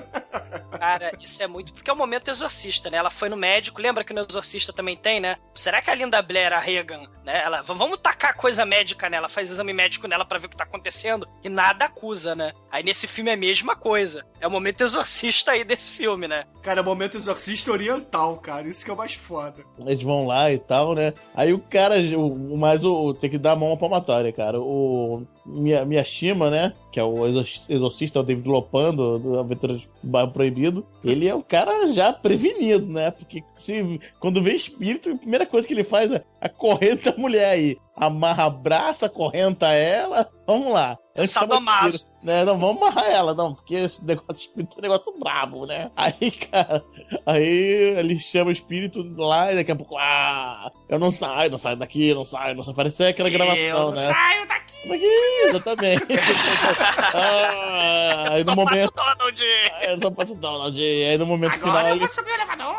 Cara, 0.79 1.11
isso 1.21 1.43
é 1.43 1.47
muito. 1.47 1.73
Porque 1.73 1.89
é 1.89 1.93
o 1.93 1.97
momento 1.97 2.29
exorcista, 2.31 2.91
né? 2.91 2.99
Ela 2.99 3.09
foi 3.09 3.29
no 3.31 3.37
médico, 3.37 3.81
lembra 3.81 4.05
que 4.05 4.13
no 4.13 4.21
exorcista 4.29 4.73
também 4.75 4.95
tem, 4.95 5.21
né? 5.21 5.37
Será 5.55 5.81
que 5.81 5.91
a 5.91 5.95
Linda 5.95 6.21
Blair, 6.21 6.53
a 6.53 6.59
Reagan, 6.59 7.05
né? 7.25 7.43
Ela, 7.45 7.63
"V- 7.63 7.73
vamos 7.73 7.99
tacar 7.99 8.37
coisa 8.37 8.65
médica 8.67 9.09
nela, 9.09 9.27
faz 9.29 9.51
exame 9.51 9.73
médico 9.73 10.07
nela 10.07 10.25
pra 10.25 10.39
ver 10.39 10.47
o 10.47 10.51
que 10.51 10.57
tá 10.57 10.65
acontecendo 10.65 11.27
e 11.43 11.49
nada 11.49 11.87
acusa, 11.87 12.35
né? 12.35 12.53
Aí 12.71 12.83
nesse 12.83 13.07
filme 13.07 13.31
é 13.31 13.35
a 13.35 13.39
mesma 13.39 13.75
coisa. 13.75 14.27
É 14.39 14.47
o 14.47 14.51
momento 14.51 14.83
exorcista 14.83 15.53
aí 15.53 15.65
desse 15.65 15.91
filme, 15.93 16.29
né? 16.29 16.45
Cara, 16.63 16.81
é 16.81 16.83
momento 16.83 17.17
exorcista 17.17 17.71
oriental, 17.73 18.37
cara, 18.37 18.69
isso 18.69 18.85
que 18.85 18.91
é 18.91 18.95
o 18.95 18.97
mais 18.99 19.15
foda. 19.15 19.65
Eles 19.79 20.03
vão 20.03 20.27
lá 20.27 20.36
e 20.53 20.59
tal, 20.59 20.95
né? 20.95 21.13
Aí 21.35 21.53
o 21.53 21.59
cara, 21.59 21.97
o, 22.17 22.57
mais 22.57 22.85
o, 22.85 23.15
tem 23.15 23.31
que 23.31 23.39
dar 23.39 23.53
a 23.53 23.57
mão 23.57 23.73
à 23.73 23.77
palmatória, 23.77 24.33
cara. 24.33 24.61
O 24.61 25.23
Miyashima, 25.45 26.51
né? 26.51 26.73
Que 26.93 27.01
é 27.01 27.05
o 27.05 27.27
exor- 27.27 27.63
exorcista, 27.69 28.21
o 28.21 28.23
David 28.23 28.49
Lopan 28.49 28.95
do, 28.95 29.19
do 29.19 29.83
Bairro 30.03 30.31
Proibido. 30.31 30.87
Ele 31.05 31.29
é 31.29 31.35
o 31.35 31.43
cara 31.43 31.91
já 31.91 32.13
prevenido, 32.13 32.87
né? 32.87 33.11
Porque 33.11 33.43
se, 33.57 34.01
quando 34.21 34.43
vê 34.43 34.55
espírito, 34.55 35.11
a 35.11 35.17
primeira 35.17 35.47
coisa 35.47 35.67
que 35.67 35.75
ele 35.75 35.85
faz 35.85 36.13
é 36.13 36.23
acorrenta 36.41 37.11
a 37.11 37.17
mulher 37.17 37.51
aí. 37.51 37.77
Amarra, 37.97 38.45
abraça, 38.45 39.07
acorrenta 39.07 39.73
ela. 39.73 40.29
Vamos 40.47 40.73
lá. 40.73 40.99
Antes 41.17 41.31
Sadomaso. 41.31 42.07
Né? 42.23 42.45
Não, 42.45 42.59
vamos 42.59 42.83
amarrar 42.83 43.11
ela, 43.11 43.35
não, 43.35 43.55
porque 43.55 43.75
esse 43.75 44.05
negócio 44.05 44.35
de 44.35 44.41
espírito 44.43 44.77
é 44.77 44.79
um 44.79 44.83
negócio 44.83 45.19
brabo, 45.19 45.67
né? 45.67 45.91
Aí, 45.97 46.31
cara, 46.31 46.85
aí 47.25 47.97
ele 47.99 48.19
chama 48.19 48.49
o 48.49 48.53
espírito 48.53 49.03
lá 49.17 49.53
e 49.53 49.57
daqui 49.57 49.71
a 49.71 49.77
pouco, 49.77 49.97
ah, 49.97 50.71
eu 50.89 50.99
não 50.99 51.11
saio, 51.11 51.51
não 51.51 51.59
saio 51.59 51.77
daqui, 51.77 52.13
não 52.13 52.25
saio, 52.25 52.57
não 52.57 52.65
saio. 52.65 52.77
Parece 52.77 53.05
aquela 53.05 53.31
gravação, 53.31 53.61
eu 53.63 53.79
não 53.79 53.93
né? 53.93 54.13
saio 54.13 54.47
daqui! 54.49 54.89
Daqui, 54.89 55.07
exatamente. 55.49 56.07
ah, 57.15 58.25
aí 58.33 58.39
no 58.41 58.45
Só 58.45 58.55
momento. 58.55 58.93
faço 58.95 59.17
Donald! 59.17 59.45
É, 59.81 59.97
só 59.99 60.11
passa 60.11 60.33
o 60.33 60.37
Donald. 60.37 60.81
Aí 60.83 61.19
no 61.19 61.27
momento 61.27 61.55
Agora 61.55 61.71
final 61.71 61.87
eu 61.87 61.91
ele. 61.93 61.99
vou 62.01 62.09
subir 62.09 62.31
o 62.31 62.35
elevador! 62.35 62.77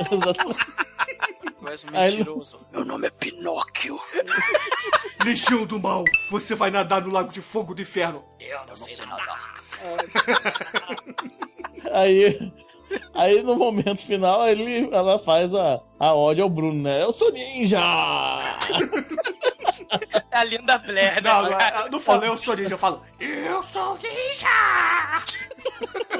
Exatamente. 0.10 0.66
Mais 1.60 1.84
um 1.84 1.88
Aí- 1.92 2.16
mentiroso. 2.16 2.58
Meu 2.72 2.84
nome 2.84 3.06
é 3.06 3.10
Pinóquio. 3.10 3.98
Legião 5.24 5.66
do 5.66 5.78
mal, 5.78 6.04
você 6.30 6.54
vai 6.54 6.70
nadar 6.70 7.02
no 7.02 7.10
lago 7.12 7.30
de 7.30 7.42
fogo 7.42 7.74
do 7.74 7.82
inferno. 7.82 8.24
Eu 8.38 8.64
não 8.66 8.76
sei 8.76 8.96
nadar. 9.04 9.62
Aí, 11.92 12.52
aí 13.14 13.42
no 13.42 13.56
momento 13.56 14.00
final 14.02 14.46
ele, 14.48 14.88
ela 14.92 15.18
faz 15.18 15.54
a, 15.54 15.80
a 16.00 16.14
ódio 16.14 16.42
ao 16.42 16.48
Bruno, 16.48 16.82
né? 16.82 17.02
Eu 17.02 17.12
sou 17.12 17.30
ninja! 17.30 17.78
É 20.30 20.38
a 20.38 20.44
Linda 20.44 20.78
Blair, 20.78 21.14
né? 21.16 21.20
Não, 21.20 21.90
não, 21.90 22.00
falo 22.00 22.24
eu 22.24 22.38
sou 22.38 22.54
ninja, 22.54 22.74
eu 22.74 22.78
falo 22.78 23.02
eu 23.18 23.62
sou 23.62 23.98
ninja! 23.98 24.48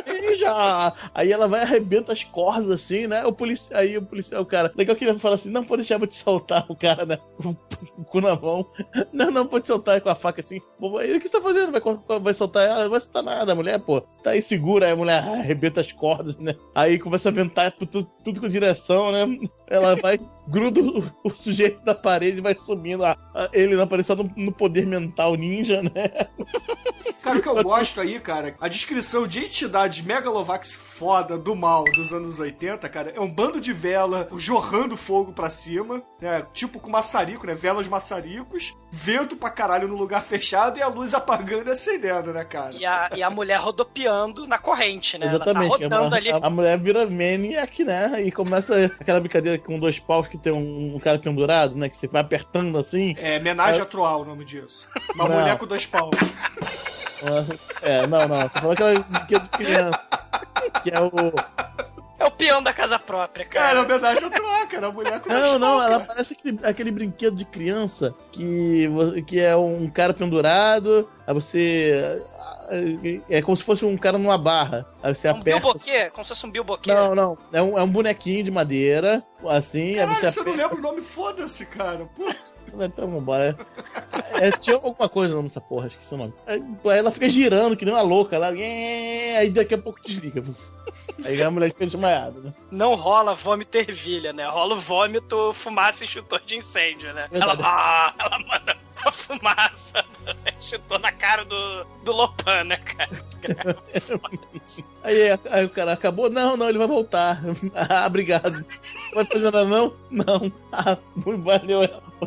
Ninja! 0.07 0.93
Aí 1.15 1.33
ela 1.33 1.47
vai 1.47 1.61
e 1.61 1.63
arrebenta 1.63 2.13
as 2.13 2.25
cordas 2.25 2.69
assim, 2.69 3.07
né? 3.07 3.25
O 3.25 3.33
policial, 3.33 3.81
aí 3.81 3.97
o 3.97 4.03
policial, 4.03 4.43
o 4.43 4.47
cara, 4.47 4.73
legal 4.77 4.97
que 4.97 5.05
ele 5.05 5.19
fala 5.19 5.37
assim: 5.37 5.51
não 5.51 5.65
pode 5.65 5.83
deixar 5.83 6.01
eu 6.01 6.07
te 6.07 6.17
soltar, 6.17 6.67
o 6.69 6.77
cara, 6.77 7.07
né? 7.07 7.19
Com 7.41 7.57
o 8.03 8.05
cu 8.05 8.21
na 8.21 8.37
mão. 8.37 8.67
Não, 9.13 9.31
não, 9.31 9.47
pode 9.47 9.67
soltar 9.67 10.01
com 10.01 10.11
a 10.11 10.15
faca 10.15 10.41
assim. 10.41 10.61
Aí, 10.99 11.17
o 11.17 11.21
que 11.21 11.29
você 11.29 11.39
tá 11.39 11.43
fazendo? 11.43 11.73
Vai, 11.73 11.81
vai 12.21 12.35
soltar 12.35 12.69
ela? 12.69 12.85
Não 12.85 12.91
vai 12.91 13.01
soltar 13.01 13.23
nada, 13.23 13.53
a 13.53 13.55
mulher, 13.55 13.79
pô. 13.79 14.03
Tá 14.23 14.31
aí 14.31 14.43
segura, 14.43 14.87
aí 14.87 14.93
a 14.93 14.97
mulher 14.97 15.19
arrebenta 15.19 15.81
as 15.81 15.91
cordas, 15.93 16.37
né? 16.37 16.55
Aí 16.75 16.99
começa 16.99 17.29
a 17.31 17.33
ventar 17.33 17.73
por 17.73 17.87
tudo, 17.87 18.11
tudo 18.23 18.41
com 18.41 18.49
direção, 18.49 19.13
né? 19.13 19.25
Ela 19.71 19.95
vai, 19.95 20.19
gruda 20.51 20.81
o, 20.81 21.05
o 21.25 21.31
sujeito 21.31 21.81
na 21.85 21.95
parede 21.95 22.39
e 22.39 22.43
vai 22.43 22.55
sumindo. 22.55 23.05
a- 23.05 23.17
a- 23.35 23.49
ele 23.53 23.77
na 23.77 23.87
parede 23.87 24.07
só 24.07 24.17
no, 24.17 24.31
no 24.37 24.53
poder 24.53 24.87
mental 24.87 25.35
ninja, 25.35 25.83
né? 25.83 25.91
Cara, 27.23 27.39
o 27.39 27.43
que 27.43 27.49
eu 27.49 27.63
gosto 27.63 28.01
aí, 28.01 28.19
cara, 28.19 28.55
a 28.61 28.69
descrição 28.69 29.27
de 29.27 29.41
entidade 29.41 30.03
Megalovax 30.03 30.75
foda 30.75 31.37
do 31.37 31.55
mal 31.55 31.85
dos 31.85 32.13
anos 32.13 32.39
80, 32.39 32.89
cara, 32.89 33.13
é 33.15 33.21
um 33.21 33.29
bando 33.31 33.61
de 33.61 33.73
vela 33.73 34.29
jorrando 34.37 34.97
fogo 34.97 35.33
pra 35.33 35.51
cima, 35.51 36.03
né? 36.21 36.45
Tipo 36.53 36.81
com 36.81 36.91
maçarico, 36.91 37.47
né? 37.47 37.55
Velas 37.55 37.87
maçaricos, 37.89 38.75
vento 38.91 39.37
pra 39.37 39.51
caralho 39.51 39.87
no 39.87 39.97
lugar 39.97 40.23
fechado 40.25 40.79
e 40.79 40.83
a 40.83 40.89
luz 40.89 41.13
apagando 41.15 41.69
e 41.69 41.73
acendendo, 41.73 42.33
né, 42.33 42.45
cara? 42.45 42.73
E 42.75 42.85
a, 42.87 43.11
e 43.15 43.23
a 43.23 43.29
mulher 43.31 43.61
rodopiando 43.61 44.47
na 44.47 44.59
corrente, 44.59 45.19
né? 45.19 45.27
Exatamente. 45.27 45.83
Ela 45.83 45.91
tá 45.91 45.97
rodando 45.99 46.15
a, 46.15 46.19
ali. 46.19 46.31
a, 46.31 46.37
a 46.43 46.51
mulher 46.51 46.79
vira 46.79 47.07
maniac, 47.09 47.85
né? 47.85 48.23
E 48.23 48.33
começa 48.33 48.87
aquela 48.99 49.21
brincadeira 49.21 49.59
com 49.59 49.79
dois 49.79 49.99
paus 49.99 50.27
que 50.27 50.39
tem 50.41 50.53
um, 50.53 50.97
um 50.97 50.99
cara 50.99 51.19
pendurado, 51.19 51.75
né? 51.77 51.89
Que 51.89 51.97
você 51.97 52.07
vai 52.07 52.21
apertando 52.23 52.79
assim. 52.79 53.15
É, 53.19 53.39
homenagem 53.39 53.81
a 53.81 53.85
Troal 53.85 54.23
o 54.23 54.25
nome 54.25 54.45
disso. 54.45 54.87
Uma 55.15 55.29
Não. 55.29 55.41
mulher 55.41 55.57
com 55.59 55.67
dois 55.67 55.87
paus. 55.87 56.11
É, 57.83 58.07
não, 58.07 58.27
não. 58.27 58.49
Tô 58.49 58.61
falando 58.61 58.73
aquela 58.73 58.99
brinquedo 59.01 59.43
de 59.43 59.51
criança. 59.51 60.01
Que 60.83 60.91
é 60.91 61.01
o. 61.01 61.11
É 62.19 62.25
o 62.25 62.31
peão 62.31 62.63
da 62.63 62.73
casa 62.73 62.99
própria, 62.99 63.47
Cara, 63.47 63.67
cara. 63.67 63.79
é 63.79 63.83
homenagem 63.83 64.25
a 64.25 64.31
Troal, 64.31 64.67
cara. 64.67 64.87
A 64.87 64.93
mulher 64.93 65.21
com 65.21 65.29
dois 65.29 65.43
Não, 65.43 65.59
não, 65.59 65.83
ela 65.83 66.01
parece 66.01 66.33
aquele, 66.35 66.59
aquele 66.63 66.91
brinquedo 66.91 67.37
de 67.37 67.45
criança 67.45 68.15
que, 68.33 68.89
que 69.27 69.41
é 69.41 69.55
um 69.57 69.89
cara 69.91 70.15
pendurado, 70.15 71.09
aí 71.27 71.35
você. 71.35 72.23
É 73.29 73.43
como 73.43 73.57
se 73.57 73.63
fosse 73.65 73.85
um 73.85 73.97
cara 73.97 74.17
numa 74.19 74.39
barra. 74.39 74.87
Aí 75.03 75.15
você 75.15 75.29
Um 75.29 75.33
aperta. 75.33 75.61
bilboquê, 75.61 76.11
como 76.11 76.25
se 76.25 76.29
fosse 76.31 76.47
um 76.47 76.51
bilboquê. 76.51 76.93
Não, 76.93 77.15
não. 77.15 77.39
É 77.53 77.61
um, 77.63 77.79
é 77.79 77.83
um 77.83 77.89
bonequinho 77.89 78.45
de 78.45 78.51
madeira, 78.51 79.23
assim, 79.49 79.91
aí 79.91 79.97
Caralho, 79.97 80.17
você 80.19 80.31
você 80.31 80.41
não 80.45 80.53
aperta. 80.53 80.63
lembra 80.75 80.79
o 80.79 80.81
nome? 80.93 81.03
Foda-se, 81.03 81.67
cara. 81.67 82.09
Pô. 82.17 82.25
Então, 82.73 83.11
vambora. 83.11 83.57
É, 84.35 84.53
tinha 84.53 84.77
alguma 84.77 85.09
coisa 85.09 85.31
no 85.31 85.39
nome 85.39 85.49
dessa 85.49 85.61
porra, 85.61 85.89
esqueci 85.89 86.15
o 86.15 86.17
nome. 86.19 86.33
Aí, 86.47 86.63
ela 86.97 87.11
fica 87.11 87.29
girando, 87.29 87.77
que 87.77 87.85
nem 87.85 87.93
uma 87.93 88.01
louca 88.03 88.39
lá. 88.39 88.47
Aí 88.51 89.51
daqui 89.51 89.75
a 89.75 89.79
pouco 89.79 90.01
desliga. 90.05 90.41
Aí 91.25 91.43
a 91.43 91.51
mulher 91.51 91.71
fica 91.71 91.85
desmaiada, 91.85 92.39
né? 92.41 92.55
Não 92.71 92.95
rola 92.95 93.35
vômito 93.35 93.77
e 93.77 93.81
ervilha, 93.81 94.33
né? 94.33 94.47
Rola 94.47 94.75
o 94.75 94.79
vômito, 94.79 95.53
fumaça 95.53 96.05
e 96.05 96.07
extintor 96.07 96.41
de 96.47 96.57
incêndio, 96.57 97.13
né? 97.13 97.27
Ela, 97.33 97.57
ah, 97.61 98.15
ela 98.17 98.39
manda 98.39 98.77
a 99.07 99.13
fumaça, 99.13 100.05
extintor 100.59 100.99
na 100.99 101.13
cara 101.13 101.45
do, 101.45 101.85
do 102.05 102.13
Lopan, 102.13 102.65
né, 102.65 102.77
cara? 102.77 103.25
Aí, 105.03 105.31
aí 105.51 105.65
o 105.65 105.71
cara 105.71 105.93
acabou, 105.95 106.29
não, 106.29 106.59
não, 106.59 106.69
ele 106.69 106.77
vai 106.77 106.87
voltar. 106.87 107.41
Ah, 107.75 108.07
obrigado. 108.07 108.53
Não 108.53 109.15
vai 109.15 109.25
fazer 109.25 109.45
nada, 109.47 109.65
não? 109.65 109.97
Não. 110.11 110.53
Ah, 110.71 110.99
muito 111.17 111.43
valeu. 111.43 111.81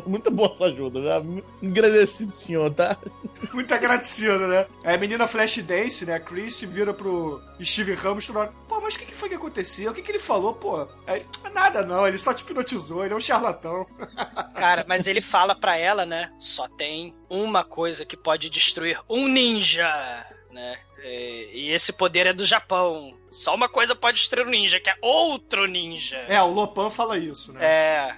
Muito 0.04 0.28
boa 0.30 0.54
sua 0.56 0.66
ajuda. 0.66 1.00
né? 1.22 1.42
Agradecido, 1.62 2.32
senhor, 2.32 2.68
tá? 2.72 2.96
Muito 3.52 3.72
agradecido, 3.72 4.48
né? 4.48 4.66
Aí 4.82 4.96
a 4.96 4.98
menina 4.98 5.28
Flash 5.28 5.58
Dance, 5.58 6.04
né? 6.04 6.14
A 6.14 6.20
Chris 6.20 6.60
vira 6.62 6.92
pro 6.92 7.40
Steve 7.62 7.94
Ramos 7.94 8.26
toda 8.26 8.40
hora. 8.40 8.52
Pô, 8.68 8.80
mas 8.80 8.96
o 8.96 8.98
que, 8.98 9.06
que 9.06 9.14
foi 9.14 9.28
que 9.28 9.36
aconteceu? 9.36 9.92
O 9.92 9.94
que, 9.94 10.02
que 10.02 10.10
ele 10.10 10.18
falou, 10.18 10.52
pô? 10.54 10.88
Aí, 11.06 11.24
nada 11.54 11.82
não, 11.86 12.06
ele 12.06 12.18
só 12.18 12.34
te 12.34 12.42
hipnotizou, 12.42 13.04
ele 13.04 13.14
é 13.14 13.16
um 13.16 13.20
charlatão. 13.20 13.86
Cara, 14.56 14.84
mas 14.88 15.06
ele 15.06 15.20
fala 15.20 15.54
pra 15.54 15.76
ela, 15.76 16.04
né? 16.04 16.32
Só 16.40 16.63
tem 16.68 17.14
uma 17.28 17.64
coisa 17.64 18.04
que 18.04 18.16
pode 18.16 18.50
destruir 18.50 19.00
um 19.08 19.28
ninja, 19.28 19.86
né? 20.52 20.78
E, 21.04 21.50
e 21.52 21.70
esse 21.70 21.92
poder 21.92 22.26
é 22.26 22.32
do 22.32 22.46
Japão. 22.46 23.14
Só 23.30 23.54
uma 23.54 23.68
coisa 23.68 23.94
pode 23.94 24.18
destruir 24.18 24.46
um 24.46 24.50
ninja, 24.50 24.80
que 24.80 24.88
é 24.88 24.94
outro 25.02 25.66
ninja. 25.66 26.16
É, 26.28 26.40
o 26.40 26.46
Lopan 26.46 26.88
fala 26.88 27.18
isso, 27.18 27.52
né? 27.52 27.60
É, 27.62 28.16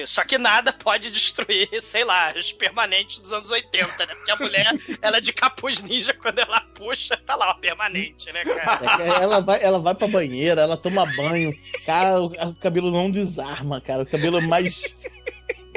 é. 0.00 0.06
Só 0.06 0.24
que 0.24 0.36
nada 0.36 0.72
pode 0.72 1.10
destruir, 1.10 1.68
sei 1.80 2.02
lá, 2.02 2.34
os 2.36 2.50
permanentes 2.52 3.18
dos 3.18 3.32
anos 3.32 3.50
80, 3.50 4.06
né? 4.06 4.14
Porque 4.14 4.30
a 4.32 4.36
mulher, 4.36 4.66
ela 5.00 5.18
é 5.18 5.20
de 5.20 5.32
capuz 5.32 5.80
ninja, 5.80 6.12
quando 6.14 6.40
ela 6.40 6.60
puxa, 6.74 7.16
tá 7.16 7.36
lá, 7.36 7.50
ó, 7.50 7.54
permanente, 7.54 8.32
né, 8.32 8.42
cara? 8.42 9.04
É 9.04 9.22
ela 9.22 9.40
vai, 9.40 9.62
ela 9.62 9.78
vai 9.78 9.94
pra 9.94 10.08
banheira, 10.08 10.62
ela 10.62 10.76
toma 10.76 11.04
banho. 11.14 11.52
Cara, 11.84 12.20
o, 12.20 12.26
o 12.26 12.54
cabelo 12.56 12.90
não 12.90 13.10
desarma, 13.10 13.80
cara. 13.80 14.02
O 14.02 14.06
cabelo 14.06 14.40
mais. 14.42 14.82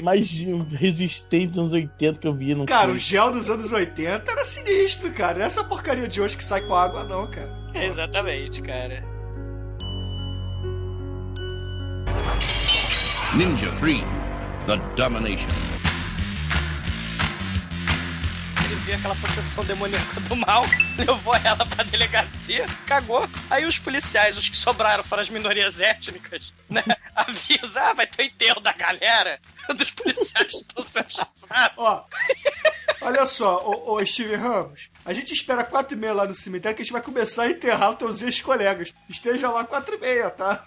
Mais 0.01 0.29
resistente 0.71 1.47
dos 1.47 1.57
anos 1.59 1.73
80 1.73 2.19
que 2.19 2.27
eu 2.27 2.33
vi. 2.33 2.55
Não 2.55 2.65
Cara, 2.65 2.91
o 2.91 2.97
gel 2.97 3.31
dos 3.31 3.49
anos 3.49 3.71
80 3.71 4.31
era 4.31 4.45
sinistro, 4.45 5.11
cara. 5.11 5.35
Não 5.35 5.43
é 5.43 5.47
essa 5.47 5.63
porcaria 5.63 6.07
de 6.07 6.21
hoje 6.21 6.37
que 6.37 6.43
sai 6.43 6.61
com 6.61 6.75
água, 6.75 7.03
não, 7.03 7.29
cara. 7.29 7.51
Exatamente, 7.73 8.61
cara. 8.61 9.03
Ninja 13.35 13.71
3 13.79 14.03
The 14.67 14.77
Domination. 14.95 15.80
Ele 18.71 18.79
viu 18.79 18.95
aquela 18.95 19.15
possessão 19.17 19.65
demoníaca 19.65 20.21
do 20.21 20.35
mal, 20.37 20.63
levou 20.97 21.35
ela 21.35 21.65
pra 21.65 21.83
delegacia, 21.83 22.65
cagou. 22.87 23.29
Aí 23.49 23.65
os 23.65 23.77
policiais, 23.77 24.37
os 24.37 24.47
que 24.47 24.55
sobraram 24.55 25.03
foram 25.03 25.21
as 25.21 25.29
minorias 25.29 25.81
étnicas, 25.81 26.53
né? 26.69 26.81
Avisa, 27.13 27.81
ah, 27.81 27.93
vai 27.93 28.07
ter 28.07 28.23
o 28.23 28.25
enterro 28.27 28.61
da 28.61 28.71
galera. 28.71 29.41
Dos 29.75 29.91
policiais 29.91 30.53
estão 30.53 30.81
sendo 30.83 31.11
chassados. 31.11 31.73
Ó, 31.75 32.05
olha 33.01 33.25
só, 33.25 33.57
ô, 33.57 33.95
ô 33.95 34.05
Steve 34.05 34.35
Ramos, 34.35 34.89
a 35.05 35.13
gente 35.13 35.33
espera 35.33 35.63
quatro 35.63 35.95
e 35.95 35.99
meia 35.99 36.13
lá 36.13 36.25
no 36.25 36.33
cemitério 36.33 36.75
que 36.75 36.81
a 36.81 36.85
gente 36.85 36.93
vai 36.93 37.01
começar 37.01 37.43
a 37.43 37.51
enterrar 37.51 37.91
os 37.91 37.97
teus 37.97 38.21
ex-colegas. 38.21 38.93
Esteja 39.09 39.49
lá 39.49 39.63
quatro 39.63 39.95
e 39.95 39.99
meia, 39.99 40.29
tá? 40.29 40.65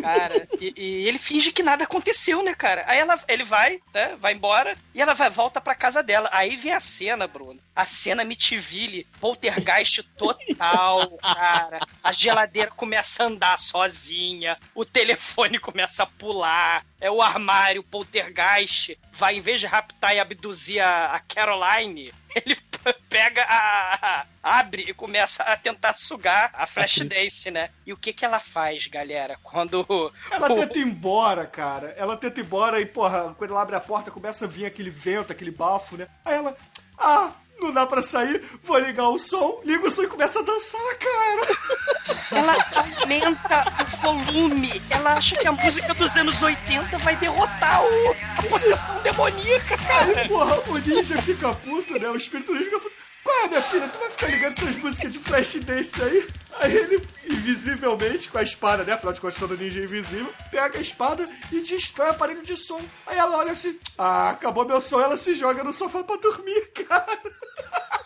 Cara, 0.00 0.48
e, 0.60 0.72
e 0.76 1.08
ele 1.08 1.18
finge 1.18 1.52
que 1.52 1.62
nada 1.62 1.84
aconteceu, 1.84 2.42
né, 2.42 2.54
cara? 2.54 2.84
Aí 2.86 2.98
ela, 2.98 3.18
ele 3.28 3.44
vai, 3.44 3.80
né, 3.92 4.16
vai 4.20 4.32
embora, 4.32 4.76
e 4.94 5.00
ela 5.00 5.14
vai, 5.14 5.30
volta 5.30 5.60
pra 5.60 5.74
casa 5.74 6.02
dela. 6.02 6.28
Aí 6.32 6.56
vem 6.56 6.72
a 6.72 6.80
cena, 6.80 7.26
Bruno. 7.26 7.60
A 7.74 7.84
cena 7.84 8.24
Mitiville, 8.24 9.06
poltergeist 9.20 10.02
total, 10.16 11.16
cara. 11.18 11.80
A 12.02 12.12
geladeira 12.12 12.70
começa 12.70 13.22
a 13.22 13.26
andar 13.26 13.58
sozinha, 13.58 14.58
o 14.74 14.84
telefone 14.84 15.58
começa 15.58 16.02
a 16.02 16.06
pular, 16.06 16.84
é 17.00 17.10
o 17.10 17.22
armário, 17.22 17.82
poltergeist, 17.82 18.98
vai, 19.12 19.36
em 19.36 19.40
vez 19.40 19.60
de 19.60 19.66
raptar 19.66 20.14
e 20.14 20.20
abduzir 20.20 20.80
a, 20.80 21.12
a 21.12 21.20
Caroline, 21.20 22.12
ele 22.34 22.56
pega 23.10 23.44
a, 23.48 24.26
abre 24.42 24.84
e 24.88 24.94
começa 24.94 25.42
a 25.42 25.56
tentar 25.56 25.94
sugar 25.94 26.50
a 26.54 26.66
Flashdance, 26.66 27.50
né? 27.50 27.70
E 27.86 27.92
o 27.92 27.96
que 27.96 28.12
que 28.12 28.24
ela 28.24 28.38
faz, 28.40 28.86
galera? 28.86 29.36
Quando 29.42 30.12
Ela 30.30 30.50
o- 30.50 30.54
tenta 30.54 30.78
ir 30.78 30.82
embora, 30.86 31.46
cara. 31.46 31.94
Ela 31.98 32.16
tenta 32.16 32.40
ir 32.40 32.44
embora 32.44 32.80
e, 32.80 32.86
porra, 32.86 33.34
quando 33.36 33.50
ela 33.50 33.62
abre 33.62 33.76
a 33.76 33.80
porta, 33.80 34.10
começa 34.10 34.44
a 34.44 34.48
vir 34.48 34.64
aquele 34.66 34.90
vento, 34.90 35.32
aquele 35.32 35.50
bafo, 35.50 35.96
né? 35.96 36.06
Aí 36.24 36.34
ela, 36.36 36.56
ah, 36.98 37.32
não 37.58 37.70
dá 37.72 37.84
pra 37.86 38.02
sair, 38.02 38.42
vou 38.62 38.78
ligar 38.78 39.08
o 39.08 39.18
som, 39.18 39.60
liga 39.64 39.86
o 39.86 39.90
som 39.90 40.02
e 40.04 40.08
começa 40.08 40.38
a 40.38 40.42
dançar, 40.42 40.98
cara. 40.98 41.56
ela 42.30 42.56
aumenta 42.74 43.64
o 43.82 43.96
volume. 43.96 44.82
Ela 44.90 45.14
acha 45.14 45.36
que 45.36 45.46
a 45.46 45.52
música 45.52 45.94
dos 45.94 46.16
anos 46.16 46.42
80 46.42 46.98
vai 46.98 47.16
derrotar 47.16 47.82
o, 47.82 48.16
a 48.38 48.42
possessão 48.48 49.00
demoníaca, 49.02 49.76
cara. 49.76 50.28
Porra, 50.28 50.60
o 50.68 50.78
ninja 50.78 51.20
fica 51.22 51.54
puto, 51.54 51.98
né? 51.98 52.08
O 52.08 52.16
espírito 52.16 52.52
ninja 52.52 52.64
fica 52.64 52.80
puto. 52.80 53.00
Qual 53.22 53.44
é, 53.44 53.48
minha 53.48 53.62
filha? 53.62 53.88
Tu 53.88 53.98
vai 53.98 54.10
ficar 54.10 54.26
ligando 54.28 54.52
essas 54.52 54.76
músicas 54.76 55.12
de 55.12 55.18
flash 55.18 55.54
dance 55.56 56.02
aí? 56.02 56.26
Aí 56.58 56.74
ele, 56.74 57.08
invisivelmente, 57.28 58.28
com 58.30 58.38
a 58.38 58.42
espada, 58.42 58.82
né? 58.82 58.94
Afinal 58.94 59.12
de 59.12 59.20
contas, 59.20 59.38
todo 59.38 59.56
ninja 59.56 59.80
é 59.80 59.84
invisível, 59.84 60.32
pega 60.50 60.78
a 60.78 60.80
espada 60.80 61.28
e 61.52 61.60
destrói 61.60 62.08
o 62.08 62.10
aparelho 62.12 62.42
de 62.42 62.56
som. 62.56 62.80
Aí 63.06 63.18
ela 63.18 63.36
olha 63.36 63.52
assim, 63.52 63.78
ah, 63.98 64.30
acabou 64.30 64.64
meu 64.64 64.80
som, 64.80 65.00
ela 65.00 65.18
se 65.18 65.34
joga 65.34 65.62
no 65.62 65.72
sofá 65.72 66.02
pra 66.02 66.16
dormir, 66.16 66.72
cara. 66.88 67.18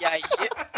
E 0.00 0.04
aí 0.04 0.22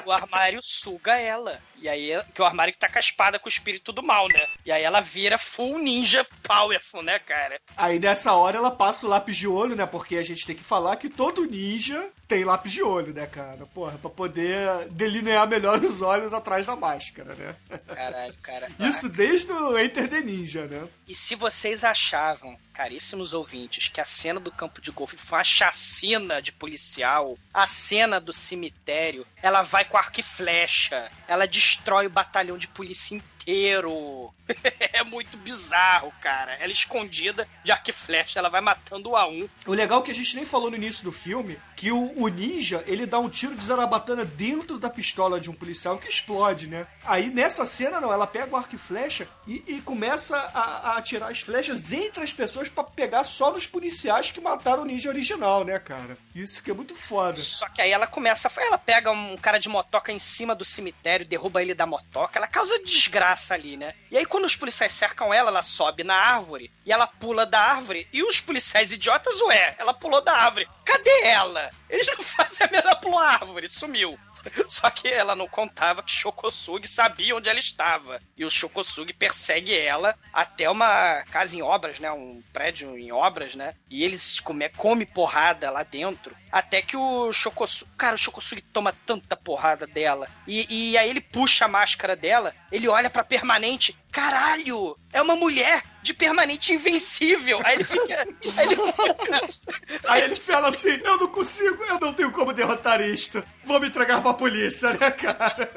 o 0.05 0.13
armário 0.13 0.61
suga 0.63 1.17
ela. 1.17 1.61
E 1.81 1.89
aí, 1.89 2.11
que 2.35 2.41
o 2.41 2.45
armário 2.45 2.73
que 2.73 2.79
tá 2.79 2.89
com 2.89 2.99
a 2.99 3.01
espada 3.01 3.39
com 3.39 3.47
o 3.47 3.49
espírito 3.49 3.93
do 3.93 4.03
mal, 4.03 4.29
né? 4.29 4.47
E 4.65 4.73
aí 4.73 4.83
ela 4.83 5.01
vira 5.01 5.39
full 5.39 5.79
ninja 5.79 6.27
powerful, 6.43 7.03
né, 7.03 7.19
cara? 7.19 7.61
Aí 7.77 7.99
nessa 7.99 8.33
hora 8.33 8.57
ela 8.57 8.71
passa 8.71 9.07
o 9.07 9.11
lápis 9.11 9.37
de 9.37 9.47
olho, 9.47 9.77
né? 9.77 9.87
Porque 9.87 10.17
a 10.17 10.23
gente 10.23 10.47
tem 10.47 10.57
que 10.57 10.65
falar 10.65 10.97
que 10.97 11.09
todo 11.09 11.47
ninja 11.47 12.11
tem 12.27 12.45
lápis 12.45 12.73
de 12.73 12.83
olho, 12.83 13.13
né, 13.13 13.27
cara? 13.27 13.67
Porra, 13.67 13.99
pra 13.99 14.11
poder 14.11 14.89
delinear 14.91 15.47
melhor 15.47 15.83
os 15.83 16.03
olhos 16.03 16.33
atrás 16.33 16.67
da 16.67 16.75
máscara, 16.75 17.35
né? 17.35 17.57
Caralho, 17.87 18.35
cara. 18.43 18.69
Isso 18.81 19.09
desde 19.09 19.53
o 19.53 19.79
Enter 19.79 20.09
the 20.09 20.21
Ninja, 20.21 20.67
né? 20.67 20.89
E 21.07 21.15
se 21.15 21.35
vocês 21.35 21.85
achavam, 21.85 22.59
caríssimos 22.73 23.33
ouvintes, 23.33 23.89
que 23.89 24.01
a 24.01 24.05
cena 24.05 24.41
do 24.41 24.51
campo 24.51 24.81
de 24.81 24.91
golfe 24.91 25.17
foi 25.17 25.39
uma 25.39 25.45
chacina 25.45 26.43
de 26.43 26.53
policial, 26.53 27.39
a 27.55 27.67
cena 27.67 28.21
do 28.21 28.33
cemitério, 28.33 29.27
ela 29.47 29.63
vai 29.63 29.85
com 29.85 29.97
arco 29.97 30.19
e 30.19 30.25
flecha, 30.25 31.09
ela 31.29 31.47
destrói 31.47 32.07
o 32.07 32.11
batalhão 32.11 32.59
de 32.59 32.67
polícia 32.67 33.15
inteiro. 33.15 34.35
é 34.93 35.05
muito 35.05 35.37
bizarro, 35.37 36.13
cara. 36.21 36.55
Ela 36.55 36.73
escondida 36.73 37.49
de 37.63 37.71
arco 37.71 37.89
e 37.89 37.93
flecha, 37.93 38.41
ela 38.41 38.49
vai 38.49 38.61
matando 38.61 39.11
um 39.11 39.17
a 39.17 39.29
um. 39.29 39.49
O 39.65 39.73
legal 39.73 40.01
é 40.01 40.03
que 40.03 40.11
a 40.11 40.15
gente 40.15 40.35
nem 40.35 40.45
falou 40.45 40.69
no 40.69 40.77
início 40.77 41.05
do 41.05 41.13
filme 41.13 41.57
que 41.77 41.93
o, 41.93 42.13
o 42.17 42.27
ninja, 42.29 42.83
ele 42.87 43.05
dá 43.05 43.19
um 43.19 43.29
tiro 43.29 43.55
de 43.55 43.63
zarabatana 43.63 44.25
dentro 44.25 44.79
da 44.79 44.89
pistola 44.89 45.39
de 45.39 45.51
um 45.51 45.55
policial 45.55 45.99
que 45.99 46.09
explode, 46.09 46.67
né? 46.67 46.87
Aí 47.05 47.29
nessa 47.29 47.67
cena, 47.67 48.01
não, 48.01 48.11
ela 48.11 48.27
pega 48.27 48.53
o 48.53 48.57
arco 48.57 48.75
e 48.75 48.79
flecha 48.79 49.29
e, 49.47 49.63
e 49.67 49.81
começa 49.83 50.37
a, 50.37 50.93
a 50.93 50.97
atirar 50.97 51.31
as 51.31 51.41
flechas 51.41 51.93
entre 51.93 52.25
as 52.25 52.33
pessoas 52.33 52.69
pra 52.69 52.83
pegar 52.83 53.25
só 53.25 53.53
nos 53.53 53.67
policiais 53.67 54.31
que 54.31 54.41
mataram 54.41 54.83
o 54.83 54.87
ninja 54.87 55.11
original, 55.11 55.65
né, 55.65 55.79
cara? 55.79 56.17
Isso 56.35 56.63
que 56.63 56.71
é 56.71 56.75
muito 56.75 56.95
foda. 56.95 57.37
Só 57.37 57.69
que 57.69 57.83
aí 57.83 57.93
ela 57.93 58.07
começa, 58.07 58.51
ela 58.57 58.79
pega 58.79 59.11
um 59.11 59.37
cara 59.37 59.59
de 59.59 59.69
motoca 59.69 60.11
em 60.11 60.19
cima 60.19 60.55
do 60.55 60.65
cemitério, 60.65 61.27
derruba 61.27 61.61
ele 61.61 61.75
da 61.75 61.87
motoca, 61.87 62.39
ela 62.39 62.47
causa 62.47 62.83
desgraça 62.83 63.53
ali, 63.53 63.77
né? 63.77 63.95
E 64.11 64.17
aí 64.17 64.25
quando 64.25 64.47
os 64.47 64.57
policiais 64.57 64.93
cercam 64.93 65.33
ela, 65.33 65.51
ela 65.51 65.63
sobe 65.63 66.03
na 66.03 66.17
árvore 66.17 66.73
e 66.87 66.93
ela 66.93 67.07
pula 67.07 67.45
da 67.45 67.61
árvore. 67.61 68.09
E 68.13 68.23
os 68.23 68.41
policiais 68.41 68.93
idiotas, 68.93 69.41
ué, 69.43 69.77
ela 69.79 69.93
pulou 69.93 70.23
da 70.23 70.33
árvore. 70.33 70.67
Cadê 70.87 71.25
ela? 71.25 71.71
Eles 71.91 72.07
não 72.07 72.23
fazem 72.25 72.67
a 72.67 72.71
menor 72.71 72.95
pular 73.01 73.27
a 73.27 73.33
árvore, 73.33 73.69
sumiu. 73.69 74.19
Só 74.69 74.89
que 74.91 75.09
ela 75.09 75.35
não 75.35 75.49
contava 75.49 76.03
que 76.03 76.13
Shokosugi 76.13 76.87
sabia 76.87 77.35
onde 77.35 77.49
ela 77.49 77.59
estava. 77.59 78.21
E 78.37 78.45
o 78.45 78.51
Shokosugi 78.51 79.13
persegue 79.13 79.77
ela 79.77 80.17
até 80.33 80.71
uma 80.71 81.23
casa 81.25 81.57
em 81.57 81.63
obras, 81.63 81.99
né? 81.99 82.11
Um 82.13 82.43
prédio 82.53 82.97
em 82.97 83.13
obras, 83.13 83.55
né? 83.55 83.75
E 83.91 84.05
eles 84.05 84.41
come, 84.41 84.69
come 84.71 85.05
porrada 85.05 85.71
lá 85.71 85.83
dentro. 85.83 86.37
Até 86.51 86.81
que 86.81 86.97
o 86.97 87.33
Shokosugi. 87.33 87.91
Cara, 87.97 88.15
o 88.15 88.19
Shokosugi 88.19 88.63
toma 88.63 88.95
tanta 89.05 89.37
porrada 89.37 89.87
dela. 89.87 90.29
E, 90.47 90.93
e 90.93 90.99
aí 90.99 91.11
ele 91.11 91.21
puxa 91.21 91.65
a 91.65 91.69
máscara 91.69 92.17
dela. 92.17 92.55
Ele 92.71 92.89
olha 92.89 93.11
pra 93.11 93.25
permanente. 93.25 93.97
Caralho! 94.17 94.97
É 95.13 95.21
uma 95.21 95.37
mulher 95.37 95.83
de 96.01 96.15
permanente 96.15 96.73
invencível. 96.73 97.61
Aí 97.63 97.75
ele 97.75 97.85
fica. 97.85 98.27
Aí 98.57 98.67
ele 98.67 98.77
fica. 98.77 100.01
Aí 100.09 100.23
ele 100.23 100.37
fala 100.37 100.69
assim: 100.71 100.99
Eu 101.05 101.19
não 101.19 101.29
consigo, 101.29 101.85
eu 101.85 102.01
não 102.01 102.15
tenho 102.15 102.33
como 102.33 102.55
derrotar 102.55 103.03
isto. 103.03 103.45
Vou 103.65 103.79
me 103.79 103.89
entregar 103.89 104.23
pra 104.23 104.33
polícia, 104.33 104.91
né, 104.95 105.11
cara? 105.11 105.69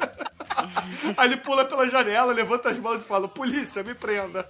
Aí 1.17 1.27
ele 1.27 1.37
pula 1.37 1.65
pela 1.65 1.87
janela, 1.89 2.31
levanta 2.31 2.69
as 2.69 2.77
mãos 2.77 3.01
e 3.01 3.05
fala: 3.05 3.27
Polícia, 3.27 3.83
me 3.83 3.93
prenda. 3.93 4.43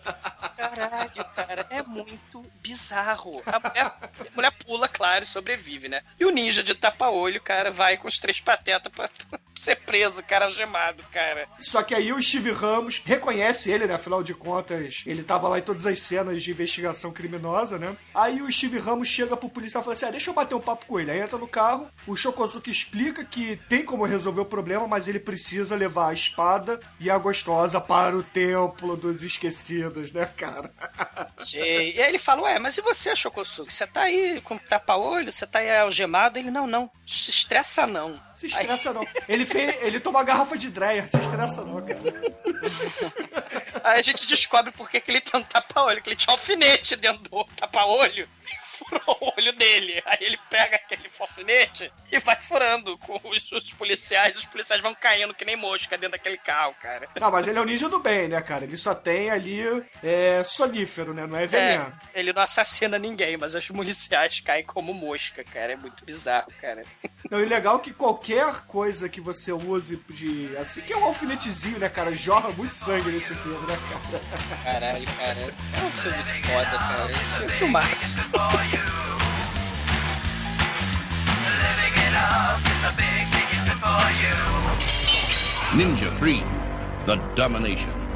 Caralho, 0.58 1.26
cara, 1.36 1.68
é 1.70 1.82
muito 1.82 2.46
bizarro. 2.62 3.42
A 3.46 3.60
mulher, 3.60 3.86
a 3.86 4.36
mulher 4.36 4.52
pula, 4.66 4.88
claro, 4.88 5.24
e 5.24 5.28
sobrevive, 5.28 5.88
né? 5.88 6.02
E 6.20 6.26
o 6.26 6.30
ninja 6.30 6.62
de 6.62 6.76
tapa-olho, 6.76 7.42
cara, 7.42 7.72
vai 7.72 7.98
com 7.98 8.08
os 8.08 8.20
três 8.20 8.40
patetas 8.40 8.92
pra, 8.92 9.10
ser 9.56 9.78
preso, 9.78 10.24
cara, 10.24 10.46
algemado, 10.46 11.04
cara. 11.12 11.48
Só 11.60 11.84
que 11.84 11.96
aí 11.96 12.12
o 12.12 12.22
Steve 12.22 12.52
Ramos 12.52 13.02
reconhece 13.06 13.72
ele, 13.72 13.79
né? 13.88 13.96
Afinal 13.96 14.24
de 14.24 14.34
contas, 14.34 15.04
ele 15.06 15.24
tava 15.24 15.48
lá 15.48 15.60
em 15.60 15.64
todas 15.64 15.86
as 15.86 16.00
cenas 16.00 16.42
de 16.42 16.52
investigação 16.52 17.12
criminosa, 17.12 17.78
né? 17.78 17.96
Aí 18.14 18.42
o 18.42 18.52
Steve 18.52 18.80
Ramos 18.80 19.08
chega 19.08 19.36
pro 19.38 19.50
policial 19.50 19.82
e 19.82 19.84
fala 19.84 19.94
assim: 19.94 20.06
ah, 20.06 20.12
deixa 20.12 20.30
eu 20.30 20.34
bater 20.34 20.56
um 20.56 20.62
papo 20.62 20.86
com 20.86 21.00
ele. 21.00 21.12
Aí 21.12 21.20
entra 21.20 21.38
no 21.38 21.48
carro, 21.48 21.88
o 22.08 22.16
Shokozuki 22.16 22.72
explica 22.72 23.24
que 23.24 23.58
tem 23.70 23.84
como 23.84 24.06
resolver 24.06 24.42
o 24.42 24.46
problema, 24.46 24.88
mas 24.88 25.08
ele 25.08 25.20
precisa 25.20 25.76
levar 25.76 26.10
a 26.10 26.14
espada 26.14 26.80
e 27.00 27.10
a 27.10 27.18
gostosa 27.18 27.80
para 27.80 28.16
o 28.16 28.24
templo 28.24 28.96
dos 28.96 29.24
esquecidos, 29.24 30.12
né, 30.12 30.26
cara? 30.26 30.72
Sei. 31.38 31.96
E 31.96 32.02
aí 32.02 32.10
ele 32.10 32.20
fala, 32.20 32.44
ué, 32.44 32.60
mas 32.60 32.78
e 32.78 32.82
você, 32.82 33.16
Shokosugi? 33.16 33.74
Você 33.74 33.88
tá 33.88 34.02
aí 34.04 34.42
com 34.42 34.58
tapa-olho? 34.58 35.32
Você 35.32 35.46
tá 35.46 35.60
aí 35.60 35.78
algemado? 35.78 36.38
Ele, 36.40 36.52
não, 36.52 36.68
não, 36.68 36.90
se 37.06 37.30
estressa 37.30 37.86
não. 37.88 38.20
Se 38.36 38.48
estressa 38.48 38.94
não. 38.94 39.06
Ele, 39.28 39.46
fez, 39.46 39.76
ele 39.82 40.00
toma 40.00 40.20
uma 40.20 40.26
garrafa 40.26 40.58
de 40.58 40.70
Dreyer, 40.70 41.10
se 41.10 41.18
estressa 41.18 41.64
não, 41.64 41.82
cara. 41.86 42.00
Aí 43.84 44.00
a 44.00 44.02
gente 44.02 44.26
descobre 44.26 44.72
por 44.72 44.90
que 44.90 45.04
ele 45.08 45.22
tem 45.22 45.40
um 45.40 45.44
tapa-olho, 45.44 46.02
que 46.02 46.10
ele 46.10 46.16
tinha 46.16 46.32
um 46.32 46.38
alfinete 46.38 46.96
dentro 46.96 47.24
do 47.24 47.44
tapa-olho 47.56 48.28
furou 48.90 49.18
o 49.22 49.34
olho 49.38 49.54
dele. 49.54 50.02
Aí 50.06 50.18
ele 50.22 50.40
pega 50.50 50.76
aquele 50.76 51.10
alfinete 51.20 51.92
e 52.12 52.20
vai 52.20 52.36
furando 52.38 52.98
com 52.98 53.20
os, 53.30 53.52
os 53.52 53.74
policiais, 53.74 54.38
os 54.38 54.46
policiais 54.46 54.82
vão 54.82 54.96
caindo 54.96 55.34
que 55.34 55.46
nem 55.46 55.56
mosca 55.56 55.98
dentro 55.98 56.18
daquele 56.18 56.38
carro, 56.38 56.74
cara. 56.82 57.08
Não, 57.20 57.32
mas 57.32 57.48
ele 57.48 57.60
é 57.60 57.62
o 57.62 57.66
ninja 57.66 57.88
do 57.88 58.00
bem, 58.00 58.28
né, 58.28 58.42
cara? 58.42 58.64
Ele 58.64 58.78
só 58.78 58.96
tem 58.96 59.30
ali 59.30 59.62
é, 60.04 60.44
sonífero, 60.44 61.14
né? 61.14 61.28
Não 61.28 61.38
é 61.38 61.46
veneno. 61.46 61.94
É, 62.14 62.20
ele 62.20 62.34
não 62.34 62.42
assassina 62.42 62.98
ninguém, 62.98 63.38
mas 63.38 63.54
os 63.54 63.68
policiais 63.68 64.40
caem 64.40 64.66
como 64.66 64.94
mosca, 64.94 65.44
cara. 65.44 65.74
É 65.74 65.76
muito 65.76 66.04
bizarro, 66.04 66.52
cara. 66.60 66.84
Não, 67.30 67.42
e 67.42 67.46
legal 67.46 67.80
que 67.80 67.94
qualquer 67.94 68.62
coisa 68.66 69.08
que 69.08 69.22
você 69.22 69.52
use 69.52 70.02
de. 70.10 70.56
Assim 70.58 70.82
que 70.82 70.94
é 70.94 70.98
um 70.98 71.04
alfinetezinho, 71.04 71.78
né, 71.78 71.90
cara? 71.90 72.14
Jorra 72.14 72.50
muito 72.50 72.74
sangue 72.74 73.12
nesse 73.12 73.36
filme, 73.36 73.68
né, 73.68 73.78
cara? 73.90 74.64
Caralho, 74.64 75.06
cara. 75.06 75.40
É 75.40 75.86
um 75.86 75.92
filme 75.92 76.18
muito 76.18 76.48
foda, 76.48 76.78
cara. 76.78 77.12
Esse 77.12 77.24
filme 77.24 77.44
é 77.44 77.46
um 77.46 77.58
filmaço. 77.58 78.16
Ninja 85.80 86.10
3 86.18 86.44
The 87.06 87.16
Domination. 87.36 88.09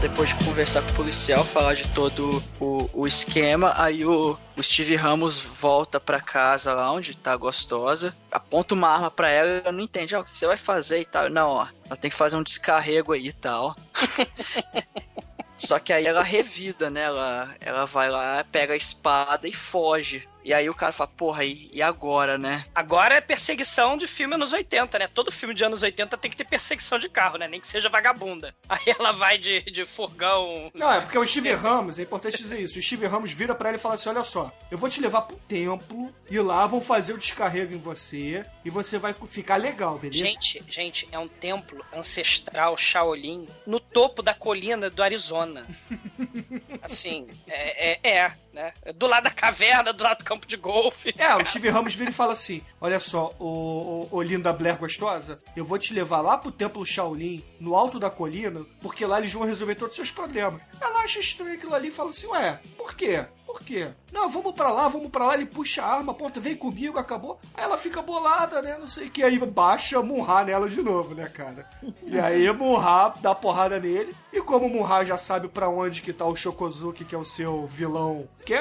Depois 0.00 0.30
de 0.30 0.44
conversar 0.44 0.82
com 0.82 0.90
o 0.90 0.94
policial, 0.94 1.44
falar 1.44 1.74
de 1.74 1.86
todo 1.88 2.42
o, 2.58 2.88
o 2.92 3.06
esquema, 3.06 3.74
aí 3.76 4.04
o, 4.04 4.38
o 4.56 4.62
Steve 4.62 4.96
Ramos 4.96 5.38
volta 5.40 6.00
pra 6.00 6.20
casa 6.20 6.72
lá 6.72 6.90
onde 6.90 7.14
tá 7.14 7.36
gostosa, 7.36 8.14
aponta 8.30 8.74
uma 8.74 8.88
arma 8.88 9.10
pra 9.10 9.30
ela 9.30 9.48
ela 9.48 9.72
não 9.72 9.80
entende, 9.80 10.14
ó, 10.14 10.20
o 10.20 10.24
que 10.24 10.36
você 10.36 10.46
vai 10.46 10.56
fazer 10.56 11.00
e 11.00 11.04
tal. 11.04 11.28
Não, 11.28 11.48
ó, 11.50 11.68
ela 11.86 11.96
tem 11.96 12.10
que 12.10 12.16
fazer 12.16 12.36
um 12.36 12.42
descarrego 12.42 13.12
aí 13.12 13.28
e 13.28 13.32
tal. 13.32 13.76
Só 15.56 15.78
que 15.78 15.92
aí 15.92 16.06
ela 16.06 16.22
revida, 16.22 16.90
né? 16.90 17.02
Ela, 17.02 17.54
ela 17.60 17.84
vai 17.84 18.10
lá, 18.10 18.44
pega 18.50 18.74
a 18.74 18.76
espada 18.76 19.46
e 19.48 19.52
foge. 19.52 20.26
E 20.44 20.52
aí 20.52 20.68
o 20.68 20.74
cara 20.74 20.92
fala, 20.92 21.08
porra, 21.08 21.44
e, 21.44 21.70
e 21.72 21.80
agora, 21.80 22.36
né? 22.36 22.66
Agora 22.74 23.14
é 23.14 23.20
perseguição 23.20 23.96
de 23.96 24.06
filme 24.06 24.34
anos 24.34 24.52
80, 24.52 24.98
né? 24.98 25.08
Todo 25.08 25.32
filme 25.32 25.54
de 25.54 25.64
anos 25.64 25.82
80 25.82 26.18
tem 26.18 26.30
que 26.30 26.36
ter 26.36 26.44
perseguição 26.44 26.98
de 26.98 27.08
carro, 27.08 27.38
né? 27.38 27.48
Nem 27.48 27.60
que 27.60 27.66
seja 27.66 27.88
vagabunda. 27.88 28.54
Aí 28.68 28.94
ela 28.98 29.12
vai 29.12 29.38
de, 29.38 29.62
de 29.62 29.86
furgão. 29.86 30.70
Não, 30.74 30.92
é 30.92 31.00
porque 31.00 31.18
o 31.18 31.26
Steve 31.26 31.52
Ramos, 31.52 31.98
é 31.98 32.02
importante 32.02 32.36
dizer 32.36 32.60
isso. 32.60 32.78
O 32.78 32.82
Steve 32.82 33.06
Ramos 33.06 33.32
vira 33.32 33.54
pra 33.54 33.70
ela 33.70 33.78
e 33.78 33.80
fala 33.80 33.94
assim: 33.94 34.10
olha 34.10 34.22
só, 34.22 34.52
eu 34.70 34.76
vou 34.76 34.90
te 34.90 35.00
levar 35.00 35.22
pro 35.22 35.36
templo 35.36 36.14
e 36.30 36.38
lá 36.38 36.66
vão 36.66 36.80
fazer 36.80 37.14
o 37.14 37.18
descarrego 37.18 37.72
em 37.72 37.78
você 37.78 38.44
e 38.64 38.68
você 38.68 38.98
vai 38.98 39.14
ficar 39.28 39.56
legal, 39.56 39.98
beleza? 39.98 40.24
Gente, 40.24 40.62
gente, 40.68 41.08
é 41.10 41.18
um 41.18 41.28
templo 41.28 41.82
ancestral 41.92 42.76
Shaolin 42.76 43.48
no 43.66 43.80
topo 43.80 44.22
da 44.22 44.34
colina 44.34 44.90
do 44.90 45.02
Arizona. 45.02 45.66
Assim, 46.82 47.28
é, 47.46 47.92
é, 47.92 48.16
é, 48.16 48.34
né? 48.54 48.72
Do 48.94 49.06
lado 49.06 49.24
da 49.24 49.30
caverna, 49.30 49.92
do 49.92 50.02
lado 50.02 50.18
do 50.18 50.24
campo 50.24 50.46
de 50.46 50.56
golfe. 50.56 51.12
É, 51.18 51.34
o 51.34 51.44
Steve 51.44 51.68
Ramos 51.68 51.94
vira 51.94 52.10
e 52.10 52.14
fala 52.14 52.32
assim: 52.32 52.62
Olha 52.80 53.00
só, 53.00 53.34
ô, 53.38 54.08
ô, 54.10 54.16
ô 54.16 54.22
linda 54.22 54.52
Blair 54.52 54.78
gostosa, 54.78 55.42
eu 55.56 55.64
vou 55.64 55.78
te 55.78 55.92
levar 55.92 56.20
lá 56.20 56.38
pro 56.38 56.52
templo 56.52 56.86
Shaolin, 56.86 57.44
no 57.58 57.74
alto 57.74 57.98
da 57.98 58.08
colina, 58.08 58.64
porque 58.80 59.04
lá 59.04 59.18
eles 59.18 59.32
vão 59.32 59.44
resolver 59.44 59.74
todos 59.74 59.92
os 59.92 59.96
seus 59.96 60.10
problemas. 60.10 60.62
Ela 60.80 61.00
acha 61.00 61.18
estranho 61.18 61.54
aquilo 61.54 61.74
ali 61.74 61.88
e 61.88 61.90
fala 61.90 62.10
assim: 62.10 62.26
Ué, 62.28 62.60
por 62.78 62.94
quê? 62.94 63.26
Por 63.54 63.62
quê? 63.62 63.92
Não, 64.12 64.28
vamos 64.28 64.52
pra 64.52 64.72
lá, 64.72 64.88
vamos 64.88 65.10
pra 65.10 65.28
lá. 65.28 65.34
Ele 65.34 65.46
puxa 65.46 65.80
a 65.80 65.94
arma, 65.94 66.12
ponta, 66.12 66.40
vem 66.40 66.56
comigo, 66.56 66.98
acabou. 66.98 67.38
Aí 67.54 67.62
ela 67.62 67.78
fica 67.78 68.02
bolada, 68.02 68.60
né? 68.60 68.76
Não 68.80 68.88
sei 68.88 69.06
o 69.06 69.10
que. 69.12 69.22
Aí 69.22 69.38
baixa 69.38 70.02
Munha 70.02 70.42
nela 70.42 70.68
de 70.68 70.82
novo, 70.82 71.14
né, 71.14 71.28
cara? 71.28 71.64
E 72.04 72.18
aí 72.18 72.50
Munha 72.52 73.14
dá 73.22 73.32
porrada 73.32 73.78
nele. 73.78 74.12
E 74.32 74.40
como 74.40 74.66
o 74.66 74.68
Munha 74.68 75.04
já 75.04 75.16
sabe 75.16 75.46
pra 75.46 75.68
onde 75.68 76.02
que 76.02 76.12
tá 76.12 76.24
o 76.26 76.34
Shokozuki, 76.34 77.04
que 77.04 77.14
é 77.14 77.18
o 77.18 77.24
seu 77.24 77.64
vilão, 77.68 78.28
que 78.44 78.54
é- 78.54 78.58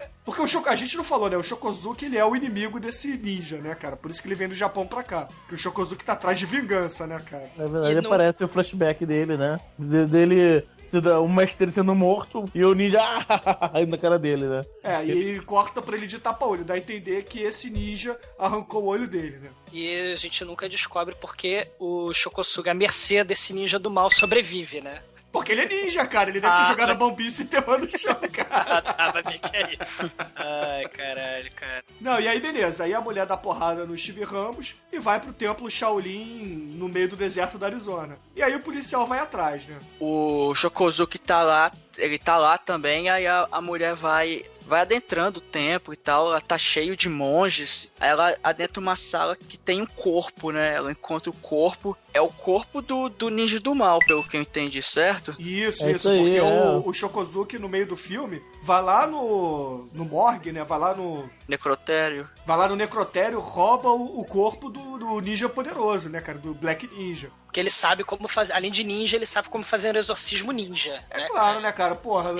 é 0.00 0.08
porque 0.28 0.42
o 0.42 0.46
Shoko, 0.46 0.68
a 0.68 0.76
gente 0.76 0.94
não 0.96 1.02
falou, 1.04 1.30
né? 1.30 1.36
O 1.38 1.42
Shokozuki, 1.42 2.04
ele 2.04 2.18
é 2.18 2.24
o 2.24 2.36
inimigo 2.36 2.78
desse 2.78 3.08
ninja, 3.16 3.56
né, 3.56 3.74
cara? 3.74 3.96
Por 3.96 4.10
isso 4.10 4.20
que 4.20 4.28
ele 4.28 4.34
vem 4.34 4.46
do 4.48 4.54
Japão 4.54 4.86
pra 4.86 5.02
cá. 5.02 5.26
Que 5.48 5.54
o 5.54 5.58
Shokozuki 5.58 6.04
tá 6.04 6.12
atrás 6.12 6.38
de 6.38 6.44
vingança, 6.44 7.06
né, 7.06 7.18
cara? 7.30 7.50
Na 7.56 7.66
verdade, 7.66 7.92
E 7.92 8.00
não- 8.02 8.10
aparece 8.10 8.44
o 8.44 8.48
flashback 8.48 9.06
dele, 9.06 9.38
né? 9.38 9.58
De- 9.78 10.06
dele, 10.06 10.62
sendo- 10.82 11.22
o 11.22 11.28
mestre 11.28 11.70
sendo 11.72 11.94
morto 11.94 12.44
e 12.54 12.62
o 12.62 12.74
ninja 12.74 12.98
na 13.88 13.96
cara 13.96 14.18
dele, 14.18 14.46
né? 14.48 14.66
É, 14.82 15.04
e 15.04 15.10
ele 15.10 15.40
corta 15.40 15.80
pra 15.80 15.96
ele 15.96 16.06
de 16.06 16.18
tapa-olho. 16.18 16.64
Dá 16.64 16.74
a 16.74 16.78
entender 16.78 17.24
que 17.24 17.40
esse 17.40 17.70
ninja 17.70 18.14
arrancou 18.38 18.82
o 18.84 18.86
olho 18.88 19.06
dele, 19.06 19.38
né? 19.38 19.48
E 19.72 20.12
a 20.12 20.14
gente 20.14 20.44
nunca 20.44 20.68
descobre 20.68 21.14
porque 21.14 21.68
o 21.78 22.12
Shokosuga, 22.12 22.72
à 22.72 22.74
mercê 22.74 23.24
desse 23.24 23.52
ninja 23.54 23.78
do 23.78 23.90
mal, 23.90 24.10
sobrevive, 24.10 24.80
né? 24.82 25.00
Porque 25.30 25.52
ele 25.52 25.62
é 25.62 25.66
ninja, 25.68 26.06
cara. 26.06 26.30
Ele 26.30 26.40
deve 26.40 26.52
Ah, 26.54 26.62
ter 26.62 26.68
jogado 26.70 26.86
tá. 26.88 26.92
a 26.92 26.96
bombice 26.96 27.42
e 27.42 27.44
enterrado 27.44 27.78
no 27.84 27.98
chão, 27.98 28.16
cara. 28.32 28.48
Ah, 28.78 28.82
tá, 28.82 29.10
vai 29.12 29.22
ver 29.22 29.38
que 29.38 29.56
é 29.56 29.76
isso. 29.80 30.10
Ai, 30.34 30.88
caralho, 30.88 31.52
cara. 31.52 31.84
Não, 32.00 32.18
e 32.20 32.26
aí 32.26 32.40
beleza. 32.40 32.84
Aí 32.84 32.94
a 32.94 33.00
mulher 33.00 33.26
dá 33.26 33.36
porrada 33.36 33.84
no 33.84 33.96
Steve 33.96 34.24
Ramos 34.24 34.74
e 34.92 34.98
vai 34.98 35.20
pro 35.20 35.32
templo 35.32 35.70
Shaolin 35.70 36.74
no 36.76 36.88
meio 36.88 37.08
do 37.08 37.16
deserto 37.16 37.58
da 37.58 37.66
Arizona. 37.66 38.18
E 38.34 38.42
aí 38.42 38.54
o 38.54 38.60
policial 38.60 39.06
vai 39.06 39.18
atrás, 39.18 39.66
né? 39.66 39.78
O 40.00 40.54
Shokozuki 40.54 41.18
tá 41.18 41.42
lá, 41.42 41.70
ele 41.98 42.18
tá 42.18 42.36
lá 42.36 42.56
também, 42.56 43.08
aí 43.10 43.26
a, 43.26 43.48
a 43.50 43.60
mulher 43.60 43.94
vai 43.94 44.44
vai 44.68 44.82
adentrando 44.82 45.38
o 45.38 45.42
templo 45.42 45.94
e 45.94 45.96
tal, 45.96 46.28
ela 46.28 46.40
tá 46.42 46.58
cheio 46.58 46.94
de 46.94 47.08
monges. 47.08 47.90
Aí 47.98 48.10
ela 48.10 48.36
adentra 48.44 48.78
uma 48.78 48.94
sala 48.96 49.34
que 49.34 49.58
tem 49.58 49.80
um 49.80 49.86
corpo, 49.86 50.52
né? 50.52 50.74
Ela 50.74 50.92
encontra 50.92 51.30
o 51.30 51.32
corpo, 51.32 51.96
é 52.12 52.20
o 52.20 52.28
corpo 52.28 52.82
do, 52.82 53.08
do 53.08 53.30
ninja 53.30 53.58
do 53.58 53.74
mal, 53.74 53.98
pelo 54.00 54.22
que 54.22 54.36
eu 54.36 54.42
entendi, 54.42 54.82
certo? 54.82 55.34
Isso, 55.38 55.84
É 55.84 55.92
isso, 55.92 55.96
isso 55.96 56.08
aí, 56.10 56.20
porque 56.20 56.36
é. 56.36 56.42
o, 56.42 56.86
o 56.86 56.92
Shokozuki, 56.92 57.58
no 57.58 57.68
meio 57.68 57.86
do 57.86 57.96
filme, 57.96 58.42
vai 58.62 58.82
lá 58.82 59.06
no, 59.06 59.88
no 59.94 60.04
morgue, 60.04 60.52
né? 60.52 60.62
Vai 60.64 60.78
lá 60.78 60.94
no, 60.94 61.28
Necrotério. 61.48 62.28
vai 62.44 62.58
lá 62.58 62.68
no 62.68 62.76
necrotério, 62.76 63.40
rouba 63.40 63.88
o, 63.88 64.20
o 64.20 64.24
corpo 64.26 64.68
do, 64.70 64.80
do 65.08 65.20
ninja 65.20 65.48
poderoso, 65.48 66.08
né, 66.08 66.20
cara? 66.20 66.38
Do 66.38 66.54
Black 66.54 66.86
Ninja. 66.86 67.30
Porque 67.46 67.58
ele 67.58 67.70
sabe 67.70 68.04
como 68.04 68.28
fazer. 68.28 68.52
Além 68.52 68.70
de 68.70 68.84
ninja, 68.84 69.16
ele 69.16 69.26
sabe 69.26 69.48
como 69.48 69.64
fazer 69.64 69.94
um 69.94 69.98
exorcismo 69.98 70.52
ninja. 70.52 71.02
É 71.10 71.20
né, 71.20 71.28
claro, 71.28 71.60
né, 71.60 71.72
cara? 71.72 71.94
Porra, 71.94 72.34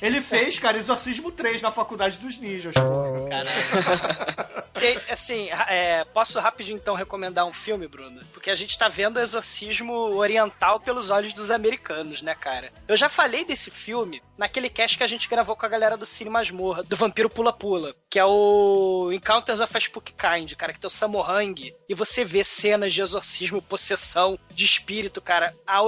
ele 0.00 0.20
fez, 0.20 0.58
cara, 0.58 0.78
Exorcismo 0.78 1.30
3 1.30 1.60
na 1.60 1.70
Faculdade 1.70 2.18
dos 2.18 2.38
Ninjas, 2.38 2.74
porra. 2.74 4.63
Porque, 4.92 5.12
assim, 5.12 5.48
é, 5.68 6.04
posso 6.04 6.38
rapidinho 6.40 6.76
então 6.76 6.94
recomendar 6.94 7.46
um 7.46 7.52
filme, 7.52 7.88
Bruno? 7.88 8.22
Porque 8.32 8.50
a 8.50 8.54
gente 8.54 8.78
tá 8.78 8.88
vendo 8.88 9.16
o 9.16 9.20
exorcismo 9.20 9.92
oriental 9.92 10.80
pelos 10.80 11.10
olhos 11.10 11.32
dos 11.32 11.50
americanos, 11.50 12.22
né, 12.22 12.34
cara? 12.34 12.70
Eu 12.86 12.96
já 12.96 13.08
falei 13.08 13.44
desse 13.44 13.70
filme 13.70 14.22
naquele 14.36 14.68
cast 14.68 14.96
que 14.98 15.04
a 15.04 15.06
gente 15.08 15.28
gravou 15.28 15.56
com 15.56 15.64
a 15.64 15.68
galera 15.68 15.96
do 15.96 16.06
Cine 16.06 16.30
Masmorra, 16.30 16.82
do 16.82 16.96
Vampiro 16.96 17.30
Pula 17.30 17.52
Pula, 17.52 17.94
que 18.10 18.18
é 18.18 18.24
o 18.24 19.10
Encounters 19.12 19.60
of 19.60 19.76
a 19.76 19.80
Spook 19.80 20.12
Kind, 20.12 20.54
cara, 20.54 20.72
que 20.72 20.80
tem 20.80 20.88
o 20.88 20.90
Samohang, 20.90 21.74
e 21.88 21.94
você 21.94 22.24
vê 22.24 22.42
cenas 22.42 22.92
de 22.92 23.02
exorcismo, 23.02 23.62
possessão, 23.62 24.38
de 24.52 24.64
espírito, 24.64 25.20
cara, 25.20 25.54
ah, 25.66 25.80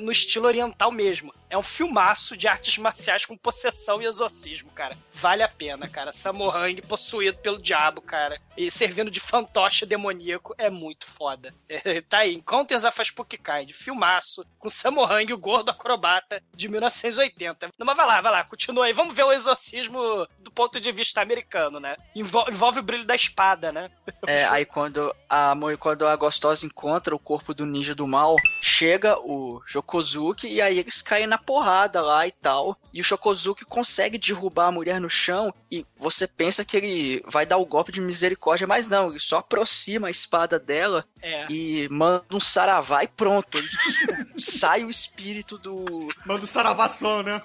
no 0.00 0.12
estilo 0.12 0.46
oriental 0.46 0.92
mesmo. 0.92 1.32
É 1.54 1.58
um 1.58 1.62
filmaço 1.62 2.36
de 2.36 2.48
artes 2.48 2.76
marciais 2.78 3.24
com 3.24 3.36
possessão 3.36 4.02
e 4.02 4.06
exorcismo, 4.06 4.70
cara. 4.72 4.98
Vale 5.12 5.40
a 5.44 5.48
pena, 5.48 5.86
cara. 5.88 6.10
Samohang 6.10 6.82
possuído 6.82 7.38
pelo 7.38 7.62
diabo, 7.62 8.00
cara. 8.02 8.40
E 8.56 8.68
servindo 8.72 9.08
de 9.08 9.20
fantoche 9.20 9.86
demoníaco 9.86 10.52
é 10.58 10.68
muito 10.68 11.06
foda. 11.06 11.54
É, 11.84 12.00
tá 12.00 12.18
aí, 12.18 12.34
Encounters 12.34 12.84
of 12.84 13.00
a 13.00 13.04
Spook 13.04 13.36
Kind. 13.38 13.72
Filmaço 13.72 14.44
com 14.58 14.70
Samohang, 14.70 15.32
o 15.32 15.38
gordo 15.38 15.70
acrobata 15.70 16.40
de 16.54 16.68
1980. 16.68 17.68
Não, 17.78 17.84
mas 17.86 17.96
vai 17.96 18.06
lá, 18.06 18.20
vai 18.20 18.32
lá, 18.32 18.44
continua 18.44 18.86
aí. 18.86 18.92
Vamos 18.92 19.14
ver 19.14 19.24
o 19.24 19.32
exorcismo 19.32 20.26
do 20.38 20.50
ponto 20.50 20.80
de 20.80 20.90
vista 20.92 21.20
americano, 21.20 21.78
né? 21.80 21.96
Envol- 22.14 22.48
envolve 22.48 22.78
o 22.78 22.82
brilho 22.82 23.04
da 23.04 23.14
espada, 23.14 23.70
né? 23.72 23.90
É, 24.26 24.44
aí 24.46 24.64
quando 24.64 25.14
a 25.28 25.54
quando 25.78 26.06
a 26.06 26.16
gostosa 26.16 26.64
encontra 26.64 27.14
o 27.14 27.18
corpo 27.18 27.52
do 27.52 27.66
ninja 27.66 27.94
do 27.94 28.06
mal, 28.06 28.36
chega 28.62 29.18
o 29.18 29.60
Shokozuki 29.66 30.48
e 30.48 30.62
aí 30.62 30.78
eles 30.78 31.02
caem 31.02 31.26
na 31.26 31.36
porrada 31.44 32.00
lá 32.02 32.26
e 32.26 32.32
tal. 32.32 32.76
E 32.92 33.00
o 33.00 33.04
Shokozuki 33.04 33.64
consegue 33.64 34.18
derrubar 34.18 34.68
a 34.68 34.72
mulher 34.72 35.00
no 35.00 35.10
chão 35.10 35.52
e 35.70 35.84
você 35.98 36.26
pensa 36.26 36.64
que 36.64 36.76
ele 36.76 37.24
vai 37.26 37.44
dar 37.46 37.56
o 37.58 37.66
golpe 37.66 37.92
de 37.92 38.00
misericórdia, 38.00 38.66
mas 38.66 38.88
não, 38.88 39.10
ele 39.10 39.18
só 39.20 39.38
aproxima 39.38 40.08
a 40.08 40.10
espada 40.10 40.58
dela 40.58 41.04
É. 41.22 41.46
e 41.50 41.88
manda 41.90 42.24
um 42.32 42.40
saravá 42.40 43.02
e 43.04 43.08
pronto. 43.08 43.58
Ele 43.58 43.68
sai 44.38 44.84
o 44.84 44.90
espírito 44.90 45.58
do. 45.58 46.08
Manda 46.26 46.44
o 46.44 46.46
Saravação, 46.48 47.22
né? 47.22 47.42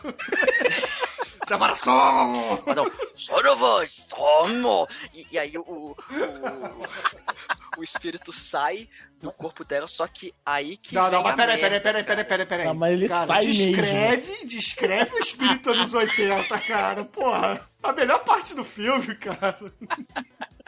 Saravação! 1.47 2.61
Manda 2.65 2.84
um 2.84 2.91
saravá, 3.17 3.85
somo! 3.88 4.88
E, 5.13 5.26
e 5.31 5.39
aí 5.39 5.57
o, 5.57 5.61
o, 5.61 5.95
o 7.80 7.84
espírito 7.84 8.34
sai 8.34 8.89
do 9.22 9.31
corpo 9.31 9.64
dela, 9.64 9.88
só 9.88 10.07
que 10.07 10.34
aí 10.45 10.77
que. 10.77 10.95
Não, 10.95 11.10
não, 11.10 11.23
mas 11.23 11.34
a 11.34 11.35
peraí, 11.35 11.60
peraí, 11.60 11.80
peraí, 11.80 12.03
peraí, 12.03 12.26
peraí, 12.26 12.45
peraí. 12.45 12.68
Ah, 12.68 12.73
mas 12.73 12.93
ele 12.93 13.07
cara, 13.07 13.27
sai 13.27 13.45
mesmo. 13.45 13.65
descreve, 13.65 14.45
descreve 14.45 15.15
o 15.15 15.19
espírito 15.19 15.72
anos 15.72 15.93
80, 15.93 16.60
cara. 16.60 17.06
Porra, 17.06 17.69
a 17.81 17.93
melhor 17.93 18.23
parte 18.23 18.53
do 18.53 18.64
filme, 18.64 19.15
cara. 19.15 19.57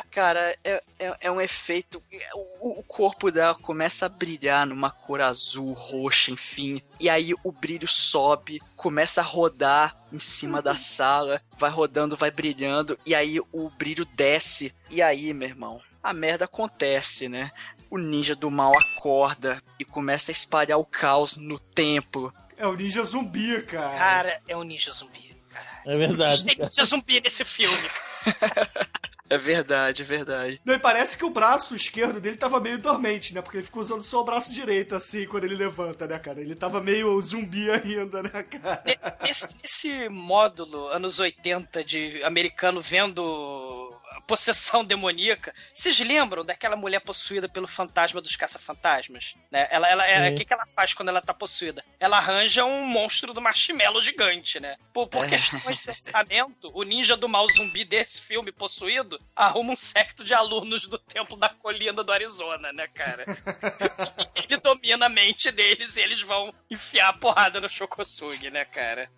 Cara, 0.09 0.57
é, 0.63 0.83
é, 0.99 1.17
é 1.21 1.31
um 1.31 1.39
efeito. 1.39 2.03
O, 2.59 2.79
o 2.79 2.83
corpo 2.83 3.31
dela 3.31 3.55
começa 3.55 4.05
a 4.05 4.09
brilhar 4.09 4.65
numa 4.67 4.91
cor 4.91 5.21
azul, 5.21 5.71
roxa, 5.71 6.31
enfim. 6.31 6.81
E 6.99 7.09
aí 7.09 7.33
o 7.43 7.51
brilho 7.51 7.87
sobe, 7.87 8.61
começa 8.75 9.21
a 9.21 9.23
rodar 9.23 9.95
em 10.11 10.19
cima 10.19 10.61
da 10.61 10.75
sala, 10.75 11.41
vai 11.57 11.69
rodando, 11.69 12.17
vai 12.17 12.29
brilhando. 12.29 12.97
E 13.05 13.15
aí 13.15 13.39
o 13.39 13.69
brilho 13.69 14.05
desce. 14.05 14.73
E 14.89 15.01
aí, 15.01 15.33
meu 15.33 15.47
irmão, 15.47 15.81
a 16.01 16.13
merda 16.13 16.45
acontece, 16.45 17.27
né? 17.29 17.51
O 17.89 17.97
ninja 17.97 18.35
do 18.35 18.49
mal 18.49 18.71
acorda 18.77 19.61
e 19.79 19.85
começa 19.85 20.31
a 20.31 20.33
espalhar 20.33 20.79
o 20.79 20.85
caos 20.85 21.37
no 21.37 21.59
templo. 21.59 22.33
É 22.57 22.65
o 22.65 22.75
ninja 22.75 23.03
zumbi, 23.03 23.61
cara. 23.63 23.97
Cara, 23.97 24.41
é 24.47 24.55
um 24.55 24.63
ninja 24.63 24.91
zumbi. 24.91 25.35
É 25.85 25.97
verdade. 25.97 26.45
Tem 26.45 26.57
ninja 26.57 26.85
zumbi 26.85 27.19
nesse 27.19 27.43
filme. 27.43 27.89
É 29.31 29.37
verdade, 29.37 30.01
é 30.01 30.05
verdade. 30.05 30.59
Não, 30.65 30.73
e 30.73 30.77
parece 30.77 31.17
que 31.17 31.23
o 31.23 31.29
braço 31.29 31.73
esquerdo 31.73 32.19
dele 32.19 32.35
tava 32.35 32.59
meio 32.59 32.77
dormente, 32.77 33.33
né? 33.33 33.41
Porque 33.41 33.55
ele 33.55 33.65
ficou 33.65 33.81
usando 33.81 34.03
só 34.03 34.19
o 34.19 34.25
braço 34.25 34.51
direito, 34.51 34.93
assim, 34.93 35.25
quando 35.25 35.45
ele 35.45 35.55
levanta, 35.55 36.05
né, 36.05 36.19
cara? 36.19 36.41
Ele 36.41 36.53
tava 36.53 36.81
meio 36.81 37.21
zumbi 37.21 37.71
ainda, 37.71 38.21
né, 38.21 38.43
cara? 38.43 38.83
Esse, 39.23 39.55
esse 39.63 40.09
módulo, 40.09 40.89
anos 40.89 41.17
80, 41.17 41.81
de 41.81 42.21
americano 42.25 42.81
vendo 42.81 43.80
possessão 44.27 44.83
demoníaca. 44.85 45.53
Vocês 45.73 45.99
lembram 45.99 46.43
daquela 46.45 46.75
mulher 46.75 46.99
possuída 47.01 47.49
pelo 47.49 47.67
fantasma 47.67 48.21
dos 48.21 48.35
caça-fantasmas? 48.35 49.35
Né? 49.51 49.67
Ela, 49.69 49.89
ela, 49.89 50.07
ela- 50.07 50.27
Sim. 50.27 50.33
o 50.33 50.37
que, 50.37 50.45
que 50.45 50.53
ela 50.53 50.65
faz 50.65 50.93
quando 50.93 51.09
ela 51.09 51.21
tá 51.21 51.33
possuída? 51.33 51.83
Ela 51.99 52.17
arranja 52.17 52.63
um 52.65 52.85
monstro 52.85 53.33
do 53.33 53.41
marshmallow 53.41 54.01
gigante, 54.01 54.59
né? 54.59 54.77
Por, 54.93 55.07
por 55.07 55.25
É. 55.25 55.29
questões 55.29 55.83
de 55.83 55.89
orçamento, 55.91 56.71
o 56.73 56.83
ninja 56.83 57.15
do 57.17 57.27
mal 57.27 57.47
zumbi 57.49 57.83
desse 57.83 58.21
filme 58.21 58.51
possuído 58.51 59.19
arruma 59.35 59.73
um 59.73 59.77
secto 59.77 60.23
de 60.23 60.33
alunos 60.33 60.87
do 60.87 60.97
templo 60.97 61.35
da 61.37 61.49
colina 61.49 62.03
do 62.03 62.11
Arizona, 62.11 62.71
né, 62.73 62.87
cara? 62.87 63.25
Ele 64.35 64.57
domina 64.57 65.05
a 65.05 65.09
mente 65.09 65.51
deles 65.51 65.97
e 65.97 66.01
eles 66.01 66.21
vão 66.21 66.53
enfiar 66.69 67.09
a 67.09 67.13
porrada 67.13 67.59
no 67.61 67.69
Shokosugi, 67.69 68.49
né, 68.49 68.65
cara? 68.65 69.09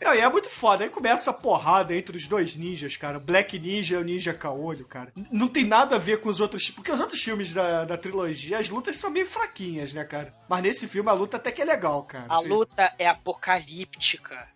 Não, 0.00 0.14
e 0.14 0.18
é 0.20 0.28
muito 0.28 0.48
foda. 0.48 0.84
Aí 0.84 0.90
começa 0.90 1.30
a 1.30 1.34
porrada 1.34 1.94
entre 1.94 2.16
os 2.16 2.26
dois 2.26 2.56
ninjas, 2.56 2.96
cara. 2.96 3.18
Black 3.18 3.58
Ninja 3.58 3.96
e 3.96 3.98
o 3.98 4.04
Ninja 4.04 4.32
Caolho, 4.32 4.84
cara. 4.86 5.12
Não 5.30 5.46
tem 5.46 5.64
nada 5.64 5.96
a 5.96 5.98
ver 5.98 6.20
com 6.20 6.28
os 6.30 6.40
outros. 6.40 6.70
Porque 6.70 6.90
os 6.90 7.00
outros 7.00 7.22
filmes 7.22 7.52
da, 7.52 7.84
da 7.84 7.98
trilogia, 7.98 8.58
as 8.58 8.70
lutas 8.70 8.96
são 8.96 9.10
meio 9.10 9.26
fraquinhas, 9.26 9.92
né, 9.92 10.02
cara? 10.04 10.32
Mas 10.48 10.62
nesse 10.62 10.88
filme 10.88 11.10
a 11.10 11.12
luta 11.12 11.36
até 11.36 11.52
que 11.52 11.60
é 11.60 11.64
legal, 11.64 12.02
cara. 12.04 12.24
A 12.28 12.36
Você- 12.36 12.48
luta 12.48 12.92
é 12.98 13.06
apocalíptica. 13.06 14.48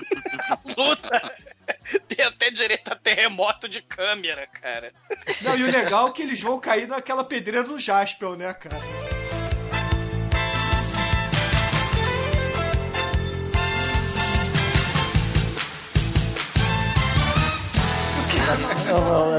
a 0.50 0.58
luta 0.76 1.34
tem 2.08 2.24
até 2.26 2.50
direito 2.50 2.88
a 2.92 2.96
terremoto 2.96 3.68
de 3.68 3.80
câmera, 3.82 4.46
cara. 4.46 4.92
Não, 5.42 5.56
e 5.56 5.62
o 5.62 5.70
legal 5.70 6.08
é 6.08 6.12
que 6.12 6.22
eles 6.22 6.40
vão 6.40 6.58
cair 6.58 6.88
naquela 6.88 7.22
pedreira 7.22 7.62
do 7.62 7.78
Jaspel, 7.78 8.34
né, 8.36 8.52
cara? 8.54 8.80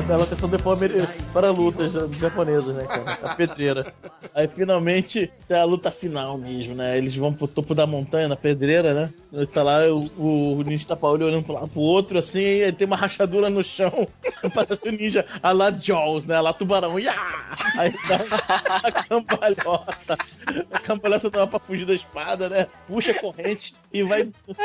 Ela 0.09 0.25
questão 0.25 0.49
de 0.49 0.57
forma 0.57 0.85
para 1.33 1.49
lutas 1.51 1.91
ja- 1.93 2.07
japonesas, 2.19 2.75
né, 2.75 2.83
cara? 2.85 3.19
A 3.23 3.35
pedreira. 3.35 3.93
Aí 4.33 4.47
finalmente 4.47 5.31
tem 5.47 5.57
a 5.57 5.63
luta 5.63 5.91
final 5.91 6.37
mesmo, 6.37 6.75
né? 6.75 6.97
Eles 6.97 7.15
vão 7.15 7.33
pro 7.33 7.47
topo 7.47 7.73
da 7.75 7.85
montanha, 7.87 8.27
na 8.27 8.35
pedreira, 8.35 8.93
né? 8.93 9.09
Tá 9.53 9.63
lá 9.63 9.79
o, 9.87 10.57
o 10.57 10.63
ninja 10.63 10.85
tá 10.85 10.97
olhando 11.07 11.41
pro 11.41 11.65
pro 11.69 11.79
outro, 11.79 12.19
assim, 12.19 12.41
e 12.41 12.71
tem 12.73 12.85
uma 12.85 12.97
rachadura 12.97 13.49
no 13.49 13.63
chão. 13.63 14.05
Parece 14.53 14.89
o 14.89 14.91
ninja 14.91 15.25
a 15.41 15.51
lá 15.53 15.71
Jaws, 15.71 16.25
né? 16.25 16.35
A 16.35 16.41
lá 16.41 16.51
tubarão. 16.51 16.99
Iá! 16.99 17.15
Aí 17.77 17.93
dá 18.09 18.17
a 18.67 18.91
cambalhota. 19.07 20.17
A 20.69 20.79
cambalhota 20.79 21.29
dá 21.29 21.47
pra 21.47 21.59
fugir 21.59 21.85
da 21.85 21.93
espada, 21.93 22.49
né? 22.49 22.67
Puxa 22.87 23.11
a 23.11 23.19
corrente 23.19 23.73
e 23.93 24.03
vai 24.03 24.23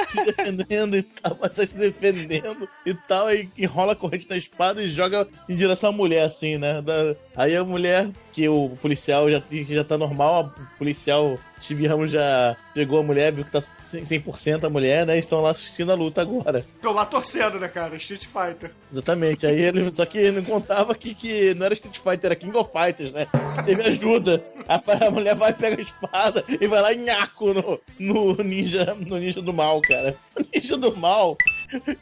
se 0.09 0.25
defendendo 0.25 0.97
e 0.97 1.03
tal, 1.05 1.37
vai 1.37 1.51
se 1.55 1.77
defendendo 1.77 2.69
e 2.85 2.95
tal, 2.95 3.27
aí 3.29 3.49
enrola 3.57 3.93
a 3.93 3.97
corrente 3.97 4.29
na 4.29 4.37
espada 4.37 4.83
e 4.83 4.91
joga 4.91 5.29
em 5.49 5.55
direção 5.55 5.91
à 5.91 5.93
mulher, 5.93 6.25
assim, 6.25 6.59
né? 6.59 6.83
Da- 6.83 7.15
Aí 7.37 7.55
a 7.55 7.63
mulher, 7.63 8.09
que 8.33 8.49
o 8.49 8.71
policial 8.81 9.31
já, 9.31 9.41
que 9.41 9.75
já 9.75 9.85
tá 9.85 9.99
normal, 9.99 10.53
o 10.59 10.79
policial 10.79 11.39
Steve 11.63 11.87
Ramos 11.87 12.11
já 12.11 12.57
pegou 12.75 13.01
a 13.01 13.03
mulher, 13.03 13.33
viu 13.33 13.45
que 13.45 13.51
tá 13.51 13.63
100% 13.85 14.65
a 14.65 14.71
mulher, 14.71 15.07
né? 15.07 15.17
e 15.17 15.19
Estão 15.19 15.41
lá 15.41 15.51
assistindo 15.51 15.93
a 15.93 15.95
luta 15.95 16.23
agora. 16.23 16.65
Tô 16.81 16.93
lá 16.93 17.05
torcendo, 17.05 17.59
né, 17.59 17.69
cara? 17.69 17.97
Street 17.97 18.27
Fighter. 18.27 18.71
Exatamente. 18.91 19.47
Aí 19.47 19.61
ele. 19.61 19.91
Só 19.91 20.07
que 20.07 20.19
ele 20.19 20.41
não 20.41 20.45
contava 20.45 20.95
que, 20.95 21.15
que 21.15 21.55
não 21.55 21.67
era 21.67 21.75
Street 21.75 21.99
Fighter, 21.99 22.27
era 22.27 22.37
King 22.37 22.57
of 22.57 22.71
Fighters, 22.73 23.13
né? 23.13 23.27
Teve 23.65 23.83
ajuda. 23.83 24.43
A, 24.69 25.07
a 25.07 25.11
mulher 25.13 25.35
vai, 25.35 25.53
pega 25.53 25.77
a 25.77 25.85
espada 25.85 26.45
e 26.49 26.67
vai 26.67 26.81
lá 26.81 26.93
e 26.93 26.97
nhaco 26.97 27.53
no, 27.53 27.81
no 27.99 28.43
ninja, 28.43 28.95
no 28.95 29.19
ninja 29.19 29.43
do 29.43 29.53
mal, 29.53 29.81
cara. 29.83 30.17
O 30.39 30.45
ninja 30.55 30.77
do 30.77 30.97
mal. 30.97 31.37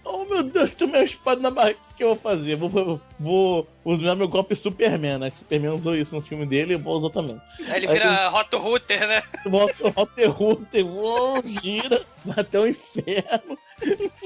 Oh 0.04 0.24
meu 0.26 0.42
Deus, 0.42 0.72
tem 0.72 0.86
uma 0.86 1.02
espada 1.02 1.40
na 1.40 1.50
barriga. 1.50 1.78
O 1.90 1.94
que 1.94 2.04
eu 2.04 2.08
vou 2.08 2.16
fazer? 2.16 2.56
Vou, 2.56 2.68
vou, 2.68 3.00
vou 3.18 3.68
usar 3.84 4.14
meu 4.14 4.28
golpe 4.28 4.56
Superman, 4.56 5.18
né? 5.18 5.30
Superman 5.30 5.72
usou 5.72 5.94
isso 5.96 6.14
no 6.14 6.22
filme 6.22 6.46
dele, 6.46 6.74
eu 6.74 6.78
vou 6.78 6.98
usar 6.98 7.10
também. 7.10 7.40
Aí 7.68 7.76
ele 7.76 7.86
vira 7.86 8.30
Hot 8.32 8.54
Router, 8.56 9.06
né? 9.06 9.22
Volta 9.46 9.88
o 9.88 9.90
Walter 9.90 10.30
Router, 10.30 10.86
uou, 10.86 11.42
gira 11.46 12.04
até 12.36 12.58
o 12.58 12.66
inferno, 12.66 13.58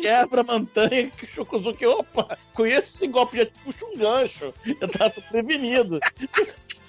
quebra 0.01 0.41
a 0.41 0.45
montanha, 0.45 1.11
que 1.11 1.25
o 1.25 1.29
Shokozuki, 1.29 1.87
opa, 1.87 2.39
conheço 2.55 2.97
esse 2.97 3.07
golpe, 3.09 3.39
já 3.39 3.47
puxa 3.65 3.85
um 3.85 3.97
gancho, 3.97 4.55
eu 4.65 4.89
tava 4.89 5.15
prevenido. 5.31 6.01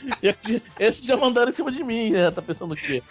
Esses 0.80 1.06
já 1.06 1.18
mandaram 1.18 1.52
em 1.52 1.54
cima 1.56 1.72
de 1.72 1.84
mim, 1.84 2.10
né? 2.12 2.32
Tá 2.32 2.42
pensando 2.42 2.74
o 2.74 2.76
quê? 2.76 3.04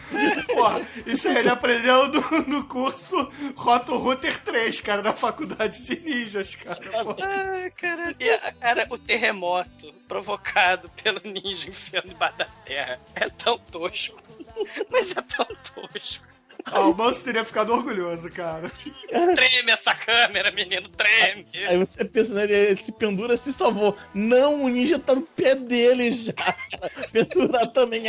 Porra, 0.46 0.80
isso 1.06 1.28
aí 1.28 1.36
ele 1.38 1.48
aprendeu 1.50 2.08
no, 2.08 2.20
no 2.46 2.64
curso 2.64 3.30
Roto 3.56 3.96
Router 3.96 4.42
3, 4.42 4.80
cara, 4.80 5.02
na 5.02 5.12
faculdade 5.12 5.84
de 5.84 6.00
ninjas, 6.00 6.54
cara. 6.54 6.78
Ai, 7.22 7.70
caralho. 7.72 8.16
E, 8.18 8.30
a- 8.30 8.52
cara, 8.52 8.86
o 8.90 8.98
terremoto 8.98 9.92
provocado 10.06 10.88
pelo 11.02 11.20
ninja 11.24 11.68
enfiando 11.68 12.10
embaixo 12.10 12.38
da 12.38 12.46
terra 12.64 13.00
é 13.14 13.28
tão 13.28 13.58
tosco. 13.58 14.16
Mas 14.90 15.12
é 15.16 15.20
tão 15.22 15.46
tosco. 15.46 16.24
Ah, 16.72 16.80
o 16.80 16.94
Manso 16.94 17.24
teria 17.24 17.44
ficado 17.44 17.72
orgulhoso, 17.72 18.30
cara. 18.30 18.70
Treme 19.08 19.70
essa 19.70 19.94
câmera, 19.94 20.50
menino, 20.50 20.88
treme. 20.88 21.44
Aí 21.66 21.76
você 21.76 22.04
pensa, 22.04 22.34
né? 22.34 22.44
Ele, 22.44 22.76
se 22.76 22.92
pendura, 22.92 23.36
se 23.36 23.52
salvou. 23.52 23.96
Não, 24.14 24.64
o 24.64 24.68
ninja 24.68 24.98
tá 24.98 25.14
no 25.14 25.22
pé 25.22 25.54
dele 25.54 26.24
já. 26.24 26.32
Pendurar 27.12 27.66
também. 27.68 28.04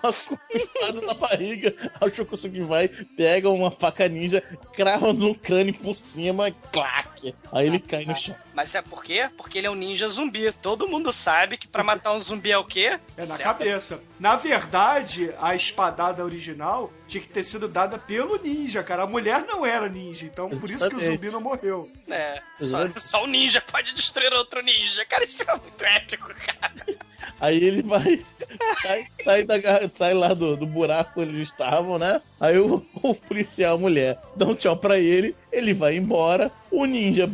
Com 0.00 0.08
a 0.08 0.12
com 0.12 0.36
a 0.52 0.56
espada 0.56 1.00
na 1.00 1.14
barriga. 1.14 1.74
Aí 2.00 2.08
o 2.08 2.14
Shokosugi 2.14 2.60
vai, 2.60 2.88
pega 2.88 3.48
uma 3.48 3.70
faca 3.70 4.08
ninja, 4.08 4.42
crava 4.72 5.12
no 5.12 5.34
crânio 5.34 5.74
por 5.74 5.96
cima, 5.96 6.50
claque. 6.72 7.34
Aí 7.52 7.66
ele 7.66 7.78
cai 7.78 8.04
no 8.04 8.16
chão. 8.16 8.34
Mas 8.58 8.74
é 8.74 8.82
por 8.82 9.04
quê? 9.04 9.30
Porque 9.36 9.56
ele 9.56 9.68
é 9.68 9.70
um 9.70 9.74
ninja 9.76 10.08
zumbi. 10.08 10.50
Todo 10.50 10.88
mundo 10.88 11.12
sabe 11.12 11.56
que 11.56 11.68
pra 11.68 11.84
matar 11.84 12.12
um 12.12 12.18
zumbi 12.18 12.50
é 12.50 12.58
o 12.58 12.64
quê? 12.64 12.98
É 13.16 13.20
na 13.20 13.26
Certo? 13.26 13.42
cabeça. 13.42 14.02
Na 14.18 14.34
verdade, 14.34 15.32
a 15.40 15.54
espadada 15.54 16.24
original 16.24 16.92
tinha 17.06 17.20
que 17.22 17.28
ter 17.28 17.44
sido 17.44 17.68
dada 17.68 17.96
pelo 17.98 18.36
ninja, 18.42 18.82
cara. 18.82 19.04
A 19.04 19.06
mulher 19.06 19.44
não 19.46 19.64
era 19.64 19.88
ninja, 19.88 20.26
então 20.26 20.48
por 20.50 20.68
isso 20.68 20.90
que 20.90 20.96
o 20.96 20.98
zumbi 20.98 21.30
não 21.30 21.40
morreu. 21.40 21.88
É, 22.10 22.42
só, 22.58 22.78
só 22.96 23.22
um 23.22 23.28
ninja 23.28 23.60
pode 23.60 23.94
destruir 23.94 24.32
outro 24.32 24.60
ninja. 24.60 25.04
Cara, 25.04 25.22
isso 25.22 25.36
fica 25.36 25.56
muito 25.56 25.84
épico, 25.84 26.26
cara. 26.26 26.98
Aí 27.40 27.62
ele 27.62 27.82
vai, 27.82 28.24
sai, 28.82 29.04
sai, 29.08 29.44
da, 29.44 29.56
garra- 29.58 29.88
sai 29.88 30.14
lá 30.14 30.34
do, 30.34 30.56
do 30.56 30.66
buraco 30.66 31.20
onde 31.20 31.32
eles 31.36 31.48
estavam, 31.48 31.96
né? 31.96 32.20
Aí 32.40 32.58
o, 32.58 32.84
o 33.00 33.14
policial, 33.14 33.76
a 33.76 33.78
mulher, 33.78 34.18
dá 34.34 34.46
um 34.46 34.54
tchau 34.56 34.76
pra 34.76 34.98
ele, 34.98 35.36
ele 35.52 35.72
vai 35.72 35.94
embora, 35.94 36.50
o 36.72 36.84
ninja 36.84 37.30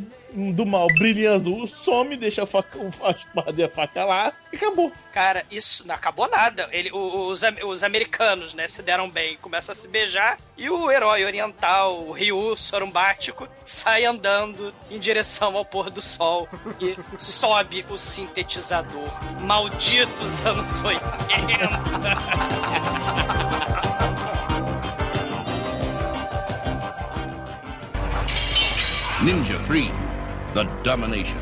do 0.53 0.67
mal 0.67 0.89
brilha 0.89 1.35
azul, 1.35 1.67
some, 1.67 2.17
deixa 2.17 2.43
a, 2.43 2.47
faca, 2.47 2.79
a 3.03 3.11
espada 3.11 3.61
e 3.61 3.65
a 3.65 3.69
faca 3.69 4.05
lá 4.05 4.33
e 4.53 4.57
acabou. 4.57 4.93
Cara, 5.13 5.45
isso 5.51 5.87
não 5.87 5.95
acabou 5.95 6.29
nada. 6.29 6.69
Ele, 6.73 6.91
os, 6.93 7.43
os 7.65 7.85
americanos, 7.85 8.53
né, 8.55 8.67
se 8.67 8.83
deram 8.83 9.09
bem, 9.09 9.37
começam 9.37 9.73
a 9.73 9.77
se 9.77 9.87
beijar 9.87 10.39
e 10.57 10.69
o 10.69 10.91
herói 10.91 11.25
oriental, 11.25 12.01
o 12.01 12.13
Ryu 12.13 12.57
sorumbático, 12.57 13.49
sai 13.65 14.05
andando 14.05 14.75
em 14.91 14.99
direção 14.99 15.57
ao 15.57 15.65
pôr 15.65 15.91
do 15.91 16.03
sol 16.03 16.49
e 16.81 16.97
sobe 17.17 17.85
o 17.89 17.97
sintetizador. 17.97 19.11
Malditos 19.41 20.45
anos 20.45 20.83
80. 20.83 21.05
Ninja 29.23 29.59
3 29.67 30.14
The 30.55 30.63
Domination. 30.85 31.37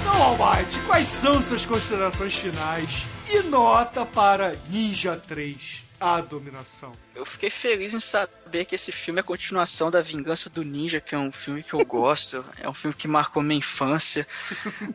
Então 0.00 0.20
Almighty, 0.20 0.80
quais 0.80 1.06
são 1.06 1.40
suas 1.40 1.64
considerações 1.64 2.34
finais 2.34 3.06
e 3.28 3.42
nota 3.42 4.04
para 4.04 4.56
Ninja 4.70 5.14
3, 5.14 5.83
a 6.00 6.20
dominação? 6.20 6.92
Eu 7.14 7.24
fiquei 7.24 7.48
feliz 7.50 7.94
em 7.94 8.00
saber 8.00 8.64
que 8.64 8.74
esse 8.74 8.90
filme 8.92 9.20
é 9.20 9.22
a 9.22 9.24
continuação 9.24 9.90
da 9.90 10.00
Vingança 10.02 10.50
do 10.50 10.62
Ninja, 10.64 11.00
que 11.00 11.14
é 11.14 11.18
um 11.18 11.30
filme 11.32 11.62
que 11.62 11.72
eu 11.74 11.84
gosto. 11.86 12.44
é 12.58 12.68
um 12.68 12.74
filme 12.74 12.94
que 12.94 13.06
marcou 13.08 13.42
minha 13.42 13.58
infância. 13.58 14.26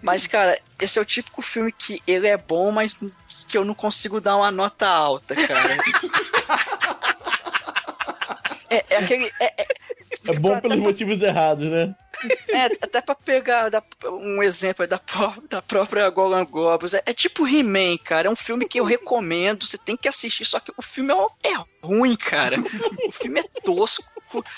Mas, 0.01 0.27
cara, 0.27 0.59
esse 0.79 0.99
é 0.99 1.01
o 1.01 1.05
típico 1.05 1.41
filme 1.41 1.71
que 1.71 2.01
ele 2.05 2.27
é 2.27 2.37
bom, 2.37 2.71
mas 2.71 2.97
que 3.47 3.57
eu 3.57 3.63
não 3.65 3.73
consigo 3.73 4.19
dar 4.21 4.35
uma 4.35 4.51
nota 4.51 4.87
alta, 4.87 5.35
cara. 5.35 5.77
É, 8.71 8.85
é 8.87 8.97
aquele. 8.97 9.25
É, 9.39 9.61
é- 9.63 9.67
É 10.29 10.39
bom 10.39 10.59
pelos 10.59 10.77
motivos 10.77 11.21
errados, 11.21 11.69
né? 11.69 11.95
é, 12.49 12.65
até 12.65 13.01
pra 13.01 13.15
pegar 13.15 13.69
da- 13.69 13.83
um 14.05 14.41
exemplo 14.43 14.85
da, 14.87 14.99
da 15.49 15.61
própria 15.61 16.09
Golan 16.09 16.45
Globus. 16.45 16.93
É, 16.93 17.01
é 17.05 17.13
tipo 17.13 17.47
He-Man, 17.47 17.97
cara. 18.03 18.27
É 18.27 18.31
um 18.31 18.35
filme 18.35 18.67
que 18.67 18.79
eu 18.79 18.83
recomendo. 18.85 19.65
Você 19.65 19.77
tem 19.77 19.95
que 19.95 20.07
assistir. 20.07 20.45
Só 20.45 20.59
que 20.59 20.71
o 20.75 20.81
filme 20.81 21.13
é, 21.43 21.49
é 21.51 21.55
ruim, 21.83 22.15
cara. 22.15 22.57
O 23.07 23.11
filme 23.11 23.39
é 23.39 23.61
tosco. 23.61 24.03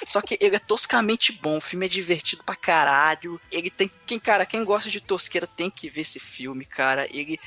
Só 0.06 0.22
que 0.22 0.38
ele 0.42 0.56
é 0.56 0.60
toscamente 0.60 1.32
bom. 1.32 1.58
O 1.58 1.62
filme 1.62 1.86
é 1.86 1.90
divertido 1.90 2.44
pra 2.44 2.56
caralho. 2.56 3.40
Ele 3.52 3.70
tem. 3.70 3.90
Quem, 4.06 4.20
cara, 4.20 4.46
quem 4.46 4.64
gosta 4.64 4.90
de 4.90 5.00
tosqueira 5.02 5.48
tem 5.48 5.70
que 5.70 5.90
ver 5.90 6.02
esse 6.02 6.20
filme, 6.20 6.66
cara. 6.66 7.08
Ele. 7.12 7.38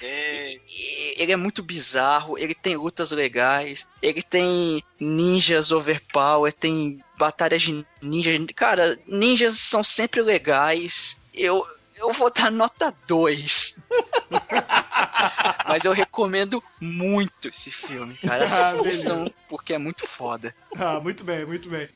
e- 0.69 1.15
Ele 1.17 1.33
é 1.33 1.37
muito 1.37 1.63
bizarro. 1.63 2.39
Ele 2.39 2.55
tem 2.55 2.77
lutas 2.77 3.11
legais. 3.11 3.87
Ele 4.03 4.23
tem 4.23 4.83
ninjas 4.99 5.71
overpower. 5.73 6.53
Tem 6.53 7.03
batalhas 7.19 7.63
de 7.63 7.85
ninjas. 8.03 8.39
Cara, 8.55 8.99
ninjas 9.07 9.59
são 9.59 9.83
sempre 9.85 10.21
legais. 10.23 11.17
Eu. 11.33 11.67
Eu 11.97 12.13
vou 12.13 12.29
dar 12.29 12.51
nota 12.51 12.93
2. 13.07 13.77
Mas 15.67 15.85
eu 15.85 15.93
recomendo 15.93 16.63
muito 16.81 17.49
esse 17.49 17.71
filme, 17.71 18.15
cara. 18.15 18.45
Ah, 18.45 18.71
Assistam, 18.71 19.17
beleza. 19.17 19.35
porque 19.49 19.75
é 19.75 19.79
muito 19.79 20.07
foda. 20.07 20.55
Ah, 20.77 21.01
muito 21.01 21.25
bem, 21.25 21.45
muito 21.45 21.69
bem. 21.69 21.89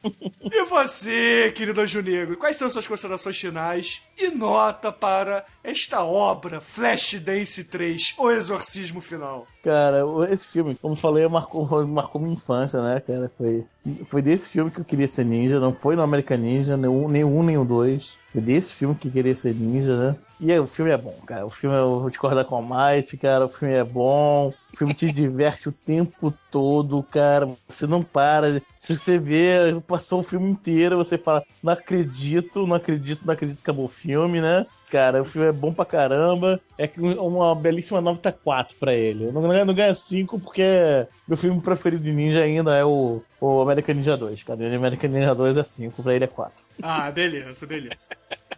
E 0.51 0.65
você, 0.65 1.53
querido 1.55 1.81
Anjo 1.81 2.01
Negro, 2.03 2.37
quais 2.37 2.57
são 2.57 2.69
suas 2.71 2.87
considerações 2.87 3.39
finais 3.39 4.03
e 4.17 4.29
nota 4.31 4.91
para 4.93 5.45
esta 5.63 6.03
obra, 6.03 6.61
Flashdance 6.61 7.65
3, 7.65 8.15
O 8.19 8.31
Exorcismo 8.31 9.01
Final? 9.01 9.47
Cara, 9.62 10.05
esse 10.30 10.47
filme, 10.47 10.76
como 10.76 10.94
falei, 10.94 11.26
marcou, 11.26 11.66
marcou 11.86 12.20
minha 12.20 12.35
infância, 12.35 12.80
né, 12.80 13.01
cara? 13.01 13.30
Foi, 13.36 13.64
foi 14.06 14.22
desse 14.22 14.48
filme 14.48 14.70
que 14.70 14.80
eu 14.80 14.85
queria 14.85 15.09
ser 15.09 15.24
ninja, 15.24 15.59
não 15.59 15.74
foi 15.74 15.97
no 15.97 16.02
American 16.02 16.39
Ninja, 16.39 16.76
nem 16.76 16.89
um, 16.89 17.43
nem 17.43 17.59
o 17.59 17.64
dois. 17.64 18.16
Foi 18.32 18.40
desse 18.40 18.72
filme 18.72 18.94
que 18.94 19.09
eu 19.09 19.12
queria 19.12 19.35
ser 19.35 19.55
ninja, 19.55 19.97
né? 19.97 20.16
E 20.40 20.52
aí, 20.52 20.60
o 20.60 20.66
filme 20.68 20.93
é 20.93 20.97
bom, 20.97 21.16
cara. 21.26 21.44
O 21.44 21.51
filme, 21.51 21.74
eu 21.74 22.01
vou 22.01 22.10
discordar 22.10 22.44
com 22.44 22.56
a 22.56 22.93
Might, 22.93 23.16
cara. 23.16 23.47
O 23.47 23.48
filme 23.48 23.74
é 23.74 23.82
bom. 23.82 24.52
O 24.72 24.76
filme 24.76 24.94
te 24.94 25.10
diverte 25.12 25.68
o 25.68 25.72
tempo 25.72 26.32
todo, 26.51 27.02
cara. 27.02 27.48
Você 27.68 27.86
não 27.89 28.05
para. 28.05 28.62
Se 28.78 28.97
você 28.97 29.18
vê, 29.18 29.80
passou 29.86 30.20
o 30.20 30.22
filme 30.22 30.48
inteiro, 30.48 30.97
você 30.97 31.18
fala, 31.18 31.43
não 31.60 31.72
acredito, 31.72 32.66
não 32.66 32.76
acredito, 32.76 33.22
não 33.24 33.35
acredito 33.35 33.56
que 33.56 33.62
acabou 33.62 33.86
o 33.86 33.89
filme, 33.89 34.40
né? 34.40 34.64
Cara, 34.90 35.23
o 35.23 35.24
filme 35.24 35.48
é 35.48 35.52
bom 35.52 35.73
pra 35.73 35.85
caramba. 35.85 36.60
É 36.77 36.86
que 36.86 37.01
uma 37.01 37.55
belíssima 37.55 38.01
nota 38.01 38.32
4 38.32 38.77
pra 38.77 38.94
ele. 38.94 39.27
Eu 39.27 39.32
não, 39.32 39.43
não 39.43 39.74
ganha 39.74 39.94
5 39.94 40.40
porque 40.40 41.06
meu 41.27 41.36
filme 41.36 41.60
preferido 41.60 42.02
de 42.02 42.12
ninja 42.12 42.43
ainda 42.43 42.74
é 42.74 42.85
o, 42.85 43.23
o 43.40 43.60
American 43.60 43.94
Ninja 43.94 44.16
2. 44.16 44.43
Cara, 44.43 44.60
o 44.60 44.77
American 44.77 45.10
Ninja 45.10 45.35
2 45.35 45.56
é 45.56 45.62
5, 45.62 46.02
pra 46.02 46.15
ele 46.15 46.24
é 46.24 46.28
4. 46.28 46.65
Ah, 46.82 47.10
beleza, 47.10 47.66
beleza. 47.66 48.09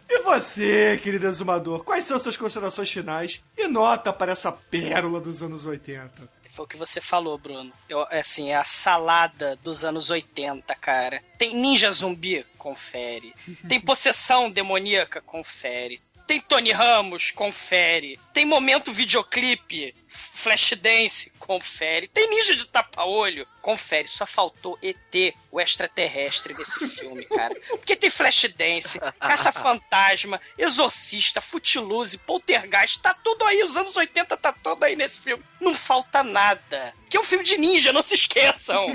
E 0.09 0.19
você, 0.21 0.99
querido 1.01 1.27
exumador, 1.27 1.83
quais 1.83 2.03
são 2.03 2.19
suas 2.19 2.37
considerações 2.37 2.91
finais 2.91 3.43
e 3.57 3.67
nota 3.67 4.13
para 4.13 4.31
essa 4.31 4.51
pérola 4.51 5.19
dos 5.19 5.41
anos 5.41 5.65
80? 5.65 6.29
Foi 6.51 6.65
o 6.65 6.67
que 6.67 6.75
você 6.75 6.99
falou, 6.99 7.37
Bruno. 7.37 7.71
Eu, 7.87 8.05
assim, 8.11 8.49
é 8.49 8.55
a 8.55 8.63
salada 8.65 9.55
dos 9.63 9.85
anos 9.85 10.09
80, 10.09 10.75
cara. 10.75 11.21
Tem 11.37 11.55
ninja 11.55 11.89
zumbi? 11.91 12.45
Confere. 12.57 13.33
Tem 13.69 13.79
possessão 13.79 14.51
demoníaca? 14.51 15.21
Confere. 15.21 16.01
Tem 16.27 16.39
Tony 16.39 16.71
Ramos? 16.71 17.31
Confere. 17.31 18.19
Tem 18.33 18.45
momento 18.45 18.91
videoclipe? 18.91 19.93
Flashdance? 20.11 21.31
Confere. 21.39 22.07
Tem 22.07 22.29
ninja 22.29 22.55
de 22.55 22.65
tapa-olho? 22.65 23.47
Confere. 23.61 24.07
Só 24.07 24.25
faltou 24.25 24.77
ET, 24.81 25.35
o 25.51 25.59
extraterrestre 25.59 26.53
desse 26.53 26.87
filme, 26.87 27.25
cara. 27.25 27.55
Porque 27.69 27.95
tem 27.95 28.09
Flashdance, 28.09 28.99
Caça-Fantasma, 29.19 30.39
Exorcista, 30.57 31.41
Footloose, 31.41 32.17
Poltergeist, 32.19 32.99
tá 32.99 33.13
tudo 33.13 33.45
aí. 33.45 33.63
Os 33.63 33.77
anos 33.77 33.95
80 33.95 34.37
tá 34.37 34.51
tudo 34.51 34.83
aí 34.83 34.95
nesse 34.95 35.19
filme. 35.19 35.43
Não 35.59 35.73
falta 35.73 36.23
nada. 36.23 36.93
Que 37.09 37.17
é 37.17 37.19
um 37.19 37.25
filme 37.25 37.43
de 37.43 37.57
ninja, 37.57 37.93
não 37.93 38.03
se 38.03 38.15
esqueçam. 38.15 38.87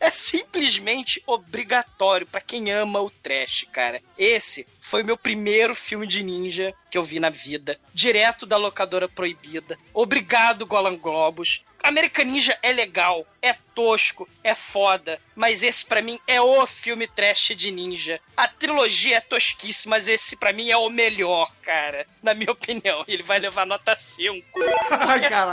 é 0.00 0.10
simplesmente 0.10 1.22
obrigatório 1.26 2.26
pra 2.26 2.40
quem 2.40 2.70
ama 2.70 3.00
o 3.00 3.10
trash, 3.10 3.66
cara. 3.72 4.02
Esse 4.18 4.66
foi 4.80 5.02
meu 5.02 5.16
primeiro 5.16 5.74
filme 5.74 6.06
de 6.06 6.22
ninja 6.22 6.74
que 6.90 6.98
eu 6.98 7.02
vi 7.02 7.20
na 7.20 7.30
vida, 7.30 7.80
direto 7.94 8.44
da 8.44 8.56
locadora 8.56 9.08
proibida. 9.08 9.78
Obrigado, 10.12 10.66
Golan 10.66 10.98
Globus. 10.98 11.64
American 11.82 12.24
Ninja 12.24 12.58
é 12.62 12.72
legal, 12.72 13.26
é 13.40 13.54
tosco, 13.74 14.28
é 14.44 14.54
foda, 14.54 15.18
mas 15.34 15.62
esse 15.62 15.84
pra 15.84 16.02
mim 16.02 16.18
é 16.26 16.40
o 16.40 16.66
filme 16.66 17.06
trash 17.06 17.52
de 17.56 17.70
ninja. 17.70 18.20
A 18.36 18.46
trilogia 18.46 19.16
é 19.16 19.20
tosquíssima, 19.20 19.96
mas 19.96 20.08
esse 20.08 20.36
pra 20.36 20.52
mim 20.52 20.70
é 20.70 20.76
o 20.76 20.88
melhor, 20.88 21.50
cara. 21.62 22.06
Na 22.22 22.34
minha 22.34 22.50
opinião, 22.52 23.04
ele 23.08 23.22
vai 23.22 23.38
levar 23.38 23.66
nota 23.66 23.96
5. 23.96 24.46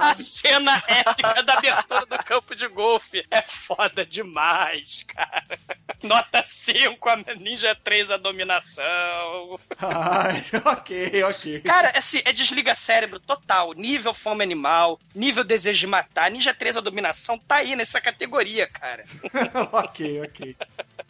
a 0.02 0.16
cena 0.16 0.84
épica 0.88 1.44
da 1.44 1.54
abertura 1.54 2.06
do 2.06 2.24
campo 2.24 2.56
de 2.56 2.68
golfe 2.68 3.26
é 3.32 3.42
foda 3.42 4.06
demais, 4.06 5.04
cara. 5.08 5.60
Nota 6.04 6.44
5, 6.44 7.10
a 7.10 7.16
Ninja 7.36 7.76
3 7.84 8.12
a 8.12 8.18
dominação. 8.18 9.60
Ai, 9.80 10.44
ok, 10.66 11.24
ok. 11.24 11.62
Cara, 11.62 11.92
assim, 11.96 12.22
é 12.24 12.32
desliga 12.32 12.76
cérebro 12.76 13.20
total. 13.20 13.74
Nível 13.74 14.14
fome 14.14 14.44
animal, 14.44 15.00
nível 15.14 15.44
desejo 15.44 15.80
de 15.80 15.88
matar. 15.88 16.19
Ninja 16.28 16.54
3 16.54 16.78
a 16.78 16.82
dominação 16.82 17.38
tá 17.38 17.58
aí 17.58 17.76
nessa 17.76 18.02
categoria, 18.02 18.68
cara. 18.68 19.06
ok, 19.72 20.24
ok. 20.24 20.56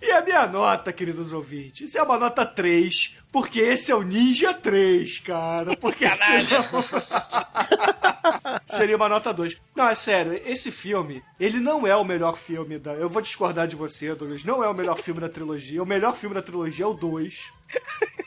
E 0.02 0.12
a 0.12 0.22
minha 0.22 0.46
nota, 0.48 0.92
queridos 0.92 1.32
ouvintes, 1.32 1.96
é 1.96 2.04
uma 2.04 2.18
nota 2.18 2.46
3, 2.46 3.16
porque 3.32 3.60
esse 3.60 3.92
é 3.92 3.96
o 3.96 4.02
Ninja 4.02 4.54
3, 4.54 5.20
cara. 5.20 5.78
Porque 5.78 6.08
senão... 6.16 6.66
Seria 8.68 8.96
uma 8.96 9.10
nota 9.10 9.34
2. 9.34 9.58
Não, 9.76 9.88
é 9.88 9.96
sério, 9.96 10.40
esse 10.46 10.72
filme, 10.72 11.24
ele 11.40 11.60
não 11.60 11.86
é 11.86 11.96
o 11.96 12.04
melhor 12.04 12.38
filme 12.38 12.78
da. 12.78 12.94
Eu 12.94 13.10
vou 13.10 13.22
discordar 13.22 13.68
de 13.68 13.76
você, 13.76 14.14
Douglas. 14.14 14.44
Não 14.44 14.64
é 14.64 14.68
o 14.68 14.74
melhor 14.74 14.98
filme 14.98 15.22
da 15.22 15.30
trilogia. 15.30 15.82
O 15.82 15.86
melhor 15.86 16.16
filme 16.16 16.36
da 16.36 16.42
trilogia 16.42 16.86
é 16.86 16.88
o 16.88 16.94
2. 16.94 17.52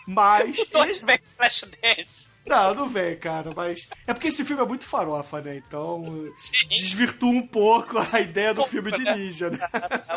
Mas. 0.06 0.64
Dois 0.70 1.02
vem 1.02 1.18
Flashdance. 1.36 2.30
Não, 2.44 2.74
não 2.74 2.88
vem, 2.88 3.16
cara, 3.16 3.50
mas. 3.54 3.88
É 4.06 4.12
porque 4.12 4.28
esse 4.28 4.44
filme 4.44 4.62
é 4.62 4.66
muito 4.66 4.84
farofa, 4.84 5.40
né? 5.40 5.56
Então. 5.56 6.30
Desvirtua 6.68 7.30
um 7.30 7.46
pouco 7.46 7.98
a 8.12 8.20
ideia 8.20 8.52
do 8.52 8.64
filme 8.64 8.90
de 8.90 9.04
ninja, 9.04 9.50
né? 9.50 9.58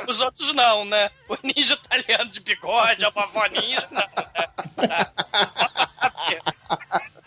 Os 0.07 0.21
outros 0.21 0.53
não, 0.53 0.85
né? 0.85 1.09
O 1.29 1.37
ninja 1.43 1.75
italiano 1.75 2.31
de 2.31 2.39
bigode, 2.39 3.05
a 3.05 3.09
vovó 3.09 3.45
ninja, 3.47 3.87
não, 3.91 3.99
né? 3.99 4.49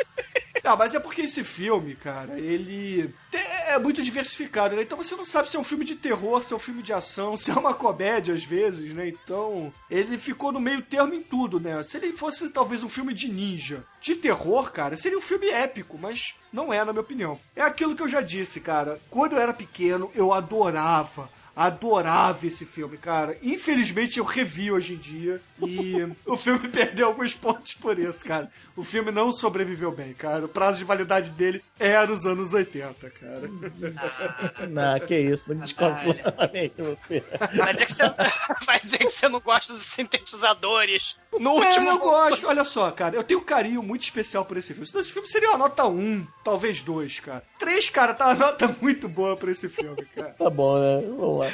Não, 0.69 0.77
mas 0.77 0.95
é 0.95 1.01
porque 1.01 1.23
esse 1.23 1.43
filme, 1.43 1.95
cara, 1.95 2.39
ele 2.39 3.11
é 3.33 3.79
muito 3.79 4.03
diversificado, 4.03 4.77
né? 4.77 4.83
Então 4.83 4.99
você 4.99 5.17
não 5.17 5.25
sabe 5.25 5.51
se 5.51 5.57
é 5.57 5.59
um 5.59 5.65
filme 5.65 5.83
de 5.83 5.95
terror, 5.95 6.43
se 6.43 6.53
é 6.53 6.57
um 6.57 6.61
filme 6.61 6.83
de 6.83 6.93
ação, 6.93 7.37
se 7.41 7.51
é 7.51 7.55
uma 7.55 7.73
comédia 7.73 8.35
às 8.35 8.45
vezes, 8.45 8.93
né? 8.93 9.09
Então 9.09 9.73
ele 9.91 10.19
ficou 10.19 10.53
no 10.53 10.61
meio 10.61 10.83
termo 10.83 11.15
em 11.15 11.23
tudo, 11.23 11.59
né? 11.59 11.83
Se 11.83 11.97
ele 11.97 12.13
fosse 12.13 12.51
talvez 12.51 12.83
um 12.83 12.89
filme 12.89 13.15
de 13.15 13.33
ninja, 13.33 13.83
de 13.99 14.15
terror, 14.15 14.71
cara, 14.71 14.95
seria 14.95 15.17
um 15.17 15.23
filme 15.23 15.49
épico, 15.49 15.97
mas 15.99 16.35
não 16.53 16.71
é, 16.71 16.85
na 16.85 16.93
minha 16.93 17.01
opinião. 17.01 17.41
É 17.57 17.63
aquilo 17.63 17.97
que 17.97 18.03
eu 18.03 18.09
já 18.09 18.21
disse, 18.21 18.61
cara. 18.61 19.01
Quando 19.09 19.33
eu 19.33 19.41
era 19.41 19.55
pequeno, 19.55 20.11
eu 20.15 20.35
adorava 20.35 21.31
adorava 21.59 22.47
esse 22.47 22.65
filme, 22.65 22.97
cara. 22.97 23.37
Infelizmente 23.43 24.21
eu 24.21 24.25
revi 24.25 24.71
hoje 24.71 24.95
em 24.95 24.97
dia 24.97 25.41
e 25.61 25.95
o 26.25 26.37
filme 26.37 26.69
perdeu 26.71 27.09
alguns 27.09 27.35
pontos 27.35 27.75
por 27.75 27.99
isso, 27.99 28.25
cara. 28.25 28.49
O 28.77 28.85
filme 28.85 29.11
não 29.11 29.33
sobreviveu 29.33 29.91
bem, 29.91 30.15
cara. 30.15 30.45
O 30.45 30.49
prazo 30.49 30.79
de 30.79 30.85
validade 30.85 31.33
dele 31.33 31.61
era 31.77 32.13
os 32.13 32.25
anos 32.25 32.55
80, 32.55 33.11
cara. 33.11 33.51
Não, 34.71 35.01
que 35.01 35.19
isso, 35.19 35.53
não 35.53 35.65
discordo 35.65 36.15
claramente 36.15 36.75
de 36.77 36.83
você. 36.83 37.25
Vai 37.55 37.73
dizer, 37.73 37.87
que 37.87 37.93
você, 37.93 38.05
vai 38.65 38.81
dizer 38.81 38.99
que 38.99 39.11
você 39.11 39.29
não 39.29 39.41
gosta 39.41 39.73
dos 39.73 39.87
sintetizadores. 39.87 41.17
No 41.39 41.63
É, 41.63 41.67
último. 41.69 41.91
eu 41.91 41.99
gosto. 42.01 42.47
Olha 42.47 42.65
só, 42.65 42.91
cara, 42.91 43.17
eu 43.17 43.25
tenho 43.25 43.41
um 43.41 43.45
carinho 43.45 43.83
muito 43.83 44.03
especial 44.03 44.45
por 44.45 44.57
esse 44.57 44.73
filme. 44.73 44.87
Senão 44.87 45.01
esse 45.01 45.13
filme 45.13 45.29
seria 45.29 45.51
uma 45.51 45.59
nota 45.59 45.85
1, 45.87 46.27
talvez 46.43 46.81
2, 46.83 47.21
cara. 47.21 47.43
3, 47.59 47.91
cara, 47.91 48.15
tá 48.15 48.27
uma 48.27 48.35
nota 48.47 48.75
muito 48.81 49.09
boa 49.09 49.37
pra 49.37 49.51
esse 49.51 49.69
filme, 49.69 50.05
cara. 50.15 50.35
Tá 50.39 50.49
bom, 50.51 50.77
né? 50.79 51.03
Vamos 51.07 51.39
lá. 51.41 51.53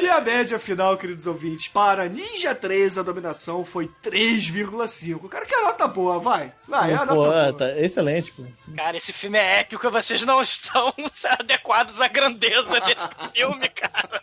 E 0.00 0.08
a 0.08 0.18
média 0.20 0.58
final, 0.58 0.96
queridos 0.96 1.26
ouvintes, 1.26 1.68
para 1.68 2.08
Ninja 2.08 2.54
3 2.54 2.96
a 2.96 3.02
dominação 3.02 3.64
foi 3.64 3.90
3,5. 4.02 5.28
Cara, 5.28 5.44
que 5.44 5.56
nota 5.56 5.86
boa, 5.86 6.18
vai. 6.18 6.52
Vai, 6.66 6.92
é 6.92 6.94
a 6.94 7.04
nota 7.04 7.14
boa. 7.14 7.52
tá 7.52 7.78
excelente, 7.78 8.32
pô. 8.32 8.44
Cara, 8.74 8.96
esse 8.96 9.12
filme 9.12 9.36
é 9.36 9.60
épico 9.60 9.86
e 9.86 9.90
vocês 9.90 10.24
não 10.24 10.40
estão 10.42 10.94
adequados 11.38 12.00
à 12.00 12.08
grandeza 12.08 12.80
desse 12.80 13.08
filme, 13.34 13.68
cara. 13.68 14.20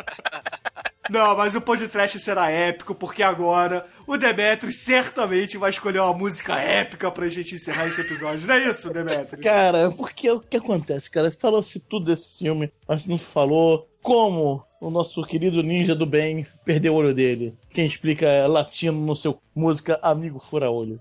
Não, 1.12 1.36
mas 1.36 1.54
o 1.56 1.60
podcast 1.60 2.18
será 2.22 2.50
épico, 2.50 2.96
porque 2.96 3.22
agora 3.22 3.86
o 4.08 4.16
Demetrius 4.16 4.78
certamente 4.78 5.58
vai 5.58 5.70
escolher 5.70 6.00
uma 6.00 6.14
música 6.14 6.56
épica 6.56 7.12
pra 7.12 7.28
gente 7.28 7.54
encerrar 7.54 7.86
esse 7.88 8.00
episódio. 8.00 8.48
Não 8.48 8.56
é 8.56 8.70
isso, 8.70 8.90
Demetrius? 8.94 9.44
Cara, 9.44 9.92
porque 9.92 10.32
o 10.32 10.40
que 10.40 10.56
acontece, 10.56 11.12
cara? 11.12 11.30
Falou-se 11.30 11.82
tudo 11.82 12.06
desse 12.06 12.38
filme, 12.38 12.72
mas 12.88 13.06
não 13.06 13.18
falou 13.18 13.90
como 14.02 14.66
o 14.80 14.90
nosso 14.90 15.22
querido 15.26 15.62
ninja 15.62 15.94
do 15.94 16.06
bem 16.06 16.48
perdeu 16.64 16.94
o 16.94 16.96
olho 16.96 17.14
dele. 17.14 17.58
Quem 17.72 17.86
explica 17.86 18.26
é 18.26 18.48
latino 18.48 19.06
no 19.06 19.14
seu 19.14 19.38
música 19.54 20.00
Amigo 20.02 20.40
Fura 20.40 20.72
Olho. 20.72 20.98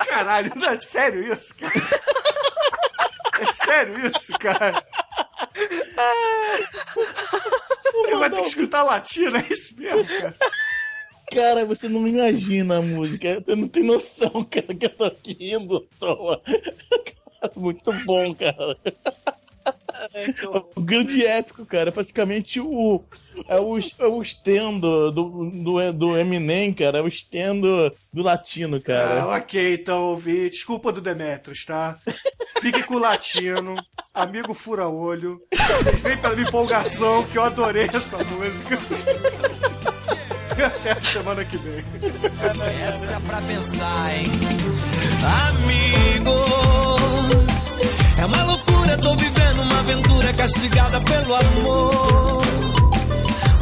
Caralho, 0.00 0.52
não 0.56 0.68
é 0.68 0.76
sério 0.76 1.22
isso, 1.32 1.54
cara? 1.54 1.72
É 3.40 3.46
sério 3.46 4.06
isso, 4.08 4.32
cara? 4.40 4.84
Ele 8.06 8.16
vai 8.16 8.30
ter 8.30 8.42
que 8.42 8.48
escutar 8.48 8.82
latino, 8.82 9.36
é 9.36 9.46
isso 9.50 9.78
mesmo, 9.80 10.04
cara? 10.04 10.36
Cara, 11.30 11.64
você 11.64 11.88
não 11.88 12.06
imagina 12.06 12.78
a 12.78 12.82
música. 12.82 13.42
Você 13.44 13.54
não 13.54 13.68
tem 13.68 13.82
noção, 13.82 14.46
cara, 14.50 14.74
que 14.74 14.86
eu 14.86 14.90
tô 14.90 15.04
aqui 15.04 15.36
rindo 15.38 15.76
à 15.76 15.98
toa. 15.98 16.42
Cara, 16.42 17.52
muito 17.54 17.92
bom, 18.04 18.34
cara. 18.34 18.76
O 20.74 20.80
grande 20.80 21.24
épico, 21.24 21.66
cara. 21.66 21.88
É 21.90 21.92
praticamente 21.92 22.60
o. 22.60 23.02
É 23.46 23.58
o, 23.60 23.78
é 23.78 24.06
o 24.06 24.22
estendo 24.22 25.10
do, 25.10 25.50
do, 25.50 25.92
do 25.92 26.18
Eminem, 26.18 26.72
cara. 26.72 26.98
É 26.98 27.02
o 27.02 27.08
estendo 27.08 27.92
do 28.12 28.22
latino, 28.22 28.80
cara. 28.80 29.22
Ah, 29.22 29.36
ok, 29.36 29.74
então, 29.74 30.02
ouvi. 30.04 30.48
Desculpa 30.48 30.92
do 30.92 31.00
Demetrius, 31.00 31.64
tá? 31.64 31.98
Fique 32.60 32.82
com 32.84 32.94
o 32.94 32.98
latino, 32.98 33.76
amigo 34.14 34.54
fura-olho. 34.54 35.40
Vocês 35.52 36.00
vêm 36.00 36.16
pela 36.16 36.34
minha 36.34 36.48
empolgação, 36.48 37.24
que 37.24 37.38
eu 37.38 37.42
adorei 37.42 37.88
essa 37.92 38.18
música. 38.24 38.78
Até 40.66 40.92
a 40.92 41.00
semana 41.00 41.44
que 41.44 41.56
vem. 41.56 41.84
Essa 42.84 43.12
é 43.12 43.20
pra 43.26 43.40
pensar, 43.42 44.16
hein? 44.16 44.26
Amigo, 45.48 46.30
é 48.18 48.24
uma 48.24 48.42
loucura, 48.42 48.98
tô 48.98 49.14
vivendo 49.16 49.62
uma 49.62 49.78
aventura 49.78 50.32
castigada 50.34 51.00
pelo 51.00 51.34
amor. 51.34 52.42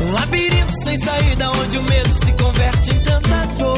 Um 0.01 0.13
labirinto 0.13 0.73
sem 0.85 0.97
saída, 0.97 1.51
onde 1.51 1.79
o 1.79 1.83
medo 1.83 2.13
se 2.15 2.33
converte 2.33 2.91
em 2.91 3.01
tentador. 3.01 3.27
Vivo 3.27 3.76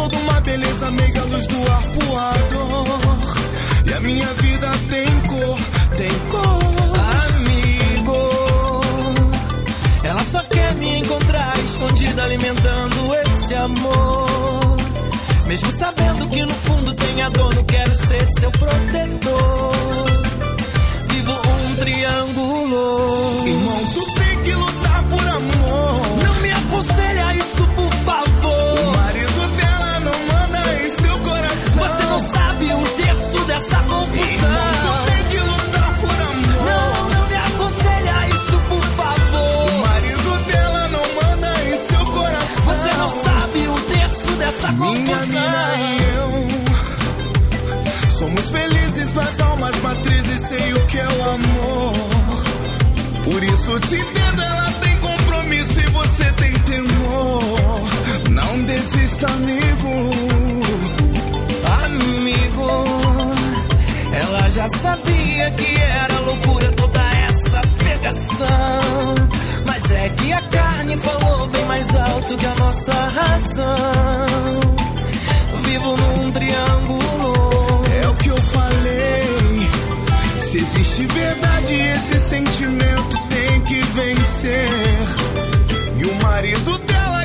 toda 0.00 0.16
uma 0.16 0.40
beleza, 0.40 0.90
meiga 0.90 1.22
luz 1.24 1.46
do 1.46 1.70
arpoador. 1.70 3.18
E 3.86 3.92
a 3.92 4.00
minha 4.00 4.32
vida 4.34 4.68
tem 4.88 5.20
cor, 5.28 5.58
tem 5.96 6.18
cor. 6.30 6.60
Amigo, 7.26 8.18
ela 10.02 10.24
só 10.24 10.42
quer 10.44 10.74
me 10.76 10.98
encontrar 11.00 11.58
escondida, 11.58 12.24
alimentando 12.24 13.14
esse 13.14 13.54
amor. 13.54 14.76
Mesmo 15.46 15.70
sabendo 15.72 16.28
que 16.28 16.42
no 16.44 16.54
fundo 16.54 16.94
tem 16.94 17.22
a 17.22 17.28
dor, 17.28 17.54
não 17.54 17.64
quero 17.64 17.94
ser 17.94 18.26
seu 18.38 18.50
protetor. 18.52 19.72
Vivo 21.08 21.32
um 21.32 21.74
triângulo. 21.76 23.69
Por 53.70 53.78
isso 53.84 53.94
te 53.94 54.02
entendo, 54.02 54.42
ela 54.42 54.72
tem 54.80 54.96
compromisso 54.96 55.78
e 55.78 55.86
você 55.90 56.24
tem 56.32 56.52
temor. 56.52 57.80
Não 58.30 58.64
desista, 58.64 59.26
amigo. 59.28 60.10
Amigo, 61.84 62.84
ela 64.12 64.50
já 64.50 64.66
sabia 64.66 65.52
que 65.52 65.80
era 65.80 66.18
loucura 66.18 66.72
toda 66.72 67.00
essa 67.28 67.60
pegação. 67.84 69.14
Mas 69.64 69.90
é 69.92 70.08
que 70.08 70.32
a 70.32 70.42
carne 70.42 70.96
falou 70.96 71.46
bem 71.46 71.64
mais 71.66 71.94
alto 71.94 72.36
que 72.36 72.46
a 72.46 72.54
nossa 72.56 72.92
razão. 72.92 74.60
Vivo 75.62 75.96
num 75.96 76.32
triângulo. 76.32 76.99
Se 80.50 80.58
existe 80.58 81.06
verdade, 81.06 81.74
esse 81.74 82.18
sentimento 82.18 83.16
tem 83.28 83.60
que 83.60 83.80
vencer. 83.92 84.68
E 85.96 86.04
o 86.04 86.14
marido 86.24 86.76
dela, 86.76 87.19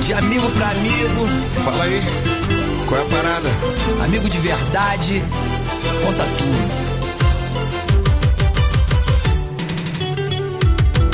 De 0.00 0.12
amigo 0.14 0.48
pra 0.52 0.70
amigo, 0.70 1.28
Fala 1.64 1.84
aí, 1.84 2.02
qual 2.88 3.00
é 3.00 3.04
a 3.04 3.06
parada? 3.06 3.48
amigo 4.02 4.28
de 4.30 4.38
verdade, 4.38 5.22
conta 6.04 6.24
tudo. 6.38 6.84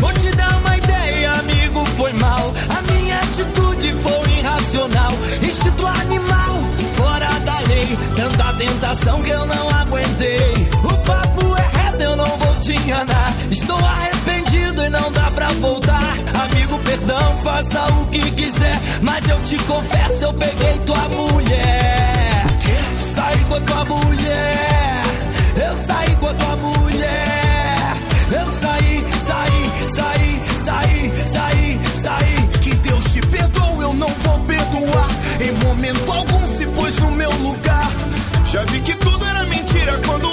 Vou 0.01 0.13
te 0.13 0.31
dar 0.37 0.57
uma 0.59 0.77
ideia, 0.77 1.33
amigo, 1.33 1.85
foi 1.97 2.13
mal. 2.13 2.53
A 2.69 2.93
minha 2.93 3.19
atitude 3.19 3.93
foi 4.03 4.33
irracional. 4.39 5.13
Instinto 5.43 5.87
animal, 5.87 6.55
fora 6.97 7.31
da 7.45 7.59
lei. 7.69 7.97
Tanta 8.17 8.53
tentação 8.55 9.21
que 9.23 9.31
eu 9.31 9.47
não 9.47 9.69
aguentei. 9.71 10.53
O 10.85 10.95
papo 11.05 11.57
é 11.57 11.83
reto, 11.83 12.03
eu 12.03 12.17
não 12.17 12.39
vou 12.39 12.55
te 12.61 12.73
enganar. 12.73 13.33
Estou 13.51 13.79
voltar. 15.55 16.15
Amigo, 16.43 16.79
perdão, 16.81 17.37
faça 17.39 17.87
o 17.95 18.07
que 18.07 18.31
quiser. 18.33 18.81
Mas 19.03 19.29
eu 19.29 19.41
te 19.41 19.57
confesso, 19.65 20.25
eu 20.25 20.35
peguei 20.35 20.79
tua 20.87 21.09
mulher. 21.09 22.45
Saí 23.15 23.45
com 23.49 23.55
a 23.55 23.61
tua 23.61 23.85
mulher. 23.85 25.03
Eu 25.69 25.77
saí 25.77 26.17
com 26.17 26.29
a 26.29 26.35
tua 26.35 26.57
mulher. 26.57 27.97
Eu 28.31 28.51
saí, 28.61 29.05
saí, 29.27 29.89
saí, 29.95 30.43
saí, 30.65 31.27
saí, 31.27 31.81
saí. 32.03 32.49
Que 32.61 32.75
Deus 32.77 33.05
te 33.13 33.21
perdoe, 33.21 33.83
eu 33.83 33.95
não 33.95 34.09
vou 34.09 34.39
perdoar. 34.41 35.09
Em 35.41 35.53
momento 35.65 36.13
algum 36.13 36.47
se 36.47 36.67
pôs 36.67 36.97
no 36.99 37.11
meu 37.13 37.31
lugar. 37.33 37.91
Já 38.47 38.63
vi 38.65 38.81
que 38.81 38.95
tudo 38.97 39.25
era 39.27 39.45
mentira 39.45 39.99
quando 40.07 40.30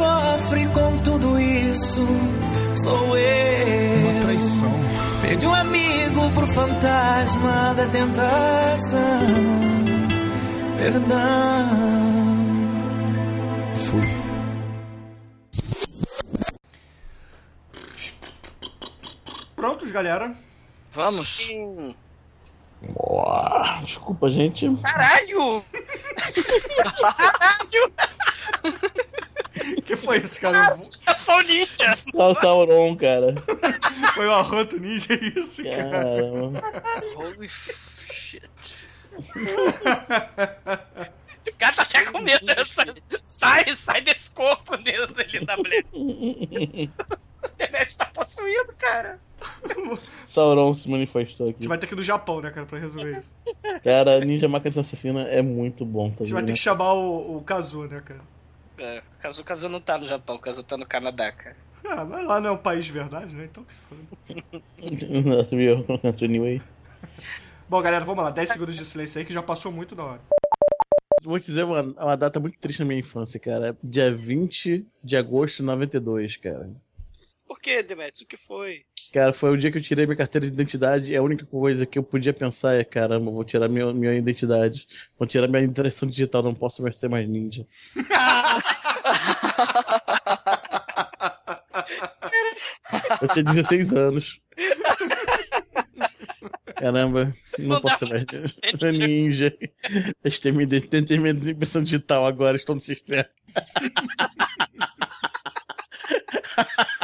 sofre 0.00 0.66
com 0.68 0.96
tudo 1.02 1.38
isso 1.38 2.06
sou 2.74 3.18
eu. 3.18 4.08
Uma 4.08 4.20
traição. 4.22 4.72
Perdi 5.20 5.46
um 5.46 5.54
amigo 5.54 6.30
pro 6.32 6.52
fantasma 6.54 7.74
da 7.74 7.86
tentação. 7.86 9.00
Perdão. 10.78 11.18
Fui. 13.84 14.08
Prontos, 19.54 19.92
galera? 19.92 20.34
Vamos. 20.92 21.36
Sim. 21.36 21.94
Boa. 22.80 23.80
Desculpa, 23.82 24.30
gente. 24.30 24.66
Caralho! 24.82 25.62
Caralho! 26.98 27.92
que 29.86 29.96
foi 29.96 30.18
isso, 30.18 30.40
cara? 30.40 30.78
Foi 31.18 31.34
o 31.34 31.46
ninja! 31.46 31.96
Só 31.96 32.30
o 32.30 32.34
Sauron, 32.34 32.96
cara. 32.96 33.34
Foi 34.14 34.26
o 34.26 34.32
arroto 34.32 34.78
ninja 34.78 35.14
isso, 35.14 35.62
cara. 35.62 35.90
Caramba. 35.90 36.62
Holy 37.16 37.48
shit. 37.48 38.42
O 41.46 41.54
cara 41.58 41.72
tá 41.76 41.82
até 41.82 42.04
com 42.04 42.20
medo. 42.20 42.44
Sai, 43.20 43.74
sai 43.74 44.00
desse 44.02 44.30
corpo 44.30 44.76
dele, 44.76 45.06
dele 45.08 45.44
da 45.44 45.56
mulher. 45.56 45.84
A 47.42 47.46
internet 47.48 47.96
tá 47.96 48.04
possuído, 48.06 48.74
cara. 48.76 49.18
Sauron 50.26 50.74
se 50.74 50.90
manifestou 50.90 51.46
A 51.46 51.50
aqui. 51.50 51.60
gente 51.60 51.68
vai 51.68 51.78
ter 51.78 51.86
que 51.86 51.94
ir 51.94 51.96
no 51.96 52.02
Japão, 52.02 52.40
né, 52.42 52.50
cara, 52.50 52.66
pra 52.66 52.78
resolver 52.78 53.18
isso. 53.18 53.34
Cara, 53.82 54.20
Ninja 54.22 54.46
Máquina 54.46 54.68
Assassina 54.82 55.22
é 55.22 55.40
muito 55.40 55.82
bom 55.86 56.08
A 56.08 56.10
também. 56.10 56.26
gente 56.26 56.34
vai 56.34 56.42
ter 56.42 56.48
né? 56.48 56.52
que 56.54 56.58
chamar 56.62 56.92
o, 56.92 57.38
o 57.38 57.42
Kazu, 57.42 57.84
né, 57.84 58.02
cara? 58.04 58.20
É, 58.80 59.02
o 59.18 59.22
Kazu, 59.22 59.44
Kazu 59.44 59.68
não 59.68 59.80
tá 59.80 59.98
no 59.98 60.06
Japão, 60.06 60.36
o 60.36 60.38
Kazu 60.38 60.64
tá 60.64 60.76
no 60.76 60.86
Canadá, 60.86 61.30
cara. 61.30 61.56
Ah, 61.84 62.04
mas 62.04 62.24
lá 62.26 62.40
não 62.40 62.50
é 62.50 62.52
um 62.52 62.58
país 62.58 62.86
de 62.86 62.92
verdade, 62.92 63.34
né? 63.34 63.44
Então 63.44 63.62
que 63.62 63.72
se 63.72 63.80
foda. 63.82 65.22
Nossa, 65.24 65.54
viu? 65.54 65.84
Anyway. 66.22 66.62
Bom, 67.68 67.82
galera, 67.82 68.04
vamos 68.04 68.24
lá. 68.24 68.30
10 68.30 68.48
segundos 68.48 68.76
de 68.76 68.84
silêncio 68.84 69.18
aí 69.18 69.24
que 69.24 69.32
já 69.32 69.42
passou 69.42 69.70
muito 69.70 69.94
da 69.94 70.04
hora. 70.04 70.20
Vou 71.22 71.38
te 71.38 71.46
dizer 71.46 71.64
uma, 71.64 71.82
uma 71.82 72.16
data 72.16 72.40
muito 72.40 72.58
triste 72.58 72.80
na 72.80 72.86
minha 72.86 73.00
infância, 73.00 73.38
cara. 73.38 73.76
Dia 73.82 74.14
20 74.14 74.86
de 75.04 75.16
agosto 75.16 75.58
de 75.58 75.62
92, 75.64 76.36
cara. 76.36 76.70
Por 77.46 77.60
que, 77.60 77.82
Demetrius? 77.82 78.22
O 78.22 78.26
que 78.26 78.36
foi? 78.36 78.84
Cara, 79.12 79.32
foi 79.32 79.50
o 79.50 79.56
dia 79.56 79.72
que 79.72 79.78
eu 79.78 79.82
tirei 79.82 80.06
minha 80.06 80.16
carteira 80.16 80.46
de 80.46 80.52
identidade. 80.52 81.10
E 81.10 81.16
a 81.16 81.22
única 81.22 81.44
coisa 81.44 81.84
que 81.84 81.98
eu 81.98 82.02
podia 82.02 82.32
pensar 82.32 82.74
é: 82.74 82.84
caramba, 82.84 83.30
vou 83.30 83.44
tirar 83.44 83.68
minha, 83.68 83.92
minha 83.92 84.14
identidade. 84.14 84.86
Vou 85.18 85.26
tirar 85.26 85.48
minha 85.48 85.64
impressão 85.64 86.08
digital, 86.08 86.42
não 86.42 86.54
posso 86.54 86.82
mais 86.82 86.98
ser 86.98 87.08
mais 87.08 87.28
ninja. 87.28 87.66
Eu 93.20 93.28
tinha 93.28 93.44
16 93.44 93.92
anos. 93.92 94.40
Caramba, 96.76 97.34
não, 97.58 97.68
Não 97.68 97.80
posso 97.80 98.06
mais 98.08 98.24
ser 98.78 98.92
ninja. 99.08 99.56
Tentei 100.22 100.52
minha, 100.52 100.80
tentei 100.80 101.18
minha 101.18 101.32
impressão 101.32 101.82
digital 101.82 102.26
agora, 102.26 102.56
estou 102.56 102.74
no 102.74 102.80
sistema. 102.80 103.26